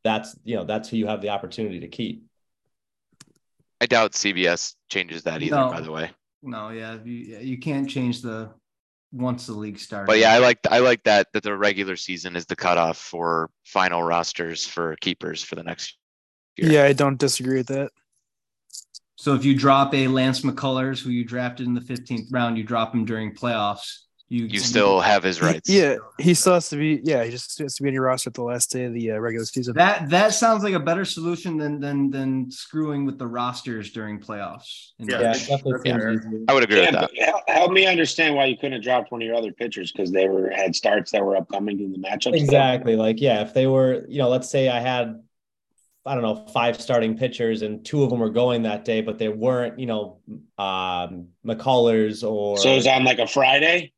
that's 0.02 0.36
you 0.44 0.56
know, 0.56 0.64
that's 0.64 0.88
who 0.88 0.96
you 0.96 1.06
have 1.06 1.20
the 1.20 1.30
opportunity 1.30 1.80
to 1.80 1.88
keep. 1.88 2.24
I 3.80 3.86
doubt 3.86 4.12
CBS 4.12 4.74
changes 4.88 5.22
that 5.24 5.42
either, 5.42 5.56
No. 5.56 5.70
by 5.70 5.80
the 5.80 5.90
way. 5.90 6.10
No, 6.42 6.70
yeah, 6.70 6.98
you 7.04 7.38
you 7.38 7.58
can't 7.58 7.88
change 7.88 8.22
the 8.22 8.50
once 9.12 9.46
the 9.46 9.52
league 9.52 9.78
starts. 9.78 10.06
But 10.06 10.18
yeah, 10.18 10.32
I 10.32 10.38
like 10.38 10.58
I 10.70 10.78
like 10.78 11.02
that 11.04 11.32
that 11.32 11.42
the 11.42 11.56
regular 11.56 11.96
season 11.96 12.36
is 12.36 12.46
the 12.46 12.56
cutoff 12.56 12.96
for 12.96 13.50
final 13.64 14.02
rosters 14.02 14.66
for 14.66 14.96
keepers 15.00 15.42
for 15.42 15.56
the 15.56 15.62
next 15.62 15.96
year. 16.56 16.70
Yeah, 16.72 16.84
I 16.84 16.92
don't 16.92 17.18
disagree 17.18 17.58
with 17.58 17.66
that. 17.68 17.90
So 19.20 19.34
if 19.34 19.44
you 19.44 19.54
drop 19.54 19.94
a 19.94 20.08
Lance 20.08 20.40
McCullers 20.40 21.02
who 21.02 21.10
you 21.10 21.24
drafted 21.24 21.66
in 21.66 21.74
the 21.74 21.80
15th 21.82 22.28
round, 22.32 22.56
you 22.56 22.64
drop 22.64 22.94
him 22.94 23.04
during 23.04 23.34
playoffs. 23.34 23.98
You 24.30 24.46
You 24.46 24.60
still 24.60 24.98
have 25.00 25.22
his 25.22 25.42
rights. 25.42 25.68
Yeah, 25.68 25.96
he 26.18 26.32
still 26.32 26.54
has 26.54 26.70
to 26.70 26.76
be. 26.76 27.02
Yeah, 27.04 27.24
he 27.24 27.30
just 27.30 27.58
has 27.58 27.74
to 27.74 27.82
be 27.82 27.90
on 27.90 27.94
your 27.94 28.04
roster 28.04 28.30
at 28.30 28.34
the 28.34 28.42
last 28.44 28.70
day 28.70 28.84
of 28.84 28.94
the 28.94 29.10
uh, 29.10 29.18
regular 29.18 29.44
season. 29.44 29.74
that 29.74 30.08
that 30.08 30.32
sounds 30.32 30.62
like 30.64 30.72
a 30.72 30.80
better 30.80 31.04
solution 31.04 31.58
than 31.58 31.80
than 31.80 32.08
than 32.10 32.50
screwing 32.50 33.04
with 33.04 33.18
the 33.18 33.26
rosters 33.26 33.90
during 33.92 34.20
playoffs. 34.20 34.92
In 35.00 35.08
Yeah. 35.08 35.20
Yeah, 35.20 35.32
definitely 35.32 35.74
Okay. 35.80 35.90
seems 35.90 36.24
easier. 36.24 36.44
I 36.48 36.54
would 36.54 36.62
agree 36.62 36.80
Yeah, 36.80 37.02
with 37.02 37.10
that. 37.10 37.42
help 37.48 37.72
me 37.72 37.84
understand 37.86 38.36
why 38.36 38.46
you 38.46 38.56
couldn't 38.56 38.72
have 38.72 38.82
dropped 38.82 39.12
one 39.12 39.20
of 39.20 39.26
your 39.26 39.34
other 39.36 39.52
pitchers 39.52 39.92
because 39.92 40.10
they 40.12 40.28
were 40.28 40.48
had 40.50 40.74
starts 40.74 41.10
that 41.12 41.22
were 41.22 41.36
upcoming 41.36 41.78
in 41.80 41.92
the 41.92 41.98
matchup. 41.98 42.34
Exactly. 42.34 42.96
Like, 42.96 43.20
yeah, 43.20 43.42
if 43.42 43.52
they 43.52 43.66
were, 43.66 44.06
you 44.08 44.18
know, 44.18 44.30
let's 44.30 44.48
say 44.48 44.70
I 44.70 44.80
had, 44.80 45.20
I 46.06 46.14
don't 46.14 46.22
know, 46.22 46.46
five 46.52 46.80
starting 46.80 47.16
pitchers 47.16 47.62
and 47.62 47.84
two 47.84 48.02
of 48.02 48.10
them 48.10 48.20
were 48.20 48.30
going 48.30 48.62
that 48.62 48.84
day, 48.84 49.02
but 49.02 49.18
they 49.18 49.28
weren't, 49.28 49.78
you 49.78 49.86
know, 49.86 50.18
um, 50.58 51.28
McCullers 51.44 52.28
or. 52.28 52.56
So 52.58 52.72
it 52.72 52.76
was 52.76 52.86
on 52.86 53.04
like 53.04 53.18
a 53.18 53.26
Friday 53.26 53.92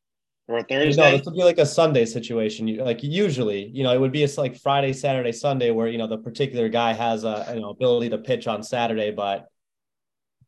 or 0.47 0.57
a 0.57 0.63
Thursday? 0.63 1.01
No, 1.01 1.17
this 1.17 1.25
would 1.25 1.35
be 1.35 1.43
like 1.43 1.57
a 1.57 1.65
Sunday 1.65 2.05
situation. 2.05 2.75
Like 2.77 3.03
usually, 3.03 3.67
you 3.67 3.83
know, 3.83 3.93
it 3.93 3.99
would 3.99 4.11
be 4.11 4.23
a, 4.23 4.29
like 4.37 4.59
Friday, 4.59 4.93
Saturday, 4.93 5.31
Sunday, 5.31 5.71
where 5.71 5.87
you 5.87 5.97
know 5.97 6.07
the 6.07 6.17
particular 6.17 6.69
guy 6.69 6.93
has 6.93 7.23
a 7.23 7.51
you 7.53 7.61
know 7.61 7.69
ability 7.69 8.09
to 8.09 8.17
pitch 8.17 8.47
on 8.47 8.63
Saturday, 8.63 9.11
but 9.11 9.47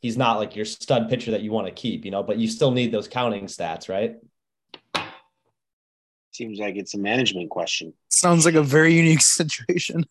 he's 0.01 0.17
not 0.17 0.37
like 0.37 0.55
your 0.55 0.65
stud 0.65 1.09
pitcher 1.09 1.31
that 1.31 1.41
you 1.41 1.51
want 1.51 1.67
to 1.67 1.73
keep. 1.73 2.05
You 2.05 2.11
know, 2.11 2.23
but 2.23 2.37
you 2.37 2.47
still 2.47 2.71
need 2.71 2.91
those 2.91 3.07
counting 3.07 3.45
stats, 3.45 3.89
right? 3.89 4.15
Seems 6.35 6.59
like 6.59 6.75
it's 6.75 6.93
a 6.95 6.97
management 6.97 7.49
question. 7.49 7.93
Sounds 8.09 8.45
like 8.45 8.55
a 8.55 8.61
very 8.61 8.93
unique 8.93 9.21
situation. 9.39 10.05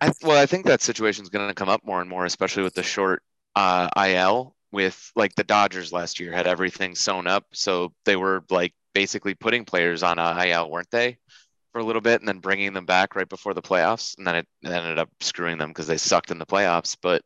I, 0.00 0.12
well, 0.22 0.40
I 0.40 0.46
think 0.46 0.64
that 0.66 0.80
situation 0.80 1.24
is 1.24 1.28
going 1.28 1.48
to 1.48 1.54
come 1.54 1.68
up 1.68 1.84
more 1.84 2.00
and 2.00 2.08
more, 2.08 2.24
especially 2.24 2.62
with 2.62 2.74
the 2.74 2.84
short 2.84 3.20
uh, 3.56 3.88
IL. 3.96 4.54
with 4.70 5.10
like 5.16 5.34
the 5.34 5.42
Dodgers 5.42 5.92
last 5.92 6.20
year 6.20 6.30
had 6.30 6.46
everything 6.46 6.94
sewn 6.94 7.26
up. 7.26 7.46
So 7.52 7.92
they 8.04 8.14
were 8.14 8.44
like 8.48 8.74
basically 8.94 9.34
putting 9.34 9.64
players 9.64 10.04
on 10.04 10.20
a 10.20 10.44
IL, 10.46 10.70
weren't 10.70 10.90
they? 10.92 11.18
For 11.72 11.80
a 11.80 11.84
little 11.84 12.00
bit 12.00 12.20
and 12.20 12.28
then 12.28 12.38
bringing 12.38 12.72
them 12.72 12.86
back 12.86 13.16
right 13.16 13.28
before 13.28 13.52
the 13.52 13.60
playoffs. 13.60 14.16
And 14.18 14.26
then 14.26 14.36
it 14.36 14.46
ended 14.64 15.00
up 15.00 15.10
screwing 15.18 15.58
them 15.58 15.70
because 15.70 15.88
they 15.88 15.98
sucked 15.98 16.30
in 16.30 16.38
the 16.38 16.46
playoffs. 16.46 16.96
But 17.02 17.22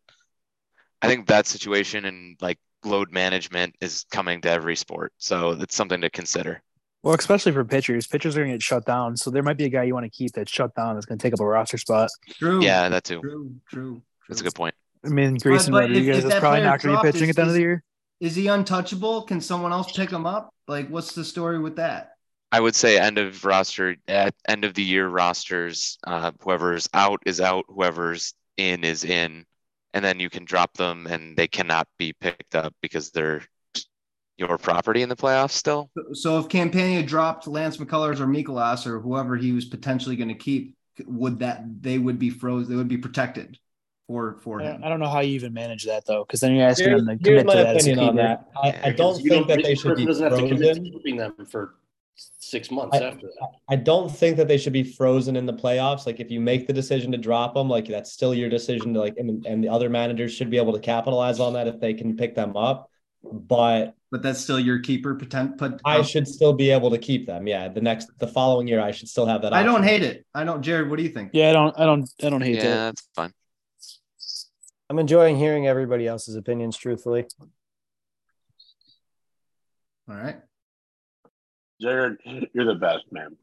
I 1.03 1.09
think 1.09 1.27
that 1.27 1.47
situation 1.47 2.07
and 2.07 2.39
like 2.41 2.59
load 2.87 3.13
management 3.13 3.77
is 3.83 4.07
coming 4.11 4.41
to 4.41 4.51
every 4.51 4.77
sport. 4.77 5.13
So 5.19 5.51
it's 5.61 5.77
something 5.77 6.01
to 6.01 6.09
consider. 6.09 6.63
Well, 7.03 7.15
especially 7.15 7.53
for 7.53 7.65
pitchers, 7.65 8.07
pitchers 8.07 8.37
are 8.37 8.41
going 8.41 8.51
to 8.51 8.55
get 8.57 8.63
shut 8.63 8.85
down. 8.85 9.17
So 9.17 9.31
there 9.31 9.43
might 9.43 9.57
be 9.57 9.65
a 9.65 9.69
guy 9.71 9.85
you 9.85 9.95
want 9.95 10.05
to 10.05 10.11
keep 10.11 10.33
that's 10.33 10.51
shut 10.51 10.75
down 10.75 10.95
that's 10.95 11.07
going 11.07 11.19
to 11.19 11.23
take 11.23 11.33
up 11.33 11.41
a 11.41 11.47
roster 11.47 11.79
spot. 11.79 12.11
True. 12.33 12.63
Yeah, 12.63 12.89
that 12.89 13.05
too. 13.05 13.21
True. 13.21 13.55
True. 13.71 14.03
That's 14.29 14.41
a 14.43 14.45
good 14.45 14.55
point. 14.55 14.75
I 15.05 15.09
mean, 15.09 15.37
Grayson 15.37 15.73
but 15.73 15.85
if- 15.85 15.89
Rodriguez 15.91 16.25
if 16.25 16.33
is 16.33 16.39
probably 16.41 16.61
not 16.63 16.83
going 16.83 16.97
to 16.97 17.03
be 17.03 17.13
pitching 17.13 17.25
is- 17.25 17.31
at 17.31 17.37
the 17.37 17.43
end 17.43 17.51
of 17.51 17.55
the 17.55 17.61
year. 17.61 17.83
Is 18.21 18.37
he 18.37 18.49
untouchable? 18.49 19.23
Can 19.23 19.41
someone 19.41 19.73
else 19.73 19.93
pick 19.93 20.11
him 20.11 20.27
up? 20.27 20.53
Like, 20.69 20.89
what's 20.89 21.15
the 21.15 21.25
story 21.25 21.59
with 21.59 21.77
that? 21.77 22.13
I 22.53 22.61
would 22.61 22.75
say 22.75 22.99
end 22.99 23.17
of 23.17 23.47
roster 23.47 23.97
at 24.09 24.35
end 24.47 24.67
of 24.67 24.75
the 24.75 24.83
year 24.83 25.09
rosters. 25.09 25.97
Uh, 26.07 26.33
whoever's 26.43 26.87
out 26.93 27.23
is 27.25 27.41
out. 27.41 27.65
Whoever's 27.69 28.35
in 28.59 28.85
is 28.85 29.05
in, 29.05 29.47
and 29.95 30.05
then 30.05 30.21
you 30.21 30.29
can 30.29 30.45
drop 30.45 30.75
them, 30.75 31.07
and 31.07 31.35
they 31.35 31.49
cannot 31.49 31.89
be 31.97 32.13
picked 32.13 32.55
up 32.55 32.75
because 32.83 33.11
they're 33.11 33.43
your 34.41 34.59
property 34.59 35.03
in 35.03 35.09
the 35.09 35.17
playoffs 35.17 35.51
still. 35.53 35.91
So 36.15 36.39
if 36.39 36.49
Campagna 36.49 37.03
dropped 37.07 37.47
Lance 37.47 37.77
McCullers 37.77 38.19
or 38.21 38.27
Mikolas 38.27 38.87
or 38.87 38.99
whoever 38.99 39.37
he 39.37 39.53
was 39.53 39.67
potentially 39.67 40.17
going 40.17 40.29
to 40.29 40.35
keep, 40.35 40.75
would 41.07 41.39
that 41.41 41.63
they 41.83 41.99
would 41.99 42.19
be 42.19 42.31
frozen? 42.31 42.71
They 42.71 42.77
would 42.77 42.89
be 42.89 42.99
protected 42.99 43.59
for 44.07 44.39
for 44.43 44.61
I 44.61 44.65
him. 44.65 44.73
don't, 44.73 44.85
I 44.85 44.89
don't 44.89 45.01
know 45.01 45.09
how 45.09 45.21
you 45.21 45.35
even 45.35 45.53
manage 45.53 45.85
that 45.85 46.05
though, 46.07 46.25
because 46.25 46.41
then 46.41 46.55
you're 46.55 46.67
asking 46.67 46.89
Here's, 46.89 47.05
them 47.05 47.19
to 47.19 47.25
commit 47.25 47.49
to 47.49 47.57
that. 47.57 47.77
as 47.77 47.87
a 47.87 47.91
opinion 47.91 48.09
on 48.09 48.17
that. 48.17 48.49
I, 48.63 48.81
I 48.89 48.91
don't 48.91 49.23
you 49.23 49.31
think 49.31 49.47
that 49.49 49.63
they 49.63 49.75
should 49.75 49.97
be 49.97 50.07
person 50.07 50.25
doesn't 50.25 50.25
have 50.31 50.39
to 50.39 50.49
commit 50.49 50.59
to 50.59 50.65
frozen. 50.67 50.85
keeping 50.85 51.17
them 51.17 51.35
for 51.49 51.75
six 52.17 52.71
months 52.71 52.97
I- 52.97 53.03
after 53.05 53.27
that. 53.27 53.49
I 53.69 53.77
don't 53.77 54.11
think 54.11 54.37
that 54.39 54.49
they 54.49 54.59
should 54.59 54.73
be 54.73 54.83
frozen 54.83 55.37
in 55.37 55.47
the 55.47 55.55
playoffs. 55.55 56.07
Like 56.07 56.19
if 56.19 56.31
you 56.31 56.41
make 56.41 56.67
the 56.67 56.73
decision 56.73 57.13
to 57.13 57.19
drop 57.19 57.55
them, 57.55 57.69
like 57.69 57.87
that's 57.87 58.13
still 58.13 58.35
your 58.35 58.49
decision 58.51 58.95
to 58.95 59.01
like, 59.01 59.17
and, 59.17 59.47
and 59.47 59.63
the 59.63 59.69
other 59.69 59.89
managers 59.89 60.33
should 60.33 60.51
be 60.51 60.57
able 60.57 60.73
to 60.73 60.81
capitalize 60.81 61.41
on 61.41 61.53
that 61.53 61.67
if 61.69 61.79
they 61.79 61.95
can 61.95 62.17
pick 62.17 62.35
them 62.35 62.57
up. 62.57 62.91
But 63.23 63.95
But 64.11 64.23
that's 64.23 64.41
still 64.41 64.59
your 64.59 64.81
keeper. 64.81 65.15
Potent, 65.15 65.57
put. 65.57 65.81
I 65.85 65.99
oh. 65.99 66.03
should 66.03 66.27
still 66.27 66.53
be 66.53 66.71
able 66.71 66.91
to 66.91 66.99
keep 66.99 67.27
them. 67.27 67.47
Yeah, 67.47 67.69
the 67.69 67.81
next, 67.81 68.11
the 68.19 68.27
following 68.27 68.67
year, 68.67 68.81
I 68.81 68.91
should 68.91 69.09
still 69.09 69.27
have 69.27 69.43
that. 69.43 69.53
I 69.53 69.63
don't 69.63 69.85
hate 69.85 70.03
it. 70.03 70.27
I 70.35 70.43
don't. 70.43 70.63
Jared, 70.63 70.91
what 70.91 70.97
do 70.97 71.05
you 71.05 71.11
think? 71.11 71.31
Yeah, 71.33 71.51
I 71.51 71.53
don't, 71.53 71.79
I 71.79 71.85
don't, 71.85 72.11
I 72.23 72.31
don't 72.31 72.41
hate 72.41 72.57
it. 72.57 72.65
Yeah, 72.65 72.71
that. 72.71 72.97
that's 72.97 73.09
fine. 73.15 73.33
I'm 74.89 74.99
enjoying 74.99 75.37
hearing 75.37 75.69
everybody 75.69 76.09
else's 76.09 76.35
opinions. 76.35 76.77
Truthfully, 76.77 77.27
All 80.09 80.17
right. 80.17 80.41
Jared, 81.81 82.19
you're 82.53 82.67
the 82.67 82.75
best, 82.75 83.05
man. 83.13 83.37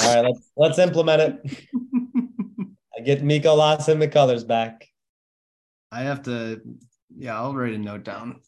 All 0.00 0.14
right, 0.14 0.24
let's 0.24 0.50
let's 0.56 0.78
implement 0.80 1.22
it. 1.22 1.68
I 2.96 3.00
get 3.00 3.22
Mikolas 3.22 3.88
and 3.88 4.02
McCullers 4.02 4.46
back. 4.46 4.88
I 5.92 6.02
have 6.02 6.22
to. 6.24 6.60
Yeah, 7.16 7.36
I'll 7.36 7.54
write 7.54 7.74
a 7.74 7.78
note 7.78 8.04
down. 8.04 8.40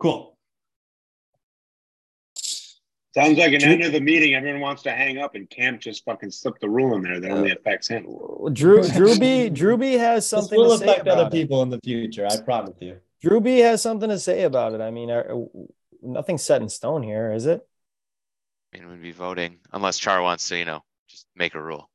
Cool. 0.00 0.36
Sounds 3.12 3.38
like 3.38 3.52
an 3.52 3.62
end 3.64 3.82
of 3.82 3.92
the 3.92 4.00
meeting. 4.00 4.34
Everyone 4.34 4.60
wants 4.60 4.82
to 4.84 4.92
hang 4.92 5.18
up, 5.18 5.34
and 5.34 5.50
Camp 5.50 5.80
just 5.80 6.04
fucking 6.04 6.30
slipped 6.30 6.60
the 6.60 6.70
rule 6.70 6.94
in 6.94 7.02
there 7.02 7.18
that 7.18 7.30
only 7.30 7.50
uh, 7.50 7.56
affects 7.56 7.88
him. 7.88 8.04
Drew 8.52 8.80
Drewby 8.82 9.50
Drewby 9.50 9.98
has 9.98 10.22
This 10.22 10.28
something 10.30 10.56
will 10.58 10.78
to 10.78 10.78
say 10.78 10.92
affect 10.92 11.08
other 11.08 11.26
it. 11.26 11.32
people 11.32 11.62
in 11.62 11.70
the 11.70 11.80
future. 11.82 12.26
I 12.30 12.40
promise 12.40 12.76
you. 12.80 12.98
Drewby 13.22 13.62
has 13.62 13.82
something 13.82 14.08
to 14.08 14.18
say 14.18 14.44
about 14.44 14.74
it. 14.74 14.80
I 14.80 14.92
mean, 14.92 15.10
are, 15.10 15.44
nothing's 16.02 16.42
set 16.42 16.62
in 16.62 16.68
stone 16.68 17.02
here, 17.02 17.32
is 17.32 17.46
it? 17.46 17.66
I 18.72 18.78
mean, 18.78 18.88
we'd 18.88 19.02
be 19.02 19.10
voting 19.10 19.58
unless 19.72 19.98
Char 19.98 20.22
wants 20.22 20.48
to, 20.48 20.56
you 20.56 20.64
know, 20.64 20.84
just 21.08 21.26
make 21.34 21.56
a 21.56 21.62
rule. 21.62 21.89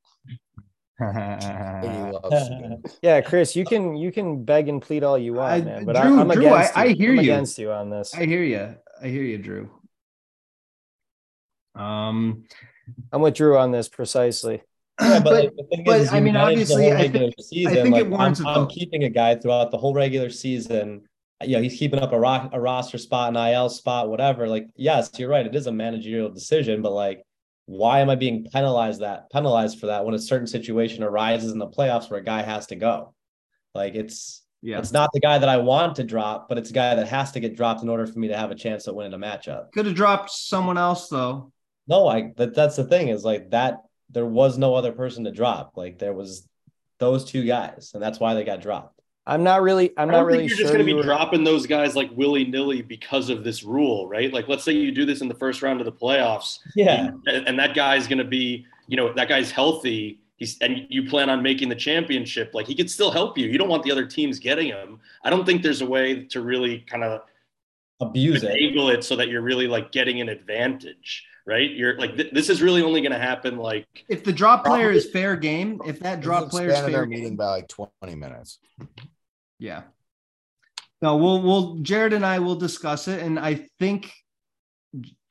Yeah, 3.02 3.22
Chris, 3.22 3.56
you 3.56 3.66
can 3.66 3.96
you 3.96 4.12
can 4.12 4.44
beg 4.46 4.68
and 4.70 4.82
plead 4.82 5.04
all 5.04 5.18
you 5.18 5.34
want, 5.34 5.54
I- 5.54 5.62
man. 5.62 5.86
But 5.86 5.94
Drew- 6.02 6.18
I, 6.18 6.22
am 6.22 6.28
Drew, 6.30 6.48
I- 6.48 6.60
against 6.62 6.78
I 6.78 6.86
you. 6.86 6.96
hear 6.96 7.10
I'm 7.12 7.16
you. 7.16 7.22
against 7.22 7.60
you 7.60 7.72
on 7.72 7.90
this. 7.90 8.14
I 8.16 8.26
hear 8.26 8.44
you. 8.44 8.76
I 9.02 9.08
hear 9.08 9.24
you, 9.24 9.38
Drew. 9.38 9.70
Um, 11.76 12.46
I'm 13.12 13.22
with 13.22 13.34
Drew 13.36 13.58
on 13.58 13.72
this 13.72 13.90
precisely. 13.90 14.62
Yeah, 15.02 15.20
but, 15.20 15.24
but 15.26 15.34
like, 15.34 15.52
but, 15.86 15.98
is, 16.00 16.08
is 16.08 16.14
I 16.14 16.22
mean, 16.22 16.38
obviously, 16.38 16.90
I 16.92 16.96
regular 17.02 17.26
think- 17.28 17.36
I 17.40 17.44
season. 17.44 17.74
think 17.74 17.90
like, 17.94 18.06
it 18.06 18.10
warrants 18.10 18.40
I'm, 18.40 18.46
a 18.46 18.50
I'm 18.62 18.68
keeping 18.68 19.04
a 19.04 19.10
guy 19.10 19.36
throughout 19.36 19.72
the 19.72 19.78
whole 19.78 19.94
regular 19.94 20.30
season. 20.30 21.02
You 21.44 21.58
know, 21.58 21.62
he's 21.62 21.78
keeping 21.78 22.00
up 22.00 22.14
a, 22.14 22.20
ro- 22.20 22.50
a 22.54 22.60
roster 22.62 22.98
spot, 22.98 23.36
an 23.36 23.54
IL 23.54 23.68
spot, 23.70 24.10
whatever. 24.10 24.48
Like, 24.48 24.68
yes, 24.78 25.12
you're 25.18 25.28
right. 25.28 25.46
It 25.46 25.54
is 25.54 25.68
a 25.68 25.72
managerial 25.74 26.30
decision, 26.30 26.82
but 26.82 26.94
like, 26.94 27.26
why 27.66 28.00
am 28.00 28.10
I 28.10 28.16
being 28.16 28.46
penalized 28.46 29.02
that 29.02 29.30
penalized 29.32 29.80
for 29.80 29.88
that 29.88 30.06
when 30.06 30.16
a 30.16 30.20
certain 30.20 30.48
situation 30.48 31.04
arises 31.04 31.52
in 31.52 31.58
the 31.58 31.68
playoffs 31.68 32.10
where 32.10 32.20
a 32.20 32.24
guy 32.24 32.42
has 32.42 32.68
to 32.68 32.76
go? 32.76 33.14
Like, 33.74 33.96
it's 33.96 34.44
yeah. 34.62 34.80
it's 34.80 34.92
not 34.92 35.10
the 35.14 35.20
guy 35.20 35.38
that 35.38 35.50
I 35.50 35.58
want 35.58 35.96
to 35.96 36.04
drop, 36.04 36.48
but 36.48 36.58
it's 36.58 36.70
a 36.70 36.74
guy 36.74 36.96
that 36.96 37.08
has 37.08 37.32
to 37.34 37.40
get 37.40 37.56
dropped 37.56 37.82
in 37.82 37.90
order 37.90 38.06
for 38.06 38.20
me 38.20 38.28
to 38.28 38.38
have 38.38 38.52
a 38.52 38.56
chance 38.56 38.88
at 38.88 38.96
winning 38.96 39.14
a 39.14 39.18
matchup. 39.18 39.72
Could 39.72 39.86
have 39.88 39.96
dropped 39.96 40.32
someone 40.32 40.78
else 40.78 41.10
though. 41.10 41.52
No, 41.88 42.08
I 42.08 42.32
that 42.38 42.56
that's 42.56 42.76
the 42.76 42.86
thing 42.86 43.10
is 43.10 43.24
like 43.24 43.52
that 43.52 43.78
there 44.10 44.26
was 44.26 44.58
no 44.58 44.76
other 44.76 44.92
person 44.92 45.24
to 45.24 45.32
drop. 45.32 45.74
Like 45.76 46.00
there 46.00 46.14
was 46.14 46.48
those 47.00 47.26
two 47.26 47.44
guys, 47.46 47.92
and 47.94 48.02
that's 48.02 48.20
why 48.20 48.34
they 48.34 48.44
got 48.44 48.62
dropped. 48.62 48.95
I'm 49.28 49.44
not 49.44 49.62
really. 49.64 49.90
I'm 49.98 50.10
I 50.10 50.12
not 50.12 50.18
don't 50.20 50.26
really 50.28 50.38
think 50.40 50.50
you're 50.52 50.58
sure. 50.58 50.64
just 50.66 50.74
going 50.74 50.86
to 50.86 50.92
be 50.92 50.94
were- 50.94 51.04
dropping 51.04 51.44
those 51.44 51.66
guys 51.66 51.96
like 51.96 52.12
willy 52.16 52.46
nilly 52.46 52.82
because 52.82 53.30
of 53.30 53.44
this 53.44 53.64
rule, 53.64 54.08
right? 54.08 54.32
Like, 54.32 54.48
let's 54.48 54.64
say 54.64 54.74
you 54.74 54.92
do 54.92 55.06
this 55.06 55.22
in 55.22 55.28
the 55.28 55.34
first 55.36 55.62
round 55.62 55.82
of 55.82 55.86
the 55.86 55.92
playoffs, 55.92 56.60
Yeah. 56.76 57.12
and, 57.26 57.48
and 57.48 57.60
that 57.60 57.74
guy's 57.76 58.08
going 58.08 58.20
to 58.20 58.24
be, 58.24 58.66
you 58.88 58.98
know, 58.98 59.14
that 59.14 59.28
guy's 59.28 59.50
healthy. 59.52 60.20
He's 60.38 60.58
and 60.60 60.86
you 60.90 61.10
plan 61.10 61.30
on 61.30 61.42
making 61.42 61.70
the 61.70 61.76
championship. 61.76 62.52
Like, 62.54 62.68
he 62.68 62.76
could 62.76 62.90
still 62.92 63.10
help 63.10 63.38
you. 63.38 63.48
You 63.48 63.58
don't 63.58 63.70
want 63.70 63.84
the 63.84 63.92
other 63.92 64.06
teams 64.06 64.38
getting 64.38 64.68
him. 64.68 65.00
I 65.24 65.30
don't 65.30 65.46
think 65.46 65.64
there's 65.64 65.82
a 65.82 65.86
way 65.88 66.26
to 66.26 66.42
really 66.42 66.80
kind 66.80 67.04
of 67.04 67.22
Abuse 68.02 68.44
it. 68.44 68.52
finagle 68.52 68.94
it 68.94 69.04
so 69.06 69.16
that 69.16 69.30
you're 69.30 69.42
really 69.42 69.68
like 69.68 69.94
getting 69.94 70.20
an 70.20 70.28
advantage, 70.28 71.26
right? 71.48 71.72
You're 71.72 71.98
like 71.98 72.18
th- 72.18 72.34
this 72.34 72.50
is 72.50 72.62
really 72.62 72.82
only 72.84 73.00
going 73.00 73.14
to 73.14 73.18
happen 73.18 73.58
like 73.58 73.88
If 74.10 74.26
the 74.26 74.34
drop 74.34 74.66
player 74.66 74.92
is 74.92 75.10
fair 75.10 75.38
game, 75.38 75.80
if 75.86 76.02
that 76.02 76.20
drop 76.20 76.50
player 76.50 76.68
is 76.68 76.74
expanded 76.74 76.92
fair 76.92 77.00
our 77.00 77.06
game, 77.06 77.20
meeting 77.22 77.36
by 77.38 77.46
like 77.46 77.70
20 77.70 77.88
minutes. 78.16 78.60
Yeah. 79.60 79.84
No, 81.02 81.18
we'll 81.18 81.42
we'll 81.42 81.76
Jared 81.78 82.14
and 82.14 82.26
I 82.26 82.40
will 82.40 82.56
discuss 82.56 83.08
it, 83.08 83.22
and 83.22 83.38
I 83.40 83.68
think 83.80 84.12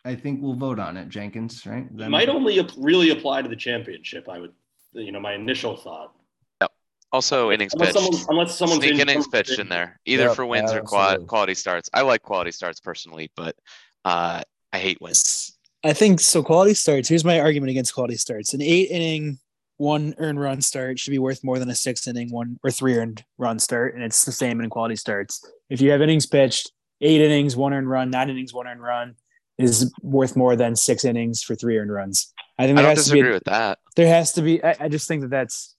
I 0.04 0.14
think 0.14 0.42
we'll 0.42 0.54
vote 0.54 0.78
on 0.78 0.96
it, 0.96 1.08
Jenkins. 1.08 1.64
Right? 1.66 1.86
it 1.98 2.08
might 2.08 2.28
only 2.28 2.60
ap- 2.60 2.70
really 2.76 3.10
apply 3.10 3.42
to 3.42 3.48
the 3.48 3.56
championship. 3.56 4.28
I 4.28 4.38
would, 4.38 4.52
you 4.92 5.10
know, 5.12 5.20
my 5.20 5.34
initial 5.34 5.76
thought. 5.76 6.12
Yep. 6.60 6.70
Also, 7.12 7.50
innings 7.50 7.72
Unless 7.72 7.94
pitched. 7.94 8.04
someone- 8.04 8.26
unless 8.28 8.58
someone's 8.58 8.80
Sneak 8.82 8.94
in- 8.94 9.00
innings 9.08 9.26
pitched 9.28 9.58
in 9.58 9.68
there, 9.68 9.98
either 10.04 10.24
Yep, 10.24 10.36
for 10.36 10.46
wins 10.46 10.72
or 10.72 10.82
quad, 10.82 11.26
quality 11.26 11.54
starts. 11.54 11.88
I 11.94 12.02
like 12.02 12.22
quality 12.22 12.50
starts 12.50 12.80
personally, 12.80 13.30
but 13.34 13.56
uh, 14.04 14.42
I 14.72 14.78
hate 14.78 15.00
wins. 15.00 15.56
I 15.82 15.92
think 15.94 16.20
so. 16.20 16.42
Quality 16.42 16.74
starts. 16.74 17.08
Here's 17.08 17.24
my 17.24 17.40
argument 17.40 17.70
against 17.70 17.94
quality 17.94 18.16
starts. 18.16 18.52
An 18.54 18.60
eight 18.62 18.90
inning, 18.90 19.38
one 19.76 20.14
earned 20.18 20.40
run 20.40 20.60
start 20.62 20.98
should 20.98 21.10
be 21.10 21.18
worth 21.18 21.42
more 21.44 21.58
than 21.58 21.68
a 21.68 21.74
six 21.74 22.06
inning, 22.06 22.30
one 22.30 22.58
or 22.62 22.70
three 22.70 22.96
earned 22.96 23.24
run 23.38 23.58
start, 23.58 23.94
and 23.94 24.02
it's 24.04 24.24
the 24.24 24.32
same 24.32 24.60
in 24.60 24.70
quality 24.70 24.96
starts. 24.96 25.44
If 25.68 25.80
you 25.80 25.90
have 25.90 26.00
innings 26.02 26.26
pitched, 26.26 26.72
eight 27.00 27.20
innings, 27.20 27.56
one 27.56 27.72
earned 27.74 27.88
run, 27.90 28.10
nine 28.10 28.30
innings, 28.30 28.54
one 28.54 28.66
earned 28.68 28.82
run 28.82 29.14
is 29.58 29.92
worth 30.02 30.36
more 30.36 30.56
than 30.56 30.74
six 30.76 31.04
innings 31.04 31.42
for 31.42 31.54
three 31.54 31.78
earned 31.78 31.92
runs. 31.92 32.32
I 32.58 32.66
think 32.66 32.78
I 32.78 32.82
there 32.82 32.90
don't 32.90 32.96
has 32.98 33.06
to 33.08 33.12
be. 33.14 33.22
with 33.22 33.44
that, 33.44 33.78
There 33.96 34.06
has 34.08 34.32
to 34.34 34.42
be. 34.42 34.62
I, 34.62 34.76
I 34.80 34.88
just 34.88 35.08
think 35.08 35.22
that 35.22 35.30
that's. 35.30 35.74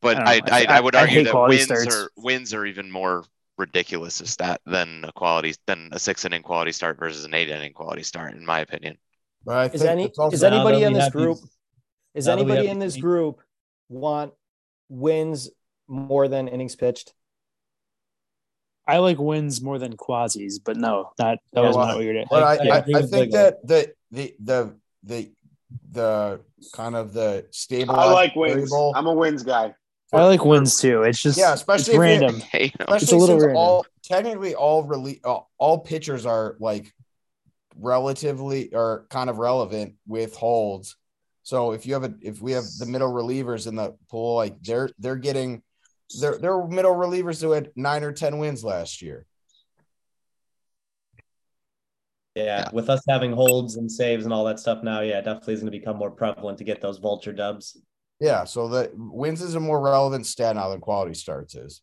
but 0.00 0.16
I 0.18 0.20
I 0.34 0.38
know. 0.40 0.42
I, 0.52 0.58
I- 0.68 0.76
I, 0.76 0.80
would 0.80 0.94
argue 0.94 1.14
hate 1.18 1.24
that 1.26 1.46
wins 1.48 1.64
starts. 1.64 1.94
are 1.94 2.10
wins 2.16 2.54
are 2.54 2.64
even 2.66 2.90
more 2.90 3.24
ridiculous 3.58 4.20
a 4.20 4.26
stat 4.26 4.60
than 4.66 5.04
a 5.04 5.12
quality 5.12 5.54
than 5.66 5.88
a 5.92 5.98
six 5.98 6.24
inning 6.26 6.42
quality 6.42 6.72
start 6.72 6.98
versus 6.98 7.24
an 7.24 7.32
eight 7.34 7.48
inning 7.50 7.72
quality 7.72 8.02
start, 8.02 8.34
in 8.34 8.44
my 8.44 8.60
opinion. 8.60 8.96
But 9.44 9.56
I 9.56 9.64
Is 9.66 9.80
think 9.82 9.90
any 9.90 10.10
also- 10.18 10.34
is 10.34 10.42
anybody 10.44 10.78
we 10.78 10.84
in 10.84 10.92
this 10.94 11.04
have 11.04 11.12
these- 11.12 11.22
group? 11.22 11.38
Is 12.16 12.26
now 12.26 12.36
that 12.36 12.44
we 12.44 12.52
anybody 12.52 12.68
in 12.68 12.78
this 12.78 12.96
group 12.96 13.40
want 13.88 14.32
wins 14.88 15.50
more 15.86 16.28
than 16.28 16.48
innings 16.48 16.74
pitched? 16.74 17.12
I 18.88 18.98
like 18.98 19.18
wins 19.18 19.60
more 19.60 19.78
than 19.78 19.96
quasis, 19.96 20.58
but 20.58 20.76
no, 20.76 21.10
not 21.18 21.38
that 21.52 21.60
Yeah, 21.60 21.66
was 21.66 21.76
well, 21.76 21.86
not 21.86 21.96
what 21.96 22.04
you're 22.04 22.14
doing. 22.14 22.26
But 22.30 22.42
I, 22.42 22.46
I 22.46 22.74
I, 22.74 22.78
agree 22.78 22.94
I 22.94 23.02
think 23.02 23.32
that 23.32 23.66
the 23.66 23.92
the 24.10 24.34
the 24.40 24.74
the 25.04 25.30
the 25.90 26.40
kind 26.72 26.96
of 26.96 27.12
the 27.12 27.46
stable. 27.50 27.94
I 27.96 28.10
like 28.12 28.34
wins. 28.34 28.54
variable- 28.54 28.92
I'm 28.96 29.06
a 29.06 29.12
wins 29.14 29.42
guy. 29.42 29.74
I 30.12 30.24
like 30.24 30.44
wins 30.44 30.80
too. 30.80 31.02
It's 31.02 31.20
just 31.20 31.36
Yeah, 31.36 31.52
it's 31.52 31.60
especially 31.60 31.94
if 31.94 32.00
random. 32.00 32.40
Hey, 32.52 32.72
especially 32.80 32.94
It's 33.04 33.12
a 33.12 33.16
little 33.16 33.34
since 33.40 33.42
random. 33.46 33.56
all 33.56 33.86
technically 34.04 34.54
all 34.54 34.86
rele- 34.86 35.20
all, 35.24 35.50
all 35.58 35.78
pitchers 35.80 36.24
are 36.24 36.56
like 36.60 36.94
relatively 37.76 38.72
or 38.72 39.06
kind 39.10 39.28
of 39.28 39.38
relevant 39.38 39.94
with 40.06 40.34
holds. 40.36 40.96
So 41.46 41.70
if 41.70 41.86
you 41.86 41.94
have 41.94 42.02
a 42.02 42.12
if 42.22 42.42
we 42.42 42.50
have 42.50 42.64
the 42.80 42.86
middle 42.86 43.12
relievers 43.12 43.68
in 43.68 43.76
the 43.76 43.94
pool, 44.10 44.34
like 44.34 44.60
they're 44.64 44.90
they're 44.98 45.14
getting 45.14 45.62
their 46.20 46.36
their 46.38 46.66
middle 46.66 46.96
relievers 46.96 47.40
who 47.40 47.52
had 47.52 47.70
nine 47.76 48.02
or 48.02 48.10
ten 48.10 48.38
wins 48.38 48.64
last 48.64 49.00
year. 49.00 49.26
Yeah, 52.34 52.68
with 52.72 52.90
us 52.90 53.00
having 53.08 53.30
holds 53.30 53.76
and 53.76 53.90
saves 53.90 54.24
and 54.24 54.34
all 54.34 54.44
that 54.46 54.58
stuff 54.58 54.82
now, 54.82 55.02
yeah, 55.02 55.20
definitely 55.20 55.54
is 55.54 55.60
going 55.60 55.70
to 55.70 55.78
become 55.78 55.98
more 55.98 56.10
prevalent 56.10 56.58
to 56.58 56.64
get 56.64 56.80
those 56.80 56.98
vulture 56.98 57.32
dubs. 57.32 57.80
Yeah, 58.18 58.42
so 58.42 58.66
the 58.66 58.90
wins 58.96 59.40
is 59.40 59.54
a 59.54 59.60
more 59.60 59.80
relevant 59.80 60.26
stat 60.26 60.56
now 60.56 60.70
than 60.70 60.80
quality 60.80 61.14
starts 61.14 61.54
is. 61.54 61.80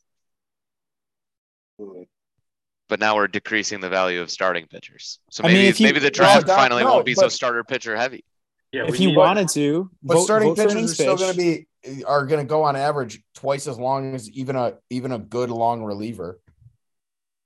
But 2.89 2.99
now 2.99 3.15
we're 3.15 3.29
decreasing 3.29 3.79
the 3.79 3.89
value 3.89 4.19
of 4.21 4.29
starting 4.29 4.67
pitchers. 4.67 5.19
So 5.31 5.41
I 5.41 5.47
mean, 5.47 5.55
maybe 5.55 5.77
you- 5.77 5.83
maybe 5.85 5.99
the 5.99 6.11
draft 6.11 6.47
No, 6.47 6.53
finally 6.53 6.83
no, 6.83 6.95
won't 6.95 7.05
be 7.05 7.15
so 7.15 7.29
starter 7.29 7.63
pitcher 7.63 7.95
heavy. 7.95 8.25
Yeah, 8.73 8.85
if 8.85 8.91
we 8.93 8.97
you 8.99 9.07
need- 9.09 9.17
wanted 9.17 9.47
to, 9.49 9.89
But 10.01 10.15
vote, 10.15 10.23
starting 10.23 10.55
vote 10.55 10.67
pitchers 10.67 10.91
are 10.91 10.95
still 10.95 11.15
going 11.15 11.31
to 11.31 11.37
be 11.37 11.67
are 12.05 12.25
going 12.25 12.39
to 12.39 12.47
go 12.47 12.63
on 12.63 12.75
average 12.75 13.21
twice 13.35 13.67
as 13.67 13.77
long 13.77 14.15
as 14.15 14.29
even 14.31 14.55
a 14.55 14.73
even 14.89 15.11
a 15.11 15.19
good 15.19 15.49
long 15.51 15.83
reliever. 15.83 16.39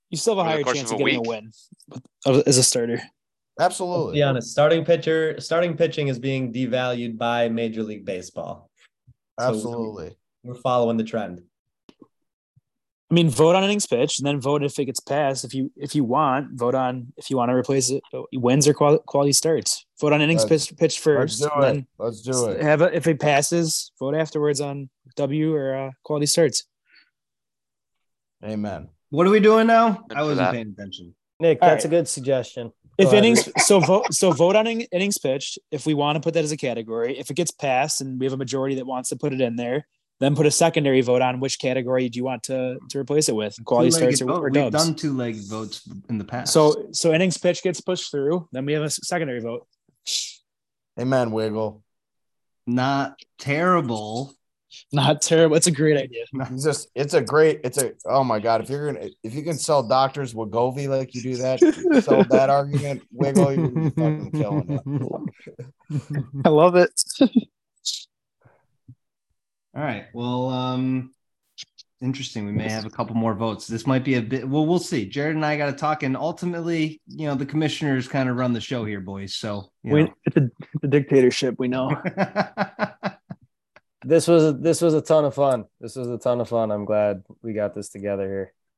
You 0.09 0.17
still 0.17 0.37
have 0.37 0.45
a 0.45 0.49
higher 0.49 0.63
chance 0.63 0.89
of 0.89 0.93
of 0.93 0.99
getting 0.99 1.19
week. 1.19 1.27
a 1.27 1.29
win 1.29 1.51
as 2.47 2.57
a 2.57 2.63
starter. 2.63 3.01
Let's 3.59 3.73
Absolutely. 3.73 4.13
be 4.13 4.23
honest, 4.23 4.51
starting 4.51 4.85
pitcher, 4.85 5.39
starting 5.41 5.75
pitching 5.75 6.07
is 6.07 6.17
being 6.19 6.53
devalued 6.53 7.17
by 7.17 7.49
Major 7.49 7.81
League 7.83 8.05
Baseball. 8.05 8.69
So 9.39 9.47
Absolutely. 9.49 10.15
we're 10.43 10.53
following 10.53 10.95
the 10.97 11.03
trend. 11.03 11.41
I 13.09 13.13
mean, 13.13 13.29
vote 13.29 13.55
on 13.55 13.63
innings 13.63 13.87
pitch, 13.87 14.19
and 14.19 14.27
then 14.27 14.39
vote 14.39 14.63
if 14.63 14.77
it 14.77 14.85
gets 14.85 14.99
passed. 14.99 15.43
If 15.43 15.53
you 15.55 15.71
if 15.75 15.95
you 15.95 16.03
want, 16.03 16.51
vote 16.53 16.75
on 16.75 17.11
if 17.17 17.29
you 17.31 17.37
want 17.37 17.49
to 17.49 17.55
replace 17.55 17.89
it. 17.89 18.03
Wins 18.31 18.67
or 18.67 18.73
quality 18.75 19.33
starts. 19.33 19.85
Vote 19.99 20.13
on 20.13 20.21
innings 20.21 20.43
Let's- 20.49 20.67
pitch, 20.67 20.77
pitch 20.77 20.81
Let's 20.81 20.97
first. 20.97 21.41
do 21.41 21.49
and 21.63 21.79
it. 21.79 21.85
Let's 21.97 22.21
do 22.21 22.49
it. 22.49 22.61
Have 22.61 22.81
a, 22.81 22.95
if 22.95 23.07
it 23.07 23.19
passes, 23.19 23.91
vote 23.99 24.13
afterwards 24.15 24.61
on 24.61 24.89
W 25.15 25.55
or 25.55 25.75
uh, 25.75 25.91
quality 26.03 26.27
starts. 26.27 26.65
Amen. 28.43 28.89
What 29.09 29.25
are 29.25 29.31
we 29.31 29.39
doing 29.39 29.67
now? 29.67 30.03
Good 30.09 30.17
I 30.17 30.21
wasn't 30.21 30.37
that. 30.39 30.53
paying 30.53 30.69
attention. 30.77 31.15
Nick, 31.39 31.59
All 31.61 31.69
that's 31.69 31.85
right. 31.85 31.93
a 31.93 31.97
good 31.97 32.07
suggestion. 32.07 32.71
If 32.97 33.05
Go 33.05 33.11
ahead, 33.11 33.25
innings, 33.25 33.49
so 33.63 33.79
vote 33.79 34.11
so 34.13 34.31
vote 34.31 34.55
on 34.55 34.65
in- 34.67 34.81
innings 34.91 35.17
pitched. 35.19 35.59
If 35.71 35.85
we 35.85 35.93
want 35.93 36.15
to 36.15 36.19
put 36.19 36.33
that 36.33 36.43
as 36.43 36.51
a 36.51 36.57
category, 36.57 37.17
if 37.17 37.29
it 37.29 37.35
gets 37.35 37.51
passed 37.51 38.01
and 38.01 38.19
we 38.19 38.25
have 38.25 38.33
a 38.33 38.37
majority 38.37 38.75
that 38.75 38.85
wants 38.87 39.09
to 39.09 39.15
put 39.15 39.33
it 39.33 39.41
in 39.41 39.55
there, 39.55 39.87
then 40.19 40.35
put 40.35 40.47
a 40.47 40.51
secondary 40.51 41.01
vote 41.01 41.21
on 41.21 41.39
which 41.39 41.59
category 41.59 42.09
do 42.09 42.17
you 42.17 42.23
want 42.23 42.41
to 42.43 42.79
to 42.89 42.97
replace 42.99 43.29
it 43.29 43.35
with, 43.35 43.55
quality 43.65 43.91
starts 43.91 44.21
or, 44.21 44.31
or 44.31 44.49
We've 44.49 44.71
done 44.71 44.95
two 44.95 45.13
leg 45.15 45.35
votes 45.47 45.87
in 46.09 46.17
the 46.17 46.23
past. 46.25 46.51
So 46.53 46.87
so 46.91 47.13
innings 47.13 47.37
pitch 47.37 47.61
gets 47.61 47.81
pushed 47.81 48.09
through, 48.09 48.47
then 48.51 48.65
we 48.65 48.73
have 48.73 48.83
a 48.83 48.89
secondary 48.89 49.39
vote. 49.41 49.67
Amen, 50.99 51.31
Wiggle. 51.31 51.83
not 52.65 53.19
terrible. 53.39 54.33
Not 54.91 55.21
terrible. 55.21 55.55
It's 55.55 55.67
a 55.67 55.71
great 55.71 55.97
idea. 55.97 56.25
It's 56.51 56.63
just 56.63 56.89
it's 56.93 57.13
a 57.13 57.21
great 57.21 57.61
it's 57.63 57.77
a 57.77 57.93
oh 58.05 58.23
my 58.23 58.39
god 58.39 58.61
if 58.61 58.69
you're 58.69 58.91
gonna 58.91 59.07
if 59.23 59.33
you 59.33 59.41
can 59.43 59.57
sell 59.57 59.81
doctors 59.81 60.33
Wegovy 60.33 60.87
like 60.87 61.15
you 61.15 61.21
do 61.21 61.35
that 61.37 61.59
sell 62.03 62.23
that 62.25 62.49
argument 62.49 63.03
Wiggle 63.11 63.53
you're 63.53 63.91
fucking 63.91 64.31
killing 64.31 64.71
it. 64.71 64.81
I 66.45 66.49
love 66.49 66.75
it. 66.75 66.91
All 69.75 69.83
right. 69.83 70.05
Well, 70.13 70.49
um, 70.49 71.11
interesting. 72.01 72.45
We 72.45 72.51
may 72.51 72.69
have 72.69 72.85
a 72.85 72.89
couple 72.89 73.15
more 73.15 73.33
votes. 73.33 73.67
This 73.67 73.87
might 73.87 74.03
be 74.03 74.15
a 74.15 74.21
bit. 74.21 74.47
Well, 74.47 74.65
we'll 74.65 74.79
see. 74.79 75.05
Jared 75.07 75.35
and 75.35 75.45
I 75.45 75.57
got 75.57 75.67
to 75.67 75.73
talk, 75.73 76.03
and 76.03 76.15
ultimately, 76.15 77.01
you 77.07 77.27
know, 77.27 77.35
the 77.35 77.45
commissioners 77.45 78.07
kind 78.07 78.29
of 78.29 78.37
run 78.37 78.53
the 78.53 78.61
show 78.61 78.85
here, 78.85 79.01
boys. 79.01 79.35
So, 79.35 79.71
you 79.83 79.93
We, 79.93 80.03
know. 80.03 80.13
it's, 80.25 80.37
a, 80.37 80.43
it's 80.43 80.83
a 80.83 80.87
dictatorship. 80.87 81.55
We 81.57 81.67
know. 81.67 82.01
This 84.03 84.25
was 84.25 84.57
this 84.61 84.79
was 84.79 84.93
a 84.93 85.01
ton 85.01 85.25
of 85.25 85.33
fun. 85.35 85.65
This 85.81 85.97
was 85.97 86.07
a 86.07 86.17
ton 86.17 86.39
of 86.39 86.47
fun. 86.47 86.71
I'm 86.71 86.85
glad 86.85 87.23
we 87.41 87.51
got 87.51 87.73
this 87.75 87.89
together 87.89 88.25
here. 88.25 88.53